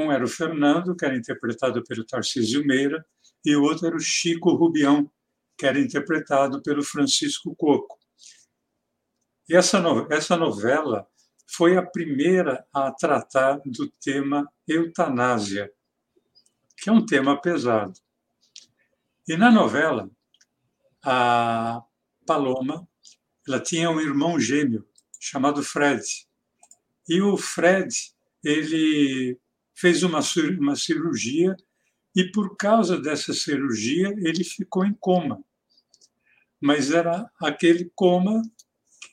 Um 0.00 0.10
era 0.10 0.24
o 0.24 0.28
Fernando, 0.28 0.96
que 0.96 1.04
era 1.04 1.14
interpretado 1.14 1.84
pelo 1.84 2.06
Tarcísio 2.06 2.64
Meira, 2.66 3.04
e 3.44 3.54
o 3.54 3.62
outro 3.62 3.86
era 3.86 3.96
o 3.96 4.00
Chico 4.00 4.54
Rubião, 4.54 5.10
que 5.58 5.66
era 5.66 5.78
interpretado 5.78 6.62
pelo 6.62 6.82
Francisco 6.82 7.54
Coco. 7.54 7.98
E 9.46 9.54
essa, 9.54 9.78
no, 9.78 10.10
essa 10.10 10.38
novela 10.38 11.06
foi 11.46 11.76
a 11.76 11.82
primeira 11.82 12.64
a 12.72 12.90
tratar 12.90 13.60
do 13.66 13.90
tema 14.02 14.50
eutanásia, 14.66 15.70
que 16.78 16.88
é 16.88 16.92
um 16.92 17.04
tema 17.04 17.38
pesado. 17.38 17.92
E 19.28 19.36
na 19.36 19.50
novela, 19.50 20.10
a 21.04 21.82
Paloma 22.26 22.88
ela 23.46 23.60
tinha 23.60 23.90
um 23.90 24.00
irmão 24.00 24.40
gêmeo 24.40 24.88
chamado 25.20 25.62
Fred. 25.62 26.02
E 27.06 27.20
o 27.20 27.36
Fred 27.36 27.92
ele 28.42 29.38
fez 29.80 30.02
uma, 30.02 30.20
uma 30.58 30.76
cirurgia 30.76 31.56
e 32.14 32.30
por 32.30 32.54
causa 32.56 33.00
dessa 33.00 33.32
cirurgia 33.32 34.08
ele 34.18 34.44
ficou 34.44 34.84
em 34.84 34.92
coma. 34.92 35.42
Mas 36.60 36.90
era 36.90 37.30
aquele 37.40 37.90
coma 37.94 38.42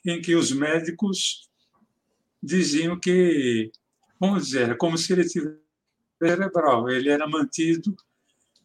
em 0.04 0.20
que 0.20 0.34
os 0.34 0.52
médicos 0.52 1.48
diziam 2.42 3.00
que, 3.00 3.72
vamos 4.20 4.48
dizer, 4.48 4.76
como 4.76 4.98
se 4.98 5.12
ele 5.12 5.26
tivesse 5.26 5.58
cerebral, 6.22 6.88
ele 6.90 7.08
era 7.08 7.26
mantido 7.26 7.96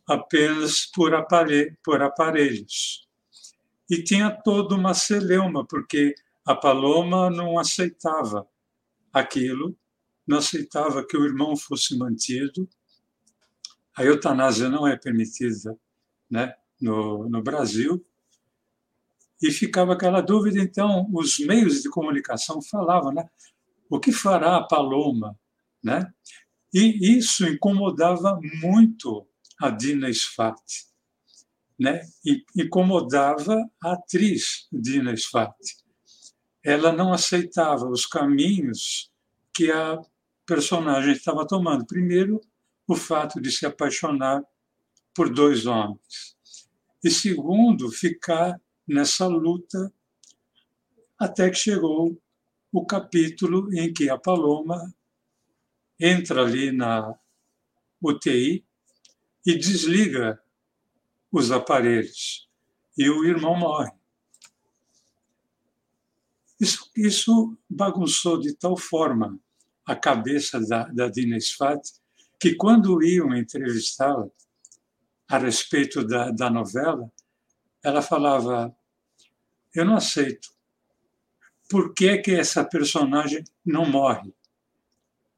apenas 0.06 0.86
por, 0.88 1.14
aparelho, 1.14 1.78
por 1.84 2.02
aparelhos. 2.02 3.08
E 3.90 4.04
tinha 4.04 4.30
toda 4.30 4.76
uma 4.76 4.94
celeuma, 4.94 5.66
porque 5.66 6.16
a 6.46 6.54
Paloma 6.54 7.30
não 7.30 7.58
aceitava 7.58 8.46
aquilo, 9.14 9.78
não 10.26 10.38
aceitava 10.38 11.06
que 11.06 11.18
o 11.18 11.26
irmão 11.26 11.56
fosse 11.56 11.98
mantido, 11.98 12.68
a 13.96 14.04
eutanásia 14.04 14.70
não 14.70 14.88
é 14.88 14.98
permitida 14.98 15.78
né, 16.30 16.56
no, 16.82 17.30
no 17.30 17.42
Brasil. 17.42 18.04
E 19.42 19.52
ficava 19.52 19.94
aquela 19.94 20.22
dúvida, 20.22 20.60
então, 20.60 21.10
os 21.14 21.38
meios 21.40 21.82
de 21.82 21.90
comunicação 21.90 22.62
falavam, 22.62 23.12
né? 23.12 23.30
O 23.90 24.00
que 24.00 24.12
fará 24.12 24.58
a 24.58 24.64
Paloma? 24.64 25.38
Né? 25.84 26.12
E 26.74 27.18
isso 27.18 27.46
incomodava 27.46 28.40
muito 28.62 29.28
a 29.60 29.70
Dina 29.70 30.12
Sfat. 30.12 30.88
Né? 31.78 32.02
E 32.26 32.44
incomodava 32.56 33.70
a 33.84 33.94
atriz 33.94 34.68
Dina 34.72 35.16
Sfat. 35.16 35.54
Ela 36.64 36.94
não 36.94 37.12
aceitava 37.12 37.88
os 37.90 38.06
caminhos 38.06 39.12
que 39.54 39.70
a 39.70 40.02
personagem 40.46 41.14
estava 41.14 41.48
tomando. 41.48 41.86
Primeiro, 41.86 42.42
o 42.88 42.96
fato 42.96 43.42
de 43.42 43.52
se 43.52 43.66
apaixonar 43.66 44.44
por 45.14 45.34
dois 45.34 45.66
homens. 45.66 46.36
E 47.04 47.10
segundo, 47.10 47.92
ficar 47.92 48.60
nessa 48.88 49.28
luta 49.28 49.94
até 51.18 51.50
que 51.50 51.58
chegou 51.58 52.20
o 52.72 52.86
capítulo 52.86 53.74
em 53.74 53.94
que 53.94 54.10
a 54.10 54.18
Paloma 54.18 54.94
entra 56.00 56.44
ali 56.44 56.72
na 56.72 57.18
UTI 58.02 58.66
e 59.46 59.56
desliga 59.56 60.42
os 61.32 61.52
aparelhos 61.52 62.50
e 62.98 63.10
o 63.10 63.24
irmão 63.24 63.56
morre. 63.56 63.92
Isso, 66.60 66.90
isso 66.96 67.58
bagunçou 67.70 68.40
de 68.40 68.54
tal 68.54 68.78
forma 68.78 69.40
a 69.86 69.96
cabeça 69.96 70.60
da, 70.60 70.84
da 70.86 71.10
Dina 71.10 71.40
Sfat 71.40 71.82
que 72.44 72.56
quando 72.56 73.02
iam 73.02 73.34
entrevistá-la 73.34 74.28
a 75.30 75.38
respeito 75.38 76.06
da, 76.06 76.30
da 76.30 76.50
novela, 76.50 77.10
ela 77.82 78.02
falava: 78.02 78.76
Eu 79.74 79.86
não 79.86 79.96
aceito. 79.96 80.50
Por 81.70 81.94
que, 81.94 82.18
que 82.18 82.32
essa 82.32 82.66
personagem 82.66 83.46
não 83.66 83.86
morre? 83.86 84.34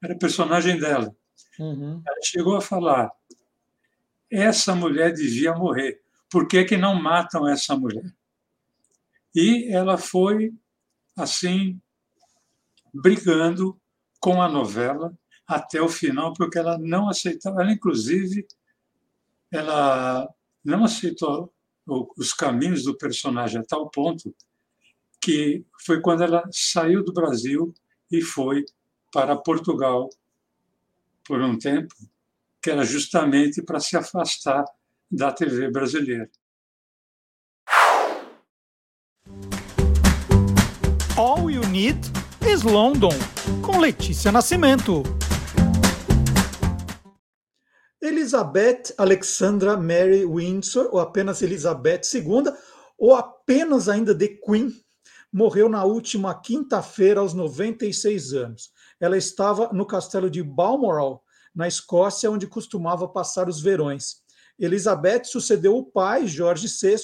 Era 0.04 0.16
a 0.16 0.18
personagem 0.18 0.80
dela. 0.80 1.16
Uhum. 1.60 2.02
Ela 2.06 2.20
chegou 2.24 2.56
a 2.56 2.62
falar: 2.62 3.12
Essa 4.32 4.74
mulher 4.74 5.14
devia 5.14 5.54
morrer. 5.54 6.02
Por 6.28 6.48
que, 6.48 6.64
que 6.64 6.76
não 6.76 7.00
matam 7.00 7.48
essa 7.48 7.78
mulher? 7.78 8.12
E 9.36 9.72
ela 9.72 9.96
foi, 9.96 10.54
assim, 11.16 11.80
brigando 12.92 13.80
com 14.20 14.42
a 14.42 14.50
novela 14.50 15.14
até 15.48 15.82
o 15.82 15.88
final, 15.88 16.34
porque 16.34 16.58
ela 16.58 16.78
não 16.78 17.10
aceitava. 17.10 17.62
Ela, 17.62 17.72
inclusive, 17.72 18.48
ela 19.52 20.28
não 20.64 20.84
aceitou 20.84 21.54
os 22.18 22.34
caminhos 22.34 22.84
do 22.84 22.98
personagem 22.98 23.62
a 23.62 23.64
tal 23.64 23.90
ponto 23.90 24.36
que 25.22 25.66
foi 25.84 26.02
quando 26.02 26.24
ela 26.24 26.44
saiu 26.52 27.04
do 27.04 27.14
Brasil 27.14 27.74
e 28.12 28.22
foi 28.22 28.66
para 29.12 29.36
Portugal 29.36 30.10
por 31.24 31.42
um 31.42 31.58
tempo, 31.58 31.96
que 32.62 32.70
era 32.70 32.84
justamente 32.84 33.62
para 33.62 33.80
se 33.80 33.98
afastar 33.98 34.64
da 35.10 35.32
TV 35.32 35.72
brasileira. 35.72 36.30
All 41.18 41.50
you 41.50 41.62
need 41.70 41.98
is 42.48 42.64
London, 42.64 43.10
com 43.62 43.80
Letícia 43.80 44.32
Nascimento. 44.32 45.02
Elizabeth 48.02 48.94
Alexandra 48.98 49.76
Mary 49.76 50.26
Windsor, 50.26 50.90
ou 50.92 51.00
apenas 51.00 51.42
Elizabeth 51.42 52.02
II, 52.14 52.54
ou 52.98 53.16
apenas 53.16 53.90
ainda 53.90 54.18
The 54.18 54.28
Queen, 54.28 54.72
morreu 55.32 55.68
na 55.68 55.84
última 55.86 56.40
quinta-feira 56.40 57.20
aos 57.20 57.34
96 57.34 58.34
anos. 58.34 58.70
Ela 59.00 59.18
estava 59.18 59.72
no 59.74 59.86
castelo 59.86 60.30
de 60.30 60.44
Balmoral, 60.44 61.24
na 61.54 61.68
Escócia, 61.68 62.30
onde 62.30 62.48
costumava 62.48 63.08
passar 63.08 63.50
os 63.50 63.62
verões. 63.62 64.18
Elizabeth 64.60 65.24
sucedeu 65.26 65.76
o 65.76 65.84
pai, 65.84 66.28
Jorge 66.28 66.68
VI, 66.68 66.98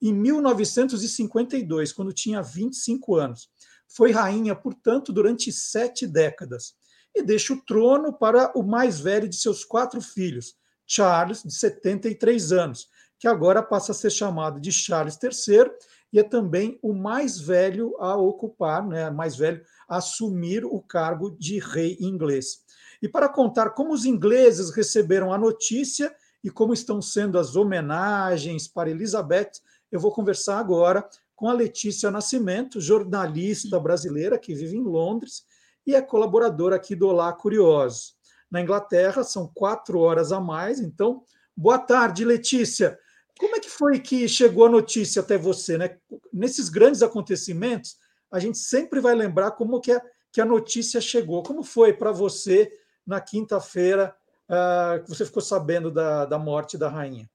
em 0.00 0.12
1952, 0.12 1.92
quando 1.92 2.12
tinha 2.12 2.42
25 2.42 3.14
anos. 3.14 3.50
Foi 3.96 4.12
rainha, 4.12 4.54
portanto, 4.54 5.10
durante 5.10 5.50
sete 5.50 6.06
décadas. 6.06 6.74
E 7.14 7.22
deixa 7.22 7.54
o 7.54 7.62
trono 7.64 8.12
para 8.12 8.52
o 8.54 8.62
mais 8.62 9.00
velho 9.00 9.26
de 9.26 9.36
seus 9.36 9.64
quatro 9.64 10.02
filhos, 10.02 10.54
Charles, 10.86 11.42
de 11.42 11.54
73 11.54 12.52
anos, 12.52 12.88
que 13.18 13.26
agora 13.26 13.62
passa 13.62 13.92
a 13.92 13.94
ser 13.94 14.10
chamado 14.10 14.60
de 14.60 14.70
Charles 14.70 15.18
III 15.22 15.70
e 16.12 16.18
é 16.18 16.22
também 16.22 16.78
o 16.82 16.92
mais 16.92 17.40
velho 17.40 17.96
a 17.98 18.14
ocupar, 18.16 18.86
né, 18.86 19.08
mais 19.08 19.34
velho 19.34 19.62
a 19.88 19.96
assumir 19.96 20.62
o 20.62 20.78
cargo 20.82 21.30
de 21.30 21.58
rei 21.58 21.96
inglês. 21.98 22.58
E 23.00 23.08
para 23.08 23.30
contar 23.30 23.70
como 23.70 23.94
os 23.94 24.04
ingleses 24.04 24.70
receberam 24.70 25.32
a 25.32 25.38
notícia 25.38 26.14
e 26.44 26.50
como 26.50 26.74
estão 26.74 27.00
sendo 27.00 27.38
as 27.38 27.56
homenagens 27.56 28.68
para 28.68 28.90
Elizabeth, 28.90 29.52
eu 29.90 29.98
vou 29.98 30.12
conversar 30.12 30.58
agora 30.58 31.08
com 31.36 31.48
a 31.48 31.52
Letícia 31.52 32.10
Nascimento, 32.10 32.80
jornalista 32.80 33.78
brasileira 33.78 34.38
que 34.38 34.54
vive 34.54 34.76
em 34.76 34.82
Londres 34.82 35.44
e 35.86 35.94
é 35.94 36.00
colaboradora 36.00 36.76
aqui 36.76 36.96
do 36.96 37.06
Olá 37.06 37.30
Curiosos. 37.32 38.16
Na 38.50 38.62
Inglaterra 38.62 39.22
são 39.22 39.46
quatro 39.54 40.00
horas 40.00 40.32
a 40.32 40.40
mais, 40.40 40.80
então, 40.80 41.22
boa 41.54 41.78
tarde, 41.78 42.24
Letícia. 42.24 42.98
Como 43.38 43.54
é 43.54 43.60
que 43.60 43.68
foi 43.68 44.00
que 44.00 44.26
chegou 44.26 44.64
a 44.64 44.70
notícia 44.70 45.20
até 45.20 45.36
você? 45.36 45.76
Né? 45.76 45.98
Nesses 46.32 46.70
grandes 46.70 47.02
acontecimentos, 47.02 47.96
a 48.32 48.38
gente 48.38 48.56
sempre 48.56 48.98
vai 48.98 49.14
lembrar 49.14 49.50
como 49.52 49.80
que 49.80 49.92
a, 49.92 50.02
que 50.32 50.40
a 50.40 50.44
notícia 50.44 51.00
chegou. 51.02 51.42
Como 51.42 51.62
foi 51.62 51.92
para 51.92 52.12
você 52.12 52.70
na 53.06 53.20
quinta-feira 53.20 54.16
uh, 54.48 55.02
que 55.02 55.08
você 55.10 55.26
ficou 55.26 55.42
sabendo 55.42 55.90
da, 55.90 56.24
da 56.24 56.38
morte 56.38 56.78
da 56.78 56.88
rainha? 56.88 57.28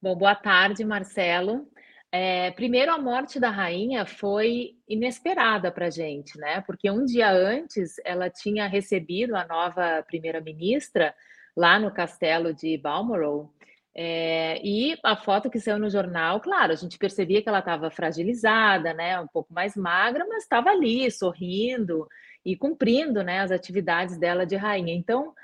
Bom, 0.00 0.16
boa 0.16 0.36
tarde, 0.36 0.84
Marcelo. 0.84 1.66
É, 2.14 2.50
primeiro, 2.50 2.92
a 2.92 2.98
morte 2.98 3.40
da 3.40 3.48
rainha 3.48 4.04
foi 4.04 4.76
inesperada 4.86 5.72
para 5.72 5.86
a 5.86 5.90
gente, 5.90 6.38
né? 6.38 6.60
Porque 6.66 6.90
um 6.90 7.06
dia 7.06 7.32
antes 7.32 7.94
ela 8.04 8.28
tinha 8.28 8.66
recebido 8.66 9.34
a 9.34 9.46
nova 9.46 10.04
primeira-ministra 10.06 11.14
lá 11.56 11.78
no 11.78 11.90
castelo 11.90 12.52
de 12.52 12.76
Balmoral. 12.76 13.50
É, 13.94 14.60
e 14.62 14.98
a 15.02 15.16
foto 15.16 15.48
que 15.50 15.58
saiu 15.58 15.78
no 15.78 15.88
jornal, 15.88 16.38
claro, 16.40 16.72
a 16.72 16.76
gente 16.76 16.98
percebia 16.98 17.42
que 17.42 17.48
ela 17.48 17.60
estava 17.60 17.90
fragilizada, 17.90 18.92
né? 18.92 19.18
Um 19.18 19.26
pouco 19.28 19.52
mais 19.52 19.74
magra, 19.74 20.26
mas 20.28 20.42
estava 20.42 20.68
ali, 20.68 21.10
sorrindo 21.10 22.06
e 22.44 22.54
cumprindo 22.56 23.22
né, 23.22 23.40
as 23.40 23.50
atividades 23.50 24.18
dela 24.18 24.44
de 24.44 24.56
rainha. 24.56 24.92
Então, 24.94 25.34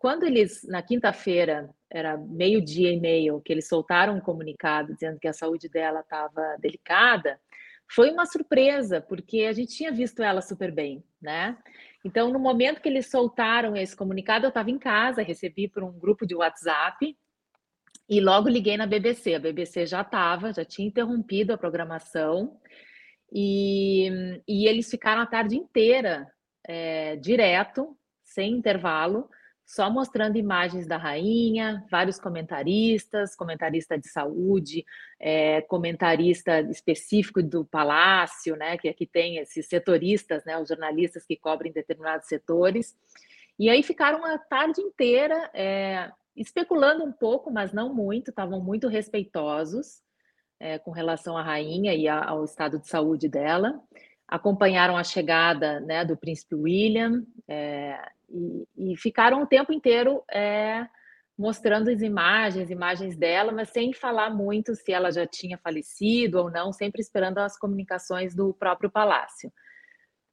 quando 0.00 0.24
eles, 0.24 0.62
na 0.64 0.82
quinta-feira, 0.82 1.70
era 1.90 2.16
meio-dia 2.16 2.92
e 2.92 3.00
meio, 3.00 3.40
que 3.40 3.52
eles 3.52 3.68
soltaram 3.68 4.16
um 4.16 4.20
comunicado 4.20 4.94
dizendo 4.94 5.18
que 5.18 5.28
a 5.28 5.32
saúde 5.32 5.68
dela 5.68 6.00
estava 6.00 6.56
delicada, 6.60 7.40
foi 7.92 8.10
uma 8.10 8.24
surpresa, 8.24 9.00
porque 9.00 9.42
a 9.42 9.52
gente 9.52 9.76
tinha 9.76 9.90
visto 9.90 10.22
ela 10.22 10.40
super 10.40 10.70
bem, 10.70 11.02
né? 11.20 11.58
Então, 12.04 12.32
no 12.32 12.38
momento 12.38 12.80
que 12.80 12.88
eles 12.88 13.10
soltaram 13.10 13.76
esse 13.76 13.96
comunicado, 13.96 14.46
eu 14.46 14.50
estava 14.50 14.70
em 14.70 14.78
casa, 14.78 15.22
recebi 15.22 15.68
por 15.68 15.82
um 15.82 15.92
grupo 15.98 16.24
de 16.24 16.34
WhatsApp 16.34 17.16
e 18.08 18.20
logo 18.20 18.48
liguei 18.48 18.76
na 18.76 18.86
BBC. 18.86 19.34
A 19.34 19.40
BBC 19.40 19.86
já 19.86 20.02
estava, 20.02 20.52
já 20.52 20.64
tinha 20.64 20.86
interrompido 20.86 21.52
a 21.52 21.58
programação 21.58 22.58
e, 23.32 24.40
e 24.46 24.66
eles 24.66 24.88
ficaram 24.88 25.22
a 25.22 25.26
tarde 25.26 25.56
inteira 25.56 26.26
é, 26.66 27.16
direto, 27.16 27.96
sem 28.22 28.52
intervalo, 28.52 29.28
só 29.70 29.88
mostrando 29.88 30.36
imagens 30.36 30.84
da 30.84 30.96
rainha, 30.96 31.86
vários 31.88 32.18
comentaristas, 32.18 33.36
comentarista 33.36 33.96
de 33.96 34.08
saúde, 34.08 34.84
é, 35.20 35.60
comentarista 35.60 36.60
específico 36.62 37.40
do 37.40 37.64
palácio, 37.64 38.56
né, 38.56 38.76
que 38.76 38.88
aqui 38.88 39.06
tem 39.06 39.36
esses 39.36 39.68
setoristas, 39.68 40.44
né, 40.44 40.58
os 40.58 40.68
jornalistas 40.68 41.24
que 41.24 41.36
cobrem 41.36 41.70
determinados 41.70 42.26
setores. 42.26 42.96
E 43.56 43.70
aí 43.70 43.84
ficaram 43.84 44.24
a 44.24 44.38
tarde 44.38 44.80
inteira 44.80 45.48
é, 45.54 46.10
especulando 46.34 47.04
um 47.04 47.12
pouco, 47.12 47.48
mas 47.48 47.72
não 47.72 47.94
muito, 47.94 48.30
estavam 48.30 48.60
muito 48.60 48.88
respeitosos 48.88 50.02
é, 50.58 50.80
com 50.80 50.90
relação 50.90 51.38
à 51.38 51.44
rainha 51.44 51.94
e 51.94 52.08
a, 52.08 52.24
ao 52.24 52.42
estado 52.42 52.80
de 52.80 52.88
saúde 52.88 53.28
dela 53.28 53.80
acompanharam 54.26 54.96
a 54.96 55.04
chegada 55.04 55.78
né, 55.78 56.04
do 56.04 56.16
príncipe 56.16 56.56
William 56.56 57.24
é, 57.46 58.00
e, 58.30 58.92
e, 58.92 58.96
ficaram 58.96 59.42
o 59.42 59.46
tempo 59.46 59.72
inteiro 59.72 60.22
é, 60.30 60.86
mostrando 61.36 61.88
as 61.88 62.02
imagens, 62.02 62.70
imagens 62.70 63.16
dela, 63.16 63.50
mas 63.50 63.70
sem 63.70 63.92
falar 63.92 64.30
muito 64.30 64.74
se 64.74 64.92
ela 64.92 65.10
já 65.10 65.26
tinha 65.26 65.58
falecido 65.58 66.38
ou 66.38 66.50
não, 66.50 66.72
sempre 66.72 67.00
esperando 67.00 67.38
as 67.38 67.58
comunicações 67.58 68.34
do 68.34 68.52
próprio 68.54 68.90
palácio. 68.90 69.52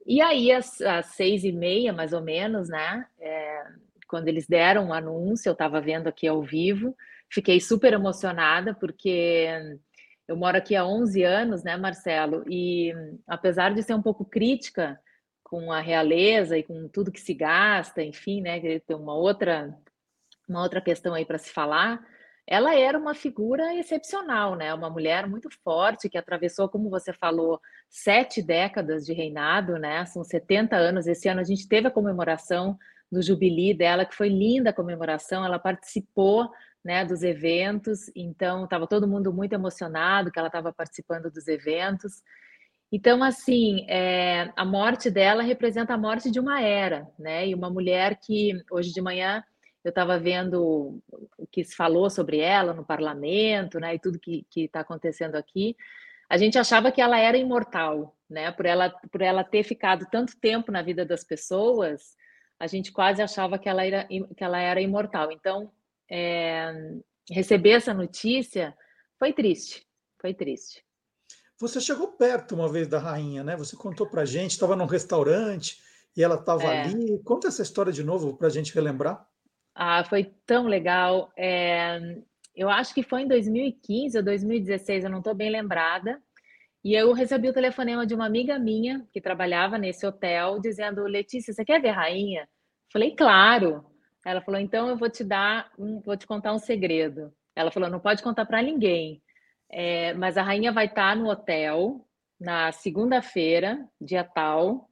E 0.06 0.22
aí, 0.22 0.52
às, 0.52 0.80
às 0.82 1.08
seis 1.08 1.44
e 1.44 1.52
meia, 1.52 1.92
mais 1.92 2.14
ou 2.14 2.22
menos, 2.22 2.70
né, 2.70 3.06
é, 3.20 3.64
quando 4.08 4.28
eles 4.28 4.48
deram 4.48 4.90
o 4.90 4.94
anúncio, 4.94 5.50
eu 5.50 5.54
estava 5.54 5.82
vendo 5.82 6.08
aqui 6.08 6.28
ao 6.28 6.42
vivo, 6.42 6.96
fiquei 7.30 7.60
super 7.60 7.94
emocionada, 7.94 8.74
porque 8.74 9.50
eu 10.28 10.36
moro 10.36 10.58
aqui 10.58 10.76
há 10.76 10.86
11 10.86 11.24
anos, 11.24 11.64
né, 11.64 11.78
Marcelo? 11.78 12.44
E 12.50 12.94
apesar 13.28 13.74
de 13.74 13.82
ser 13.82 13.94
um 13.94 14.02
pouco 14.02 14.26
crítica 14.26 15.00
com 15.48 15.72
a 15.72 15.80
realeza 15.80 16.58
e 16.58 16.64
com 16.64 16.90
tudo 16.90 17.12
que 17.12 17.22
se 17.22 17.34
gasta, 17.34 18.04
enfim, 18.04 18.42
né, 18.42 18.60
tem 18.60 18.96
uma 18.96 19.16
outra 19.16 19.74
uma 20.48 20.62
outra 20.62 20.82
questão 20.82 21.14
aí 21.14 21.26
para 21.26 21.38
se 21.38 21.50
falar, 21.50 22.02
ela 22.48 22.74
era 22.74 22.98
uma 22.98 23.14
figura 23.14 23.76
excepcional, 23.76 24.56
né? 24.56 24.74
Uma 24.74 24.90
mulher 24.90 25.28
muito 25.28 25.50
forte 25.62 26.08
que 26.08 26.18
atravessou, 26.18 26.70
como 26.70 26.90
você 26.90 27.12
falou, 27.12 27.60
sete 27.90 28.42
décadas 28.42 29.06
de 29.06 29.12
reinado, 29.12 29.78
né? 29.78 30.06
São 30.06 30.24
70 30.24 30.74
anos. 30.78 31.08
Esse 31.08 31.28
ano 31.28 31.42
a 31.42 31.44
gente 31.44 31.68
teve 31.68 31.90
a 31.90 31.92
comemoração 31.92 32.78
do 33.12 33.22
jubileu 33.22 33.76
dela, 33.76 34.06
que 34.06 34.16
foi 34.16 34.30
linda 34.30 34.70
a 34.70 34.74
comemoração. 34.74 35.44
Ela 35.44 35.60
participou 35.60 36.50
né, 36.86 37.04
dos 37.04 37.22
eventos, 37.22 38.10
então 38.16 38.64
estava 38.64 38.88
todo 38.88 39.10
mundo 39.10 39.34
muito 39.34 39.52
emocionado 39.52 40.32
que 40.32 40.40
ela 40.40 40.48
estava 40.48 40.72
participando 40.72 41.30
dos 41.30 41.50
eventos. 41.50 42.24
Então, 42.92 43.22
assim, 43.22 43.86
é, 43.90 44.52
a 44.56 44.64
morte 44.64 45.12
dela 45.12 45.44
representa 45.44 45.94
a 45.94 45.98
morte 45.98 46.32
de 46.32 46.40
uma 46.40 46.62
era, 46.62 47.08
né? 47.20 47.48
E 47.48 47.54
uma 47.54 47.70
mulher 47.70 48.18
que 48.18 48.54
hoje 48.72 48.94
de 48.94 49.02
manhã 49.02 49.44
eu 49.84 49.90
estava 49.90 50.18
vendo 50.18 51.02
o 51.38 51.48
que 51.52 51.64
se 51.64 51.76
falou 51.76 52.10
sobre 52.10 52.40
ela 52.40 52.74
no 52.74 52.86
parlamento, 52.86 53.80
né? 53.80 53.96
E 53.96 54.00
tudo 54.00 54.20
que 54.20 54.46
está 54.56 54.82
acontecendo 54.82 55.36
aqui. 55.36 55.76
A 56.30 56.38
gente 56.38 56.58
achava 56.58 56.92
que 56.92 57.02
ela 57.02 57.18
era 57.18 57.38
imortal, 57.38 58.16
né? 58.30 58.52
Por 58.52 58.66
ela, 58.66 58.90
por 58.90 59.22
ela 59.22 59.44
ter 59.44 59.64
ficado 59.64 60.06
tanto 60.10 60.38
tempo 60.40 60.72
na 60.72 60.82
vida 60.82 61.06
das 61.06 61.24
pessoas, 61.24 62.16
a 62.60 62.68
gente 62.68 62.92
quase 62.92 63.22
achava 63.22 63.60
que 63.60 63.70
ela 63.70 63.86
era, 63.86 64.06
que 64.06 64.44
ela 64.44 64.60
era 64.60 64.82
imortal. 64.82 65.32
Então, 65.32 65.72
é, 66.10 66.72
receber 67.30 67.72
essa 67.72 67.94
notícia 67.94 68.76
foi 69.20 69.34
triste, 69.34 69.86
foi 70.22 70.34
triste. 70.34 70.87
Você 71.60 71.82
chegou 71.82 72.10
perto 72.10 72.54
uma 72.54 72.72
vez 72.72 72.88
da 72.88 73.00
rainha, 73.00 73.44
né? 73.44 73.56
Você 73.58 73.76
contou 73.76 74.08
para 74.08 74.26
gente, 74.26 74.52
estava 74.52 74.76
num 74.76 74.86
restaurante 74.86 75.82
e 76.16 76.24
ela 76.24 76.36
estava 76.36 76.64
é. 76.64 76.84
ali. 76.84 77.20
Conta 77.24 77.48
essa 77.48 77.64
história 77.64 77.92
de 77.92 78.04
novo 78.04 78.38
para 78.38 78.48
a 78.48 78.50
gente 78.50 78.74
relembrar. 78.74 79.28
Ah, 79.74 80.04
foi 80.04 80.34
tão 80.46 80.68
legal. 80.68 81.32
É, 81.36 82.00
eu 82.56 82.70
acho 82.70 82.94
que 82.94 83.04
foi 83.04 83.22
em 83.22 83.28
2015 83.28 84.18
ou 84.18 84.24
2016, 84.24 85.04
eu 85.04 85.10
não 85.10 85.20
estou 85.20 85.34
bem 85.34 85.50
lembrada. 85.50 86.22
E 86.84 86.94
eu 86.94 87.12
recebi 87.12 87.50
o 87.50 87.54
telefonema 87.54 88.06
de 88.06 88.14
uma 88.14 88.26
amiga 88.26 88.58
minha 88.58 89.06
que 89.12 89.20
trabalhava 89.20 89.78
nesse 89.78 90.06
hotel, 90.06 90.60
dizendo: 90.60 91.04
Letícia, 91.04 91.54
você 91.54 91.66
quer 91.66 91.82
ver 91.82 91.92
rainha? 91.92 92.48
Falei, 92.92 93.16
claro. 93.16 93.86
Ela 94.26 94.42
falou: 94.42 94.60
então 94.60 94.88
eu 94.90 94.98
vou 94.98 95.10
te 95.10 95.24
dar, 95.24 95.72
um, 95.78 96.02
vou 96.02 96.18
te 96.18 96.28
contar 96.28 96.54
um 96.54 96.60
segredo. 96.60 97.32
Ela 97.56 97.72
falou: 97.72 97.90
não 97.90 98.00
pode 98.00 98.22
contar 98.22 98.46
para 98.46 98.62
ninguém, 98.62 99.22
é, 99.70 100.14
mas 100.14 100.38
a 100.38 100.44
rainha 100.44 100.72
vai 100.72 100.86
estar 100.86 101.10
tá 101.10 101.16
no 101.16 101.30
hotel 101.30 102.06
na 102.40 102.72
segunda-feira, 102.72 103.86
dia 104.00 104.24
tal, 104.24 104.90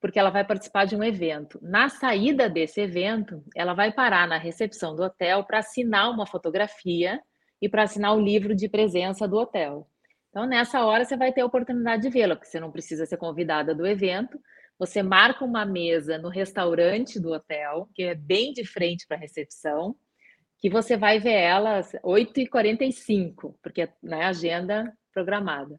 porque 0.00 0.18
ela 0.18 0.30
vai 0.30 0.44
participar 0.44 0.84
de 0.84 0.96
um 0.96 1.02
evento. 1.02 1.58
Na 1.62 1.88
saída 1.88 2.48
desse 2.48 2.80
evento, 2.80 3.42
ela 3.54 3.72
vai 3.72 3.92
parar 3.92 4.26
na 4.26 4.36
recepção 4.36 4.94
do 4.96 5.02
hotel 5.02 5.44
para 5.44 5.58
assinar 5.58 6.10
uma 6.10 6.26
fotografia 6.26 7.20
e 7.60 7.68
para 7.68 7.84
assinar 7.84 8.16
o 8.16 8.20
livro 8.20 8.54
de 8.54 8.68
presença 8.68 9.28
do 9.28 9.36
hotel. 9.36 9.88
Então, 10.28 10.46
nessa 10.46 10.84
hora, 10.84 11.04
você 11.04 11.16
vai 11.16 11.32
ter 11.32 11.42
a 11.42 11.46
oportunidade 11.46 12.02
de 12.02 12.10
vê-la, 12.10 12.34
porque 12.34 12.50
você 12.50 12.58
não 12.58 12.72
precisa 12.72 13.06
ser 13.06 13.16
convidada 13.16 13.74
do 13.74 13.86
evento. 13.86 14.40
Você 14.78 15.02
marca 15.02 15.44
uma 15.44 15.64
mesa 15.64 16.18
no 16.18 16.28
restaurante 16.28 17.20
do 17.20 17.30
hotel, 17.30 17.88
que 17.94 18.02
é 18.02 18.14
bem 18.14 18.52
de 18.52 18.64
frente 18.64 19.06
para 19.06 19.16
a 19.16 19.20
recepção, 19.20 19.94
que 20.62 20.70
você 20.70 20.96
vai 20.96 21.18
ver 21.18 21.32
ela 21.32 21.78
às 21.78 21.92
8h45, 22.04 23.56
porque 23.60 23.82
é 23.82 23.92
né, 24.00 24.26
agenda 24.26 24.96
programada. 25.12 25.76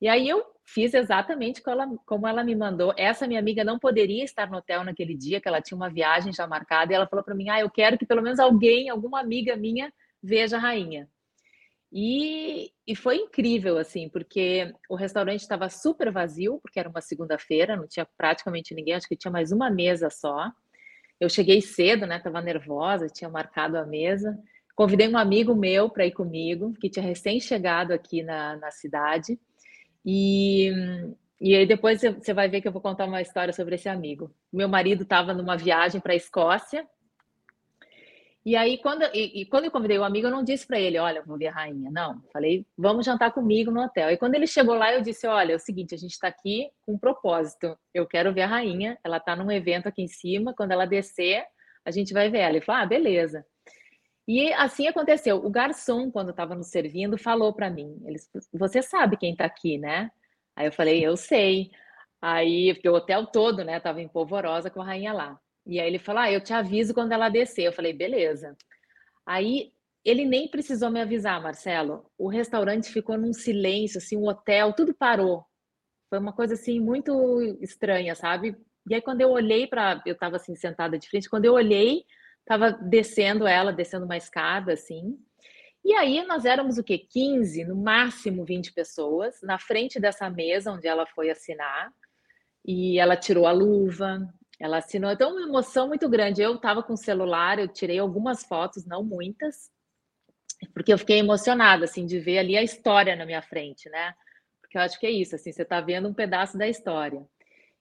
E 0.00 0.08
aí 0.08 0.28
eu 0.28 0.44
fiz 0.64 0.94
exatamente 0.94 1.60
como 1.60 1.82
ela, 1.82 1.96
como 2.06 2.28
ela 2.28 2.44
me 2.44 2.54
mandou. 2.54 2.94
Essa 2.96 3.26
minha 3.26 3.40
amiga 3.40 3.64
não 3.64 3.80
poderia 3.80 4.22
estar 4.22 4.48
no 4.48 4.58
hotel 4.58 4.84
naquele 4.84 5.16
dia, 5.16 5.40
que 5.40 5.48
ela 5.48 5.60
tinha 5.60 5.76
uma 5.76 5.90
viagem 5.90 6.32
já 6.32 6.46
marcada, 6.46 6.92
e 6.92 6.94
ela 6.94 7.08
falou 7.08 7.24
para 7.24 7.34
mim: 7.34 7.48
Ah, 7.48 7.58
eu 7.58 7.68
quero 7.68 7.98
que 7.98 8.06
pelo 8.06 8.22
menos 8.22 8.38
alguém, 8.38 8.88
alguma 8.88 9.18
amiga 9.18 9.56
minha, 9.56 9.92
veja 10.22 10.56
a 10.56 10.60
rainha. 10.60 11.08
E, 11.92 12.70
e 12.86 12.94
foi 12.94 13.16
incrível, 13.16 13.76
assim, 13.76 14.08
porque 14.08 14.72
o 14.88 14.94
restaurante 14.94 15.40
estava 15.40 15.68
super 15.68 16.12
vazio, 16.12 16.60
porque 16.62 16.78
era 16.78 16.88
uma 16.88 17.00
segunda-feira, 17.00 17.76
não 17.76 17.88
tinha 17.88 18.06
praticamente 18.16 18.72
ninguém, 18.72 18.94
acho 18.94 19.08
que 19.08 19.16
tinha 19.16 19.32
mais 19.32 19.50
uma 19.50 19.68
mesa 19.68 20.08
só. 20.10 20.50
Eu 21.22 21.28
cheguei 21.28 21.60
cedo, 21.62 22.04
né? 22.04 22.16
Estava 22.16 22.40
nervosa, 22.40 23.06
tinha 23.06 23.30
marcado 23.30 23.78
a 23.78 23.86
mesa. 23.86 24.36
Convidei 24.74 25.06
um 25.06 25.16
amigo 25.16 25.54
meu 25.54 25.88
para 25.88 26.04
ir 26.04 26.10
comigo, 26.10 26.74
que 26.80 26.90
tinha 26.90 27.04
recém-chegado 27.04 27.92
aqui 27.92 28.24
na, 28.24 28.56
na 28.56 28.72
cidade. 28.72 29.38
E, 30.04 30.72
e 31.40 31.54
aí 31.54 31.64
depois 31.64 32.00
você 32.00 32.34
vai 32.34 32.48
ver 32.48 32.60
que 32.60 32.66
eu 32.66 32.72
vou 32.72 32.82
contar 32.82 33.04
uma 33.04 33.22
história 33.22 33.52
sobre 33.52 33.76
esse 33.76 33.88
amigo. 33.88 34.34
Meu 34.52 34.68
marido 34.68 35.04
estava 35.04 35.32
numa 35.32 35.56
viagem 35.56 36.00
para 36.00 36.12
a 36.12 36.16
Escócia. 36.16 36.84
E 38.44 38.56
aí, 38.56 38.78
quando, 38.78 39.02
e, 39.14 39.42
e, 39.42 39.46
quando 39.46 39.66
eu 39.66 39.70
convidei 39.70 39.96
o 39.98 40.04
amigo, 40.04 40.26
eu 40.26 40.30
não 40.30 40.42
disse 40.42 40.66
para 40.66 40.80
ele, 40.80 40.98
olha, 40.98 41.22
vou 41.22 41.38
ver 41.38 41.46
a 41.46 41.52
rainha. 41.52 41.90
Não, 41.92 42.20
falei, 42.32 42.66
vamos 42.76 43.06
jantar 43.06 43.32
comigo 43.32 43.70
no 43.70 43.80
hotel. 43.80 44.10
E 44.10 44.16
quando 44.16 44.34
ele 44.34 44.48
chegou 44.48 44.74
lá, 44.74 44.92
eu 44.92 45.00
disse, 45.00 45.26
olha, 45.28 45.52
é 45.52 45.56
o 45.56 45.60
seguinte, 45.60 45.94
a 45.94 45.98
gente 45.98 46.12
está 46.12 46.26
aqui 46.26 46.68
com 46.84 46.94
um 46.94 46.98
propósito. 46.98 47.78
Eu 47.94 48.04
quero 48.04 48.32
ver 48.34 48.42
a 48.42 48.48
rainha, 48.48 48.98
ela 49.04 49.18
está 49.18 49.36
num 49.36 49.50
evento 49.50 49.86
aqui 49.88 50.02
em 50.02 50.08
cima, 50.08 50.52
quando 50.54 50.72
ela 50.72 50.86
descer, 50.86 51.44
a 51.84 51.90
gente 51.92 52.12
vai 52.12 52.30
ver 52.30 52.38
ela. 52.38 52.56
Ele 52.56 52.64
falou, 52.64 52.82
ah, 52.82 52.86
beleza. 52.86 53.46
E 54.26 54.52
assim 54.54 54.86
aconteceu. 54.86 55.44
O 55.44 55.50
garçom, 55.50 56.10
quando 56.10 56.30
estava 56.30 56.54
nos 56.54 56.68
servindo, 56.68 57.18
falou 57.18 57.52
para 57.52 57.70
mim: 57.70 58.00
ele, 58.04 58.18
Você 58.54 58.82
sabe 58.82 59.16
quem 59.16 59.32
está 59.32 59.44
aqui, 59.44 59.78
né? 59.78 60.10
Aí 60.56 60.66
eu 60.66 60.72
falei: 60.72 61.04
Eu 61.04 61.16
sei. 61.16 61.70
Aí, 62.20 62.72
porque 62.74 62.88
o 62.88 62.94
hotel 62.94 63.26
todo, 63.26 63.64
né, 63.64 63.78
estava 63.78 64.00
em 64.00 64.08
polvorosa 64.08 64.70
com 64.70 64.80
a 64.80 64.84
rainha 64.84 65.12
lá. 65.12 65.40
E 65.66 65.80
aí 65.80 65.86
ele 65.86 65.98
falou: 65.98 66.22
Ah, 66.22 66.32
eu 66.32 66.40
te 66.40 66.52
aviso 66.52 66.94
quando 66.94 67.12
ela 67.12 67.28
descer. 67.28 67.64
Eu 67.64 67.72
falei: 67.72 67.92
Beleza. 67.92 68.56
Aí 69.26 69.72
ele 70.04 70.24
nem 70.24 70.48
precisou 70.48 70.90
me 70.90 71.00
avisar, 71.00 71.40
Marcelo. 71.42 72.10
O 72.18 72.28
restaurante 72.28 72.90
ficou 72.92 73.16
num 73.16 73.32
silêncio, 73.32 73.98
assim, 73.98 74.16
o 74.16 74.26
hotel, 74.26 74.72
tudo 74.72 74.94
parou. 74.94 75.44
Foi 76.10 76.18
uma 76.18 76.32
coisa 76.32 76.54
assim 76.54 76.80
muito 76.80 77.40
estranha, 77.60 78.14
sabe? 78.14 78.56
E 78.88 78.94
aí 78.94 79.00
quando 79.00 79.20
eu 79.20 79.30
olhei 79.30 79.66
para, 79.66 80.02
eu 80.04 80.14
estava 80.14 80.36
assim 80.36 80.56
sentada 80.56 80.98
de 80.98 81.08
frente, 81.08 81.30
quando 81.30 81.44
eu 81.44 81.54
olhei, 81.54 82.04
Tava 82.44 82.72
descendo 82.72 83.46
ela, 83.46 83.72
descendo 83.72 84.04
uma 84.04 84.16
escada, 84.16 84.72
assim. 84.72 85.16
E 85.84 85.94
aí 85.94 86.24
nós 86.24 86.44
éramos 86.44 86.78
o 86.78 86.84
quê? 86.84 86.98
15, 86.98 87.64
no 87.64 87.76
máximo 87.76 88.44
20 88.44 88.72
pessoas, 88.72 89.40
na 89.42 89.58
frente 89.58 90.00
dessa 90.00 90.28
mesa 90.28 90.72
onde 90.72 90.86
ela 90.86 91.06
foi 91.06 91.30
assinar. 91.30 91.92
E 92.64 92.98
ela 92.98 93.16
tirou 93.16 93.46
a 93.46 93.52
luva, 93.52 94.20
ela 94.62 94.78
assinou. 94.78 95.10
Então, 95.10 95.32
uma 95.32 95.42
emoção 95.42 95.88
muito 95.88 96.08
grande. 96.08 96.40
Eu 96.40 96.54
estava 96.54 96.84
com 96.84 96.92
o 96.92 96.96
celular, 96.96 97.58
eu 97.58 97.66
tirei 97.66 97.98
algumas 97.98 98.44
fotos, 98.44 98.86
não 98.86 99.02
muitas, 99.02 99.68
porque 100.72 100.92
eu 100.92 100.98
fiquei 100.98 101.18
emocionada, 101.18 101.84
assim, 101.84 102.06
de 102.06 102.20
ver 102.20 102.38
ali 102.38 102.56
a 102.56 102.62
história 102.62 103.16
na 103.16 103.26
minha 103.26 103.42
frente, 103.42 103.90
né? 103.90 104.14
Porque 104.60 104.78
eu 104.78 104.82
acho 104.82 105.00
que 105.00 105.06
é 105.06 105.10
isso, 105.10 105.34
assim, 105.34 105.50
você 105.50 105.62
está 105.62 105.80
vendo 105.80 106.08
um 106.08 106.14
pedaço 106.14 106.56
da 106.56 106.68
história. 106.68 107.26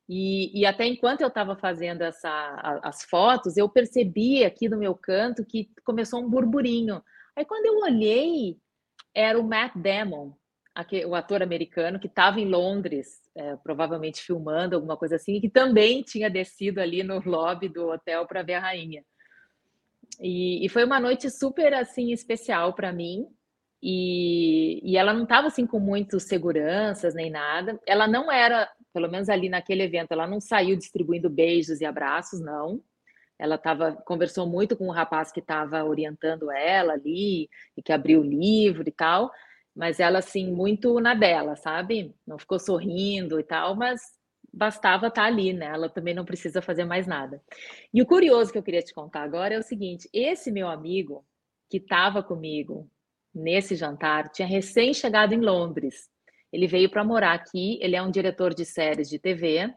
E, 0.10 0.60
e 0.60 0.66
até 0.66 0.88
enquanto 0.88 1.22
eu 1.22 1.28
estava 1.28 1.56
fazendo 1.56 2.02
essa, 2.02 2.30
a, 2.30 2.90
as 2.90 3.04
fotos, 3.04 3.58
eu 3.58 3.70
percebi 3.70 4.44
aqui 4.44 4.68
no 4.68 4.76
meu 4.76 4.96
canto 4.96 5.46
que 5.46 5.70
começou 5.84 6.20
um 6.20 6.30
burburinho. 6.30 7.04
Aí 7.38 7.46
quando 7.46 7.68
eu 7.68 7.78
olhei, 7.78 8.58
era 9.14 9.40
o 9.40 9.44
Matt 9.44 9.74
Damon, 9.76 10.34
aquele, 10.74 11.06
o 11.06 11.14
ator 11.14 11.44
americano 11.44 12.00
que 12.00 12.08
estava 12.08 12.42
em 12.42 12.50
Londres, 12.50 13.21
é, 13.36 13.56
provavelmente 13.58 14.22
filmando 14.22 14.76
alguma 14.76 14.98
coisa 14.98 15.16
assim, 15.16 15.40
que 15.40 15.50
também 15.50 16.02
tinha 16.02 16.30
descido 16.30 16.80
ali 16.82 17.04
no 17.04 17.20
lobby 17.26 17.70
do 17.70 17.90
hotel 17.90 18.26
para 18.28 18.44
ver 18.44 18.56
a 18.56 18.60
rainha. 18.60 19.04
E, 20.20 20.66
e, 20.66 20.70
foi 20.70 20.84
uma 20.84 21.00
noite 21.00 21.30
super 21.30 21.74
assim 21.74 22.12
especial 22.12 22.74
para 22.74 22.92
mim. 22.92 23.26
E, 23.82 24.80
e 24.84 24.98
ela 24.98 25.14
não 25.14 25.24
estava 25.24 25.48
assim 25.48 25.66
com 25.66 25.80
muitas 25.80 26.24
seguranças 26.24 27.16
nem 27.16 27.32
nada. 27.32 27.80
Ela 27.88 28.08
não 28.08 28.32
era 28.32 28.70
pelo 28.94 29.10
menos 29.10 29.30
ali 29.30 29.50
naquele 29.50 29.84
evento, 29.84 30.12
ela 30.12 30.28
não 30.28 30.40
saiu 30.40 30.76
distribuindo 30.76 31.30
beijos 31.30 31.82
e 31.82 31.86
abraços, 31.86 32.40
não. 32.40 32.82
Ela 33.40 33.58
tava, 33.58 33.94
conversou 34.06 34.48
muito 34.48 34.78
com 34.78 34.88
o 34.88 34.92
rapaz 34.92 35.32
que 35.32 35.40
estava 35.40 35.84
orientando 35.84 36.52
ela 36.52 36.94
ali, 36.94 37.50
e 37.76 37.82
que 37.84 37.92
abriu 37.92 38.20
o 38.22 38.24
livro 38.24 38.84
e 38.86 38.92
tal, 38.92 39.32
mas 39.76 40.00
ela, 40.00 40.20
assim, 40.20 40.52
muito 40.52 41.00
na 41.00 41.14
dela, 41.14 41.56
sabe? 41.56 42.14
Não 42.28 42.38
ficou 42.38 42.60
sorrindo 42.60 43.40
e 43.40 43.44
tal, 43.44 43.76
mas 43.76 44.02
bastava 44.54 45.08
estar 45.08 45.22
tá 45.22 45.28
ali, 45.28 45.54
né? 45.54 45.68
Ela 45.68 45.90
também 45.90 46.14
não 46.14 46.26
precisa 46.26 46.62
fazer 46.62 46.86
mais 46.86 47.08
nada. 47.08 47.42
E 47.94 48.02
o 48.02 48.06
curioso 48.06 48.52
que 48.52 48.58
eu 48.58 48.64
queria 48.64 48.82
te 48.82 48.94
contar 48.94 49.24
agora 49.24 49.54
é 49.56 49.60
o 49.60 49.64
seguinte: 49.64 50.10
esse 50.14 50.52
meu 50.52 50.68
amigo 50.68 51.26
que 51.70 51.78
estava 51.78 52.22
comigo 52.22 52.90
nesse 53.34 53.76
jantar 53.76 54.30
tinha 54.30 54.48
recém 54.48 54.94
chegado 54.94 55.34
em 55.34 55.40
Londres. 55.40 56.10
Ele 56.52 56.68
veio 56.68 56.90
para 56.90 57.04
morar 57.04 57.34
aqui, 57.34 57.80
ele 57.82 57.96
é 57.96 58.02
um 58.02 58.12
diretor 58.12 58.54
de 58.54 58.66
séries 58.66 59.10
de 59.10 59.18
TV. 59.18 59.74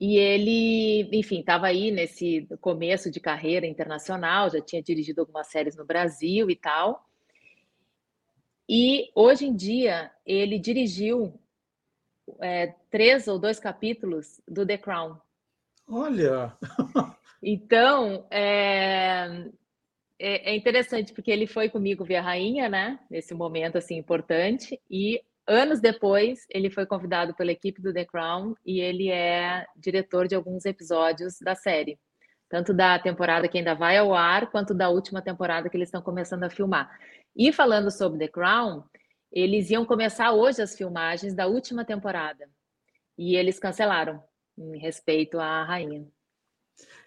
E 0.00 0.16
ele, 0.16 1.08
enfim, 1.16 1.38
estava 1.38 1.68
aí 1.68 1.92
nesse 1.92 2.48
começo 2.60 3.10
de 3.10 3.20
carreira 3.20 3.64
internacional, 3.64 4.50
já 4.50 4.60
tinha 4.60 4.82
dirigido 4.82 5.20
algumas 5.20 5.46
séries 5.46 5.76
no 5.76 5.84
Brasil 5.84 6.50
e 6.50 6.56
tal. 6.56 7.00
E 8.68 9.10
hoje 9.14 9.46
em 9.46 9.54
dia 9.54 10.10
ele 10.24 10.58
dirigiu 10.58 11.38
é, 12.40 12.74
três 12.90 13.28
ou 13.28 13.38
dois 13.38 13.58
capítulos 13.58 14.40
do 14.48 14.66
The 14.66 14.78
Crown. 14.78 15.16
Olha! 15.88 16.56
então, 17.42 18.26
é, 18.30 19.50
é, 20.18 20.52
é, 20.52 20.56
interessante 20.56 21.12
porque 21.12 21.30
ele 21.30 21.46
foi 21.46 21.68
comigo 21.68 22.04
ver 22.04 22.16
a 22.16 22.22
rainha, 22.22 22.68
né? 22.68 22.98
Nesse 23.10 23.34
momento 23.34 23.76
assim 23.76 23.96
importante 23.96 24.80
e 24.90 25.20
anos 25.46 25.80
depois 25.80 26.46
ele 26.48 26.70
foi 26.70 26.86
convidado 26.86 27.34
pela 27.34 27.52
equipe 27.52 27.82
do 27.82 27.92
The 27.92 28.06
Crown 28.06 28.54
e 28.64 28.80
ele 28.80 29.10
é 29.10 29.66
diretor 29.76 30.26
de 30.26 30.34
alguns 30.34 30.64
episódios 30.64 31.38
da 31.40 31.54
série, 31.54 31.98
tanto 32.48 32.72
da 32.72 32.98
temporada 32.98 33.46
que 33.46 33.58
ainda 33.58 33.74
vai 33.74 33.98
ao 33.98 34.14
ar 34.14 34.50
quanto 34.50 34.72
da 34.72 34.88
última 34.88 35.20
temporada 35.20 35.68
que 35.68 35.76
eles 35.76 35.88
estão 35.88 36.00
começando 36.00 36.44
a 36.44 36.50
filmar. 36.50 36.90
E 37.36 37.52
falando 37.52 37.90
sobre 37.90 38.18
The 38.18 38.28
Crown, 38.28 38.84
eles 39.32 39.68
iam 39.70 39.84
começar 39.84 40.32
hoje 40.32 40.62
as 40.62 40.76
filmagens 40.76 41.34
da 41.34 41.46
última 41.46 41.84
temporada 41.84 42.48
e 43.18 43.36
eles 43.36 43.58
cancelaram 43.58 44.22
em 44.56 44.78
respeito 44.78 45.40
à 45.40 45.64
rainha. 45.64 46.06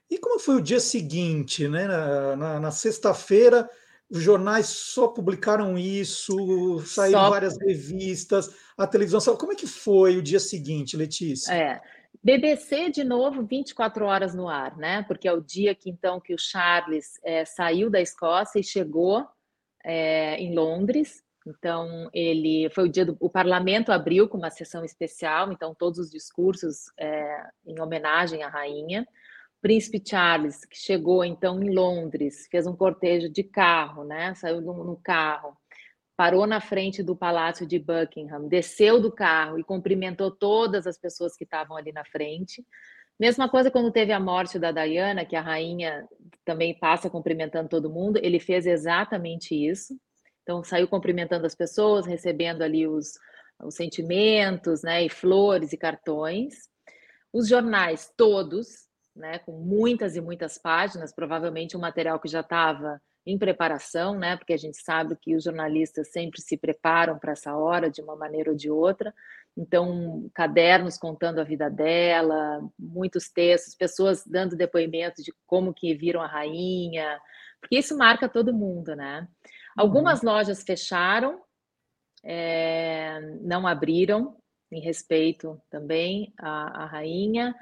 E 0.10 0.18
como 0.18 0.40
foi 0.40 0.56
o 0.56 0.62
dia 0.62 0.80
seguinte, 0.80 1.68
né? 1.68 1.88
Na, 1.88 2.36
na, 2.36 2.60
na 2.60 2.72
sexta-feira, 2.72 3.70
os 4.10 4.22
jornais 4.22 4.68
só 4.68 5.08
publicaram 5.08 5.78
isso, 5.78 6.80
saíram 6.86 7.22
só... 7.22 7.30
várias 7.30 7.58
revistas, 7.58 8.54
a 8.78 8.86
televisão. 8.86 9.38
Como 9.38 9.54
é 9.54 9.56
que 9.56 9.68
foi 9.68 10.18
o 10.18 10.24
dia 10.24 10.40
seguinte, 10.40 10.98
Letícia? 10.98 11.54
É. 11.54 11.82
BBC 12.24 12.90
de 12.90 13.04
novo 13.04 13.46
24 13.46 14.06
horas 14.06 14.34
no 14.34 14.50
ar, 14.50 14.76
né? 14.76 15.04
Porque 15.04 15.28
é 15.28 15.34
o 15.34 15.42
dia 15.42 15.76
que 15.76 15.90
então 15.90 16.20
que 16.20 16.34
o 16.34 16.38
Charles 16.38 17.20
é, 17.24 17.46
saiu 17.46 17.90
da 17.90 18.02
Escócia 18.02 18.60
e 18.60 18.64
chegou 18.64 19.26
é, 19.88 20.36
em 20.38 20.54
Londres. 20.54 21.24
Então 21.48 22.10
ele 22.14 22.70
foi 22.72 22.84
o 22.84 22.90
dia 22.90 23.06
do 23.06 23.16
o 23.22 23.30
Parlamento 23.30 23.90
abriu 23.94 24.28
com 24.28 24.38
uma 24.38 24.50
sessão 24.50 24.84
especial, 24.84 25.50
então 25.50 25.74
todos 25.74 25.98
os 25.98 26.12
discursos 26.12 26.92
é, 27.00 27.48
em 27.66 27.80
homenagem 27.80 28.44
à 28.44 28.50
rainha. 28.50 29.08
Príncipe 29.62 30.04
Charles, 30.06 30.66
que 30.66 30.78
chegou 30.78 31.24
então 31.24 31.64
em 31.64 31.74
Londres, 31.74 32.48
fez 32.52 32.68
um 32.68 32.76
cortejo 32.76 33.30
de 33.30 33.44
carro, 33.44 34.04
né? 34.04 34.36
Saiu 34.36 34.62
no, 34.62 34.84
no 34.84 34.98
carro, 34.98 35.58
parou 36.18 36.46
na 36.46 36.60
frente 36.60 37.02
do 37.02 37.16
palácio 37.16 37.66
de 37.66 37.80
Buckingham, 37.80 38.48
desceu 38.48 39.02
do 39.02 39.12
carro 39.12 39.58
e 39.58 39.64
cumprimentou 39.64 40.30
todas 40.30 40.86
as 40.86 40.98
pessoas 40.98 41.36
que 41.36 41.46
estavam 41.46 41.78
ali 41.78 41.94
na 41.94 42.04
frente. 42.04 42.64
Mesma 43.20 43.50
coisa 43.50 43.72
quando 43.72 43.92
teve 43.92 44.12
a 44.12 44.20
morte 44.20 44.60
da 44.60 44.72
Diana, 44.72 45.26
que 45.26 45.36
a 45.36 45.42
rainha 45.42 46.08
também 46.46 46.78
passa 46.78 47.10
cumprimentando 47.10 47.70
todo 47.70 47.90
mundo, 47.90 48.20
ele 48.22 48.40
fez 48.40 48.66
exatamente 48.66 49.56
isso. 49.56 49.98
Então 50.44 50.64
saiu 50.64 50.88
cumprimentando 50.88 51.46
as 51.46 51.56
pessoas, 51.56 52.06
recebendo 52.06 52.62
ali 52.62 52.88
os, 52.88 53.14
os 53.64 53.76
sentimentos, 53.76 54.84
né, 54.84 55.04
e 55.04 55.10
flores 55.10 55.74
e 55.74 55.78
cartões. 55.78 56.70
Os 57.34 57.48
jornais 57.48 58.12
todos 58.16 58.88
né, 59.18 59.40
com 59.40 59.54
muitas 59.54 60.16
e 60.16 60.22
muitas 60.22 60.58
páginas, 60.58 61.14
provavelmente 61.14 61.76
um 61.76 61.80
material 61.80 62.20
que 62.20 62.30
já 62.30 62.42
estava 62.42 63.02
em 63.26 63.38
preparação, 63.38 64.18
né? 64.18 64.38
Porque 64.38 64.54
a 64.54 64.58
gente 64.58 64.78
sabe 64.78 65.18
que 65.18 65.36
os 65.36 65.44
jornalistas 65.44 66.12
sempre 66.12 66.42
se 66.42 66.56
preparam 66.56 67.20
para 67.20 67.34
essa 67.34 67.54
hora 67.58 67.90
de 67.90 68.02
uma 68.02 68.16
maneira 68.16 68.52
ou 68.52 68.56
de 68.56 68.70
outra. 68.72 69.14
Então, 69.58 70.30
cadernos 70.36 70.98
contando 70.98 71.40
a 71.40 71.44
vida 71.44 71.68
dela, 71.68 72.62
muitos 72.78 73.28
textos, 73.30 73.74
pessoas 73.74 74.24
dando 74.24 74.56
depoimentos 74.56 75.24
de 75.24 75.34
como 75.48 75.74
que 75.74 75.96
viram 75.96 76.22
a 76.22 76.28
rainha, 76.28 77.20
porque 77.60 77.80
isso 77.80 77.98
marca 77.98 78.30
todo 78.30 78.54
mundo, 78.54 78.96
né? 78.96 79.28
Algumas 79.76 80.22
uhum. 80.22 80.30
lojas 80.30 80.64
fecharam, 80.64 81.42
é, 82.24 83.20
não 83.42 83.66
abriram, 83.66 84.38
em 84.72 84.82
respeito 84.82 85.60
também 85.70 86.34
à, 86.38 86.84
à 86.84 86.86
rainha. 86.86 87.56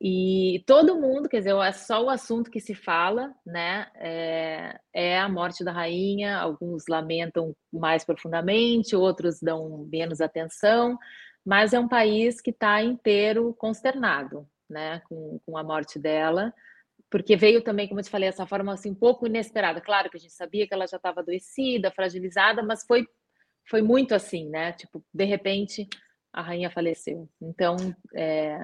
E 0.00 0.64
todo 0.66 0.98
mundo, 0.98 1.28
quer 1.28 1.38
dizer, 1.38 1.54
é 1.56 1.72
só 1.72 2.02
o 2.02 2.08
assunto 2.08 2.50
que 2.50 2.58
se 2.58 2.74
fala, 2.74 3.34
né? 3.44 3.86
É, 3.96 4.80
é, 4.94 5.18
a 5.18 5.28
morte 5.28 5.62
da 5.62 5.72
rainha. 5.72 6.38
Alguns 6.38 6.84
lamentam 6.88 7.54
mais 7.70 8.04
profundamente, 8.04 8.96
outros 8.96 9.40
dão 9.40 9.86
menos 9.92 10.20
atenção, 10.20 10.98
mas 11.44 11.72
é 11.72 11.80
um 11.80 11.88
país 11.88 12.40
que 12.40 12.50
está 12.50 12.82
inteiro 12.82 13.54
consternado, 13.58 14.48
né? 14.68 15.00
Com, 15.08 15.40
com 15.44 15.56
a 15.56 15.62
morte 15.62 15.98
dela, 15.98 16.52
porque 17.10 17.36
veio 17.36 17.62
também, 17.62 17.88
como 17.88 18.00
eu 18.00 18.04
te 18.04 18.10
falei, 18.10 18.28
essa 18.28 18.46
forma 18.46 18.72
assim 18.72 18.90
um 18.90 18.94
pouco 18.94 19.26
inesperada. 19.26 19.80
Claro 19.80 20.08
que 20.08 20.16
a 20.16 20.20
gente 20.20 20.32
sabia 20.32 20.66
que 20.66 20.72
ela 20.72 20.86
já 20.86 20.96
estava 20.96 21.20
adoecida, 21.20 21.90
fragilizada, 21.90 22.62
mas 22.62 22.84
foi 22.84 23.06
foi 23.68 23.82
muito 23.82 24.14
assim, 24.14 24.48
né? 24.48 24.72
Tipo, 24.72 25.04
de 25.14 25.24
repente 25.24 25.88
a 26.32 26.42
rainha 26.42 26.70
faleceu. 26.70 27.28
Então, 27.40 27.76
é, 28.14 28.58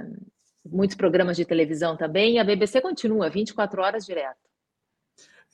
muitos 0.65 0.97
programas 0.97 1.37
de 1.37 1.45
televisão 1.45 1.97
também, 1.97 2.35
e 2.35 2.39
a 2.39 2.45
BBC 2.45 2.81
continua 2.81 3.31
24 3.31 3.83
horas 3.83 4.05
direto. 4.05 4.47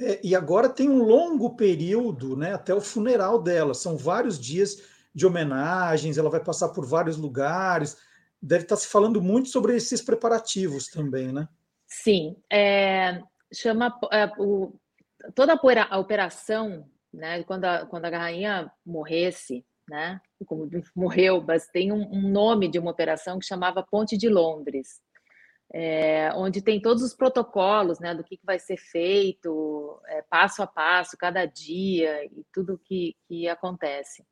É, 0.00 0.20
e 0.24 0.34
agora 0.34 0.68
tem 0.68 0.88
um 0.88 1.02
longo 1.02 1.54
período, 1.54 2.36
né, 2.36 2.54
até 2.54 2.74
o 2.74 2.80
funeral 2.80 3.40
dela. 3.42 3.74
São 3.74 3.96
vários 3.96 4.38
dias 4.38 4.91
de 5.14 5.26
homenagens, 5.26 6.18
ela 6.18 6.30
vai 6.30 6.42
passar 6.42 6.70
por 6.70 6.86
vários 6.86 7.16
lugares. 7.16 7.96
Deve 8.40 8.64
estar 8.64 8.76
se 8.76 8.88
falando 8.88 9.20
muito 9.20 9.48
sobre 9.48 9.76
esses 9.76 10.02
preparativos 10.02 10.88
também, 10.88 11.32
né? 11.32 11.48
Sim. 11.86 12.36
É, 12.50 13.20
chama 13.52 13.98
é, 14.10 14.30
o, 14.38 14.74
toda 15.34 15.54
a 15.54 15.98
operação, 15.98 16.88
né, 17.12 17.42
quando 17.44 17.64
a, 17.64 17.86
quando 17.86 18.06
a 18.06 18.18
rainha 18.18 18.72
morresse, 18.84 19.64
né, 19.88 20.20
como 20.46 20.68
morreu, 20.96 21.44
mas 21.46 21.68
tem 21.68 21.92
um, 21.92 22.08
um 22.10 22.30
nome 22.30 22.68
de 22.68 22.78
uma 22.78 22.90
operação 22.90 23.38
que 23.38 23.46
chamava 23.46 23.82
Ponte 23.82 24.16
de 24.16 24.28
Londres 24.28 25.00
é, 25.72 26.30
onde 26.34 26.60
tem 26.60 26.80
todos 26.80 27.02
os 27.02 27.14
protocolos 27.14 27.98
né, 27.98 28.14
do 28.14 28.22
que, 28.22 28.36
que 28.36 28.44
vai 28.44 28.58
ser 28.58 28.76
feito, 28.76 30.00
é, 30.06 30.22
passo 30.22 30.62
a 30.62 30.66
passo, 30.66 31.16
cada 31.16 31.46
dia 31.46 32.24
e 32.26 32.44
tudo 32.52 32.80
que, 32.84 33.16
que 33.26 33.48
acontece. 33.48 34.22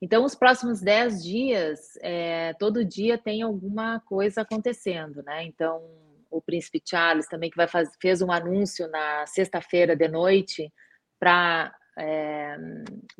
Então, 0.00 0.24
os 0.24 0.34
próximos 0.34 0.80
dez 0.80 1.22
dias, 1.24 1.96
é, 2.02 2.54
todo 2.54 2.84
dia 2.84 3.18
tem 3.18 3.42
alguma 3.42 4.00
coisa 4.00 4.42
acontecendo, 4.42 5.22
né? 5.24 5.44
Então, 5.44 5.82
o 6.30 6.40
príncipe 6.40 6.82
Charles 6.84 7.26
também 7.26 7.50
que 7.50 7.56
vai 7.56 7.66
faz, 7.66 7.90
fez 8.00 8.22
um 8.22 8.30
anúncio 8.30 8.88
na 8.88 9.26
sexta-feira 9.26 9.96
de 9.96 10.08
noite 10.08 10.72
para 11.18 11.74
é, 11.98 12.56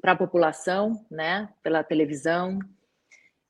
para 0.01 0.13
a 0.13 0.17
população, 0.17 1.05
né? 1.11 1.49
Pela 1.63 1.83
televisão. 1.83 2.61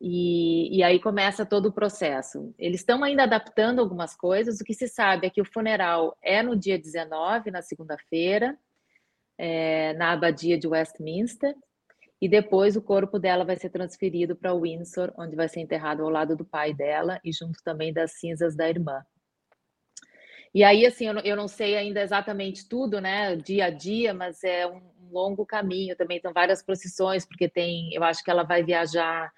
E, 0.00 0.78
e, 0.78 0.82
aí 0.82 1.00
começa 1.00 1.44
todo 1.44 1.66
o 1.66 1.72
processo. 1.72 2.54
Eles 2.58 2.80
estão 2.80 3.02
ainda 3.02 3.24
adaptando 3.24 3.80
algumas 3.80 4.16
coisas. 4.16 4.60
O 4.60 4.64
que 4.64 4.72
se 4.72 4.88
sabe 4.88 5.26
é 5.26 5.30
que 5.30 5.40
o 5.42 5.44
funeral 5.44 6.16
é 6.22 6.42
no 6.42 6.56
dia 6.56 6.78
19, 6.78 7.50
na 7.50 7.62
segunda-feira, 7.62 8.56
é, 9.36 9.92
na 9.94 10.12
abadia 10.12 10.56
de 10.56 10.68
Westminster, 10.68 11.54
e 12.20 12.28
depois 12.28 12.76
o 12.76 12.82
corpo 12.82 13.18
dela 13.18 13.44
vai 13.44 13.56
ser 13.56 13.70
transferido 13.70 14.34
para 14.34 14.54
Windsor, 14.54 15.12
onde 15.16 15.36
vai 15.36 15.48
ser 15.48 15.60
enterrado 15.60 16.02
ao 16.02 16.08
lado 16.08 16.36
do 16.36 16.44
pai 16.44 16.74
dela 16.74 17.20
e 17.24 17.32
junto 17.32 17.62
também 17.62 17.92
das 17.92 18.12
cinzas 18.12 18.56
da 18.56 18.68
irmã. 18.68 19.04
E 20.54 20.64
aí, 20.64 20.86
assim, 20.86 21.06
eu 21.06 21.14
não, 21.14 21.22
eu 21.22 21.36
não 21.36 21.46
sei 21.46 21.76
ainda 21.76 22.00
exatamente 22.00 22.68
tudo, 22.68 23.00
né, 23.00 23.36
dia 23.36 23.66
a 23.66 23.70
dia, 23.70 24.14
mas 24.14 24.42
é 24.42 24.66
um, 24.66 24.80
um 25.02 25.12
longo 25.12 25.44
caminho 25.46 25.94
também. 25.94 26.20
Tem 26.20 26.32
várias 26.32 26.62
procissões, 26.62 27.24
porque 27.24 27.48
tem, 27.48 27.92
eu 27.92 28.02
acho 28.02 28.24
que 28.24 28.30
ela 28.30 28.42
vai 28.42 28.62
viajar 28.62 29.30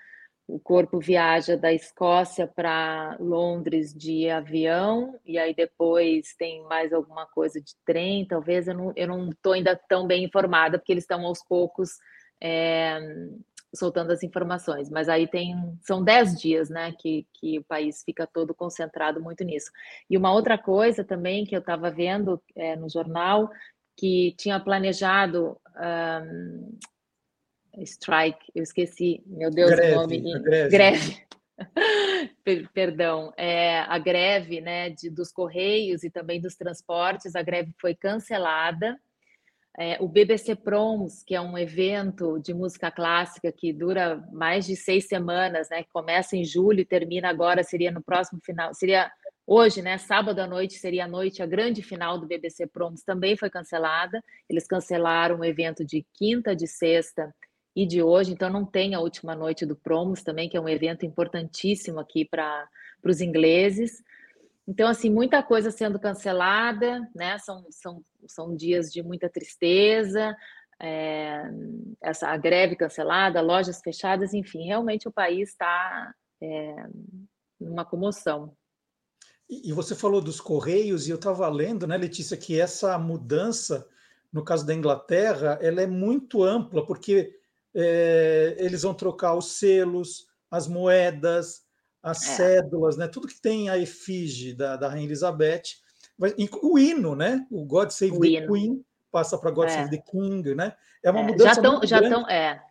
o 0.51 0.59
corpo 0.59 0.98
viaja 0.98 1.57
da 1.57 1.73
Escócia 1.73 2.47
para 2.47 3.16
Londres 3.20 3.94
de 3.94 4.28
avião 4.28 5.19
e 5.24 5.39
aí 5.39 5.55
depois 5.55 6.35
tem 6.36 6.62
mais 6.65 6.93
alguma 6.93 7.24
coisa 7.27 7.61
de 7.61 7.73
trem, 7.85 8.27
talvez 8.27 8.66
eu 8.66 8.74
não 8.74 8.93
eu 8.97 9.07
não 9.07 9.31
estou 9.31 9.52
ainda 9.52 9.81
tão 9.89 10.07
bem 10.07 10.24
informada 10.24 10.77
porque 10.77 10.93
eles 10.93 11.05
estão 11.05 11.24
aos 11.24 11.40
poucos 11.44 11.90
é, 12.40 12.98
soltando 13.74 14.10
as 14.10 14.22
informações, 14.22 14.90
mas 14.90 15.08
aí 15.08 15.26
tem 15.28 15.54
são 15.82 16.02
dez 16.02 16.38
dias, 16.38 16.68
né, 16.68 16.92
que, 16.98 17.26
que 17.34 17.58
o 17.58 17.64
país 17.64 18.02
fica 18.04 18.26
todo 18.26 18.54
concentrado 18.54 19.20
muito 19.20 19.44
nisso. 19.44 19.70
E 20.08 20.16
uma 20.16 20.32
outra 20.32 20.58
coisa 20.58 21.04
também 21.04 21.44
que 21.44 21.54
eu 21.54 21.60
estava 21.60 21.90
vendo 21.90 22.42
é, 22.56 22.74
no 22.76 22.88
jornal 22.88 23.50
que 23.96 24.34
tinha 24.38 24.58
planejado 24.58 25.60
um, 25.76 26.78
strike, 27.82 28.50
eu 28.54 28.62
esqueci, 28.62 29.22
meu 29.26 29.50
Deus, 29.50 29.70
greve, 29.70 29.92
o 29.92 29.96
nome. 29.96 30.40
Greve. 30.40 30.70
greve. 30.70 31.26
Perdão, 32.72 33.32
é, 33.36 33.80
a 33.80 33.98
greve 33.98 34.60
né, 34.60 34.90
de, 34.90 35.10
dos 35.10 35.30
Correios 35.30 36.02
e 36.02 36.10
também 36.10 36.40
dos 36.40 36.56
transportes, 36.56 37.36
a 37.36 37.42
greve 37.42 37.72
foi 37.78 37.94
cancelada. 37.94 38.98
É, 39.78 39.97
o 40.01 40.09
BBC 40.09 40.56
Proms, 40.56 41.22
que 41.22 41.34
é 41.34 41.40
um 41.40 41.56
evento 41.56 42.38
de 42.40 42.52
música 42.52 42.90
clássica 42.90 43.52
que 43.52 43.72
dura 43.72 44.22
mais 44.32 44.66
de 44.66 44.74
seis 44.76 45.06
semanas, 45.06 45.68
né, 45.70 45.84
que 45.84 45.90
começa 45.92 46.36
em 46.36 46.44
julho 46.44 46.80
e 46.80 46.84
termina 46.84 47.28
agora, 47.28 47.62
seria 47.62 47.90
no 47.90 48.02
próximo 48.02 48.40
final, 48.44 48.74
seria 48.74 49.10
hoje, 49.47 49.80
né, 49.80 49.97
sábado 49.97 50.40
à 50.40 50.47
noite, 50.47 50.74
seria 50.74 51.05
a 51.05 51.09
noite, 51.09 51.42
a 51.42 51.47
grande 51.47 51.82
final 51.82 52.18
do 52.18 52.26
BBC 52.26 52.66
Proms, 52.66 53.02
também 53.02 53.36
foi 53.36 53.48
cancelada. 53.48 54.22
Eles 54.48 54.66
cancelaram 54.66 55.38
o 55.40 55.44
evento 55.44 55.84
de 55.84 56.05
quinta, 56.14 56.55
de 56.55 56.66
sexta 56.66 57.34
e 57.74 57.86
de 57.86 58.02
hoje, 58.02 58.32
então 58.32 58.51
não 58.51 58.64
tem 58.64 58.94
a 58.94 59.01
última 59.01 59.34
noite 59.34 59.64
do 59.64 59.76
Promos 59.76 60.22
também, 60.22 60.48
que 60.48 60.56
é 60.56 60.60
um 60.60 60.68
evento 60.68 61.06
importantíssimo 61.06 62.01
aqui 62.01 62.24
para 62.24 62.68
os 63.05 63.20
ingleses. 63.20 64.02
Então, 64.70 64.88
assim, 64.88 65.10
muita 65.10 65.42
coisa 65.42 65.72
sendo 65.72 65.98
cancelada, 65.98 67.01
né? 67.12 67.36
São, 67.40 67.66
são, 67.70 68.05
são 68.28 68.55
dias 68.55 68.92
de 68.92 69.02
muita 69.02 69.28
tristeza, 69.28 70.32
é, 70.80 71.42
essa 72.01 72.28
a 72.28 72.36
greve 72.36 72.76
cancelada, 72.76 73.40
lojas 73.40 73.80
fechadas, 73.80 74.32
enfim, 74.32 74.66
realmente 74.66 75.09
o 75.09 75.12
país 75.12 75.48
está 75.48 76.14
é, 76.40 76.86
numa 77.60 77.84
comoção. 77.84 78.56
E 79.48 79.72
você 79.72 79.97
falou 79.97 80.20
dos 80.20 80.40
Correios, 80.40 81.09
e 81.09 81.10
eu 81.10 81.16
estava 81.16 81.48
lendo, 81.48 81.84
né, 81.84 81.97
Letícia, 81.97 82.36
que 82.36 82.60
essa 82.60 82.97
mudança, 82.97 83.84
no 84.32 84.44
caso 84.44 84.64
da 84.64 84.72
Inglaterra, 84.72 85.59
ela 85.60 85.82
é 85.82 85.86
muito 85.88 86.44
ampla, 86.44 86.86
porque 86.86 87.36
é, 87.74 88.55
eles 88.56 88.82
vão 88.82 88.94
trocar 88.94 89.34
os 89.34 89.59
selos, 89.59 90.28
as 90.48 90.68
moedas, 90.68 91.64
as 92.02 92.22
é. 92.22 92.36
cédulas, 92.36 92.97
né? 92.97 93.09
Tudo 93.09 93.28
que 93.28 93.40
tem 93.40 93.68
a 93.68 93.78
efígie 93.78 94.55
da, 94.55 94.77
da 94.77 94.89
Rainha 94.89 95.06
Elizabeth. 95.06 95.62
O 96.62 96.78
hino, 96.78 97.14
né? 97.14 97.47
O 97.51 97.64
God 97.64 97.90
Save 97.90 98.16
o 98.16 98.20
the 98.20 98.28
hino. 98.28 98.52
Queen 98.52 98.85
passa 99.10 99.39
para 99.39 99.51
God 99.51 99.68
é. 99.68 99.70
Save 99.70 99.90
the 99.90 100.02
King, 100.10 100.55
né? 100.55 100.74
É 101.02 101.10
uma 101.10 101.20
é, 101.20 101.24
mudança 101.24 101.55
já 101.55 101.62
tão, 101.62 101.72
muito 101.72 101.86
já 101.86 101.98
grande. 101.98 102.14
Tão, 102.14 102.28
é. 102.28 102.62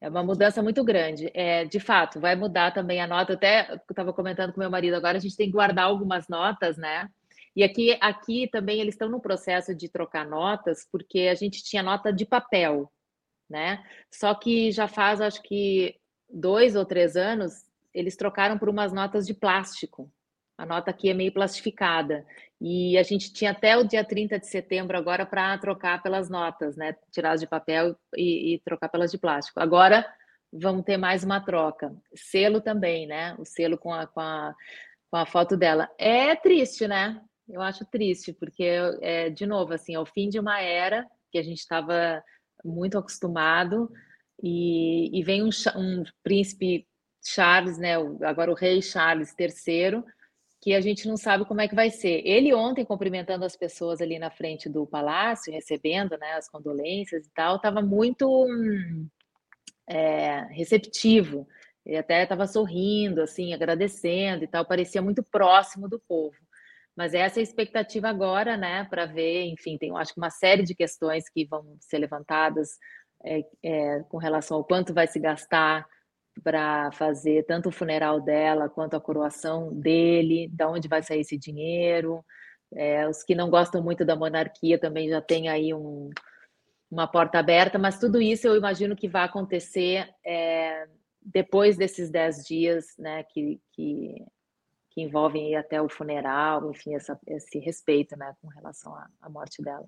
É 0.00 0.08
uma 0.08 0.22
mudança 0.22 0.62
muito 0.62 0.84
grande. 0.84 1.30
É, 1.34 1.64
de 1.64 1.80
fato, 1.80 2.20
vai 2.20 2.36
mudar 2.36 2.72
também 2.72 3.00
a 3.00 3.06
nota. 3.06 3.34
Até 3.34 3.74
estava 3.88 4.12
comentando 4.12 4.52
com 4.52 4.60
meu 4.60 4.70
marido 4.70 4.94
agora, 4.94 5.16
a 5.16 5.20
gente 5.20 5.36
tem 5.36 5.46
que 5.46 5.52
guardar 5.52 5.86
algumas 5.86 6.28
notas, 6.28 6.76
né? 6.76 7.08
E 7.56 7.62
aqui, 7.62 7.96
aqui 8.00 8.48
também 8.50 8.80
eles 8.80 8.94
estão 8.94 9.08
no 9.08 9.20
processo 9.20 9.74
de 9.74 9.88
trocar 9.88 10.26
notas, 10.26 10.86
porque 10.90 11.20
a 11.30 11.34
gente 11.34 11.62
tinha 11.62 11.82
nota 11.82 12.12
de 12.12 12.26
papel, 12.26 12.92
né? 13.48 13.82
Só 14.10 14.34
que 14.34 14.72
já 14.72 14.88
faz, 14.88 15.20
acho 15.20 15.40
que 15.42 15.96
dois 16.34 16.74
ou 16.74 16.84
três 16.84 17.16
anos, 17.16 17.64
eles 17.94 18.16
trocaram 18.16 18.58
por 18.58 18.68
umas 18.68 18.92
notas 18.92 19.26
de 19.26 19.32
plástico. 19.32 20.10
A 20.58 20.66
nota 20.66 20.90
aqui 20.90 21.08
é 21.08 21.14
meio 21.14 21.32
plastificada. 21.32 22.26
E 22.60 22.98
a 22.98 23.02
gente 23.02 23.32
tinha 23.32 23.52
até 23.52 23.76
o 23.76 23.84
dia 23.84 24.04
30 24.04 24.38
de 24.38 24.46
setembro 24.46 24.96
agora 24.96 25.24
para 25.24 25.56
trocar 25.58 26.02
pelas 26.02 26.28
notas, 26.28 26.76
né? 26.76 26.96
Tirar 27.10 27.36
de 27.36 27.46
papel 27.46 27.96
e, 28.16 28.54
e 28.54 28.58
trocar 28.60 28.88
pelas 28.88 29.10
de 29.10 29.18
plástico. 29.18 29.60
Agora 29.60 30.04
vamos 30.52 30.84
ter 30.84 30.96
mais 30.96 31.24
uma 31.24 31.40
troca. 31.40 31.94
Selo 32.14 32.60
também, 32.60 33.06
né? 33.06 33.34
O 33.38 33.44
selo 33.44 33.76
com 33.76 33.92
a, 33.92 34.06
com 34.06 34.20
a, 34.20 34.54
com 35.10 35.16
a 35.16 35.26
foto 35.26 35.56
dela. 35.56 35.90
É 35.98 36.34
triste, 36.36 36.86
né? 36.86 37.20
Eu 37.48 37.60
acho 37.60 37.84
triste, 37.84 38.32
porque, 38.32 38.64
é, 39.02 39.28
de 39.28 39.46
novo, 39.46 39.74
assim, 39.74 39.94
é 39.94 40.00
o 40.00 40.06
fim 40.06 40.28
de 40.28 40.38
uma 40.38 40.60
era 40.60 41.06
que 41.30 41.38
a 41.38 41.42
gente 41.42 41.58
estava 41.58 42.22
muito 42.64 42.96
acostumado 42.96 43.90
e, 44.42 45.18
e 45.18 45.22
vem 45.22 45.42
um, 45.42 45.50
um, 45.76 46.04
príncipe 46.22 46.86
Charles, 47.24 47.78
né, 47.78 47.94
agora 48.22 48.50
o 48.50 48.54
rei 48.54 48.82
Charles 48.82 49.34
III, 49.38 50.02
que 50.60 50.74
a 50.74 50.80
gente 50.80 51.06
não 51.06 51.16
sabe 51.16 51.44
como 51.44 51.60
é 51.60 51.68
que 51.68 51.74
vai 51.74 51.90
ser. 51.90 52.22
Ele 52.26 52.54
ontem 52.54 52.84
cumprimentando 52.84 53.44
as 53.44 53.56
pessoas 53.56 54.00
ali 54.00 54.18
na 54.18 54.30
frente 54.30 54.68
do 54.68 54.86
palácio, 54.86 55.52
recebendo 55.52 56.16
né, 56.18 56.32
as 56.32 56.48
condolências 56.48 57.26
e 57.26 57.30
tal, 57.34 57.56
estava 57.56 57.82
muito 57.82 58.46
é, 59.86 60.40
receptivo. 60.50 61.46
Ele 61.84 61.98
até 61.98 62.22
estava 62.22 62.46
sorrindo, 62.46 63.20
assim, 63.20 63.52
agradecendo 63.52 64.44
e 64.44 64.48
tal, 64.48 64.64
parecia 64.64 65.02
muito 65.02 65.22
próximo 65.22 65.88
do 65.88 66.00
povo. 66.00 66.36
Mas 66.96 67.12
essa 67.12 67.38
é 67.38 67.40
a 67.40 67.42
expectativa 67.42 68.08
agora, 68.08 68.56
né, 68.56 68.84
para 68.84 69.04
ver, 69.04 69.44
enfim, 69.46 69.76
tem, 69.76 69.94
acho 69.96 70.14
que 70.14 70.20
uma 70.20 70.30
série 70.30 70.62
de 70.62 70.74
questões 70.74 71.28
que 71.28 71.44
vão 71.44 71.76
ser 71.80 71.98
levantadas 71.98 72.78
é, 73.24 73.44
é, 73.62 74.00
com 74.08 74.18
relação 74.18 74.58
ao 74.58 74.64
quanto 74.64 74.92
vai 74.92 75.06
se 75.06 75.18
gastar 75.18 75.86
para 76.42 76.90
fazer 76.92 77.44
tanto 77.44 77.68
o 77.68 77.72
funeral 77.72 78.20
dela 78.20 78.68
quanto 78.68 78.94
a 78.94 79.00
coroação 79.00 79.72
dele, 79.72 80.48
da 80.52 80.68
onde 80.68 80.88
vai 80.88 81.02
sair 81.02 81.20
esse 81.20 81.38
dinheiro. 81.38 82.24
É, 82.74 83.08
os 83.08 83.22
que 83.22 83.34
não 83.34 83.48
gostam 83.48 83.82
muito 83.82 84.04
da 84.04 84.16
monarquia 84.16 84.78
também 84.78 85.08
já 85.08 85.20
tem 85.20 85.48
aí 85.48 85.72
um, 85.72 86.10
uma 86.90 87.06
porta 87.06 87.38
aberta, 87.38 87.78
mas 87.78 87.98
tudo 87.98 88.20
isso 88.20 88.46
eu 88.46 88.56
imagino 88.56 88.96
que 88.96 89.08
vai 89.08 89.24
acontecer 89.24 90.08
é, 90.24 90.88
depois 91.24 91.76
desses 91.76 92.10
dez 92.10 92.44
dias, 92.44 92.86
né, 92.98 93.22
que, 93.24 93.60
que, 93.72 94.24
que 94.90 95.02
envolvem 95.02 95.56
até 95.56 95.80
o 95.80 95.88
funeral, 95.88 96.70
enfim, 96.70 96.94
essa, 96.94 97.18
esse 97.28 97.58
respeito, 97.58 98.16
né, 98.16 98.34
com 98.42 98.48
relação 98.48 98.94
à, 98.94 99.08
à 99.22 99.28
morte 99.28 99.62
dela. 99.62 99.86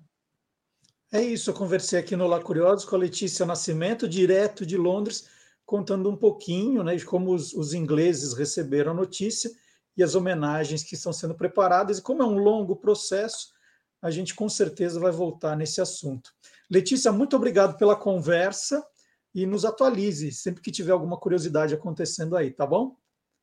É 1.11 1.21
isso, 1.21 1.49
eu 1.49 1.53
conversei 1.53 1.97
aqui 1.97 2.17
no 2.17 2.27
La 2.27 2.41
Curiosos 2.41 2.83
com 2.83 2.97
a 2.97 2.99
Letícia 2.99 3.45
Nascimento, 3.45 4.09
direto 4.09 4.65
de 4.65 4.75
Londres, 4.75 5.29
contando 5.65 6.09
um 6.09 6.17
pouquinho 6.17 6.83
né, 6.83 6.97
de 6.97 7.05
como 7.05 7.33
os, 7.33 7.53
os, 7.53 7.73
ingleses 7.73 8.33
receberam 8.33 8.91
a 8.91 8.95
notícia 8.95 9.49
e 9.95 10.03
as 10.03 10.15
homenagens 10.15 10.83
que 10.83 10.95
estão 10.95 11.13
sendo 11.13 11.33
preparadas. 11.33 11.99
E 11.99 12.01
como 12.01 12.21
é 12.21 12.25
um 12.25 12.37
longo 12.37 12.75
processo, 12.75 13.53
a 14.01 14.11
gente 14.11 14.35
com 14.35 14.49
certeza 14.49 14.99
vai 14.99 15.11
voltar 15.11 15.55
nesse 15.55 15.79
assunto. 15.79 16.29
Letícia, 16.69 17.09
muito 17.09 17.37
obrigado 17.37 17.77
pela 17.77 17.95
conversa 17.95 18.85
e 19.33 19.45
nos 19.45 19.63
atualize 19.63 20.31
sempre 20.33 20.61
que 20.61 20.71
tiver 20.71 20.91
alguma 20.91 21.17
curiosidade 21.17 21.73
acontecendo 21.73 22.35
aí, 22.35 22.51
tá 22.51 22.65
bom? 22.65 22.97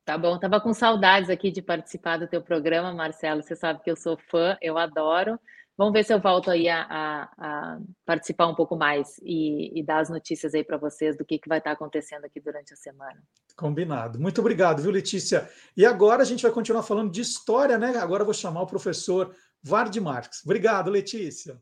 Tá 0.05 0.19
bom, 0.19 0.37
tava 0.37 0.61
com 0.61 0.71
saudades 0.71 1.31
aqui 1.31 1.49
de 1.49 1.63
participar 1.63 2.17
do 2.17 2.27
teu 2.27 2.43
programa, 2.43 2.93
Marcelo. 2.93 3.41
Você 3.41 3.55
sabe 3.55 3.81
que 3.81 3.89
eu 3.89 3.95
sou 3.95 4.15
fã, 4.29 4.55
eu 4.61 4.77
adoro. 4.77 5.39
Vamos 5.77 5.91
ver 5.91 6.05
se 6.05 6.13
eu 6.13 6.21
volto 6.21 6.49
aí 6.49 6.69
a, 6.69 6.83
a, 6.83 7.23
a 7.37 7.79
participar 8.05 8.47
um 8.47 8.55
pouco 8.55 8.77
mais 8.77 9.19
e, 9.21 9.77
e, 9.77 9.83
dar 9.83 9.99
as 9.99 10.09
notícias 10.09 10.53
aí 10.53 10.63
para 10.63 10.77
vocês 10.77 11.17
do 11.17 11.25
que, 11.25 11.37
que 11.37 11.49
vai 11.49 11.57
estar 11.57 11.71
acontecendo 11.71 12.23
aqui 12.23 12.39
durante 12.39 12.73
a 12.73 12.77
semana. 12.77 13.21
Combinado. 13.57 14.17
Muito 14.17 14.39
obrigado, 14.39 14.81
viu, 14.81 14.89
Letícia? 14.89 15.49
E 15.75 15.85
agora 15.85 16.21
a 16.21 16.25
gente 16.25 16.43
vai 16.43 16.51
continuar 16.51 16.83
falando 16.83 17.11
de 17.11 17.19
história, 17.19 17.77
né? 17.77 17.97
Agora 17.97 18.21
eu 18.21 18.25
vou 18.25 18.33
chamar 18.33 18.61
o 18.61 18.67
professor 18.67 19.35
Vard 19.61 19.93
Marques. 19.99 20.41
Obrigado, 20.45 20.89
Letícia. 20.89 21.61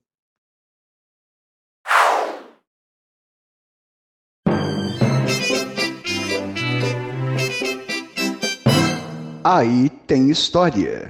Aí 9.44 9.90
tem 10.08 10.30
história. 10.30 11.10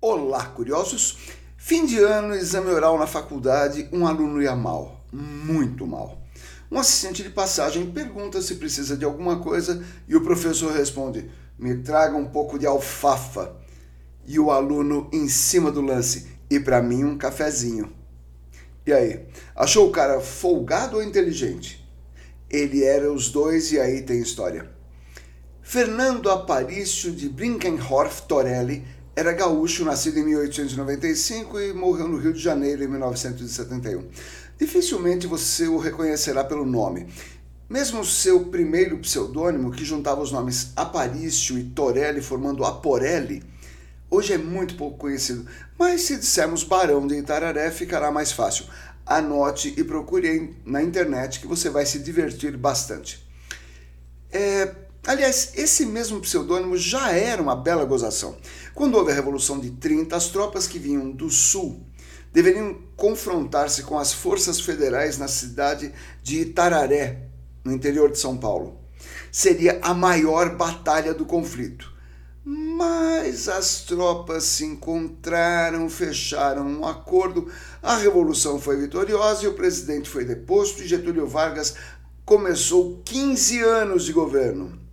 Olá, 0.00 0.46
curiosos! 0.50 1.35
Fim 1.66 1.84
de 1.84 1.98
ano, 1.98 2.32
exame 2.32 2.70
oral 2.70 2.96
na 2.96 3.08
faculdade, 3.08 3.88
um 3.92 4.06
aluno 4.06 4.40
ia 4.40 4.54
mal, 4.54 5.04
muito 5.12 5.84
mal. 5.84 6.22
Um 6.70 6.78
assistente 6.78 7.24
de 7.24 7.30
passagem 7.30 7.90
pergunta 7.90 8.40
se 8.40 8.54
precisa 8.54 8.96
de 8.96 9.04
alguma 9.04 9.40
coisa 9.40 9.84
e 10.06 10.14
o 10.14 10.20
professor 10.20 10.72
responde: 10.72 11.28
Me 11.58 11.78
traga 11.78 12.16
um 12.16 12.26
pouco 12.26 12.56
de 12.56 12.68
alfafa. 12.68 13.52
E 14.24 14.38
o 14.38 14.52
aluno 14.52 15.10
em 15.12 15.28
cima 15.28 15.72
do 15.72 15.80
lance: 15.80 16.28
E 16.48 16.60
para 16.60 16.80
mim 16.80 17.02
um 17.02 17.18
cafezinho. 17.18 17.92
E 18.86 18.92
aí, 18.92 19.26
achou 19.52 19.88
o 19.88 19.92
cara 19.92 20.20
folgado 20.20 20.98
ou 20.98 21.02
inteligente? 21.02 21.84
Ele 22.48 22.84
era 22.84 23.12
os 23.12 23.28
dois 23.28 23.72
e 23.72 23.80
aí 23.80 24.02
tem 24.02 24.20
história. 24.20 24.70
Fernando 25.62 26.30
Aparício 26.30 27.10
de 27.10 27.28
Brinkenhorf 27.28 28.22
Torelli 28.28 28.84
era 29.16 29.32
gaúcho, 29.32 29.82
nascido 29.82 30.18
em 30.18 30.24
1895 30.24 31.58
e 31.58 31.72
morreu 31.72 32.06
no 32.06 32.18
Rio 32.18 32.34
de 32.34 32.38
Janeiro 32.38 32.84
em 32.84 32.86
1971. 32.86 34.04
Dificilmente 34.58 35.26
você 35.26 35.66
o 35.66 35.78
reconhecerá 35.78 36.44
pelo 36.44 36.66
nome. 36.66 37.06
Mesmo 37.66 38.04
seu 38.04 38.44
primeiro 38.44 38.98
pseudônimo, 38.98 39.72
que 39.72 39.86
juntava 39.86 40.20
os 40.20 40.30
nomes 40.30 40.70
Aparício 40.76 41.58
e 41.58 41.64
Torelli 41.64 42.20
formando 42.20 42.62
Aporelli, 42.62 43.42
hoje 44.10 44.34
é 44.34 44.38
muito 44.38 44.76
pouco 44.76 44.98
conhecido, 44.98 45.46
mas 45.78 46.02
se 46.02 46.18
dissermos 46.18 46.62
Barão 46.62 47.06
de 47.06 47.16
Itararé 47.16 47.70
ficará 47.70 48.10
mais 48.12 48.32
fácil. 48.32 48.66
Anote 49.06 49.72
e 49.78 49.82
procure 49.82 50.54
na 50.62 50.82
internet 50.82 51.40
que 51.40 51.46
você 51.46 51.70
vai 51.70 51.86
se 51.86 52.00
divertir 52.00 52.54
bastante. 52.54 53.26
É, 54.30 54.74
Aliás, 55.06 55.52
esse 55.54 55.86
mesmo 55.86 56.18
pseudônimo 56.20 56.76
já 56.76 57.12
era 57.12 57.40
uma 57.40 57.54
bela 57.54 57.84
gozação. 57.84 58.36
Quando 58.74 58.96
houve 58.96 59.12
a 59.12 59.14
Revolução 59.14 59.60
de 59.60 59.70
30, 59.70 60.16
as 60.16 60.26
tropas 60.30 60.66
que 60.66 60.80
vinham 60.80 61.12
do 61.12 61.30
sul 61.30 61.80
deveriam 62.32 62.76
confrontar-se 62.96 63.84
com 63.84 63.96
as 63.96 64.12
forças 64.12 64.60
federais 64.60 65.16
na 65.16 65.28
cidade 65.28 65.92
de 66.24 66.40
Itararé, 66.40 67.28
no 67.62 67.72
interior 67.72 68.10
de 68.10 68.18
São 68.18 68.36
Paulo. 68.36 68.80
Seria 69.30 69.78
a 69.80 69.94
maior 69.94 70.56
batalha 70.56 71.14
do 71.14 71.24
conflito. 71.24 71.94
Mas 72.44 73.48
as 73.48 73.82
tropas 73.82 74.42
se 74.42 74.64
encontraram, 74.64 75.88
fecharam 75.88 76.66
um 76.66 76.84
acordo, 76.84 77.48
a 77.80 77.96
revolução 77.96 78.60
foi 78.60 78.76
vitoriosa 78.76 79.44
e 79.44 79.48
o 79.48 79.54
presidente 79.54 80.10
foi 80.10 80.24
deposto 80.24 80.82
e 80.82 80.86
Getúlio 80.86 81.28
Vargas 81.28 81.76
começou 82.24 83.00
15 83.04 83.60
anos 83.62 84.04
de 84.04 84.12
governo 84.12 84.85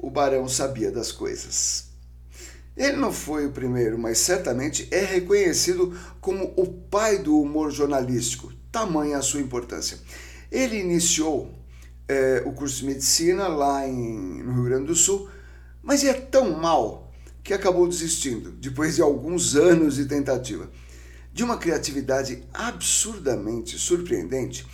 o 0.00 0.10
Barão 0.10 0.48
sabia 0.48 0.90
das 0.90 1.12
coisas. 1.12 1.90
Ele 2.76 2.96
não 2.96 3.12
foi 3.12 3.46
o 3.46 3.52
primeiro, 3.52 3.98
mas 3.98 4.18
certamente 4.18 4.88
é 4.90 5.04
reconhecido 5.04 5.94
como 6.20 6.54
o 6.56 6.66
pai 6.66 7.18
do 7.18 7.38
humor 7.38 7.70
jornalístico, 7.70 8.52
tamanha 8.72 9.18
a 9.18 9.22
sua 9.22 9.40
importância. 9.40 9.98
Ele 10.50 10.78
iniciou 10.78 11.52
é, 12.08 12.42
o 12.46 12.52
curso 12.52 12.78
de 12.78 12.86
medicina 12.86 13.48
lá 13.48 13.86
em, 13.86 14.42
no 14.42 14.54
Rio 14.54 14.64
Grande 14.64 14.86
do 14.86 14.94
Sul, 14.94 15.28
mas 15.82 16.02
é 16.04 16.14
tão 16.14 16.52
mal 16.58 17.12
que 17.42 17.52
acabou 17.52 17.86
desistindo, 17.86 18.52
depois 18.52 18.96
de 18.96 19.02
alguns 19.02 19.54
anos 19.56 19.96
de 19.96 20.06
tentativa. 20.06 20.70
De 21.32 21.44
uma 21.44 21.58
criatividade 21.58 22.42
absurdamente 22.52 23.78
surpreendente, 23.78 24.66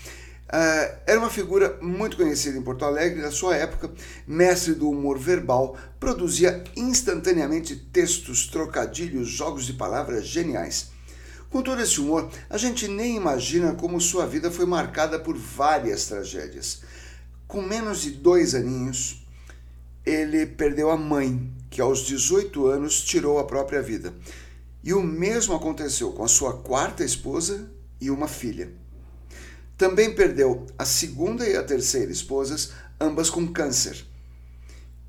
Uh, 0.47 0.95
era 1.05 1.19
uma 1.19 1.29
figura 1.29 1.77
muito 1.83 2.17
conhecida 2.17 2.57
em 2.57 2.63
Porto 2.63 2.85
Alegre 2.85 3.21
na 3.21 3.33
sua 3.33 3.57
época, 3.57 3.91
mestre 4.27 4.75
do 4.75 4.89
humor 4.89 5.19
verbal, 5.19 5.77
produzia 5.99 6.63
instantaneamente 6.77 7.75
textos, 7.75 8.47
trocadilhos, 8.47 9.29
jogos 9.29 9.67
de 9.67 9.73
palavras 9.73 10.25
geniais. 10.25 10.91
Com 11.51 11.63
todo 11.63 11.83
esse 11.83 12.01
humor, 12.01 12.31
a 12.49 12.57
gente 12.57 12.87
nem 12.87 13.17
imagina 13.17 13.75
como 13.75 14.01
sua 14.01 14.25
vida 14.25 14.51
foi 14.51 14.67
marcada 14.67 15.19
por 15.19 15.37
várias 15.37 16.07
tragédias. 16.07 16.83
Com 17.49 17.61
menos 17.61 18.03
de 18.03 18.11
dois 18.11 18.55
aninhos, 18.55 19.27
ele 20.05 20.47
perdeu 20.47 20.91
a 20.91 20.97
mãe, 20.97 21.53
que 21.71 21.81
aos 21.81 22.01
18 22.01 22.67
anos 22.67 23.01
tirou 23.01 23.41
a 23.41 23.45
própria 23.45 23.83
vida. 23.83 24.15
E 24.85 24.93
o 24.93 25.03
mesmo 25.03 25.55
aconteceu 25.55 26.13
com 26.13 26.23
a 26.23 26.29
sua 26.29 26.59
quarta 26.59 27.03
esposa 27.03 27.69
e 28.01 28.11
uma 28.11 28.29
filha. 28.29 28.71
Também 29.77 30.15
perdeu 30.15 30.67
a 30.79 30.85
segunda 30.85 31.47
e 31.47 31.57
a 31.57 31.63
terceira 31.63 32.11
esposas, 32.11 32.73
ambas 33.01 33.29
com 33.29 33.47
câncer. 33.47 34.07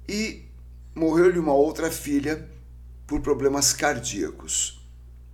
E 0.08 0.46
morreu-lhe 0.94 1.40
uma 1.40 1.54
outra 1.54 1.90
filha 1.90 2.50
por 3.06 3.22
problemas 3.22 3.72
cardíacos. 3.72 4.78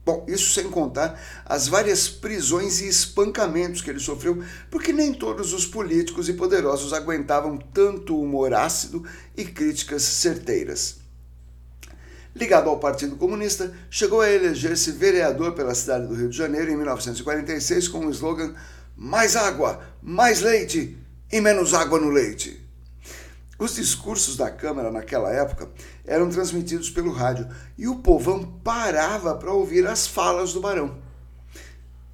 Bom, 0.06 0.26
isso 0.28 0.54
sem 0.54 0.70
contar 0.70 1.18
as 1.46 1.68
várias 1.68 2.10
prisões 2.10 2.82
e 2.82 2.88
espancamentos 2.88 3.82
que 3.82 3.90
ele 3.90 4.02
sofreu, 4.02 4.44
porque 4.70 4.92
nem 4.92 5.14
todos 5.14 5.54
os 5.54 5.66
políticos 5.66 6.28
e 6.28 6.34
poderosos 6.34 6.92
aguentavam 6.92 7.58
tanto 7.58 8.20
humor 8.20 8.54
ácido 8.54 9.04
e 9.36 9.46
críticas 9.46 10.04
certeiras. 10.04 10.98
Ligado 12.36 12.68
ao 12.68 12.80
Partido 12.80 13.16
Comunista, 13.16 13.74
chegou 13.90 14.20
a 14.20 14.30
eleger-se 14.30 14.92
vereador 14.92 15.54
pela 15.54 15.74
cidade 15.74 16.08
do 16.08 16.16
Rio 16.16 16.30
de 16.30 16.38
Janeiro 16.38 16.72
em 16.72 16.76
1946 16.76 17.88
com 17.88 18.06
o 18.06 18.12
slogan 18.12 18.54
mais 18.96 19.36
água, 19.36 19.82
mais 20.02 20.42
leite 20.42 20.98
e 21.32 21.42
menos 21.42 21.74
água 21.74 22.00
no 22.00 22.10
leite. 22.10 22.60
Os 23.58 23.76
discursos 23.76 24.36
da 24.36 24.52
Câmara 24.52 24.92
naquela 24.92 25.32
época 25.32 25.70
eram 26.06 26.30
transmitidos 26.30 26.90
pelo 26.90 27.12
rádio 27.12 27.48
e 27.78 27.88
o 27.88 27.98
povão 27.98 28.44
parava 28.64 29.36
para 29.36 29.54
ouvir 29.54 29.88
as 29.88 30.08
falas 30.08 30.54
do 30.54 30.60
barão. 30.60 30.98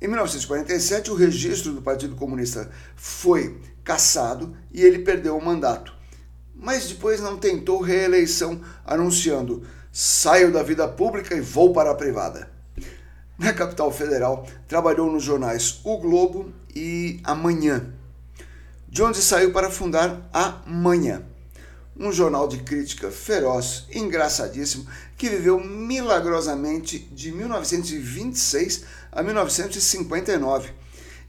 Em 0.02 0.08
1947, 0.08 1.12
o 1.12 1.16
registro 1.16 1.74
do 1.74 1.82
Partido 1.82 2.16
Comunista 2.16 2.70
foi 2.96 3.60
cassado 3.84 4.56
e 4.72 4.82
ele 4.82 5.00
perdeu 5.00 5.38
o 5.38 5.44
mandato. 5.44 5.94
mas 6.62 6.88
depois 6.88 7.22
não 7.22 7.38
tentou 7.38 7.82
reeleição, 7.82 8.62
anunciando: 8.86 9.64
saio 9.92 10.52
da 10.52 10.62
vida 10.62 10.88
pública 10.88 11.34
e 11.36 11.42
vou 11.42 11.74
para 11.74 11.92
a 11.92 11.96
privada. 11.96 12.52
Na 13.40 13.54
capital 13.54 13.90
federal, 13.90 14.46
trabalhou 14.68 15.10
nos 15.10 15.24
jornais 15.24 15.80
O 15.86 15.98
Globo 15.98 16.52
e 16.76 17.22
Amanhã, 17.24 17.94
de 18.90 19.02
onde 19.02 19.22
saiu 19.22 19.54
para 19.54 19.72
fundar 19.72 20.30
Amanhã, 20.34 21.24
um 21.96 22.12
jornal 22.12 22.50
de 22.50 22.58
crítica 22.58 23.10
feroz, 23.10 23.86
engraçadíssimo, 23.94 24.86
que 25.18 25.30
viveu 25.30 25.58
milagrosamente 25.58 27.00
de 27.00 27.32
1926 27.32 28.84
a 29.10 29.24
1959 29.24 30.74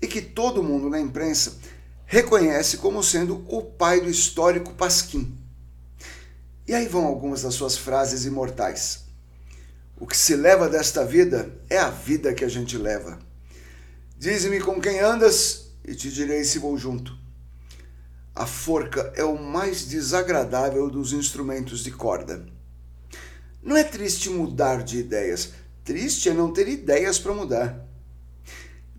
e 0.02 0.08
que 0.08 0.20
todo 0.20 0.64
mundo 0.64 0.90
na 0.90 0.98
imprensa 0.98 1.58
reconhece 2.06 2.78
como 2.78 3.04
sendo 3.04 3.44
o 3.46 3.62
pai 3.62 4.00
do 4.00 4.10
histórico 4.10 4.74
Pasquim. 4.74 5.38
E 6.66 6.74
aí 6.74 6.88
vão 6.88 7.06
algumas 7.06 7.42
das 7.42 7.54
suas 7.54 7.78
frases 7.78 8.24
imortais. 8.24 9.09
O 10.00 10.06
que 10.06 10.16
se 10.16 10.34
leva 10.34 10.66
desta 10.66 11.04
vida 11.04 11.54
é 11.68 11.76
a 11.76 11.90
vida 11.90 12.32
que 12.32 12.42
a 12.42 12.48
gente 12.48 12.78
leva. 12.78 13.18
Dize-me 14.16 14.58
com 14.58 14.80
quem 14.80 14.98
andas 14.98 15.72
e 15.84 15.94
te 15.94 16.10
direi 16.10 16.42
se 16.42 16.58
vou 16.58 16.78
junto. 16.78 17.14
A 18.34 18.46
forca 18.46 19.12
é 19.14 19.22
o 19.22 19.38
mais 19.38 19.84
desagradável 19.84 20.88
dos 20.88 21.12
instrumentos 21.12 21.84
de 21.84 21.90
corda. 21.90 22.46
Não 23.62 23.76
é 23.76 23.84
triste 23.84 24.30
mudar 24.30 24.82
de 24.82 24.96
ideias, 24.96 25.52
triste 25.84 26.30
é 26.30 26.32
não 26.32 26.50
ter 26.50 26.66
ideias 26.66 27.18
para 27.18 27.34
mudar. 27.34 27.86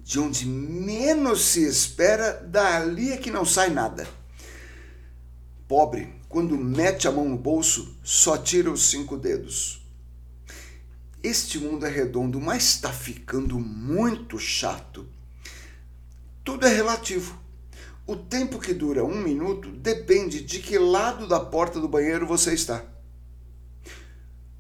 De 0.03 0.19
onde 0.19 0.45
menos 0.45 1.45
se 1.45 1.63
espera, 1.63 2.33
dali 2.33 3.11
é 3.11 3.17
que 3.17 3.31
não 3.31 3.43
sai 3.43 3.71
nada. 3.71 4.07
Pobre, 5.67 6.13
quando 6.29 6.55
mete 6.55 7.07
a 7.07 7.11
mão 7.11 7.27
no 7.27 7.37
bolso, 7.37 7.97
só 8.03 8.37
tira 8.37 8.69
os 8.69 8.87
cinco 8.87 9.17
dedos. 9.17 9.80
Este 11.23 11.59
mundo 11.59 11.85
é 11.85 11.89
redondo, 11.89 12.41
mas 12.41 12.63
está 12.63 12.91
ficando 12.91 13.59
muito 13.59 14.39
chato. 14.39 15.07
Tudo 16.43 16.65
é 16.65 16.73
relativo. 16.73 17.39
O 18.07 18.15
tempo 18.15 18.59
que 18.59 18.73
dura 18.73 19.03
um 19.03 19.21
minuto 19.21 19.69
depende 19.69 20.41
de 20.41 20.59
que 20.59 20.79
lado 20.79 21.27
da 21.27 21.39
porta 21.39 21.79
do 21.79 21.87
banheiro 21.87 22.25
você 22.25 22.53
está. 22.53 22.83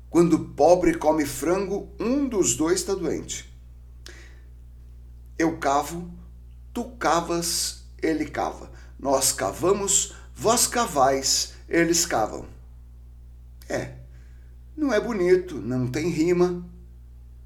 Quando 0.09 0.33
o 0.33 0.49
pobre 0.49 0.97
come 0.97 1.25
frango, 1.25 1.89
um 1.99 2.27
dos 2.27 2.55
dois 2.55 2.81
está 2.81 2.93
doente. 2.93 3.51
Eu 5.39 5.57
cavo, 5.57 6.13
tu 6.71 6.83
cavas, 6.91 7.85
ele 8.01 8.25
cava. 8.25 8.71
Nós 8.99 9.31
cavamos, 9.31 10.13
vós 10.35 10.67
cavais, 10.67 11.53
eles 11.67 12.05
cavam. 12.05 12.45
É, 13.67 14.00
não 14.75 14.93
é 14.93 14.99
bonito, 14.99 15.55
não 15.55 15.89
tem 15.89 16.09
rima, 16.09 16.67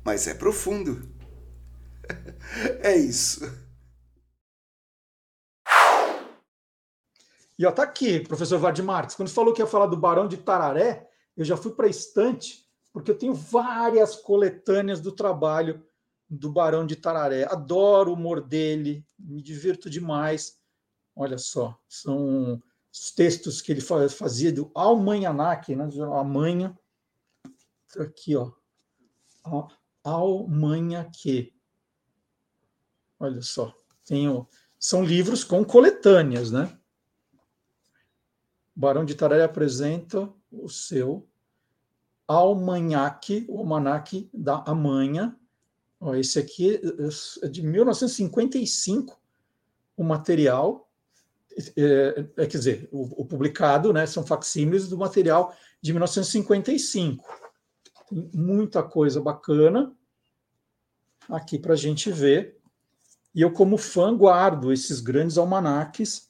mas 0.03 0.27
é 0.27 0.33
profundo. 0.33 1.01
é 2.81 2.95
isso. 2.95 3.41
E 7.57 7.65
ó, 7.65 7.71
tá 7.71 7.83
aqui, 7.83 8.19
professor 8.19 8.59
Vard 8.59 8.77
Marques. 8.79 9.15
Quando 9.15 9.29
falou 9.29 9.53
que 9.53 9.61
ia 9.61 9.67
falar 9.67 9.85
do 9.85 9.97
Barão 9.97 10.27
de 10.27 10.37
Tararé, 10.37 11.09
eu 11.37 11.45
já 11.45 11.55
fui 11.55 11.71
para 11.71 11.87
a 11.87 11.89
estante, 11.89 12.65
porque 12.91 13.11
eu 13.11 13.17
tenho 13.17 13.33
várias 13.33 14.15
coletâneas 14.15 14.99
do 14.99 15.11
trabalho 15.11 15.83
do 16.29 16.51
Barão 16.51 16.85
de 16.85 16.95
Tararé. 16.95 17.45
Adoro 17.45 18.11
o 18.11 18.13
humor 18.13 18.41
dele, 18.41 19.05
me 19.17 19.41
divirto 19.41 19.89
demais. 19.89 20.57
Olha 21.15 21.37
só, 21.37 21.79
são 21.87 22.61
os 22.91 23.11
textos 23.11 23.61
que 23.61 23.71
ele 23.71 23.81
fazia 23.81 24.51
do 24.51 24.69
Almanhanac, 24.73 25.73
né? 25.75 25.89
Amanha. 26.13 26.77
Aqui, 27.97 28.35
ó. 28.35 28.51
Almanhaque. 30.03 31.53
Olha 33.19 33.41
só. 33.41 33.73
Tenho, 34.05 34.47
são 34.79 35.03
livros 35.03 35.43
com 35.43 35.63
coletâneas, 35.63 36.51
né? 36.51 36.77
Barão 38.75 39.05
de 39.05 39.15
Tararé 39.15 39.43
apresenta 39.43 40.31
o 40.51 40.67
seu 40.67 41.27
almanhaque, 42.27 43.45
o 43.47 43.59
almanaque 43.59 44.29
da 44.33 44.63
Amanha. 44.67 45.35
Ó, 45.99 46.13
esse 46.15 46.37
aqui 46.37 46.79
é 47.41 47.47
de 47.47 47.61
1955, 47.63 49.19
o 49.95 50.03
material, 50.03 50.89
é, 51.77 52.25
é, 52.35 52.45
quer 52.45 52.57
dizer, 52.57 52.89
o, 52.91 53.21
o, 53.21 53.25
publicado, 53.25 53.93
né, 53.93 54.05
são 54.05 54.25
facsímiles 54.25 54.89
do 54.89 54.97
material 54.97 55.55
de 55.81 55.93
1955. 55.93 57.44
Tem 58.09 58.29
muita 58.33 58.83
coisa 58.83 59.21
bacana 59.21 59.93
aqui 61.29 61.57
para 61.57 61.73
a 61.73 61.77
gente 61.77 62.11
ver. 62.11 62.57
E 63.33 63.41
eu, 63.41 63.51
como 63.51 63.77
fã, 63.77 64.15
guardo 64.15 64.71
esses 64.71 64.99
grandes 64.99 65.37
almanaques 65.37 66.29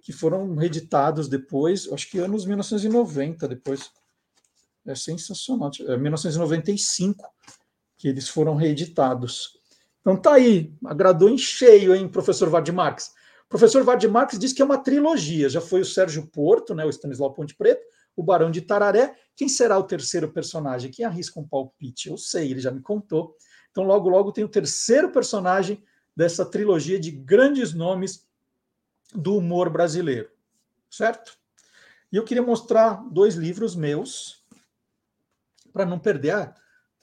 que 0.00 0.12
foram 0.12 0.54
reeditados 0.54 1.28
depois, 1.28 1.90
acho 1.90 2.10
que 2.10 2.18
anos 2.18 2.44
1990 2.44 3.48
depois. 3.48 3.90
É 4.86 4.94
sensacional. 4.94 5.70
É 5.88 5.96
1995 5.96 7.26
que 7.96 8.06
eles 8.06 8.28
foram 8.28 8.54
reeditados. 8.54 9.58
Então 10.02 10.14
tá 10.14 10.34
aí, 10.34 10.74
agradou 10.84 11.30
em 11.30 11.38
cheio, 11.38 11.94
hein, 11.94 12.06
professor 12.06 12.50
Vard 12.50 12.68
Marques. 12.70 13.06
O 13.46 13.48
professor 13.48 13.82
Vard 13.82 14.06
Marques 14.08 14.38
diz 14.38 14.52
que 14.52 14.60
é 14.60 14.64
uma 14.64 14.76
trilogia. 14.76 15.48
Já 15.48 15.62
foi 15.62 15.80
o 15.80 15.84
Sérgio 15.86 16.26
Porto, 16.26 16.74
né, 16.74 16.84
o 16.84 16.90
Stanislau 16.90 17.32
Ponte 17.32 17.54
Preto, 17.54 17.82
o 18.16 18.22
Barão 18.22 18.50
de 18.50 18.60
Tararé. 18.60 19.16
Quem 19.36 19.48
será 19.48 19.78
o 19.78 19.84
terceiro 19.84 20.32
personagem? 20.32 20.90
Quem 20.90 21.04
arrisca 21.04 21.40
um 21.40 21.46
palpite? 21.46 22.08
Eu 22.08 22.16
sei, 22.16 22.50
ele 22.50 22.60
já 22.60 22.70
me 22.70 22.80
contou. 22.80 23.36
Então 23.70 23.84
logo 23.84 24.08
logo 24.08 24.32
tem 24.32 24.44
o 24.44 24.48
terceiro 24.48 25.10
personagem 25.10 25.82
dessa 26.16 26.44
trilogia 26.44 26.98
de 26.98 27.10
grandes 27.10 27.74
nomes 27.74 28.28
do 29.12 29.36
humor 29.36 29.68
brasileiro, 29.68 30.30
certo? 30.90 31.36
E 32.12 32.16
eu 32.16 32.24
queria 32.24 32.42
mostrar 32.42 33.04
dois 33.10 33.34
livros 33.34 33.74
meus, 33.74 34.44
para 35.72 35.84
não 35.84 35.98
perder 35.98 36.30
a, 36.30 36.54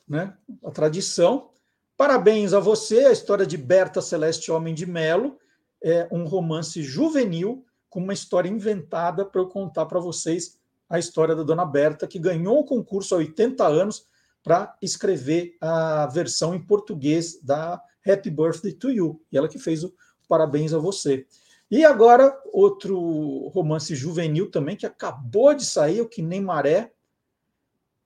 né, 0.08 0.38
a 0.64 0.72
tradição. 0.72 1.52
Parabéns 1.98 2.54
a 2.54 2.60
você, 2.62 3.06
a 3.06 3.12
história 3.12 3.46
de 3.46 3.58
Berta 3.58 4.02
Celeste 4.02 4.50
Homem 4.50 4.74
de 4.74 4.86
Melo, 4.86 5.38
é 5.84 6.08
um 6.10 6.24
romance 6.24 6.82
juvenil 6.82 7.66
com 7.90 8.00
uma 8.02 8.14
história 8.14 8.48
inventada 8.48 9.26
para 9.26 9.42
eu 9.42 9.50
contar 9.50 9.86
para 9.86 10.00
vocês 10.00 10.61
a 10.92 11.00
história 11.00 11.34
da 11.34 11.42
Dona 11.42 11.66
Berta, 11.66 12.06
que 12.06 12.20
ganhou 12.20 12.60
o 12.60 12.66
concurso 12.66 13.16
há 13.16 13.20
80 13.20 13.66
anos 13.66 14.06
para 14.44 14.76
escrever 14.82 15.56
a 15.62 16.06
versão 16.08 16.54
em 16.54 16.62
português 16.62 17.42
da 17.42 17.82
Happy 18.06 18.30
Birthday 18.30 18.74
to 18.74 18.90
You. 18.90 19.22
E 19.32 19.38
ela 19.38 19.48
que 19.48 19.58
fez 19.58 19.86
o 19.86 19.94
parabéns 20.28 20.74
a 20.74 20.80
você. 20.80 21.26
E 21.70 21.86
agora, 21.86 22.38
outro 22.52 23.48
romance 23.54 23.96
juvenil 23.96 24.52
também, 24.52 24.76
que 24.76 24.86
acabou 24.86 25.54
de 25.54 25.66
sair, 25.66 26.02
o 26.02 26.10
Que 26.10 26.22
Nem 26.22 26.42
Maré. 26.42 26.92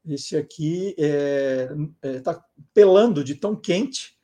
Esse 0.08 0.38
aqui 0.38 0.94
está 0.96 1.04
é, 2.04 2.18
é, 2.18 2.20
tá 2.20 2.46
pelando 2.72 3.24
de 3.24 3.34
tão 3.34 3.56
quente. 3.56 4.16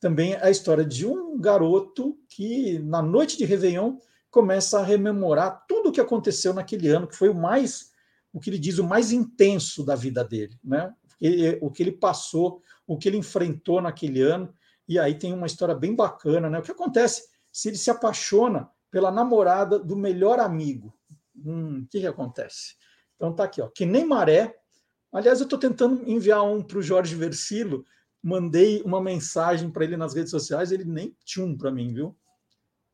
Também 0.00 0.34
a 0.36 0.50
história 0.50 0.84
de 0.84 1.04
um 1.06 1.38
garoto 1.38 2.18
que, 2.26 2.78
na 2.78 3.02
noite 3.02 3.36
de 3.36 3.44
Réveillon, 3.44 3.98
começa 4.30 4.78
a 4.78 4.84
rememorar 4.84 5.66
tudo 5.68 5.90
o 5.90 5.92
que 5.92 6.00
aconteceu 6.00 6.54
naquele 6.54 6.88
ano, 6.88 7.06
que 7.06 7.16
foi 7.16 7.28
o 7.28 7.34
mais, 7.34 7.92
o 8.32 8.40
que 8.40 8.50
ele 8.50 8.58
diz, 8.58 8.78
o 8.78 8.84
mais 8.84 9.12
intenso 9.12 9.84
da 9.84 9.94
vida 9.94 10.24
dele, 10.24 10.58
né? 10.62 10.94
o 11.60 11.70
que 11.70 11.82
ele 11.82 11.92
passou, 11.92 12.62
o 12.86 12.96
que 12.96 13.08
ele 13.08 13.16
enfrentou 13.16 13.80
naquele 13.80 14.22
ano. 14.22 14.52
E 14.86 14.98
aí 14.98 15.14
tem 15.14 15.32
uma 15.32 15.46
história 15.46 15.74
bem 15.74 15.94
bacana, 15.94 16.48
né? 16.48 16.58
O 16.58 16.62
que 16.62 16.70
acontece 16.70 17.24
se 17.52 17.68
ele 17.68 17.76
se 17.76 17.90
apaixona 17.90 18.70
pela 18.90 19.10
namorada 19.10 19.78
do 19.78 19.96
melhor 19.96 20.38
amigo. 20.38 20.94
Hum, 21.36 21.82
o 21.82 21.86
que, 21.88 22.00
que 22.00 22.06
acontece? 22.06 22.76
Então 23.16 23.34
tá 23.34 23.44
aqui, 23.44 23.60
ó, 23.60 23.68
que 23.68 23.84
nem 23.84 24.06
maré. 24.06 24.54
Aliás, 25.12 25.40
eu 25.40 25.44
estou 25.44 25.58
tentando 25.58 26.08
enviar 26.08 26.42
um 26.42 26.62
para 26.62 26.78
o 26.78 26.82
Jorge 26.82 27.14
Versilo. 27.14 27.84
Mandei 28.22 28.82
uma 28.82 29.00
mensagem 29.00 29.70
para 29.70 29.84
ele 29.84 29.96
nas 29.96 30.14
redes 30.14 30.30
sociais, 30.30 30.72
ele 30.72 30.84
nem 30.84 31.16
tinha 31.24 31.44
um 31.44 31.56
para 31.56 31.70
mim, 31.70 31.92
viu? 31.92 32.16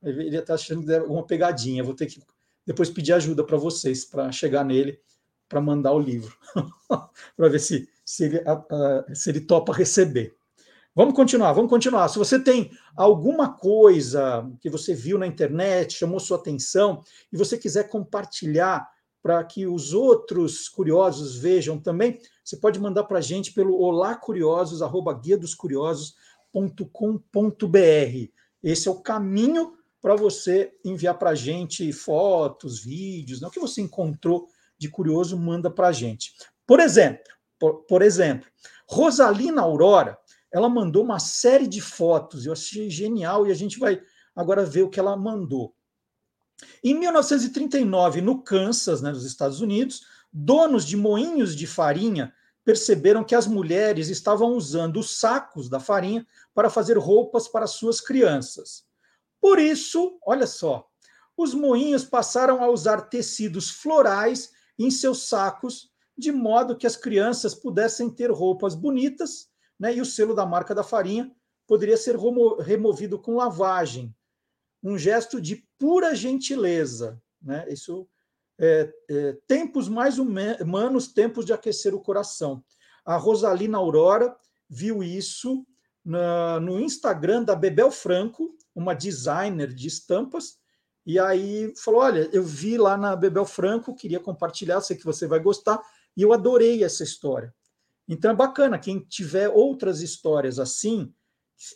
Ele 0.03 0.37
está 0.37 0.55
achando 0.55 0.85
que 0.85 0.93
é 0.93 1.03
uma 1.03 1.27
pegadinha. 1.27 1.85
Vou 1.85 1.95
ter 1.95 2.07
que 2.07 2.21
depois 2.67 2.91
pedir 2.91 3.13
ajuda 3.13 3.45
para 3.45 3.57
vocês 3.57 4.05
para 4.05 4.31
chegar 4.33 4.65
nele 4.65 4.99
para 5.55 5.61
mandar 5.61 5.93
o 5.93 6.01
livro, 6.01 6.37
para 7.37 7.49
ver 7.49 7.61
se, 7.61 7.89
se, 8.05 8.25
ele, 8.25 8.43
se 9.15 9.31
ele 9.31 9.41
topa 9.41 9.73
receber. 9.73 10.35
Vamos 10.93 11.15
continuar, 11.15 11.53
vamos 11.53 11.71
continuar. 11.71 12.09
Se 12.09 12.19
você 12.19 12.41
tem 12.41 12.73
alguma 12.97 13.53
coisa 13.53 14.51
que 14.61 14.69
você 14.69 14.95
viu 14.95 15.17
na 15.17 15.29
internet, 15.29 15.95
chamou 15.95 16.19
sua 16.19 16.39
atenção, 16.39 17.05
e 17.33 17.37
você 17.37 17.57
quiser 17.57 17.89
compartilhar 17.89 18.85
para 19.23 19.45
que 19.45 19.65
os 19.65 19.95
outros 19.95 20.69
curiosos 20.69 21.37
vejam 21.37 21.79
também, 21.79 22.19
você 22.45 22.57
pode 22.57 22.81
mandar 22.81 23.05
para 23.05 23.19
a 23.19 23.23
gente 23.23 23.53
pelo 23.53 23.81
olacuriosos, 23.81 24.83
arroba 24.83 25.15
guia 25.15 25.39
dos 25.39 25.55
curiosos.com.br. 25.55 28.33
Esse 28.61 28.89
é 28.89 28.91
o 28.91 29.01
caminho 29.01 29.75
para 30.03 30.17
você 30.17 30.73
enviar 30.85 31.17
para 31.17 31.31
a 31.31 31.35
gente 31.37 31.93
fotos, 31.93 32.81
vídeos, 32.81 33.41
né, 33.41 33.47
o 33.47 33.53
que 33.53 33.61
você 33.61 33.81
encontrou 33.81 34.49
de 34.79 34.89
curioso, 34.89 35.39
manda 35.39 35.71
para 35.71 35.89
a 35.89 35.93
gente. 35.93 36.33
Por 36.67 36.81
exemplo, 36.81 37.23
por, 37.59 37.85
por 37.85 38.03
exemplo, 38.03 38.49
Rosalina 38.89 39.63
Aurora, 39.63 40.19
ela 40.53 40.69
mandou 40.69 41.03
uma 41.03 41.19
série 41.19 41.67
de 41.67 41.81
fotos, 41.81 42.47
eu 42.47 42.53
achei 42.53 42.89
genial 42.89 43.47
e 43.47 43.51
a 43.51 43.55
gente 43.55 43.79
vai 43.79 44.01
agora 44.37 44.65
ver 44.65 44.83
o 44.83 44.91
que 44.91 45.01
ela 45.01 45.17
mandou. 45.17 45.75
Em 46.83 46.95
1939, 46.95 48.21
no 48.21 48.43
Kansas, 48.43 49.03
né, 49.03 49.11
nos 49.11 49.25
Estados 49.25 49.61
Unidos, 49.61 50.03
donos 50.33 50.85
de 50.85 50.97
moinhos 50.97 51.57
de 51.57 51.67
farinha 51.67 52.33
perceberam 52.65 53.23
que 53.23 53.35
as 53.35 53.47
mulheres 53.47 54.09
estavam 54.09 54.53
usando 54.53 54.99
os 54.99 55.19
sacos 55.19 55.69
da 55.69 55.79
farinha 55.79 56.27
para 56.55 56.71
fazer 56.71 56.97
roupas 56.97 57.47
para 57.47 57.67
suas 57.67 58.01
crianças. 58.01 58.85
Por 59.41 59.59
isso, 59.59 60.19
olha 60.25 60.47
só, 60.47 60.89
os 61.37 61.53
moinhos 61.53 62.05
passaram 62.05 62.63
a 62.63 62.71
usar 62.71 63.03
tecidos 63.03 63.69
florais 63.69 64.51
em 64.79 64.91
seus 64.91 65.29
sacos, 65.29 65.91
de 66.17 66.31
modo 66.31 66.77
que 66.77 66.87
as 66.87 66.97
crianças 66.97 67.55
pudessem 67.55 68.11
ter 68.11 68.31
roupas 68.31 68.75
bonitas, 68.75 69.49
né, 69.79 69.95
e 69.95 70.01
o 70.01 70.05
selo 70.05 70.35
da 70.35 70.47
marca 70.47 70.75
da 70.75 70.85
farinha 70.85 71.31
poderia 71.67 71.97
ser 71.97 72.17
removido 72.65 73.19
com 73.19 73.37
lavagem. 73.37 74.15
Um 74.83 74.99
gesto 74.99 75.41
de 75.41 75.67
pura 75.79 76.15
gentileza. 76.15 77.21
Né? 77.43 77.67
Isso 77.69 78.09
é, 78.59 78.93
é, 79.11 79.39
tempos 79.47 79.89
mais 79.89 80.19
humanos, 80.19 81.09
tempos 81.09 81.45
de 81.45 81.53
aquecer 81.53 81.95
o 81.95 82.01
coração. 82.01 82.63
A 83.05 83.17
Rosalina 83.17 83.79
Aurora 83.79 84.37
viu 84.69 85.03
isso 85.03 85.67
na, 86.05 86.61
no 86.61 86.81
Instagram 86.81 87.43
da 87.43 87.57
Bebel 87.57 87.91
Franco, 87.91 88.57
uma 88.75 88.95
designer 88.95 89.73
de 89.73 89.89
estampas, 89.89 90.59
e 91.07 91.19
aí 91.19 91.73
falou: 91.77 92.01
Olha, 92.01 92.29
eu 92.33 92.43
vi 92.43 92.79
lá 92.79 92.97
na 92.97 93.15
Bebel 93.15 93.45
Franco, 93.45 93.95
queria 93.95 94.21
compartilhar, 94.21 94.81
sei 94.81 94.97
que 94.97 95.05
você 95.05 95.27
vai 95.27 95.39
gostar, 95.39 95.81
e 96.17 96.23
eu 96.23 96.33
adorei 96.33 96.83
essa 96.83 97.03
história. 97.03 97.55
Então 98.09 98.31
é 98.31 98.35
bacana, 98.35 98.79
quem 98.79 99.01
tiver 99.01 99.49
outras 99.49 100.01
histórias 100.01 100.59
assim, 100.59 101.13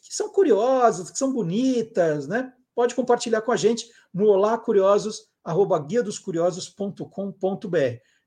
que 0.05 0.15
são 0.15 0.31
curiosas, 0.31 1.11
que 1.11 1.19
são 1.19 1.33
bonitas, 1.33 2.27
né? 2.27 2.53
Pode 2.75 2.95
compartilhar 2.95 3.43
com 3.43 3.53
a 3.53 3.57
gente 3.57 3.91
no 4.13 4.27
Olá 4.27 4.57
Curiosos, 4.57 5.29
arroba 5.43 5.79
guia 5.79 6.03
dos 6.03 6.19
curiosos.com.br. 6.19 7.77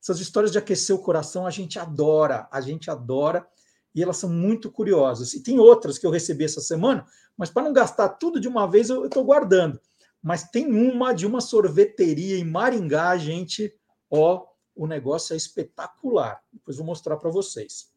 Essas 0.02 0.19
histórias 0.19 0.52
de 0.52 0.57
aquecer 0.57 0.95
o 0.95 0.99
coração 1.02 1.45
a 1.45 1.52
gente 1.52 1.78
adora, 1.78 2.48
a 2.52 2.60
gente 2.60 2.90
adora, 2.90 3.48
e 3.94 4.02
elas 4.02 4.18
são 4.18 4.30
muito 4.30 4.72
curiosas. 4.72 5.34
E 5.34 5.44
tem 5.44 5.60
outras 5.60 5.98
que 5.98 6.06
eu 6.06 6.11
recebi 6.11 6.44
essa 6.44 6.61
semana, 6.61 7.06
mas 7.38 7.49
para 7.49 7.64
não 7.64 7.73
gastar 7.73 8.10
tudo 8.10 8.40
de 8.40 8.48
uma 8.48 8.68
vez, 8.68 8.90
eu 8.90 9.06
estou 9.06 9.23
guardando 9.23 9.80
mas 10.22 10.43
tem 10.43 10.68
uma 10.72 11.14
de 11.14 11.26
uma 11.26 11.41
sorveteria 11.41 12.38
em 12.38 12.43
Maringá, 12.43 13.18
gente, 13.18 13.73
ó, 14.10 14.45
o 14.76 14.85
negócio 14.85 15.34
é 15.34 15.38
espetacular. 15.38 16.41
Depois 16.52 16.77
vou 16.77 16.85
mostrar 16.85 17.18
para 17.18 17.30
vocês. 17.30 17.91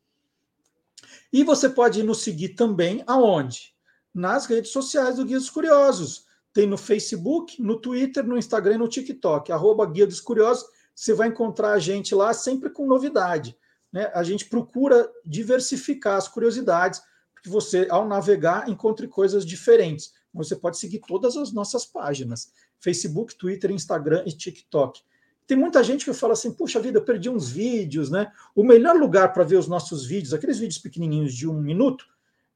E 1.32 1.44
você 1.44 1.68
pode 1.68 2.02
nos 2.02 2.22
seguir 2.22 2.50
também 2.50 3.02
aonde? 3.06 3.74
Nas 4.12 4.46
redes 4.46 4.70
sociais 4.70 5.16
do 5.16 5.24
Guia 5.24 5.38
dos 5.38 5.50
Curiosos. 5.50 6.24
Tem 6.52 6.66
no 6.66 6.78
Facebook, 6.78 7.60
no 7.60 7.80
Twitter, 7.80 8.24
no 8.24 8.38
Instagram 8.38 8.74
e 8.74 8.78
no 8.78 8.88
TikTok, 8.88 9.50
arroba 9.50 9.84
Guia 9.86 10.06
dos 10.06 10.20
Curiosos. 10.20 10.64
Você 10.94 11.12
vai 11.12 11.28
encontrar 11.28 11.72
a 11.72 11.78
gente 11.78 12.14
lá 12.14 12.32
sempre 12.32 12.70
com 12.70 12.86
novidade. 12.86 13.56
Né? 13.92 14.10
A 14.14 14.22
gente 14.22 14.46
procura 14.46 15.10
diversificar 15.24 16.16
as 16.16 16.28
curiosidades, 16.28 17.00
para 17.32 17.42
que 17.42 17.48
você, 17.48 17.86
ao 17.90 18.06
navegar, 18.06 18.68
encontre 18.68 19.08
coisas 19.08 19.44
diferentes. 19.44 20.12
Você 20.34 20.56
pode 20.56 20.78
seguir 20.78 21.00
todas 21.06 21.36
as 21.36 21.52
nossas 21.52 21.86
páginas: 21.86 22.52
Facebook, 22.80 23.36
Twitter, 23.36 23.70
Instagram 23.70 24.22
e 24.26 24.32
TikTok. 24.32 25.00
Tem 25.46 25.56
muita 25.56 25.82
gente 25.82 26.04
que 26.04 26.12
fala 26.12 26.32
assim: 26.32 26.52
puxa 26.52 26.80
vida, 26.80 26.98
eu 26.98 27.04
perdi 27.04 27.28
uns 27.28 27.48
vídeos, 27.50 28.10
né? 28.10 28.32
O 28.54 28.64
melhor 28.64 28.96
lugar 28.96 29.32
para 29.32 29.44
ver 29.44 29.56
os 29.56 29.68
nossos 29.68 30.06
vídeos, 30.06 30.32
aqueles 30.32 30.58
vídeos 30.58 30.78
pequenininhos 30.78 31.34
de 31.34 31.48
um 31.48 31.60
minuto, 31.60 32.06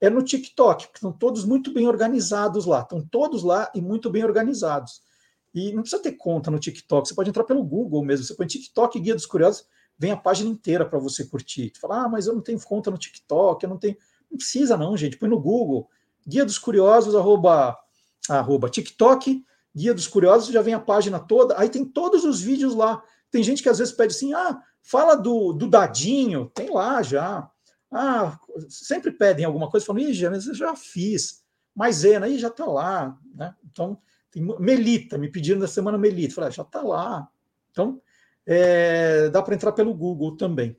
é 0.01 0.09
no 0.09 0.23
TikTok, 0.23 0.87
porque 0.87 0.99
estão 0.99 1.13
todos 1.13 1.45
muito 1.45 1.73
bem 1.73 1.87
organizados 1.87 2.67
lá. 2.67 2.81
Estão 2.81 3.01
todos 3.01 3.43
lá 3.43 3.71
e 3.75 3.81
muito 3.81 4.11
bem 4.11 4.25
organizados. 4.25 5.03
E 5.55 5.73
não 5.73 5.83
precisa 5.83 6.03
ter 6.03 6.13
conta 6.13 6.51
no 6.51 6.59
TikTok, 6.59 7.09
você 7.09 7.15
pode 7.15 7.31
entrar 7.31 7.45
pelo 7.45 7.65
Google 7.65 8.05
mesmo. 8.05 8.25
Você 8.25 8.35
põe 8.35 8.47
TikTok 8.47 9.01
Guia 9.01 9.15
dos 9.15 9.27
Curiosos, 9.27 9.67
vem 9.99 10.13
a 10.13 10.17
página 10.17 10.49
inteira 10.49 10.87
para 10.87 10.99
você 10.99 11.25
curtir. 11.25 11.71
Tu 11.71 11.81
fala, 11.81 12.05
ah, 12.05 12.09
mas 12.09 12.27
eu 12.27 12.35
não 12.35 12.41
tenho 12.41 12.61
conta 12.61 12.91
no 12.91 12.99
TikTok, 12.99 13.65
eu 13.65 13.71
não 13.71 13.79
tenho. 13.79 13.97
Não 14.31 14.37
precisa, 14.37 14.77
não, 14.77 14.97
gente. 14.97 15.17
Põe 15.17 15.29
no 15.29 15.41
Google. 15.41 15.89
Guia 16.29 16.45
dos 16.45 16.59
Curiosos, 16.59 17.17
arroba, 17.17 17.75
arroba 18.29 18.69
TikTok, 18.69 19.43
Guia 19.75 19.95
dos 19.95 20.07
Curiosos, 20.07 20.53
já 20.53 20.61
vem 20.61 20.75
a 20.75 20.81
página 20.81 21.19
toda, 21.19 21.59
aí 21.59 21.71
tem 21.71 21.87
todos 21.87 22.25
os 22.25 22.43
vídeos 22.43 22.75
lá. 22.75 23.03
Tem 23.31 23.43
gente 23.43 23.63
que 23.63 23.69
às 23.69 23.79
vezes 23.79 23.95
pede 23.95 24.15
assim, 24.15 24.35
ah, 24.35 24.61
fala 24.83 25.15
do, 25.15 25.55
do 25.55 25.67
dadinho, 25.67 26.51
tem 26.55 26.71
lá 26.71 27.03
já. 27.03 27.51
Ah, 27.91 28.39
sempre 28.69 29.11
pedem 29.11 29.47
alguma 29.47 29.71
coisa, 29.71 29.87
falam, 29.87 30.03
ih, 30.03 30.29
mas 30.29 30.47
eu 30.47 30.55
já 30.55 30.77
fiz. 30.77 31.43
Maisena, 31.75 32.27
aí 32.27 32.39
já 32.39 32.49
está 32.49 32.67
lá. 32.67 33.17
Né? 33.35 33.55
Então, 33.71 33.99
tem 34.31 34.43
Melita, 34.59 35.17
me 35.17 35.31
pediram 35.31 35.61
na 35.61 35.67
semana 35.67 35.97
Melita, 35.97 36.35
falei, 36.35 36.49
ah, 36.49 36.53
já 36.53 36.63
está 36.63 36.83
lá. 36.83 37.29
Então, 37.71 38.03
é, 38.45 39.31
dá 39.31 39.41
para 39.41 39.55
entrar 39.55 39.73
pelo 39.73 39.95
Google 39.95 40.37
também. 40.37 40.77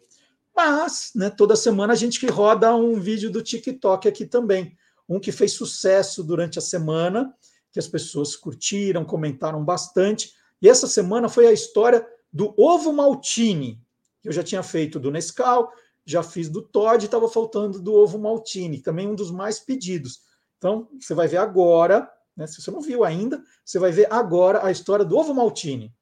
Mas, 0.56 1.12
né, 1.16 1.30
toda 1.32 1.56
semana 1.56 1.94
a 1.94 1.96
gente 1.96 2.24
roda 2.28 2.76
um 2.76 3.00
vídeo 3.00 3.32
do 3.32 3.42
TikTok 3.42 4.08
aqui 4.08 4.26
também 4.26 4.78
um 5.10 5.20
que 5.20 5.32
fez 5.32 5.54
sucesso 5.54 6.24
durante 6.24 6.60
a 6.60 6.62
semana, 6.62 7.34
que 7.72 7.80
as 7.80 7.88
pessoas 7.88 8.36
curtiram, 8.36 9.04
comentaram 9.04 9.66
bastante. 9.66 10.34
E 10.62 10.70
essa 10.70 10.88
semana 10.88 11.28
foi 11.28 11.48
a 11.48 11.52
história 11.52 12.08
do 12.32 12.54
ovo 12.56 12.94
maltine, 12.94 13.82
que 14.22 14.30
eu 14.30 14.34
já 14.34 14.44
tinha 14.44 14.62
feito 14.62 15.00
do 15.00 15.10
Nescau, 15.10 15.72
já 16.06 16.22
fiz 16.22 16.48
do 16.50 16.62
Todd, 16.62 17.04
estava 17.04 17.28
faltando 17.28 17.82
do 17.82 17.94
ovo 17.94 18.20
maltine, 18.20 18.82
também 18.82 19.08
um 19.08 19.16
dos 19.16 19.32
mais 19.32 19.60
pedidos. 19.60 20.22
Então, 20.58 20.88
você 21.00 21.14
vai 21.14 21.28
ver 21.28 21.38
agora, 21.38 22.10
né, 22.36 22.46
se 22.46 22.62
você 22.62 22.70
não 22.70 22.82
viu 22.82 23.04
ainda, 23.04 23.42
você 23.66 23.80
vai 23.80 23.92
ver 23.92 24.12
agora 24.12 24.66
a 24.66 24.72
história 24.72 25.06
do 25.06 25.18
ovo 25.18 25.34
maltine. 25.34 25.94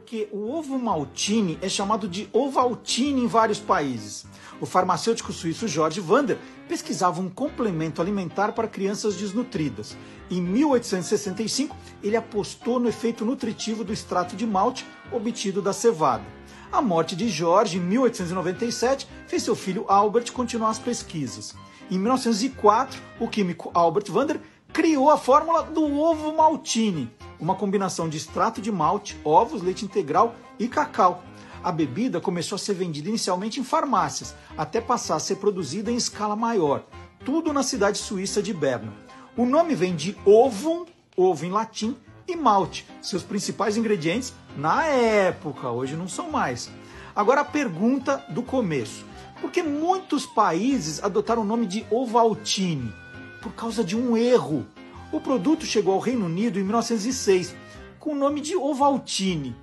Porque 0.00 0.28
o 0.32 0.50
ovo 0.50 0.78
maltine 0.78 1.58
é 1.60 1.68
chamado 1.68 2.08
de 2.08 2.26
ovaltine 2.32 3.22
em 3.22 3.26
vários 3.26 3.58
países. 3.58 4.24
O 4.58 4.64
farmacêutico 4.64 5.30
suíço 5.30 5.68
George 5.68 6.00
Wander 6.00 6.38
pesquisava 6.66 7.20
um 7.20 7.28
complemento 7.28 8.00
alimentar 8.00 8.52
para 8.52 8.66
crianças 8.66 9.14
desnutridas. 9.14 9.94
Em 10.30 10.40
1865, 10.40 11.76
ele 12.02 12.16
apostou 12.16 12.80
no 12.80 12.88
efeito 12.88 13.26
nutritivo 13.26 13.84
do 13.84 13.92
extrato 13.92 14.34
de 14.34 14.46
malte 14.46 14.86
obtido 15.12 15.60
da 15.60 15.74
cevada. 15.74 16.24
A 16.72 16.80
morte 16.80 17.14
de 17.14 17.28
George 17.28 17.76
em 17.76 17.82
1897 17.82 19.06
fez 19.26 19.42
seu 19.42 19.54
filho 19.54 19.84
Albert 19.86 20.32
continuar 20.32 20.70
as 20.70 20.78
pesquisas. 20.78 21.54
Em 21.90 21.98
1904, 21.98 22.98
o 23.20 23.28
químico 23.28 23.70
Albert 23.74 24.06
Wander 24.10 24.40
criou 24.72 25.10
a 25.10 25.18
fórmula 25.18 25.62
do 25.62 25.84
ovo 25.84 26.34
maltine, 26.34 27.10
uma 27.40 27.54
combinação 27.54 28.08
de 28.08 28.16
extrato 28.16 28.60
de 28.60 28.70
malte, 28.70 29.18
ovos, 29.24 29.62
leite 29.62 29.84
integral 29.84 30.34
e 30.58 30.68
cacau. 30.68 31.24
A 31.62 31.72
bebida 31.72 32.20
começou 32.20 32.56
a 32.56 32.58
ser 32.58 32.74
vendida 32.74 33.08
inicialmente 33.08 33.60
em 33.60 33.64
farmácias, 33.64 34.34
até 34.56 34.80
passar 34.80 35.16
a 35.16 35.20
ser 35.20 35.36
produzida 35.36 35.90
em 35.90 35.96
escala 35.96 36.36
maior, 36.36 36.84
tudo 37.24 37.52
na 37.52 37.62
cidade 37.62 37.98
suíça 37.98 38.42
de 38.42 38.52
Berna. 38.52 38.92
O 39.36 39.44
nome 39.44 39.74
vem 39.74 39.94
de 39.94 40.16
ovum, 40.24 40.86
ovo 41.16 41.44
em 41.44 41.50
latim, 41.50 41.96
e 42.26 42.36
malte, 42.36 42.86
seus 43.02 43.22
principais 43.22 43.76
ingredientes 43.76 44.32
na 44.56 44.84
época, 44.84 45.70
hoje 45.70 45.96
não 45.96 46.08
são 46.08 46.30
mais. 46.30 46.70
Agora 47.14 47.42
a 47.42 47.44
pergunta 47.44 48.24
do 48.28 48.42
começo: 48.42 49.04
por 49.40 49.50
que 49.50 49.62
muitos 49.62 50.26
países 50.26 51.02
adotaram 51.02 51.42
o 51.42 51.46
nome 51.46 51.66
de 51.66 51.84
Ovaltine? 51.90 52.92
Por 53.40 53.52
causa 53.52 53.82
de 53.82 53.96
um 53.96 54.16
erro. 54.16 54.66
O 55.12 55.20
produto 55.20 55.66
chegou 55.66 55.94
ao 55.94 56.00
Reino 56.00 56.26
Unido 56.26 56.58
em 56.58 56.62
1906 56.62 57.54
com 57.98 58.12
o 58.12 58.16
nome 58.16 58.40
de 58.40 58.56
Ovaltine 58.56 59.54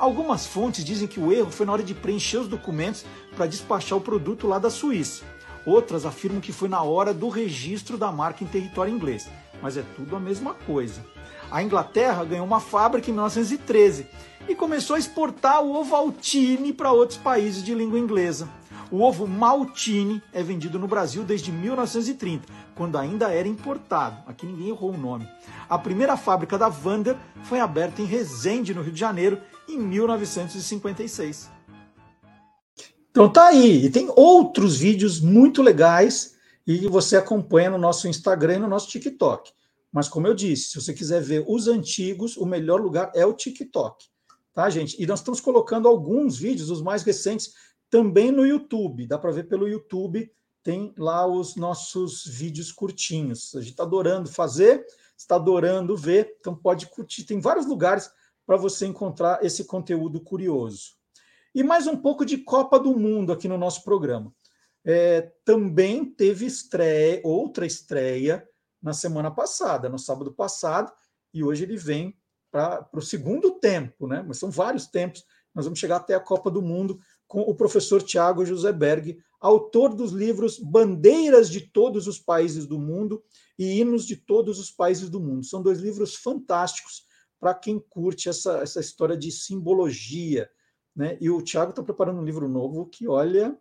Algumas 0.00 0.46
fontes 0.46 0.82
dizem 0.82 1.06
que 1.06 1.20
o 1.20 1.30
erro 1.30 1.50
foi 1.50 1.66
na 1.66 1.72
hora 1.72 1.82
de 1.82 1.92
preencher 1.92 2.38
os 2.38 2.48
documentos 2.48 3.04
para 3.36 3.46
despachar 3.46 3.98
o 3.98 4.00
produto 4.00 4.46
lá 4.46 4.58
da 4.58 4.70
Suíça. 4.70 5.22
Outras 5.66 6.06
afirmam 6.06 6.40
que 6.40 6.54
foi 6.54 6.70
na 6.70 6.82
hora 6.82 7.12
do 7.12 7.28
registro 7.28 7.98
da 7.98 8.10
marca 8.10 8.42
em 8.42 8.46
território 8.46 8.94
inglês. 8.94 9.28
Mas 9.60 9.76
é 9.76 9.84
tudo 9.94 10.16
a 10.16 10.18
mesma 10.18 10.54
coisa. 10.54 11.04
A 11.50 11.62
Inglaterra 11.62 12.24
ganhou 12.24 12.46
uma 12.46 12.60
fábrica 12.60 13.10
em 13.10 13.12
1913 13.12 14.06
e 14.48 14.54
começou 14.54 14.96
a 14.96 14.98
exportar 14.98 15.62
o 15.62 15.74
Ovaltine 15.74 16.72
para 16.72 16.92
outros 16.92 17.18
países 17.18 17.62
de 17.62 17.74
língua 17.74 17.98
inglesa. 17.98 18.48
O 18.92 19.02
ovo 19.02 19.24
Maltine 19.24 20.20
é 20.32 20.42
vendido 20.42 20.76
no 20.76 20.88
Brasil 20.88 21.22
desde 21.22 21.52
1930, 21.52 22.44
quando 22.74 22.98
ainda 22.98 23.32
era 23.32 23.46
importado. 23.46 24.20
Aqui 24.26 24.44
ninguém 24.44 24.70
errou 24.70 24.90
o 24.90 24.98
nome. 24.98 25.28
A 25.68 25.78
primeira 25.78 26.16
fábrica 26.16 26.58
da 26.58 26.68
Vander 26.68 27.16
foi 27.44 27.60
aberta 27.60 28.02
em 28.02 28.04
Resende, 28.04 28.74
no 28.74 28.82
Rio 28.82 28.92
de 28.92 28.98
Janeiro, 28.98 29.40
em 29.68 29.78
1956. 29.78 31.48
Então 33.12 33.28
tá 33.28 33.46
aí. 33.46 33.84
E 33.84 33.90
tem 33.90 34.10
outros 34.16 34.78
vídeos 34.78 35.20
muito 35.20 35.62
legais 35.62 36.34
e 36.66 36.88
você 36.88 37.16
acompanha 37.16 37.70
no 37.70 37.78
nosso 37.78 38.08
Instagram 38.08 38.56
e 38.56 38.58
no 38.60 38.68
nosso 38.68 38.88
TikTok. 38.88 39.52
Mas 39.92 40.08
como 40.08 40.26
eu 40.26 40.34
disse, 40.34 40.70
se 40.70 40.80
você 40.80 40.92
quiser 40.92 41.22
ver 41.22 41.44
os 41.46 41.68
antigos, 41.68 42.36
o 42.36 42.44
melhor 42.44 42.80
lugar 42.80 43.12
é 43.14 43.24
o 43.24 43.32
TikTok. 43.32 44.06
tá, 44.52 44.68
gente? 44.68 45.00
E 45.00 45.06
nós 45.06 45.20
estamos 45.20 45.40
colocando 45.40 45.86
alguns 45.86 46.38
vídeos, 46.38 46.70
os 46.70 46.82
mais 46.82 47.04
recentes, 47.04 47.52
também 47.90 48.30
no 48.30 48.46
YouTube. 48.46 49.06
Dá 49.06 49.18
para 49.18 49.32
ver 49.32 49.48
pelo 49.48 49.68
YouTube, 49.68 50.32
tem 50.62 50.94
lá 50.96 51.26
os 51.26 51.56
nossos 51.56 52.24
vídeos 52.24 52.70
curtinhos. 52.70 53.54
A 53.54 53.60
gente 53.60 53.72
está 53.72 53.82
adorando 53.82 54.30
fazer, 54.30 54.86
está 55.16 55.34
adorando 55.36 55.96
ver, 55.96 56.36
então 56.38 56.54
pode 56.54 56.86
curtir. 56.86 57.24
Tem 57.24 57.40
vários 57.40 57.66
lugares 57.66 58.10
para 58.46 58.56
você 58.56 58.86
encontrar 58.86 59.44
esse 59.44 59.64
conteúdo 59.64 60.20
curioso. 60.20 60.92
E 61.54 61.62
mais 61.62 61.86
um 61.86 61.96
pouco 61.96 62.24
de 62.24 62.38
Copa 62.38 62.78
do 62.78 62.96
Mundo 62.96 63.32
aqui 63.32 63.48
no 63.48 63.58
nosso 63.58 63.82
programa. 63.82 64.32
É, 64.84 65.32
também 65.44 66.04
teve 66.04 66.46
estreia, 66.46 67.20
outra 67.24 67.66
estreia 67.66 68.48
na 68.80 68.92
semana 68.92 69.30
passada, 69.30 69.88
no 69.88 69.98
sábado 69.98 70.32
passado, 70.32 70.90
e 71.34 71.44
hoje 71.44 71.64
ele 71.64 71.76
vem 71.76 72.16
para 72.50 72.88
o 72.92 73.02
segundo 73.02 73.52
tempo, 73.52 74.06
né? 74.06 74.24
Mas 74.26 74.38
são 74.38 74.50
vários 74.50 74.86
tempos. 74.86 75.24
Nós 75.54 75.64
vamos 75.64 75.78
chegar 75.78 75.96
até 75.96 76.14
a 76.14 76.20
Copa 76.20 76.50
do 76.50 76.62
Mundo 76.62 76.98
com 77.30 77.42
o 77.42 77.54
professor 77.54 78.02
Tiago 78.02 78.44
José 78.44 78.72
Berg, 78.72 79.16
autor 79.40 79.94
dos 79.94 80.10
livros 80.10 80.58
Bandeiras 80.58 81.48
de 81.48 81.60
Todos 81.60 82.08
os 82.08 82.18
Países 82.18 82.66
do 82.66 82.76
Mundo 82.76 83.22
e 83.56 83.78
Hinos 83.78 84.04
de 84.04 84.16
Todos 84.16 84.58
os 84.58 84.68
Países 84.68 85.08
do 85.08 85.20
Mundo. 85.20 85.46
São 85.46 85.62
dois 85.62 85.78
livros 85.78 86.16
fantásticos 86.16 87.04
para 87.38 87.54
quem 87.54 87.78
curte 87.78 88.28
essa, 88.28 88.58
essa 88.58 88.80
história 88.80 89.16
de 89.16 89.30
simbologia. 89.30 90.50
Né? 90.94 91.16
E 91.20 91.30
o 91.30 91.40
Tiago 91.40 91.70
está 91.70 91.84
preparando 91.84 92.20
um 92.20 92.24
livro 92.24 92.48
novo 92.48 92.86
que, 92.86 93.06
olha, 93.06 93.56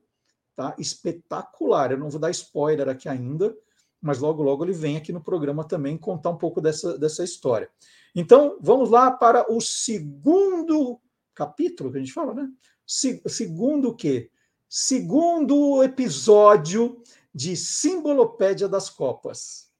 tá 0.55 0.75
espetacular. 0.79 1.91
Eu 1.91 1.99
não 1.99 2.09
vou 2.09 2.19
dar 2.19 2.31
spoiler 2.31 2.89
aqui 2.89 3.07
ainda, 3.07 3.55
mas 4.01 4.17
logo, 4.17 4.41
logo 4.41 4.65
ele 4.65 4.73
vem 4.73 4.97
aqui 4.97 5.13
no 5.13 5.21
programa 5.21 5.63
também 5.63 5.95
contar 5.95 6.31
um 6.31 6.37
pouco 6.39 6.59
dessa, 6.59 6.97
dessa 6.97 7.23
história. 7.23 7.69
Então, 8.15 8.57
vamos 8.59 8.89
lá 8.89 9.11
para 9.11 9.45
o 9.53 9.61
segundo 9.61 10.99
capítulo 11.39 11.89
que 11.89 11.97
a 11.97 12.01
gente 12.01 12.11
fala, 12.11 12.33
né? 12.33 12.49
Se, 12.85 13.21
segundo 13.25 13.89
o 13.89 13.95
quê? 13.95 14.29
Segundo 14.67 15.81
episódio 15.81 17.01
de 17.33 17.55
Simbolopédia 17.55 18.67
das 18.67 18.89
Copas. 18.89 19.71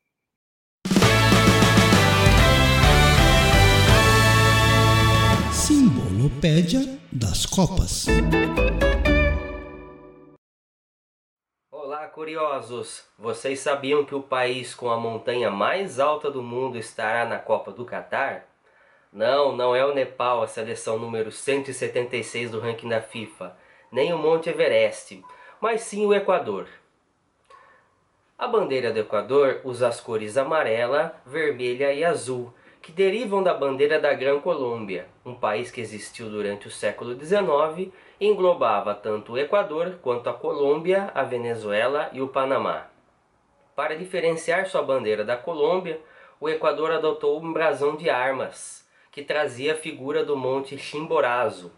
Simbolopédia 5.52 6.98
das 7.12 7.46
Copas. 7.46 8.06
Olá, 11.70 12.08
curiosos! 12.08 13.04
Vocês 13.18 13.60
sabiam 13.60 14.06
que 14.06 14.16
o 14.16 14.24
país 14.24 14.74
com 14.74 14.90
a 14.90 14.98
montanha 14.98 15.52
mais 15.52 16.00
alta 16.00 16.32
do 16.32 16.42
mundo 16.42 16.78
estará 16.78 17.26
na 17.26 17.38
Copa 17.38 17.74
do 17.74 17.84
Catar? 17.84 18.49
Não, 19.12 19.56
não 19.56 19.76
é 19.76 19.84
o 19.84 19.94
Nepal, 19.94 20.44
a 20.44 20.48
seleção 20.48 21.00
número 21.00 21.32
176 21.32 22.52
do 22.52 22.60
ranking 22.60 22.88
da 22.88 23.02
FIFA, 23.02 23.58
nem 23.92 24.14
o 24.14 24.20
Monte 24.20 24.52
Everest, 24.52 25.24
mas 25.60 25.82
sim 25.82 26.06
o 26.06 26.14
Equador. 26.14 26.68
A 28.38 28.48
bandeira 28.48 28.94
do 28.94 29.00
Equador 29.00 29.62
usa 29.64 29.88
as 29.88 30.00
cores 30.00 30.38
amarela, 30.38 31.20
vermelha 31.26 31.92
e 31.92 32.06
azul, 32.06 32.54
que 32.84 32.92
derivam 32.92 33.42
da 33.42 33.52
bandeira 33.52 34.00
da 34.00 34.14
Gran 34.14 34.40
Colômbia, 34.40 35.08
um 35.26 35.34
país 35.34 35.72
que 35.72 35.82
existiu 35.82 36.30
durante 36.30 36.68
o 36.68 36.72
século 36.72 37.20
XIX 37.20 37.92
e 38.20 38.28
englobava 38.28 38.94
tanto 38.94 39.34
o 39.34 39.38
Equador 39.40 39.98
quanto 40.04 40.30
a 40.30 40.34
Colômbia, 40.34 41.12
a 41.16 41.24
Venezuela 41.24 42.12
e 42.14 42.22
o 42.22 42.28
Panamá. 42.28 42.86
Para 43.76 43.98
diferenciar 43.98 44.68
sua 44.68 44.84
bandeira 44.84 45.26
da 45.26 45.36
Colômbia, 45.36 46.00
o 46.40 46.48
Equador 46.48 46.92
adotou 46.92 47.42
um 47.42 47.52
brasão 47.52 47.96
de 47.96 48.08
armas, 48.08 48.79
que 49.20 49.26
trazia 49.26 49.74
a 49.74 49.76
figura 49.76 50.24
do 50.24 50.38
Monte 50.38 50.78
Chimborazo. 50.78 51.74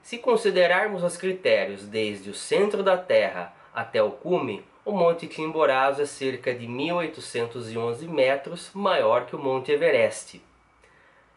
Se 0.00 0.18
considerarmos 0.18 1.02
os 1.02 1.16
critérios 1.16 1.84
desde 1.84 2.30
o 2.30 2.34
centro 2.34 2.80
da 2.80 2.96
Terra 2.96 3.52
até 3.74 4.00
o 4.00 4.12
cume, 4.12 4.64
o 4.84 4.92
Monte 4.92 5.28
Chimborazo 5.28 6.02
é 6.02 6.06
cerca 6.06 6.54
de 6.54 6.68
1811 6.68 8.06
metros 8.06 8.70
maior 8.72 9.26
que 9.26 9.34
o 9.34 9.38
Monte 9.38 9.72
Everest. 9.72 10.40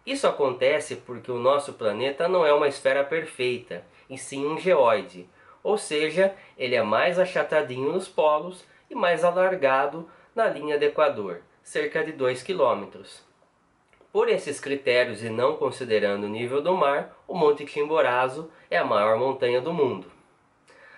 Isso 0.06 0.27
acontece 0.27 0.98
porque 0.98 1.31
o 1.31 1.39
nosso 1.39 1.73
planeta 1.73 2.27
não 2.27 2.45
é 2.45 2.53
uma 2.53 2.68
esfera 2.68 3.03
perfeita, 3.03 3.84
e 4.07 4.19
sim 4.19 4.45
um 4.45 4.60
geóide, 4.60 5.27
ou 5.64 5.80
seja, 5.80 6.35
ele 6.56 6.76
é 6.76 6.84
mais 6.84 7.18
achatadinho 7.18 7.91
nos 7.91 8.07
polos 8.07 8.64
e 8.88 8.94
mais 8.94 9.23
alargado 9.23 10.07
na 10.35 10.48
linha 10.48 10.77
do 10.77 10.84
Equador, 10.84 11.41
cerca 11.64 12.03
de 12.03 12.11
2 12.11 12.44
km. 12.44 13.26
Por 14.18 14.30
esses 14.30 14.60
critérios 14.60 15.23
e 15.23 15.30
não 15.30 15.57
considerando 15.57 16.23
o 16.23 16.27
nível 16.27 16.60
do 16.60 16.76
mar, 16.76 17.15
o 17.27 17.38
Monte 17.38 17.68
Chimborazo 17.68 18.49
é 18.68 18.76
a 18.76 18.84
maior 18.84 19.15
montanha 19.19 19.61
do 19.61 19.72
mundo. 19.72 20.07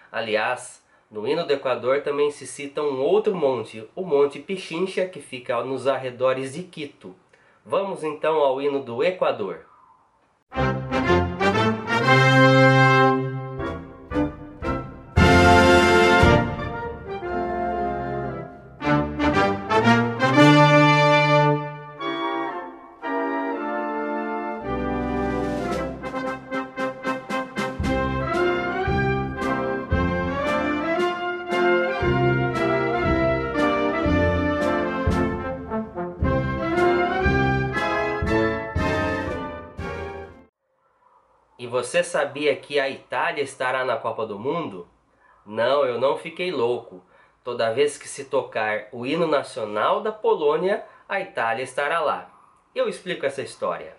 Aliás, 0.09 0.81
no 1.11 1.27
hino 1.27 1.45
do 1.45 1.51
Equador 1.51 2.01
também 2.01 2.31
se 2.31 2.47
cita 2.47 2.81
um 2.81 3.01
outro 3.01 3.35
monte, 3.35 3.85
o 3.93 4.05
Monte 4.05 4.39
Pichincha, 4.39 5.05
que 5.05 5.19
fica 5.19 5.61
nos 5.65 5.85
arredores 5.85 6.53
de 6.53 6.63
Quito. 6.63 7.13
Vamos 7.65 8.05
então 8.05 8.35
ao 8.35 8.61
hino 8.61 8.81
do 8.81 9.03
Equador. 9.03 9.65
Você 41.99 42.03
sabia 42.03 42.55
que 42.55 42.79
a 42.79 42.89
Itália 42.89 43.43
estará 43.43 43.83
na 43.83 43.97
Copa 43.97 44.25
do 44.25 44.39
Mundo? 44.39 44.87
Não, 45.45 45.83
eu 45.83 45.99
não 45.99 46.17
fiquei 46.17 46.49
louco. 46.49 47.03
Toda 47.43 47.73
vez 47.73 47.97
que 47.97 48.07
se 48.07 48.25
tocar 48.25 48.87
o 48.93 49.05
hino 49.05 49.27
nacional 49.27 49.99
da 50.01 50.09
Polônia, 50.09 50.85
a 51.09 51.19
Itália 51.19 51.61
estará 51.61 51.99
lá. 51.99 52.31
Eu 52.73 52.87
explico 52.87 53.25
essa 53.25 53.41
história. 53.41 53.97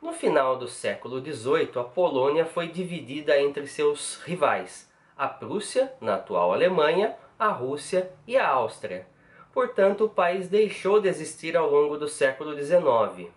No 0.00 0.14
final 0.14 0.56
do 0.56 0.66
século 0.66 1.20
XVIII, 1.20 1.72
a 1.76 1.84
Polônia 1.84 2.46
foi 2.46 2.68
dividida 2.68 3.38
entre 3.38 3.66
seus 3.66 4.16
rivais, 4.22 4.90
a 5.14 5.28
Prússia, 5.28 5.92
na 6.00 6.14
atual 6.14 6.54
Alemanha, 6.54 7.14
a 7.38 7.48
Rússia 7.48 8.10
e 8.26 8.38
a 8.38 8.48
Áustria. 8.48 9.06
Portanto, 9.52 10.06
o 10.06 10.08
país 10.08 10.48
deixou 10.48 10.98
de 10.98 11.08
existir 11.08 11.58
ao 11.58 11.70
longo 11.70 11.98
do 11.98 12.08
século 12.08 12.54
XIX. 12.56 13.30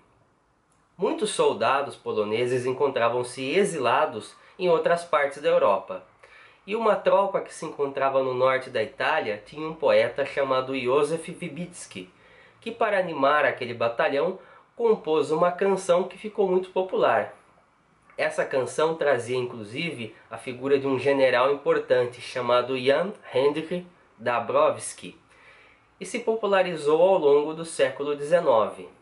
Muitos 0.98 1.32
soldados 1.32 1.98
poloneses 1.98 2.66
encontravam-se 2.66 3.44
exilados 3.44 4.34
em 4.58 4.70
outras 4.70 5.04
partes 5.04 5.42
da 5.42 5.50
Europa. 5.50 6.02
E 6.66 6.74
uma 6.74 6.96
tropa 6.96 7.42
que 7.42 7.54
se 7.54 7.66
encontrava 7.66 8.24
no 8.24 8.34
norte 8.34 8.70
da 8.70 8.82
Itália 8.82 9.44
tinha 9.46 9.68
um 9.68 9.76
poeta 9.76 10.26
chamado 10.26 10.78
Józef 10.80 11.30
Wybicki, 11.30 12.10
que 12.62 12.72
para 12.72 12.98
animar 12.98 13.44
aquele 13.44 13.74
batalhão 13.74 14.40
compôs 14.74 15.32
uma 15.32 15.52
canção 15.52 16.06
que 16.06 16.18
ficou 16.18 16.50
muito 16.50 16.70
popular. 16.70 17.36
Essa 18.18 18.46
canção 18.46 18.96
trazia 18.96 19.38
inclusive 19.38 20.16
a 20.32 20.38
figura 20.38 20.80
de 20.80 20.88
um 20.88 20.98
general 20.98 21.52
importante 21.52 22.22
chamado 22.22 22.80
Jan 22.80 23.12
Hendrik 23.34 23.86
Dabrowski 24.18 25.20
e 26.00 26.06
se 26.06 26.20
popularizou 26.20 27.02
ao 27.02 27.18
longo 27.18 27.54
do 27.54 27.66
século 27.66 28.18
XIX. 28.18 28.95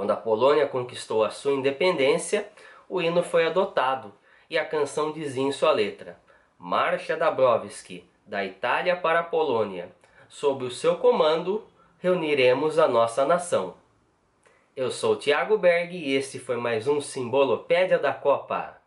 Quando 0.00 0.12
a 0.12 0.16
Polônia 0.16 0.66
conquistou 0.66 1.22
a 1.22 1.28
sua 1.28 1.52
independência, 1.52 2.48
o 2.88 3.02
hino 3.02 3.22
foi 3.22 3.44
adotado 3.46 4.10
e 4.48 4.56
a 4.56 4.64
canção 4.64 5.12
dizia 5.12 5.42
em 5.42 5.52
sua 5.52 5.72
letra: 5.72 6.18
Marcha 6.58 7.18
Dabrowski, 7.18 8.08
da 8.24 8.42
Itália 8.42 8.96
para 8.96 9.20
a 9.20 9.22
Polônia. 9.22 9.90
Sob 10.26 10.64
o 10.64 10.70
seu 10.70 10.96
comando, 10.96 11.66
reuniremos 11.98 12.78
a 12.78 12.88
nossa 12.88 13.26
nação. 13.26 13.74
Eu 14.74 14.90
sou 14.90 15.16
Tiago 15.16 15.58
Berg 15.58 15.94
e 15.94 16.14
este 16.14 16.38
foi 16.38 16.56
mais 16.56 16.88
um 16.88 16.98
Simbolopédia 16.98 17.98
da 17.98 18.14
Copa. 18.14 18.79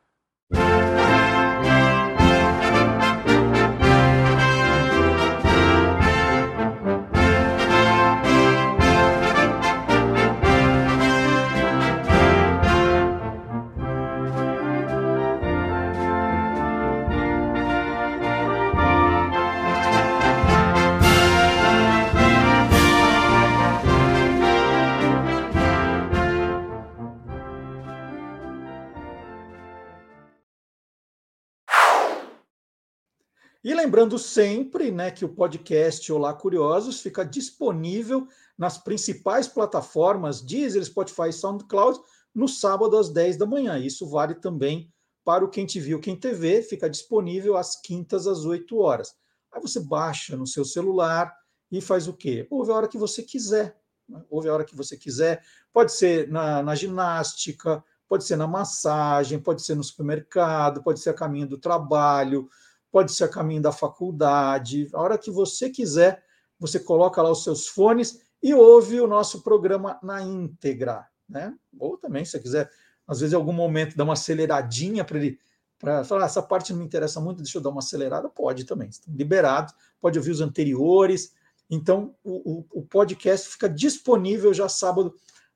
Lembrando 33.94 34.18
sempre 34.18 34.90
né, 34.90 35.12
que 35.12 35.24
o 35.24 35.30
podcast 35.30 36.12
Olá 36.12 36.34
Curiosos 36.34 37.00
fica 37.00 37.24
disponível 37.24 38.28
nas 38.58 38.76
principais 38.76 39.48
plataformas 39.48 40.42
Deezer, 40.42 40.84
Spotify 40.84 41.30
e 41.30 41.34
SoundCloud 41.34 42.00
no 42.34 42.48
sábado 42.48 42.98
às 42.98 43.10
10 43.10 43.38
da 43.38 43.46
manhã. 43.46 43.78
Isso 43.78 44.10
vale 44.10 44.34
também 44.34 44.92
para 45.24 45.46
o 45.46 45.48
Quem 45.48 45.68
Te 45.68 45.80
Viu, 45.80 46.00
Quem 46.00 46.16
TV, 46.16 46.64
fica 46.64 46.90
disponível 46.90 47.56
às 47.56 47.80
quintas 47.80 48.26
às 48.26 48.46
8 48.46 48.76
horas. 48.80 49.14
Aí 49.52 49.62
você 49.62 49.80
baixa 49.80 50.36
no 50.36 50.48
seu 50.48 50.66
celular 50.66 51.32
e 51.72 51.80
faz 51.80 52.08
o 52.08 52.14
quê? 52.14 52.48
Ouve 52.50 52.72
a 52.72 52.76
hora 52.76 52.88
que 52.88 52.98
você 52.98 53.22
quiser. 53.22 53.78
Né? 54.10 54.24
Ouve 54.28 54.50
a 54.50 54.56
hora 54.56 54.66
que 54.66 54.76
você 54.76 54.98
quiser. 54.98 55.44
Pode 55.72 55.92
ser 55.92 56.28
na, 56.30 56.64
na 56.64 56.74
ginástica, 56.74 57.84
pode 58.10 58.24
ser 58.24 58.38
na 58.38 58.48
massagem, 58.48 59.40
pode 59.40 59.62
ser 59.62 59.76
no 59.76 59.84
supermercado, 59.84 60.82
pode 60.82 61.00
ser 61.00 61.12
a 61.12 61.14
caminho 61.14 61.48
do 61.48 61.60
trabalho, 61.60 62.50
pode 62.94 63.12
ser 63.12 63.24
a 63.24 63.28
caminho 63.28 63.60
da 63.60 63.72
faculdade. 63.72 64.88
A 64.94 65.02
hora 65.02 65.18
que 65.18 65.32
você 65.32 65.68
quiser, 65.68 66.24
você 66.60 66.80
coloca 66.80 67.24
lá 67.24 67.32
os 67.32 67.44
seus 67.44 67.68
fones 67.68 68.22
e 68.42 68.54
ouve 68.54 69.02
o 69.02 69.08
nosso 69.08 69.42
programa 69.42 70.00
na 70.04 70.22
íntegra. 70.22 71.04
Né? 71.28 71.56
Ou 71.80 71.98
também, 71.98 72.24
se 72.24 72.32
você 72.32 72.40
quiser, 72.40 72.70
às 73.08 73.20
vezes, 73.20 73.34
em 73.34 73.36
algum 73.36 73.52
momento, 73.52 73.98
dar 73.98 74.04
uma 74.04 74.14
aceleradinha 74.14 75.04
para 75.04 75.18
ele. 75.18 75.40
Para 75.80 76.04
falar, 76.04 76.22
ah, 76.22 76.26
essa 76.28 76.42
parte 76.42 76.72
não 76.72 76.80
me 76.80 76.86
interessa 76.86 77.20
muito, 77.20 77.42
deixa 77.42 77.58
eu 77.58 77.62
dar 77.62 77.72
uma 77.72 77.80
acelerada, 77.80 78.30
pode 78.30 78.64
também. 78.64 78.92
Liberado, 79.08 79.74
pode 80.00 80.20
ouvir 80.20 80.30
os 80.30 80.40
anteriores. 80.40 81.34
Então, 81.70 82.16
o, 82.24 82.60
o, 82.60 82.80
o 82.80 82.82
podcast 82.84 83.50
fica 83.50 83.68
disponível 83.68 84.54
já 84.54 84.70
sábado 84.70 85.16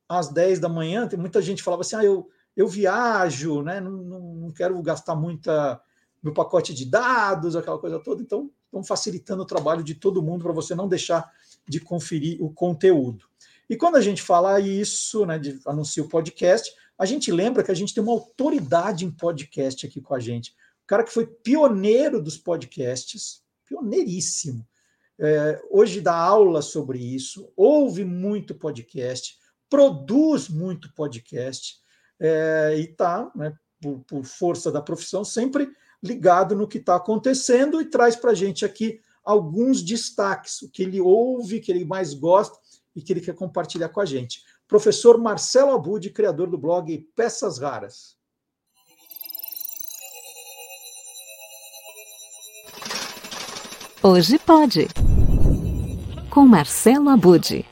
às 0.10 0.28
10 0.28 0.60
da 0.60 0.68
manhã. 0.68 1.08
Tem 1.08 1.20
muita 1.20 1.40
gente 1.40 1.62
falava 1.62 1.82
assim: 1.82 1.96
ah, 1.98 2.04
eu, 2.04 2.28
eu 2.56 2.68
viajo, 2.68 3.62
né? 3.62 3.80
não, 3.80 3.92
não, 3.92 4.20
não 4.20 4.52
quero 4.52 4.82
gastar 4.82 5.16
muita 5.16 5.80
meu 6.22 6.34
pacote 6.34 6.74
de 6.74 6.86
dados, 6.86 7.56
aquela 7.56 7.78
coisa 7.78 8.00
toda. 8.00 8.22
Então, 8.22 8.52
estão 8.66 8.84
facilitando 8.84 9.44
o 9.44 9.46
trabalho 9.46 9.84
de 9.84 9.96
todo 9.96 10.22
mundo 10.22 10.44
para 10.44 10.54
você 10.54 10.76
não 10.76 10.88
deixar 10.88 11.32
de 11.68 11.80
conferir 11.80 12.42
o 12.44 12.52
conteúdo. 12.52 13.26
E 13.70 13.76
quando 13.76 13.96
a 13.96 14.02
gente 14.02 14.22
fala 14.22 14.60
isso, 14.60 15.26
né, 15.26 15.38
de 15.38 15.60
anuncia 15.66 16.04
o 16.04 16.08
podcast, 16.08 16.74
a 16.98 17.06
gente 17.06 17.32
lembra 17.32 17.64
que 17.64 17.72
a 17.72 17.76
gente 17.76 17.94
tem 17.94 18.02
uma 18.02 18.14
autoridade 18.14 19.06
em 19.06 19.12
podcast 19.12 19.86
aqui 19.86 20.02
com 20.02 20.16
a 20.16 20.20
gente. 20.20 20.52
O 20.84 20.88
cara 20.88 21.04
que 21.04 21.14
foi 21.14 21.28
pioneiro 21.28 22.22
dos 22.22 22.38
podcasts, 22.38 23.44
pioneiríssimo. 23.66 24.66
É, 25.20 25.62
hoje 25.70 26.00
dá 26.00 26.16
aula 26.16 26.62
sobre 26.62 27.00
isso, 27.00 27.52
ouve 27.56 28.06
muito 28.06 28.56
podcast, 28.56 29.38
produz 29.70 30.48
muito 30.48 30.94
podcast 30.94 31.76
é, 32.20 32.76
e 32.78 32.82
está, 32.82 33.30
né, 33.36 33.54
por, 33.82 34.00
por 34.06 34.24
força 34.24 34.72
da 34.72 34.82
profissão, 34.82 35.26
sempre 35.26 35.70
ligado 36.04 36.56
no 36.56 36.68
que 36.68 36.78
está 36.78 36.96
acontecendo 36.96 37.82
e 37.82 37.86
traz 37.86 38.16
para 38.16 38.32
a 38.32 38.36
gente 38.36 38.66
aqui 38.66 39.00
alguns 39.24 39.84
destaques, 39.84 40.62
o 40.62 40.70
que 40.70 40.84
ele 40.84 41.02
ouve, 41.02 41.60
que 41.60 41.72
ele 41.72 41.84
mais 41.84 42.14
gosta 42.14 42.58
e 42.96 43.02
que 43.02 43.12
ele 43.12 43.22
quer 43.22 43.36
compartilhar 43.36 43.90
com 43.90 44.00
a 44.00 44.06
gente. 44.06 44.42
Professor 44.68 45.18
Marcelo 45.18 45.72
Abud, 45.72 46.10
criador 46.12 46.50
do 46.50 46.58
blog 46.58 46.98
Peças 47.16 47.58
Raras. 47.58 48.18
Hoje 54.02 54.40
pode. 54.40 54.88
Com 56.30 56.46
Marcelo 56.46 57.10
Abud. 57.10 57.66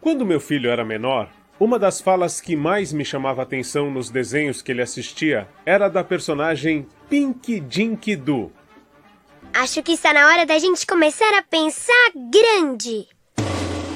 Quando 0.00 0.26
meu 0.26 0.38
filho 0.38 0.70
era 0.70 0.84
menor, 0.84 1.32
uma 1.62 1.78
das 1.78 2.00
falas 2.00 2.40
que 2.40 2.56
mais 2.56 2.92
me 2.92 3.04
chamava 3.04 3.40
atenção 3.40 3.88
nos 3.88 4.10
desenhos 4.10 4.60
que 4.60 4.72
ele 4.72 4.82
assistia 4.82 5.46
era 5.64 5.88
da 5.88 6.02
personagem 6.02 6.88
Pink 7.08 7.60
Dink 7.60 8.16
Doo. 8.16 8.50
Acho 9.54 9.80
que 9.80 9.92
está 9.92 10.12
na 10.12 10.26
hora 10.26 10.44
da 10.44 10.58
gente 10.58 10.84
começar 10.84 11.32
a 11.38 11.42
pensar 11.42 12.10
grande. 12.32 13.06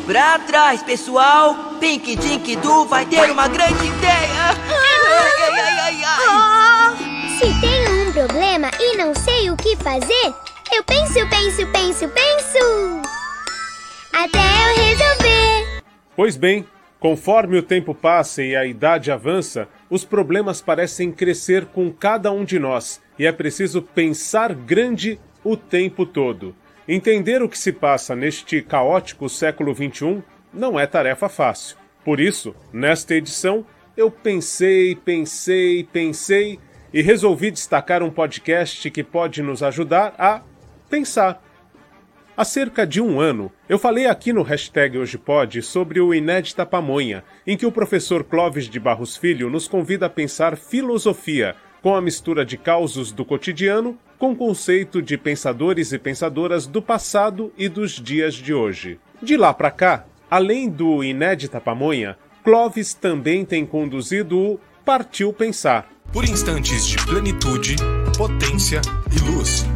Pra 0.06 0.38
trás, 0.38 0.80
pessoal! 0.84 1.56
Pink 1.80 2.14
Dink 2.14 2.54
Doo 2.54 2.86
vai 2.86 3.04
ter 3.04 3.28
uma 3.32 3.48
grande 3.48 3.84
ideia! 3.84 4.44
Ai, 4.70 5.60
ai, 5.60 5.78
ai, 5.80 6.04
ai, 6.04 6.22
oh, 6.22 7.36
se 7.36 7.60
tenho 7.60 8.08
um 8.08 8.12
problema 8.12 8.70
e 8.78 8.96
não 8.96 9.12
sei 9.12 9.50
o 9.50 9.56
que 9.56 9.74
fazer, 9.74 10.34
eu 10.72 10.84
penso, 10.84 11.14
penso, 11.28 11.66
penso, 11.72 12.08
penso! 12.10 13.02
Até 14.12 14.38
eu 14.38 14.84
resolver! 14.84 15.82
Pois 16.14 16.36
bem, 16.36 16.64
Conforme 16.98 17.58
o 17.58 17.62
tempo 17.62 17.94
passa 17.94 18.42
e 18.42 18.56
a 18.56 18.64
idade 18.64 19.12
avança, 19.12 19.68
os 19.90 20.04
problemas 20.04 20.60
parecem 20.60 21.12
crescer 21.12 21.66
com 21.66 21.92
cada 21.92 22.32
um 22.32 22.44
de 22.44 22.58
nós 22.58 23.02
e 23.18 23.26
é 23.26 23.32
preciso 23.32 23.82
pensar 23.82 24.54
grande 24.54 25.20
o 25.44 25.56
tempo 25.56 26.06
todo. 26.06 26.54
Entender 26.88 27.42
o 27.42 27.48
que 27.48 27.58
se 27.58 27.72
passa 27.72 28.16
neste 28.16 28.62
caótico 28.62 29.28
século 29.28 29.74
XXI 29.74 30.22
não 30.52 30.78
é 30.78 30.86
tarefa 30.86 31.28
fácil. 31.28 31.76
Por 32.04 32.20
isso, 32.20 32.54
nesta 32.72 33.14
edição, 33.14 33.66
eu 33.96 34.10
pensei, 34.10 34.94
pensei, 34.94 35.84
pensei 35.84 36.58
e 36.92 37.02
resolvi 37.02 37.50
destacar 37.50 38.02
um 38.02 38.10
podcast 38.10 38.90
que 38.90 39.02
pode 39.02 39.42
nos 39.42 39.62
ajudar 39.62 40.14
a 40.16 40.42
pensar 40.88 41.42
Há 42.36 42.44
cerca 42.44 42.86
de 42.86 43.00
um 43.00 43.18
ano, 43.18 43.50
eu 43.66 43.78
falei 43.78 44.06
aqui 44.06 44.30
no 44.30 44.42
hashtag 44.42 44.98
HojePod 44.98 45.62
sobre 45.62 46.00
o 46.00 46.12
Inédita 46.12 46.66
Pamonha, 46.66 47.24
em 47.46 47.56
que 47.56 47.64
o 47.64 47.72
professor 47.72 48.22
Clóvis 48.22 48.68
de 48.68 48.78
Barros 48.78 49.16
Filho 49.16 49.48
nos 49.48 49.66
convida 49.66 50.04
a 50.04 50.10
pensar 50.10 50.54
filosofia, 50.54 51.56
com 51.80 51.94
a 51.94 52.00
mistura 52.02 52.44
de 52.44 52.58
causos 52.58 53.10
do 53.10 53.24
cotidiano 53.24 53.98
com 54.18 54.36
conceito 54.36 55.00
de 55.00 55.16
pensadores 55.16 55.92
e 55.92 55.98
pensadoras 55.98 56.66
do 56.66 56.82
passado 56.82 57.50
e 57.56 57.70
dos 57.70 57.92
dias 57.92 58.34
de 58.34 58.52
hoje. 58.52 59.00
De 59.22 59.34
lá 59.34 59.54
para 59.54 59.70
cá, 59.70 60.04
além 60.30 60.68
do 60.68 61.02
Inédita 61.02 61.58
Pamonha, 61.58 62.18
Clóvis 62.44 62.92
também 62.92 63.46
tem 63.46 63.64
conduzido 63.64 64.38
o 64.38 64.60
Partiu 64.84 65.32
Pensar. 65.32 65.88
Por 66.12 66.24
instantes 66.24 66.86
de 66.86 66.96
plenitude, 67.06 67.76
potência 68.16 68.82
e 69.10 69.30
luz. 69.30 69.75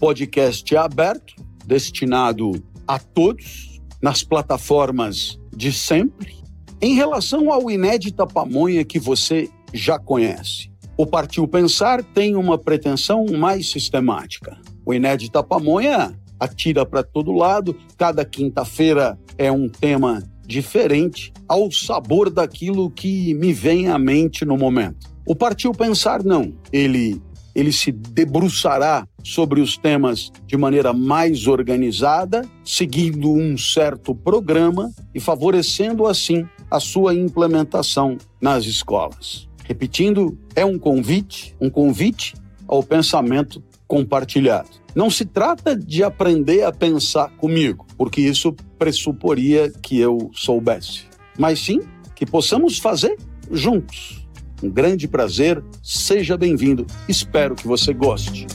Podcast 0.00 0.74
aberto, 0.74 1.34
destinado 1.66 2.52
a 2.88 2.98
todos, 2.98 3.78
nas 4.02 4.24
plataformas 4.24 5.38
de 5.54 5.70
sempre. 5.70 6.34
Em 6.80 6.94
relação 6.94 7.52
ao 7.52 7.70
Inédita 7.70 8.26
Pamonha 8.26 8.82
que 8.82 8.98
você 8.98 9.50
já 9.74 9.98
conhece, 9.98 10.72
o 10.96 11.06
Partiu 11.06 11.46
Pensar 11.46 12.02
tem 12.02 12.34
uma 12.34 12.56
pretensão 12.56 13.26
mais 13.26 13.70
sistemática. 13.70 14.58
O 14.86 14.94
Inédita 14.94 15.42
Pamonha 15.42 16.18
atira 16.40 16.86
para 16.86 17.02
todo 17.02 17.30
lado, 17.30 17.76
cada 17.98 18.24
quinta-feira 18.24 19.18
é 19.36 19.52
um 19.52 19.68
tema 19.68 20.22
diferente, 20.46 21.30
ao 21.46 21.70
sabor 21.70 22.30
daquilo 22.30 22.90
que 22.90 23.34
me 23.34 23.52
vem 23.52 23.88
à 23.88 23.98
mente 23.98 24.46
no 24.46 24.56
momento. 24.56 25.10
O 25.26 25.36
Partiu 25.36 25.72
Pensar 25.72 26.24
não, 26.24 26.54
ele 26.72 27.20
ele 27.54 27.72
se 27.72 27.92
debruçará 27.92 29.06
sobre 29.24 29.60
os 29.60 29.76
temas 29.76 30.30
de 30.46 30.56
maneira 30.56 30.92
mais 30.92 31.46
organizada, 31.46 32.42
seguindo 32.64 33.32
um 33.32 33.56
certo 33.56 34.14
programa 34.14 34.90
e 35.14 35.20
favorecendo 35.20 36.06
assim 36.06 36.46
a 36.70 36.80
sua 36.80 37.14
implementação 37.14 38.16
nas 38.40 38.64
escolas. 38.64 39.48
Repetindo, 39.64 40.38
é 40.54 40.64
um 40.64 40.78
convite, 40.78 41.54
um 41.60 41.70
convite 41.70 42.34
ao 42.66 42.82
pensamento 42.82 43.62
compartilhado. 43.86 44.68
Não 44.94 45.10
se 45.10 45.24
trata 45.24 45.76
de 45.76 46.02
aprender 46.02 46.64
a 46.64 46.72
pensar 46.72 47.30
comigo, 47.36 47.86
porque 47.96 48.20
isso 48.20 48.52
pressuporia 48.78 49.70
que 49.70 49.98
eu 49.98 50.30
soubesse, 50.32 51.04
mas 51.38 51.60
sim 51.60 51.80
que 52.14 52.26
possamos 52.26 52.78
fazer 52.78 53.16
juntos 53.50 54.19
um 54.62 54.70
grande 54.70 55.08
prazer, 55.08 55.62
seja 55.82 56.36
bem-vindo. 56.36 56.86
Espero 57.08 57.54
que 57.54 57.66
você 57.66 57.92
goste. 57.92 58.46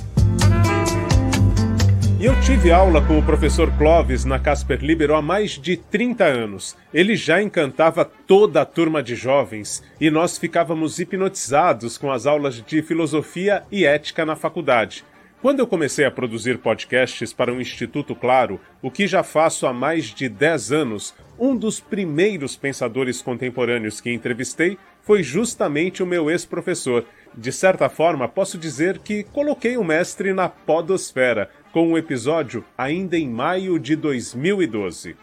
Eu 2.19 2.39
tive 2.41 2.71
aula 2.71 3.01
com 3.05 3.19
o 3.19 3.23
professor 3.23 3.71
Clóvis 3.77 4.25
na 4.25 4.39
Casper 4.39 4.83
Libero 4.83 5.15
há 5.15 5.21
mais 5.21 5.51
de 5.51 5.77
30 5.77 6.23
anos. 6.23 6.75
Ele 6.93 7.15
já 7.15 7.41
encantava 7.41 8.05
toda 8.05 8.61
a 8.61 8.65
turma 8.65 9.03
de 9.03 9.15
jovens 9.15 9.83
e 9.99 10.09
nós 10.09 10.37
ficávamos 10.37 10.97
hipnotizados 10.97 11.97
com 11.97 12.11
as 12.11 12.25
aulas 12.25 12.63
de 12.63 12.81
filosofia 12.81 13.63
e 13.71 13.85
ética 13.85 14.25
na 14.25 14.35
faculdade. 14.35 15.03
Quando 15.41 15.59
eu 15.59 15.67
comecei 15.67 16.05
a 16.05 16.09
produzir 16.09 16.57
podcasts 16.57 17.31
para 17.31 17.53
o 17.53 17.61
Instituto 17.61 18.15
Claro, 18.15 18.59
o 18.81 18.89
que 18.89 19.05
já 19.05 19.21
faço 19.21 19.67
há 19.67 19.73
mais 19.73 20.05
de 20.05 20.27
10 20.27 20.71
anos, 20.71 21.13
um 21.37 21.55
dos 21.55 21.79
primeiros 21.79 22.55
pensadores 22.55 23.21
contemporâneos 23.21 24.01
que 24.01 24.11
entrevistei 24.11 24.79
foi 25.05 25.21
justamente 25.21 26.01
o 26.01 26.05
meu 26.05 26.29
ex-professor. 26.31 27.05
De 27.37 27.51
certa 27.51 27.87
forma, 27.87 28.27
posso 28.27 28.57
dizer 28.57 28.97
que 28.99 29.23
coloquei 29.23 29.77
o 29.77 29.83
mestre 29.83 30.33
na 30.33 30.49
podosfera, 30.49 31.49
com 31.71 31.89
um 31.89 31.97
episódio 31.97 32.65
ainda 32.77 33.15
em 33.15 33.29
maio 33.29 33.77
de 33.77 33.95
2012. 33.95 35.15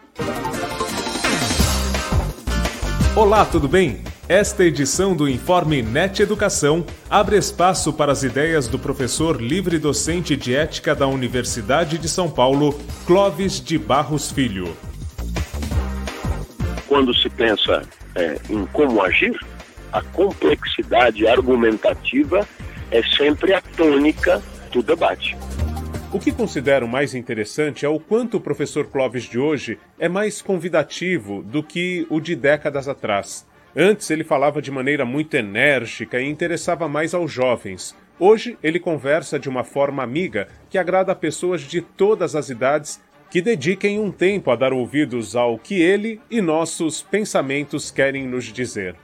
Olá, 3.15 3.45
tudo 3.45 3.67
bem? 3.67 4.01
Esta 4.29 4.63
edição 4.63 5.13
do 5.13 5.27
Informe 5.27 5.81
NET 5.81 6.21
Educação 6.21 6.85
abre 7.09 7.37
espaço 7.37 7.91
para 7.91 8.11
as 8.11 8.23
ideias 8.23 8.69
do 8.69 8.79
professor 8.79 9.41
livre 9.41 9.77
docente 9.77 10.37
de 10.37 10.55
ética 10.55 10.95
da 10.95 11.07
Universidade 11.07 11.97
de 11.97 12.07
São 12.07 12.31
Paulo, 12.31 12.79
Clóvis 13.05 13.59
de 13.59 13.77
Barros 13.77 14.31
Filho. 14.31 14.75
Quando 16.87 17.13
se 17.13 17.29
pensa 17.29 17.81
é, 18.15 18.39
em 18.49 18.65
como 18.67 19.01
agir, 19.01 19.37
a 19.93 20.01
complexidade 20.01 21.27
argumentativa 21.27 22.47
é 22.89 23.03
sempre 23.03 23.53
a 23.53 23.61
tônica 23.61 24.41
do 24.71 24.81
debate. 24.81 25.37
O 26.11 26.19
que 26.19 26.31
considero 26.31 26.87
mais 26.87 27.13
interessante 27.13 27.85
é 27.85 27.89
o 27.89 27.99
quanto 27.99 28.37
o 28.37 28.41
professor 28.41 28.87
Clóvis 28.87 29.23
de 29.23 29.37
hoje 29.37 29.77
é 29.99 30.09
mais 30.09 30.41
convidativo 30.41 31.43
do 31.43 31.61
que 31.61 32.07
o 32.09 32.19
de 32.19 32.35
décadas 32.35 32.87
atrás. 32.87 33.47
Antes 33.75 34.09
ele 34.09 34.23
falava 34.23 34.61
de 34.61 34.71
maneira 34.71 35.05
muito 35.05 35.35
enérgica 35.35 36.19
e 36.19 36.27
interessava 36.27 36.87
mais 36.87 37.13
aos 37.13 37.31
jovens. 37.31 37.95
Hoje 38.19 38.57
ele 38.63 38.79
conversa 38.79 39.39
de 39.39 39.47
uma 39.49 39.63
forma 39.63 40.01
amiga 40.01 40.47
que 40.69 40.77
agrada 40.77 41.11
a 41.11 41.15
pessoas 41.15 41.61
de 41.61 41.81
todas 41.81 42.35
as 42.35 42.49
idades 42.49 42.99
que 43.29 43.41
dediquem 43.41 43.99
um 43.99 44.11
tempo 44.11 44.49
a 44.49 44.55
dar 44.55 44.73
ouvidos 44.73 45.35
ao 45.35 45.57
que 45.57 45.81
ele 45.81 46.19
e 46.29 46.41
nossos 46.41 47.01
pensamentos 47.01 47.89
querem 47.89 48.27
nos 48.27 48.45
dizer. 48.45 48.95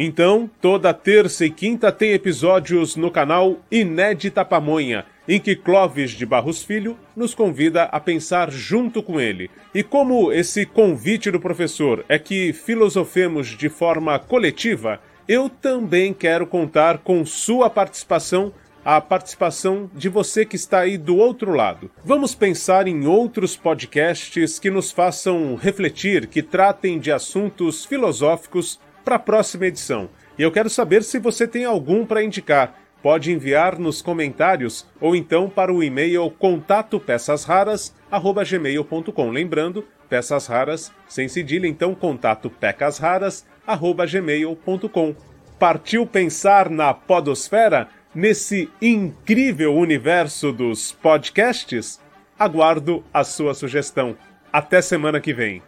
Então, 0.00 0.48
toda 0.60 0.94
terça 0.94 1.44
e 1.44 1.50
quinta 1.50 1.90
tem 1.90 2.12
episódios 2.12 2.94
no 2.94 3.10
canal 3.10 3.56
Inédita 3.68 4.44
Pamonha, 4.44 5.04
em 5.26 5.40
que 5.40 5.56
Clóvis 5.56 6.12
de 6.12 6.24
Barros 6.24 6.62
Filho 6.62 6.96
nos 7.16 7.34
convida 7.34 7.82
a 7.82 7.98
pensar 7.98 8.48
junto 8.48 9.02
com 9.02 9.20
ele. 9.20 9.50
E 9.74 9.82
como 9.82 10.32
esse 10.32 10.64
convite 10.64 11.32
do 11.32 11.40
professor 11.40 12.04
é 12.08 12.16
que 12.16 12.52
filosofemos 12.52 13.48
de 13.48 13.68
forma 13.68 14.16
coletiva, 14.20 15.00
eu 15.26 15.48
também 15.48 16.14
quero 16.14 16.46
contar 16.46 16.98
com 16.98 17.26
sua 17.26 17.68
participação 17.68 18.52
a 18.84 19.00
participação 19.00 19.90
de 19.94 20.08
você 20.08 20.46
que 20.46 20.54
está 20.54 20.78
aí 20.78 20.96
do 20.96 21.16
outro 21.16 21.52
lado. 21.52 21.90
Vamos 22.04 22.36
pensar 22.36 22.86
em 22.86 23.04
outros 23.04 23.56
podcasts 23.56 24.60
que 24.60 24.70
nos 24.70 24.92
façam 24.92 25.56
refletir, 25.56 26.28
que 26.28 26.40
tratem 26.40 27.00
de 27.00 27.10
assuntos 27.10 27.84
filosóficos 27.84 28.78
para 29.04 29.16
a 29.16 29.18
próxima 29.18 29.66
edição. 29.66 30.08
E 30.38 30.42
eu 30.42 30.52
quero 30.52 30.70
saber 30.70 31.02
se 31.02 31.18
você 31.18 31.46
tem 31.46 31.64
algum 31.64 32.06
para 32.06 32.22
indicar. 32.22 32.74
Pode 33.02 33.32
enviar 33.32 33.78
nos 33.78 34.00
comentários 34.02 34.86
ou 35.00 35.14
então 35.14 35.48
para 35.48 35.72
o 35.72 35.82
e-mail 35.82 36.28
contatopeçasraras@gmail.com. 36.30 39.30
Lembrando, 39.30 39.86
peças 40.08 40.46
raras 40.46 40.90
sem 41.08 41.28
cedilha, 41.28 41.68
então 41.68 41.94
contato 41.94 42.50
pecasraras@gmail.com. 42.50 45.14
Partiu 45.58 46.06
pensar 46.06 46.70
na 46.70 46.94
podosfera 46.94 47.88
nesse 48.14 48.70
incrível 48.80 49.74
universo 49.74 50.52
dos 50.52 50.92
podcasts? 50.92 52.00
Aguardo 52.38 53.04
a 53.12 53.24
sua 53.24 53.54
sugestão. 53.54 54.16
Até 54.52 54.80
semana 54.80 55.20
que 55.20 55.34
vem. 55.34 55.60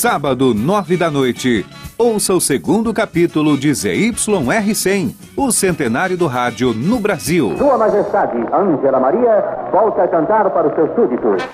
Sábado, 0.00 0.54
nove 0.54 0.96
da 0.96 1.10
noite. 1.10 1.66
Ouça 1.98 2.32
o 2.32 2.40
segundo 2.40 2.90
capítulo 2.94 3.58
de 3.58 3.68
ZYR100, 3.68 5.14
o 5.36 5.52
centenário 5.52 6.16
do 6.16 6.26
rádio 6.26 6.72
no 6.72 6.98
Brasil. 6.98 7.54
Sua 7.58 7.76
Majestade, 7.76 8.38
Ângela 8.50 8.98
Maria, 8.98 9.68
volta 9.70 10.04
a 10.04 10.08
cantar 10.08 10.48
para 10.52 10.68
os 10.68 10.74
seus 10.74 10.94
súditos. 10.94 11.46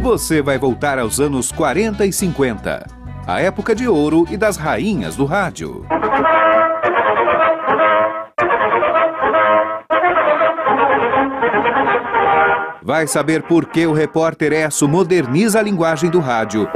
Você 0.00 0.40
vai 0.40 0.56
voltar 0.56 0.98
aos 0.98 1.20
anos 1.20 1.52
40 1.52 2.06
e 2.06 2.12
50, 2.12 2.86
a 3.26 3.40
época 3.42 3.74
de 3.74 3.86
ouro 3.86 4.24
e 4.30 4.38
das 4.38 4.56
rainhas 4.56 5.16
do 5.16 5.26
rádio. 5.26 5.84
Vai 12.90 13.06
saber 13.06 13.44
por 13.44 13.66
que 13.66 13.86
o 13.86 13.92
repórter 13.92 14.52
Esso 14.52 14.88
moderniza 14.88 15.60
a 15.60 15.62
linguagem 15.62 16.10
do 16.10 16.18
rádio. 16.18 16.68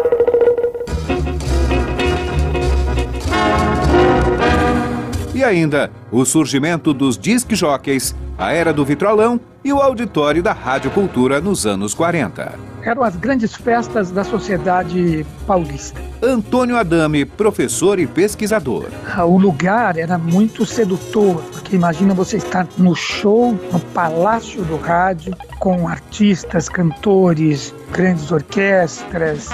E 5.35 5.43
ainda, 5.43 5.91
o 6.13 6.25
surgimento 6.25 6.95
dos 6.95 7.19
disc 7.19 7.53
jockeys, 7.53 8.15
a 8.37 8.53
era 8.53 8.73
do 8.73 8.85
vitrolão 8.85 9.41
e 9.65 9.73
o 9.73 9.81
auditório 9.81 10.43
da 10.43 10.53
Rádio 10.53 10.91
Cultura 10.91 11.41
nos 11.41 11.67
anos 11.67 11.95
40. 11.95 12.59
Eram 12.83 13.03
as 13.03 13.17
grandes 13.17 13.55
festas 13.55 14.11
da 14.11 14.23
sociedade 14.25 15.25
paulista. 15.47 15.99
Antônio 16.23 16.77
Adame, 16.77 17.25
professor 17.25 17.99
e 17.99 18.07
pesquisador. 18.07 18.89
Ah, 19.11 19.25
o 19.25 19.39
lugar 19.39 19.97
era 19.97 20.19
muito 20.19 20.67
sedutor, 20.67 21.43
porque 21.53 21.77
imagina 21.77 22.13
você 22.13 22.37
estar 22.37 22.67
no 22.77 22.95
show, 22.95 23.59
no 23.73 23.81
Palácio 23.81 24.63
do 24.65 24.77
Rádio, 24.77 25.35
com 25.59 25.89
artistas, 25.89 26.69
cantores, 26.69 27.75
grandes 27.91 28.31
orquestras. 28.31 29.49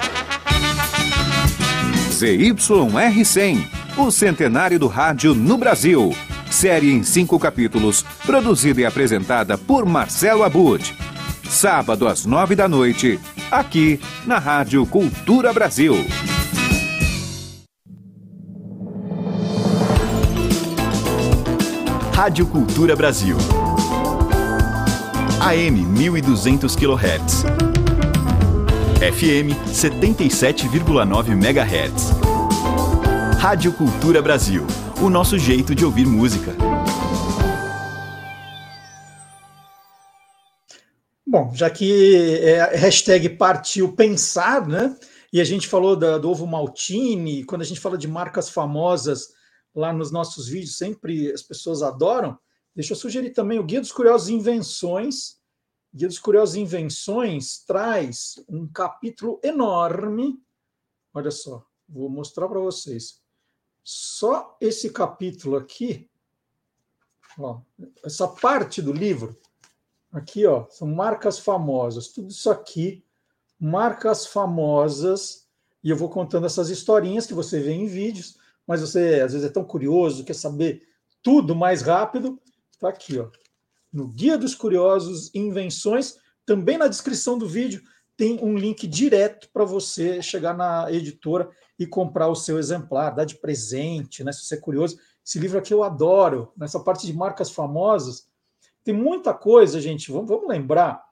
ZYR100, 2.09 3.65
o 3.97 4.11
centenário 4.11 4.77
do 4.77 4.87
rádio 4.87 5.33
no 5.33 5.57
Brasil. 5.57 6.13
Série 6.51 6.91
em 6.91 7.01
cinco 7.01 7.39
capítulos, 7.39 8.03
produzida 8.25 8.81
e 8.81 8.85
apresentada 8.85 9.57
por 9.57 9.85
Marcelo 9.85 10.43
Abud. 10.43 10.93
Sábado 11.49 12.07
às 12.07 12.25
nove 12.25 12.55
da 12.55 12.67
noite, 12.67 13.17
aqui 13.49 13.99
na 14.27 14.37
Rádio 14.37 14.85
Cultura 14.85 15.53
Brasil. 15.53 15.95
Rádio 22.13 22.45
Cultura 22.45 22.97
Brasil. 22.97 23.37
AM 25.39 25.85
1200 25.85 26.75
kHz. 26.75 27.45
FM 28.99 29.55
77,9 29.71 31.31
MHz. 31.31 32.11
Rádio 33.39 33.71
Cultura 33.71 34.21
Brasil. 34.21 34.67
O 35.03 35.09
nosso 35.09 35.35
jeito 35.35 35.73
de 35.73 35.83
ouvir 35.83 36.05
música. 36.05 36.51
Bom, 41.25 41.51
já 41.55 41.71
que 41.71 42.37
é 42.43 42.75
hashtag 42.75 43.29
partiu 43.29 43.95
pensar, 43.95 44.67
né? 44.67 44.95
E 45.33 45.41
a 45.41 45.43
gente 45.43 45.67
falou 45.67 45.95
da, 45.95 46.19
do 46.19 46.29
ovo 46.29 46.45
maltine, 46.45 47.43
quando 47.45 47.63
a 47.63 47.65
gente 47.65 47.79
fala 47.79 47.97
de 47.97 48.07
marcas 48.07 48.47
famosas 48.47 49.29
lá 49.73 49.91
nos 49.91 50.11
nossos 50.11 50.47
vídeos, 50.47 50.77
sempre 50.77 51.31
as 51.31 51.41
pessoas 51.41 51.81
adoram. 51.81 52.37
Deixa 52.75 52.93
eu 52.93 52.97
sugerir 52.97 53.31
também 53.31 53.57
o 53.57 53.63
Guia 53.63 53.81
dos 53.81 53.91
Curiosos 53.91 54.29
Invenções. 54.29 55.37
O 55.91 55.97
Guia 55.97 56.09
dos 56.09 56.19
Curiosos 56.19 56.55
Invenções 56.55 57.63
traz 57.65 58.35
um 58.47 58.67
capítulo 58.67 59.39
enorme. 59.43 60.37
Olha 61.11 61.31
só, 61.31 61.65
vou 61.89 62.07
mostrar 62.07 62.47
para 62.47 62.59
vocês. 62.59 63.20
Só 63.83 64.57
esse 64.61 64.89
capítulo 64.91 65.57
aqui, 65.57 66.09
ó, 67.37 67.61
essa 68.03 68.27
parte 68.27 68.81
do 68.81 68.93
livro, 68.93 69.37
aqui, 70.11 70.45
ó, 70.45 70.67
são 70.69 70.87
marcas 70.87 71.39
famosas. 71.39 72.09
Tudo 72.09 72.29
isso 72.29 72.49
aqui, 72.49 73.03
marcas 73.59 74.25
famosas, 74.25 75.47
e 75.83 75.89
eu 75.89 75.95
vou 75.95 76.09
contando 76.09 76.45
essas 76.45 76.69
historinhas 76.69 77.25
que 77.25 77.33
você 77.33 77.59
vê 77.59 77.71
em 77.71 77.87
vídeos, 77.87 78.37
mas 78.67 78.81
você 78.81 79.21
às 79.21 79.33
vezes 79.33 79.47
é 79.47 79.51
tão 79.51 79.63
curioso, 79.63 80.23
quer 80.23 80.35
saber 80.35 80.87
tudo 81.23 81.55
mais 81.55 81.81
rápido, 81.81 82.39
está 82.71 82.89
aqui, 82.89 83.19
ó, 83.19 83.29
no 83.91 84.07
Guia 84.07 84.37
dos 84.37 84.55
Curiosos 84.55 85.33
Invenções, 85.33 86.17
também 86.45 86.77
na 86.77 86.87
descrição 86.87 87.37
do 87.37 87.47
vídeo 87.47 87.83
tem 88.15 88.39
um 88.41 88.55
link 88.55 88.87
direto 88.87 89.49
para 89.51 89.65
você 89.65 90.21
chegar 90.21 90.55
na 90.55 90.91
editora 90.91 91.49
e 91.81 91.87
comprar 91.87 92.27
o 92.27 92.35
seu 92.35 92.59
exemplar, 92.59 93.15
dar 93.15 93.25
de 93.25 93.33
presente, 93.33 94.23
né? 94.23 94.31
Se 94.31 94.45
você 94.45 94.53
é 94.53 94.59
curioso. 94.59 94.99
Esse 95.25 95.39
livro 95.39 95.57
aqui 95.57 95.73
eu 95.73 95.83
adoro, 95.83 96.53
nessa 96.55 96.79
parte 96.79 97.07
de 97.07 97.13
marcas 97.13 97.49
famosas. 97.49 98.27
Tem 98.83 98.93
muita 98.93 99.33
coisa, 99.33 99.81
gente. 99.81 100.11
Vamos, 100.11 100.29
vamos 100.29 100.47
lembrar 100.47 101.03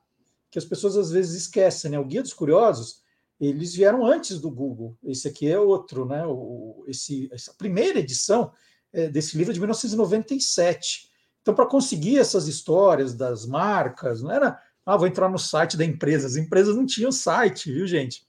que 0.52 0.60
as 0.60 0.66
pessoas 0.66 0.96
às 0.96 1.10
vezes 1.10 1.42
esquecem, 1.42 1.90
né? 1.90 1.98
O 1.98 2.06
Guia 2.06 2.22
dos 2.22 2.34
Curiosos, 2.34 3.02
eles 3.42 3.74
vieram 3.74 4.06
antes 4.06 4.40
do 4.40 4.52
Google. 4.52 4.96
Esse 5.04 5.28
aqui 5.28 5.50
é 5.50 5.60
outro, 5.60 6.06
né? 6.06 6.24
O, 6.28 6.84
esse, 6.88 7.28
essa 7.34 7.52
primeira 7.56 7.98
edição 7.98 8.52
é 8.94 9.10
desse 9.10 9.36
livro 9.40 9.52
é 9.52 9.56
de 9.56 9.60
1997. 9.60 11.10
Então, 11.42 11.56
para 11.56 11.66
conseguir 11.66 12.20
essas 12.20 12.48
histórias 12.48 13.16
das 13.16 13.44
marcas, 13.44 14.22
não 14.22 14.32
era, 14.32 14.62
ah, 14.86 14.96
vou 14.96 15.08
entrar 15.08 15.30
no 15.30 15.40
site 15.40 15.76
da 15.76 15.84
empresa. 15.84 16.28
As 16.28 16.36
empresas 16.36 16.76
não 16.76 16.86
tinham 16.86 17.12
site, 17.12 17.72
viu, 17.72 17.88
gente? 17.88 18.29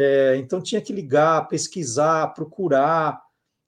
É, 0.00 0.36
então 0.36 0.62
tinha 0.62 0.80
que 0.80 0.92
ligar, 0.92 1.48
pesquisar, 1.48 2.28
procurar. 2.28 3.20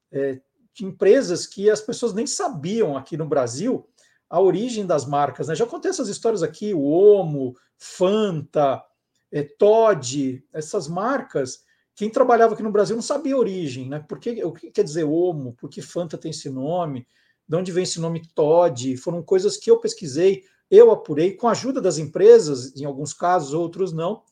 É, 0.09 0.39
empresas 0.81 1.45
que 1.45 1.69
as 1.69 1.81
pessoas 1.81 2.13
nem 2.13 2.25
sabiam 2.25 2.95
aqui 2.95 3.17
no 3.17 3.27
Brasil 3.27 3.85
a 4.29 4.39
origem 4.39 4.85
das 4.85 5.05
marcas. 5.05 5.49
Né? 5.49 5.55
Já 5.55 5.65
contei 5.65 5.91
essas 5.91 6.07
histórias 6.07 6.41
aqui, 6.41 6.73
o 6.73 6.83
Omo, 6.83 7.53
Fanta, 7.77 8.81
é, 9.29 9.43
Todd, 9.43 10.41
essas 10.53 10.87
marcas, 10.87 11.65
quem 11.93 12.09
trabalhava 12.09 12.53
aqui 12.53 12.63
no 12.63 12.71
Brasil 12.71 12.95
não 12.95 13.03
sabia 13.03 13.35
a 13.35 13.37
origem, 13.37 13.89
né? 13.89 13.99
Porque, 14.07 14.41
o 14.45 14.53
que 14.53 14.71
quer 14.71 14.83
dizer 14.83 15.03
Omo? 15.03 15.53
Por 15.59 15.69
que 15.69 15.81
Fanta 15.81 16.17
tem 16.17 16.31
esse 16.31 16.49
nome? 16.49 17.05
De 17.45 17.57
onde 17.57 17.73
vem 17.73 17.83
esse 17.83 17.99
nome 17.99 18.25
Todd? 18.33 18.95
Foram 18.95 19.21
coisas 19.21 19.57
que 19.57 19.69
eu 19.69 19.77
pesquisei, 19.77 20.45
eu 20.69 20.91
apurei, 20.91 21.33
com 21.33 21.49
a 21.49 21.51
ajuda 21.51 21.81
das 21.81 21.97
empresas, 21.97 22.73
em 22.77 22.85
alguns 22.85 23.13
casos, 23.13 23.53
outros 23.53 23.91
não, 23.91 24.23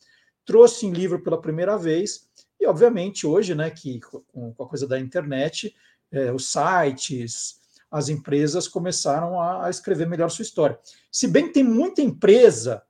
trouxe 0.50 0.88
em 0.88 0.92
livro 0.92 1.22
pela 1.22 1.40
primeira 1.40 1.78
vez, 1.78 2.28
e 2.60 2.66
obviamente 2.66 3.28
hoje, 3.28 3.54
né, 3.54 3.70
que 3.70 4.00
com 4.00 4.52
a 4.60 4.66
coisa 4.66 4.88
da 4.88 5.00
internet, 5.00 5.76
é, 6.12 6.32
os 6.32 6.52
sites, 6.52 7.60
as 7.92 8.10
empresas 8.10 8.68
começaram 8.68 9.40
a, 9.40 9.70
escrever 9.70 10.08
melhor 10.08 10.28
sua 10.32 10.42
história. 10.42 10.80
Se 11.12 11.28
bem 11.28 11.52
tem 11.52 11.64
muita 11.64 12.02
empresa 12.02 12.82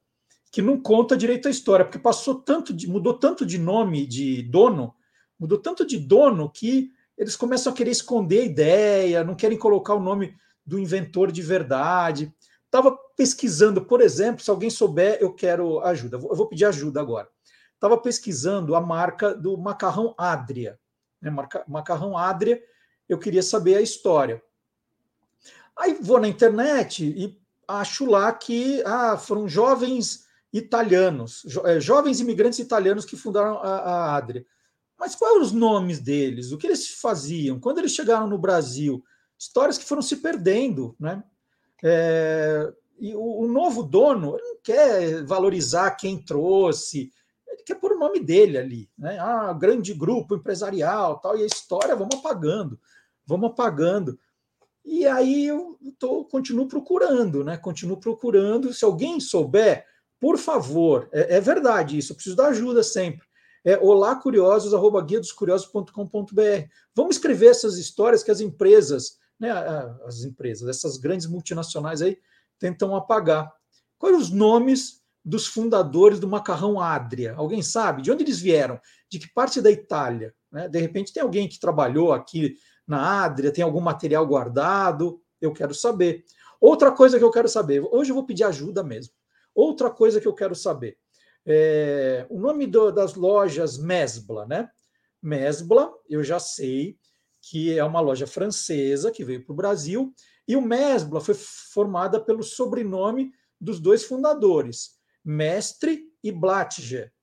que 0.49 0.61
não 0.61 0.79
conta 0.79 1.17
direito 1.17 1.49
a 1.49 1.51
história, 1.51 1.83
porque 1.83 1.99
passou 1.99 2.35
tanto 2.35 2.73
de, 2.73 2.87
mudou 2.87 3.19
tanto 3.19 3.45
de 3.45 3.57
nome 3.57 4.07
de 4.07 4.41
dono, 4.43 4.95
mudou 5.37 5.57
tanto 5.57 5.85
de 5.85 5.97
dono 5.97 6.49
que 6.49 6.89
eles 7.17 7.35
começam 7.35 7.73
a 7.73 7.75
querer 7.75 7.91
esconder 7.91 8.39
a 8.39 8.45
ideia, 8.45 9.23
não 9.25 9.35
querem 9.35 9.57
colocar 9.57 9.95
o 9.95 9.99
nome 9.99 10.33
do 10.65 10.79
inventor 10.79 11.29
de 11.29 11.41
verdade. 11.41 12.33
Estava 12.63 12.97
pesquisando, 13.17 13.83
por 13.83 13.99
exemplo, 13.99 14.41
se 14.41 14.49
alguém 14.49 14.69
souber, 14.69 15.17
eu 15.19 15.33
quero 15.33 15.81
ajuda. 15.81 16.15
Eu 16.15 16.35
vou 16.37 16.47
pedir 16.47 16.63
ajuda 16.63 17.01
agora. 17.01 17.27
Estava 17.79 17.97
pesquisando 17.97 18.75
a 18.75 18.81
marca 18.81 19.33
do 19.33 19.57
macarrão 19.57 20.13
Adria. 20.17 20.77
Né? 21.21 21.33
Macarrão 21.65 22.17
Adria, 22.17 22.61
eu 23.07 23.17
queria 23.17 23.41
saber 23.41 23.77
a 23.77 23.81
história. 23.81 24.43
Aí 25.77 25.97
vou 26.01 26.19
na 26.19 26.27
internet 26.27 27.05
e 27.05 27.41
acho 27.65 28.03
lá 28.05 28.33
que 28.33 28.83
ah, 28.85 29.15
foram 29.15 29.47
jovens 29.47 30.25
italianos, 30.51 31.41
jo, 31.45 31.65
é, 31.65 31.79
jovens 31.79 32.19
imigrantes 32.19 32.59
italianos 32.59 33.05
que 33.05 33.15
fundaram 33.15 33.59
a, 33.59 33.77
a 33.77 34.15
Adria. 34.17 34.45
Mas 34.99 35.15
quais 35.15 35.33
eram 35.33 35.45
os 35.45 35.53
nomes 35.53 36.01
deles? 36.01 36.51
O 36.51 36.57
que 36.57 36.67
eles 36.67 36.99
faziam? 36.99 37.61
Quando 37.61 37.77
eles 37.77 37.93
chegaram 37.93 38.27
no 38.27 38.37
Brasil? 38.37 39.01
Histórias 39.37 39.77
que 39.77 39.85
foram 39.85 40.01
se 40.01 40.17
perdendo, 40.17 40.97
né? 40.99 41.23
É, 41.81 42.73
e 42.99 43.15
o, 43.15 43.43
o, 43.43 43.47
novo 43.47 43.83
dono 43.83 44.37
não 44.37 44.57
quer 44.61 45.23
valorizar 45.23 45.91
quem 45.91 46.21
trouxe, 46.21 47.09
ele 47.59 47.65
quer 47.65 47.75
pôr 47.75 47.91
o 47.91 47.99
nome 47.99 48.19
dele 48.19 48.57
ali, 48.57 48.89
né? 48.97 49.17
Ah, 49.19 49.53
grande 49.53 49.93
grupo 49.93 50.35
empresarial, 50.35 51.19
tal, 51.19 51.37
e 51.37 51.43
a 51.43 51.45
história 51.45 51.95
vamos 51.95 52.15
apagando, 52.15 52.79
vamos 53.25 53.51
apagando. 53.51 54.17
E 54.83 55.05
aí 55.05 55.45
eu 55.45 55.77
tô, 55.99 56.25
continuo 56.25 56.67
procurando, 56.67 57.43
né? 57.43 57.57
Continuo 57.57 57.97
procurando. 57.97 58.73
Se 58.73 58.85
alguém 58.85 59.19
souber, 59.19 59.85
por 60.19 60.37
favor, 60.37 61.09
é, 61.11 61.37
é 61.37 61.41
verdade 61.41 61.97
isso, 61.97 62.11
eu 62.11 62.15
preciso 62.15 62.35
da 62.35 62.47
ajuda 62.47 62.81
sempre. 62.81 63.27
É 63.63 63.77
olá 63.77 64.15
curiosos, 64.15 64.73
arroba 64.73 65.01
guia 65.01 65.19
dos 65.19 65.33
curiosos.com.br. 65.33 65.91
Vamos 66.95 67.17
escrever 67.17 67.47
essas 67.47 67.77
histórias 67.77 68.23
que 68.23 68.31
as 68.31 68.39
empresas, 68.39 69.17
né, 69.37 69.51
as 70.05 70.23
empresas, 70.23 70.67
essas 70.69 70.97
grandes 70.97 71.27
multinacionais 71.27 72.01
aí, 72.01 72.17
tentam 72.57 72.95
apagar. 72.95 73.51
Quais 73.97 74.15
os 74.15 74.31
nomes 74.31 75.03
dos 75.23 75.47
fundadores 75.47 76.19
do 76.19 76.27
macarrão 76.27 76.79
Adria? 76.79 77.33
Alguém 77.35 77.61
sabe? 77.61 78.01
De 78.01 78.11
onde 78.11 78.23
eles 78.23 78.39
vieram? 78.39 78.79
De 79.09 79.19
que 79.19 79.31
parte 79.33 79.61
da 79.61 79.69
Itália? 79.69 80.33
Né? 80.51 80.67
De 80.67 80.79
repente 80.79 81.13
tem 81.13 81.21
alguém 81.21 81.47
que 81.47 81.59
trabalhou 81.59 82.11
aqui 82.11 82.55
na 82.87 83.23
Adria, 83.23 83.51
tem 83.51 83.63
algum 83.63 83.81
material 83.81 84.25
guardado? 84.25 85.21
Eu 85.39 85.53
quero 85.53 85.73
saber. 85.73 86.23
Outra 86.59 86.91
coisa 86.91 87.17
que 87.17 87.23
eu 87.23 87.31
quero 87.31 87.47
saber, 87.47 87.81
hoje 87.91 88.11
eu 88.11 88.15
vou 88.15 88.25
pedir 88.25 88.43
ajuda 88.43 88.83
mesmo. 88.83 89.13
Outra 89.53 89.89
coisa 89.89 90.19
que 90.19 90.27
eu 90.27 90.33
quero 90.33 90.55
saber. 90.55 90.97
É, 91.45 92.25
o 92.29 92.39
nome 92.39 92.67
do, 92.67 92.91
das 92.91 93.15
lojas 93.15 93.77
Mesbla, 93.77 94.45
né? 94.45 94.69
Mesbla, 95.21 95.91
eu 96.09 96.23
já 96.23 96.39
sei 96.39 96.97
que 97.41 97.77
é 97.77 97.83
uma 97.83 98.01
loja 98.01 98.27
francesa 98.27 99.11
que 99.11 99.23
veio 99.23 99.43
para 99.43 99.53
o 99.53 99.55
Brasil, 99.55 100.13
e 100.47 100.55
o 100.55 100.61
Mesbla 100.61 101.21
foi 101.21 101.35
formada 101.35 102.19
pelo 102.19 102.43
sobrenome 102.43 103.31
dos 103.59 103.79
dois 103.79 104.03
fundadores, 104.03 104.98
Mestre 105.29 106.11
e 106.23 106.31
Blatger. 106.31 107.13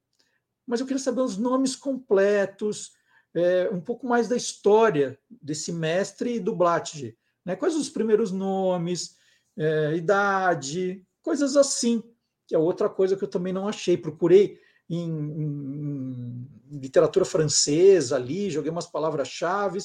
Mas 0.64 0.78
eu 0.78 0.86
queria 0.86 1.02
saber 1.02 1.22
os 1.22 1.36
nomes 1.36 1.74
completos, 1.74 2.92
é, 3.34 3.68
um 3.70 3.80
pouco 3.80 4.06
mais 4.06 4.28
da 4.28 4.36
história 4.36 5.18
desse 5.28 5.72
mestre 5.72 6.36
e 6.36 6.40
do 6.40 6.54
Blatger. 6.54 7.16
Né? 7.44 7.56
Quais 7.56 7.74
os 7.74 7.90
primeiros 7.90 8.30
nomes, 8.30 9.16
é, 9.56 9.96
idade, 9.96 11.04
coisas 11.20 11.56
assim 11.56 12.02
que 12.46 12.54
é 12.54 12.58
outra 12.58 12.88
coisa 12.88 13.16
que 13.16 13.24
eu 13.24 13.28
também 13.28 13.52
não 13.52 13.66
achei. 13.66 13.96
Procurei 13.96 14.56
em, 14.88 15.10
em, 15.10 16.48
em 16.70 16.78
literatura 16.78 17.24
francesa 17.24 18.14
ali, 18.14 18.50
joguei 18.50 18.70
umas 18.70 18.86
palavras-chave 18.86 19.80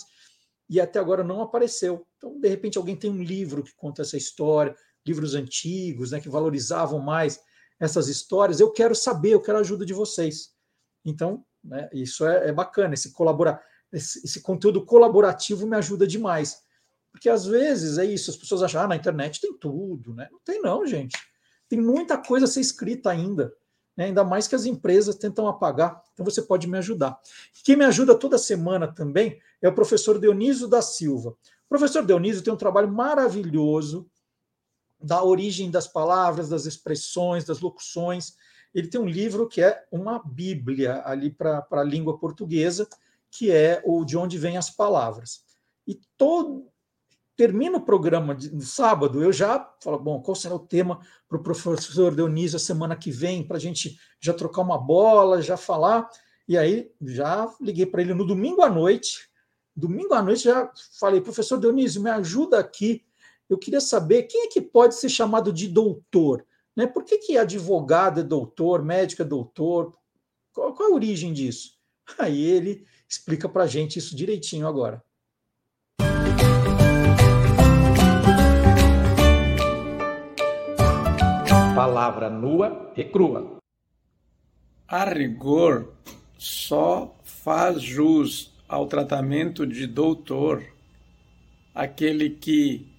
e 0.69 0.79
até 0.79 0.99
agora 0.99 1.23
não 1.23 1.41
apareceu. 1.41 2.05
Então, 2.17 2.39
de 2.39 2.47
repente, 2.47 2.77
alguém 2.77 2.95
tem 2.95 3.09
um 3.09 3.23
livro 3.23 3.63
que 3.63 3.73
conta 3.75 4.03
essa 4.03 4.15
história, 4.15 4.75
livros 5.05 5.33
antigos, 5.33 6.11
né, 6.11 6.19
que 6.19 6.29
valorizavam 6.29 6.99
mais 6.99 7.39
essas 7.81 8.07
histórias. 8.07 8.61
Eu 8.61 8.71
quero 8.71 8.95
saber, 8.95 9.31
eu 9.31 9.41
quero 9.41 9.57
a 9.57 9.61
ajuda 9.61 9.85
de 9.85 9.93
vocês. 9.93 10.51
Então, 11.03 11.43
né, 11.61 11.89
isso 11.91 12.25
é, 12.25 12.47
é, 12.47 12.53
bacana, 12.53 12.93
esse, 12.93 13.11
colabora, 13.11 13.61
esse, 13.91 14.23
esse, 14.23 14.39
conteúdo 14.41 14.85
colaborativo 14.85 15.67
me 15.67 15.75
ajuda 15.75 16.07
demais. 16.07 16.61
Porque 17.11 17.29
às 17.29 17.45
vezes 17.45 17.97
é 17.97 18.05
isso, 18.05 18.31
as 18.31 18.37
pessoas 18.37 18.63
acham, 18.63 18.83
ah, 18.83 18.87
na 18.87 18.95
internet 18.95 19.41
tem 19.41 19.57
tudo, 19.57 20.13
né? 20.13 20.29
Não 20.31 20.39
tem, 20.45 20.61
não, 20.61 20.85
gente 20.85 21.17
tem 21.71 21.79
muita 21.79 22.17
coisa 22.17 22.43
a 22.43 22.49
ser 22.49 22.59
escrita 22.59 23.09
ainda, 23.09 23.53
né? 23.95 24.03
ainda 24.03 24.25
mais 24.25 24.45
que 24.45 24.55
as 24.55 24.65
empresas 24.65 25.15
tentam 25.15 25.47
apagar. 25.47 26.03
Então 26.11 26.25
você 26.25 26.41
pode 26.41 26.67
me 26.67 26.77
ajudar. 26.77 27.17
Quem 27.63 27.77
me 27.77 27.85
ajuda 27.85 28.13
toda 28.13 28.37
semana 28.37 28.93
também 28.93 29.39
é 29.61 29.69
o 29.69 29.73
professor 29.73 30.19
Dionísio 30.19 30.67
da 30.67 30.81
Silva. 30.81 31.29
O 31.29 31.69
professor 31.69 32.05
Dionísio 32.05 32.43
tem 32.43 32.51
um 32.51 32.57
trabalho 32.57 32.91
maravilhoso 32.91 34.05
da 35.01 35.23
origem 35.23 35.71
das 35.71 35.87
palavras, 35.87 36.49
das 36.49 36.65
expressões, 36.65 37.43
das 37.43 37.59
locuções. 37.59 38.35
Ele 38.73 38.87
tem 38.87 38.99
um 38.99 39.05
livro 39.05 39.47
que 39.47 39.61
é 39.61 39.83
uma 39.91 40.19
bíblia 40.23 41.01
ali 41.05 41.29
para 41.29 41.65
a 41.71 41.83
língua 41.83 42.17
portuguesa, 42.17 42.87
que 43.29 43.51
é 43.51 43.81
o 43.85 44.03
De 44.05 44.17
Onde 44.17 44.37
Vêm 44.37 44.57
as 44.57 44.69
Palavras. 44.69 45.43
E 45.87 45.99
todo, 46.17 46.67
termina 47.35 47.77
o 47.77 47.85
programa 47.85 48.35
de, 48.35 48.49
de 48.49 48.65
sábado, 48.65 49.23
eu 49.23 49.33
já 49.33 49.73
falo, 49.81 49.97
bom, 49.97 50.21
qual 50.21 50.35
será 50.35 50.53
o 50.53 50.59
tema 50.59 50.99
para 51.27 51.37
o 51.37 51.43
professor 51.43 52.13
Dionísio 52.13 52.57
a 52.57 52.59
semana 52.59 52.95
que 52.95 53.09
vem, 53.09 53.45
para 53.45 53.57
a 53.57 53.59
gente 53.59 53.99
já 54.19 54.33
trocar 54.33 54.61
uma 54.61 54.77
bola, 54.77 55.41
já 55.41 55.57
falar. 55.57 56.09
E 56.47 56.57
aí 56.57 56.91
já 57.01 57.51
liguei 57.59 57.85
para 57.85 58.01
ele 58.01 58.13
no 58.13 58.25
domingo 58.25 58.61
à 58.61 58.69
noite. 58.69 59.29
Domingo 59.75 60.13
à 60.13 60.21
noite 60.21 60.43
já 60.43 60.71
falei, 60.99 61.21
professor 61.21 61.59
Dionísio, 61.59 62.01
me 62.01 62.09
ajuda 62.09 62.59
aqui. 62.59 63.03
Eu 63.51 63.57
queria 63.57 63.81
saber 63.81 64.23
quem 64.23 64.45
é 64.45 64.47
que 64.47 64.61
pode 64.61 64.95
ser 64.95 65.09
chamado 65.09 65.51
de 65.51 65.67
doutor. 65.67 66.45
Né? 66.73 66.87
Por 66.87 67.03
que, 67.03 67.17
que 67.17 67.37
advogado 67.37 68.21
é 68.21 68.23
doutor, 68.23 68.81
médico 68.81 69.23
é 69.23 69.25
doutor? 69.25 69.93
Qual, 70.53 70.73
qual 70.73 70.89
a 70.89 70.95
origem 70.95 71.33
disso? 71.33 71.73
Aí 72.17 72.41
ele 72.41 72.85
explica 73.09 73.49
para 73.49 73.63
a 73.63 73.67
gente 73.67 73.99
isso 73.99 74.15
direitinho 74.15 74.65
agora. 74.65 75.03
palavra 81.75 82.29
nua 82.29 82.93
e 82.95 83.03
crua. 83.03 83.57
A 84.87 85.03
rigor, 85.05 85.93
só 86.37 87.17
faz 87.23 87.81
jus 87.81 88.53
ao 88.67 88.85
tratamento 88.85 89.65
de 89.65 89.87
doutor 89.87 90.63
aquele 91.73 92.29
que 92.29 92.90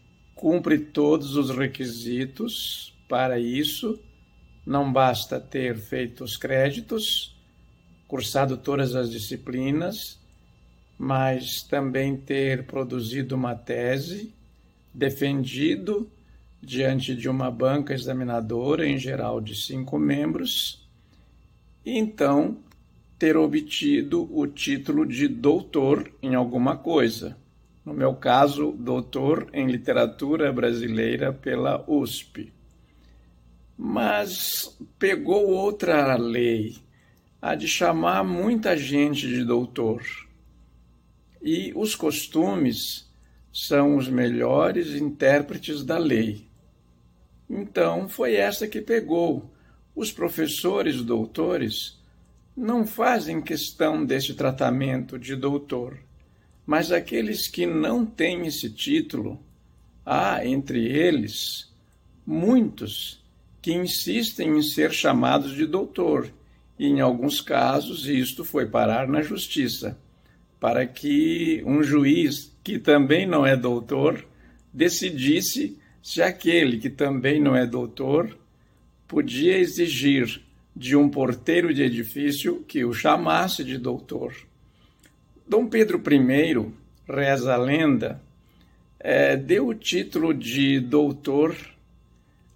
cumpre 0.43 0.77
todos 0.77 1.37
os 1.37 1.51
requisitos 1.51 2.93
para 3.09 3.39
isso. 3.39 4.03
Não 4.67 4.93
basta 4.93 5.39
ter 5.39 5.77
feito 5.77 6.25
os 6.25 6.37
créditos, 6.37 7.41
cursado 8.09 8.57
todas 8.57 8.97
as 8.97 9.09
disciplinas, 9.09 10.19
mas 10.99 11.63
também 11.63 12.17
ter 12.17 12.67
produzido 12.67 13.37
uma 13.37 13.55
tese, 13.55 14.35
defendido 14.93 16.11
diante 16.61 17.15
de 17.15 17.29
uma 17.29 17.49
banca 17.49 17.95
examinadora, 17.95 18.85
em 18.85 18.99
geral 18.99 19.41
de 19.41 19.55
cinco 19.55 19.97
membros, 19.97 20.91
e 21.87 21.97
então 21.97 22.59
ter 23.17 23.37
obtido 23.37 24.29
o 24.37 24.45
título 24.49 25.07
de 25.07 25.29
doutor 25.29 26.13
em 26.21 26.35
alguma 26.35 26.77
coisa. 26.77 27.41
No 27.85 27.93
meu 27.93 28.15
caso, 28.15 28.73
doutor 28.73 29.49
em 29.53 29.67
literatura 29.67 30.53
brasileira 30.53 31.33
pela 31.33 31.85
USP. 31.89 32.53
Mas 33.77 34.79
pegou 34.99 35.49
outra 35.49 36.17
lei, 36.17 36.77
a 37.41 37.55
de 37.55 37.67
chamar 37.67 38.23
muita 38.23 38.77
gente 38.77 39.27
de 39.27 39.45
doutor. 39.45 40.03
E 41.43 41.73
os 41.75 41.97
costumes 41.97 43.11
são 43.53 43.97
os 43.97 44.09
melhores 44.09 44.95
intérpretes 44.95 45.85
da 45.85 45.99
lei 45.99 46.49
Então 47.51 48.09
foi 48.09 48.37
essa 48.37 48.67
que 48.67 48.81
pegou. 48.81 49.53
Os 49.95 50.11
professores 50.11 51.03
doutores 51.03 52.01
não 52.57 52.87
fazem 52.87 53.43
questão 53.43 54.07
desse 54.07 54.33
tratamento 54.35 55.19
de 55.19 55.37
doutor, 55.37 55.99
mas 56.67 56.93
aqueles 56.93 57.49
que 57.49 57.67
não 57.67 58.07
têm 58.07 58.47
esse 58.47 58.71
título, 58.71 59.41
há 60.05 60.45
entre 60.47 60.87
eles 60.87 61.71
muitos 62.27 63.23
que 63.61 63.73
insistem 63.73 64.59
em 64.59 64.63
ser 64.63 64.93
chamados 64.93 65.55
de 65.55 65.67
doutor, 65.67 66.33
e 66.79 66.87
em 66.87 67.01
alguns 67.01 67.41
casos 67.41 68.07
isto 68.07 68.45
foi 68.45 68.67
parar 68.67 69.07
na 69.07 69.23
justiça, 69.23 69.99
para 70.59 70.87
que 70.87 71.63
um 71.67 71.83
juiz 71.83 72.57
que 72.63 72.79
também 72.79 73.27
não 73.27 73.45
é 73.45 73.57
doutor 73.57 74.25
decidisse 74.73 75.79
se 76.03 76.23
aquele 76.23 76.79
que 76.79 76.91
também 76.91 77.41
não 77.41 77.55
é 77.55 77.67
doutor 77.67 78.37
podia 79.07 79.59
exigir 79.59 80.43
de 80.75 80.97
um 80.97 81.09
porteiro 81.09 81.73
de 81.75 81.83
edifício 81.83 82.65
que 82.67 82.85
o 82.85 82.93
chamasse 82.93 83.63
de 83.63 83.77
doutor. 83.77 84.35
Dom 85.47 85.67
Pedro 85.67 86.01
I, 86.01 86.73
reza 87.09 87.55
a 87.55 87.57
lenda, 87.57 88.21
é, 88.99 89.37
deu 89.37 89.69
o 89.69 89.75
título 89.75 90.33
de 90.33 90.79
doutor 90.79 91.57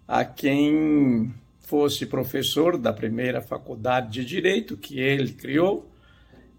a 0.07 0.25
quem 0.25 1.35
fosse 1.59 2.07
professor 2.07 2.79
da 2.79 2.93
primeira 2.93 3.41
faculdade 3.41 4.13
de 4.13 4.25
direito 4.25 4.77
que 4.77 5.01
ele 5.01 5.33
criou, 5.33 5.91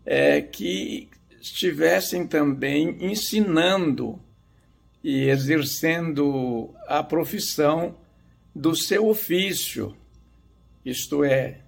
é, 0.06 0.42
que 0.42 1.10
estivessem 1.40 2.28
também 2.28 2.98
ensinando 3.00 4.20
e 5.02 5.30
exercendo 5.30 6.72
a 6.88 7.02
profissão 7.02 7.96
do 8.54 8.76
seu 8.76 9.08
ofício, 9.08 9.96
isto 10.84 11.24
é, 11.24 11.60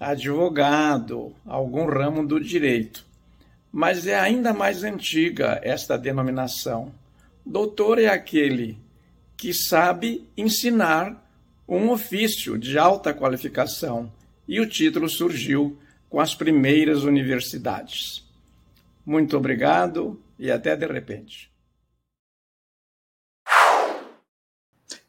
advogado, 0.00 1.36
algum 1.46 1.86
ramo 1.86 2.26
do 2.26 2.40
direito. 2.40 3.11
Mas 3.72 4.06
é 4.06 4.18
ainda 4.18 4.52
mais 4.52 4.84
antiga 4.84 5.58
esta 5.64 5.96
denominação. 5.96 6.94
Doutor 7.44 7.98
é 7.98 8.06
aquele 8.06 8.78
que 9.36 9.54
sabe 9.54 10.28
ensinar 10.36 11.20
um 11.66 11.90
ofício 11.90 12.58
de 12.58 12.78
alta 12.78 13.14
qualificação, 13.14 14.12
e 14.46 14.60
o 14.60 14.68
título 14.68 15.08
surgiu 15.08 15.78
com 16.10 16.20
as 16.20 16.34
primeiras 16.34 17.04
universidades. 17.04 18.28
Muito 19.06 19.36
obrigado 19.36 20.22
e 20.38 20.50
até 20.50 20.76
de 20.76 20.86
repente. 20.86 21.50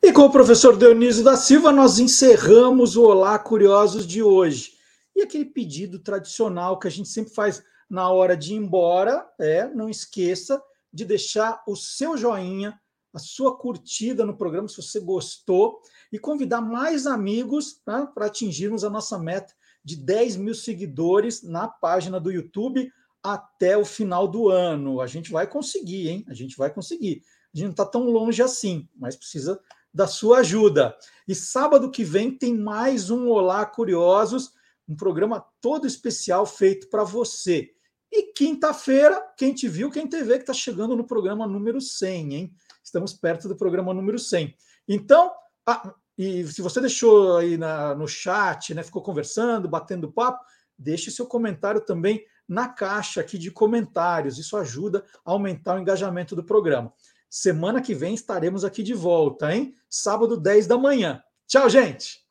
E 0.01 0.11
com 0.11 0.21
o 0.21 0.31
professor 0.31 0.77
Dionísio 0.77 1.23
da 1.23 1.35
Silva, 1.35 1.71
nós 1.71 1.99
encerramos 1.99 2.95
o 2.95 3.03
Olá 3.03 3.37
Curiosos 3.37 4.07
de 4.07 4.23
hoje. 4.23 4.73
E 5.15 5.21
aquele 5.21 5.45
pedido 5.45 5.99
tradicional 5.99 6.79
que 6.79 6.87
a 6.87 6.91
gente 6.91 7.09
sempre 7.09 7.33
faz 7.33 7.61
na 7.93 8.09
hora 8.09 8.35
de 8.35 8.55
ir 8.55 8.57
embora 8.57 9.23
é: 9.39 9.67
não 9.67 9.87
esqueça 9.87 10.59
de 10.91 11.05
deixar 11.05 11.61
o 11.67 11.75
seu 11.75 12.17
joinha, 12.17 12.81
a 13.13 13.19
sua 13.19 13.55
curtida 13.55 14.25
no 14.25 14.35
programa, 14.35 14.67
se 14.67 14.77
você 14.77 14.99
gostou, 14.99 15.79
e 16.11 16.17
convidar 16.17 16.59
mais 16.59 17.05
amigos 17.05 17.79
tá, 17.85 18.07
para 18.07 18.25
atingirmos 18.25 18.83
a 18.83 18.89
nossa 18.89 19.19
meta 19.19 19.53
de 19.85 19.95
10 19.95 20.37
mil 20.37 20.55
seguidores 20.55 21.43
na 21.43 21.67
página 21.67 22.19
do 22.19 22.31
YouTube 22.31 22.91
até 23.21 23.77
o 23.77 23.85
final 23.85 24.27
do 24.27 24.49
ano. 24.49 24.99
A 24.99 25.05
gente 25.05 25.31
vai 25.31 25.45
conseguir, 25.45 26.09
hein? 26.09 26.25
A 26.27 26.33
gente 26.33 26.57
vai 26.57 26.73
conseguir. 26.73 27.21
A 27.53 27.57
gente 27.57 27.65
não 27.65 27.71
está 27.71 27.85
tão 27.85 28.05
longe 28.05 28.41
assim, 28.41 28.89
mas 28.95 29.15
precisa 29.15 29.61
da 29.93 30.07
sua 30.07 30.39
ajuda. 30.39 30.97
E 31.27 31.35
sábado 31.35 31.91
que 31.91 32.03
vem 32.03 32.35
tem 32.35 32.57
mais 32.57 33.11
um 33.11 33.29
Olá 33.29 33.63
Curiosos, 33.67 34.51
um 34.89 34.95
programa 34.95 35.45
todo 35.61 35.85
especial 35.85 36.43
feito 36.47 36.89
para 36.89 37.03
você. 37.03 37.72
E 38.15 38.31
quinta-feira, 38.31 39.19
quem 39.35 39.55
te 39.55 39.67
viu, 39.67 39.89
quem 39.89 40.05
te 40.05 40.21
vê, 40.21 40.35
que 40.35 40.43
está 40.43 40.53
chegando 40.53 40.95
no 40.95 41.03
programa 41.03 41.47
número 41.47 41.81
100, 41.81 42.35
hein? 42.35 42.53
Estamos 42.83 43.11
perto 43.11 43.47
do 43.47 43.55
programa 43.55 43.91
número 43.91 44.19
100. 44.19 44.55
Então, 44.87 45.31
e 46.15 46.45
se 46.45 46.61
você 46.61 46.79
deixou 46.79 47.37
aí 47.37 47.57
na, 47.57 47.95
no 47.95 48.07
chat, 48.07 48.71
né, 48.75 48.83
ficou 48.83 49.01
conversando, 49.01 49.67
batendo 49.67 50.11
papo, 50.11 50.45
deixe 50.77 51.09
seu 51.09 51.25
comentário 51.25 51.81
também 51.81 52.23
na 52.47 52.69
caixa 52.69 53.19
aqui 53.19 53.35
de 53.35 53.49
comentários. 53.49 54.37
Isso 54.37 54.55
ajuda 54.57 55.03
a 55.25 55.31
aumentar 55.31 55.75
o 55.75 55.79
engajamento 55.79 56.35
do 56.35 56.43
programa. 56.43 56.93
Semana 57.27 57.81
que 57.81 57.95
vem 57.95 58.13
estaremos 58.13 58.63
aqui 58.63 58.83
de 58.83 58.93
volta, 58.93 59.55
hein? 59.55 59.73
Sábado, 59.89 60.37
10 60.37 60.67
da 60.67 60.77
manhã. 60.77 61.19
Tchau, 61.47 61.67
gente! 61.67 62.22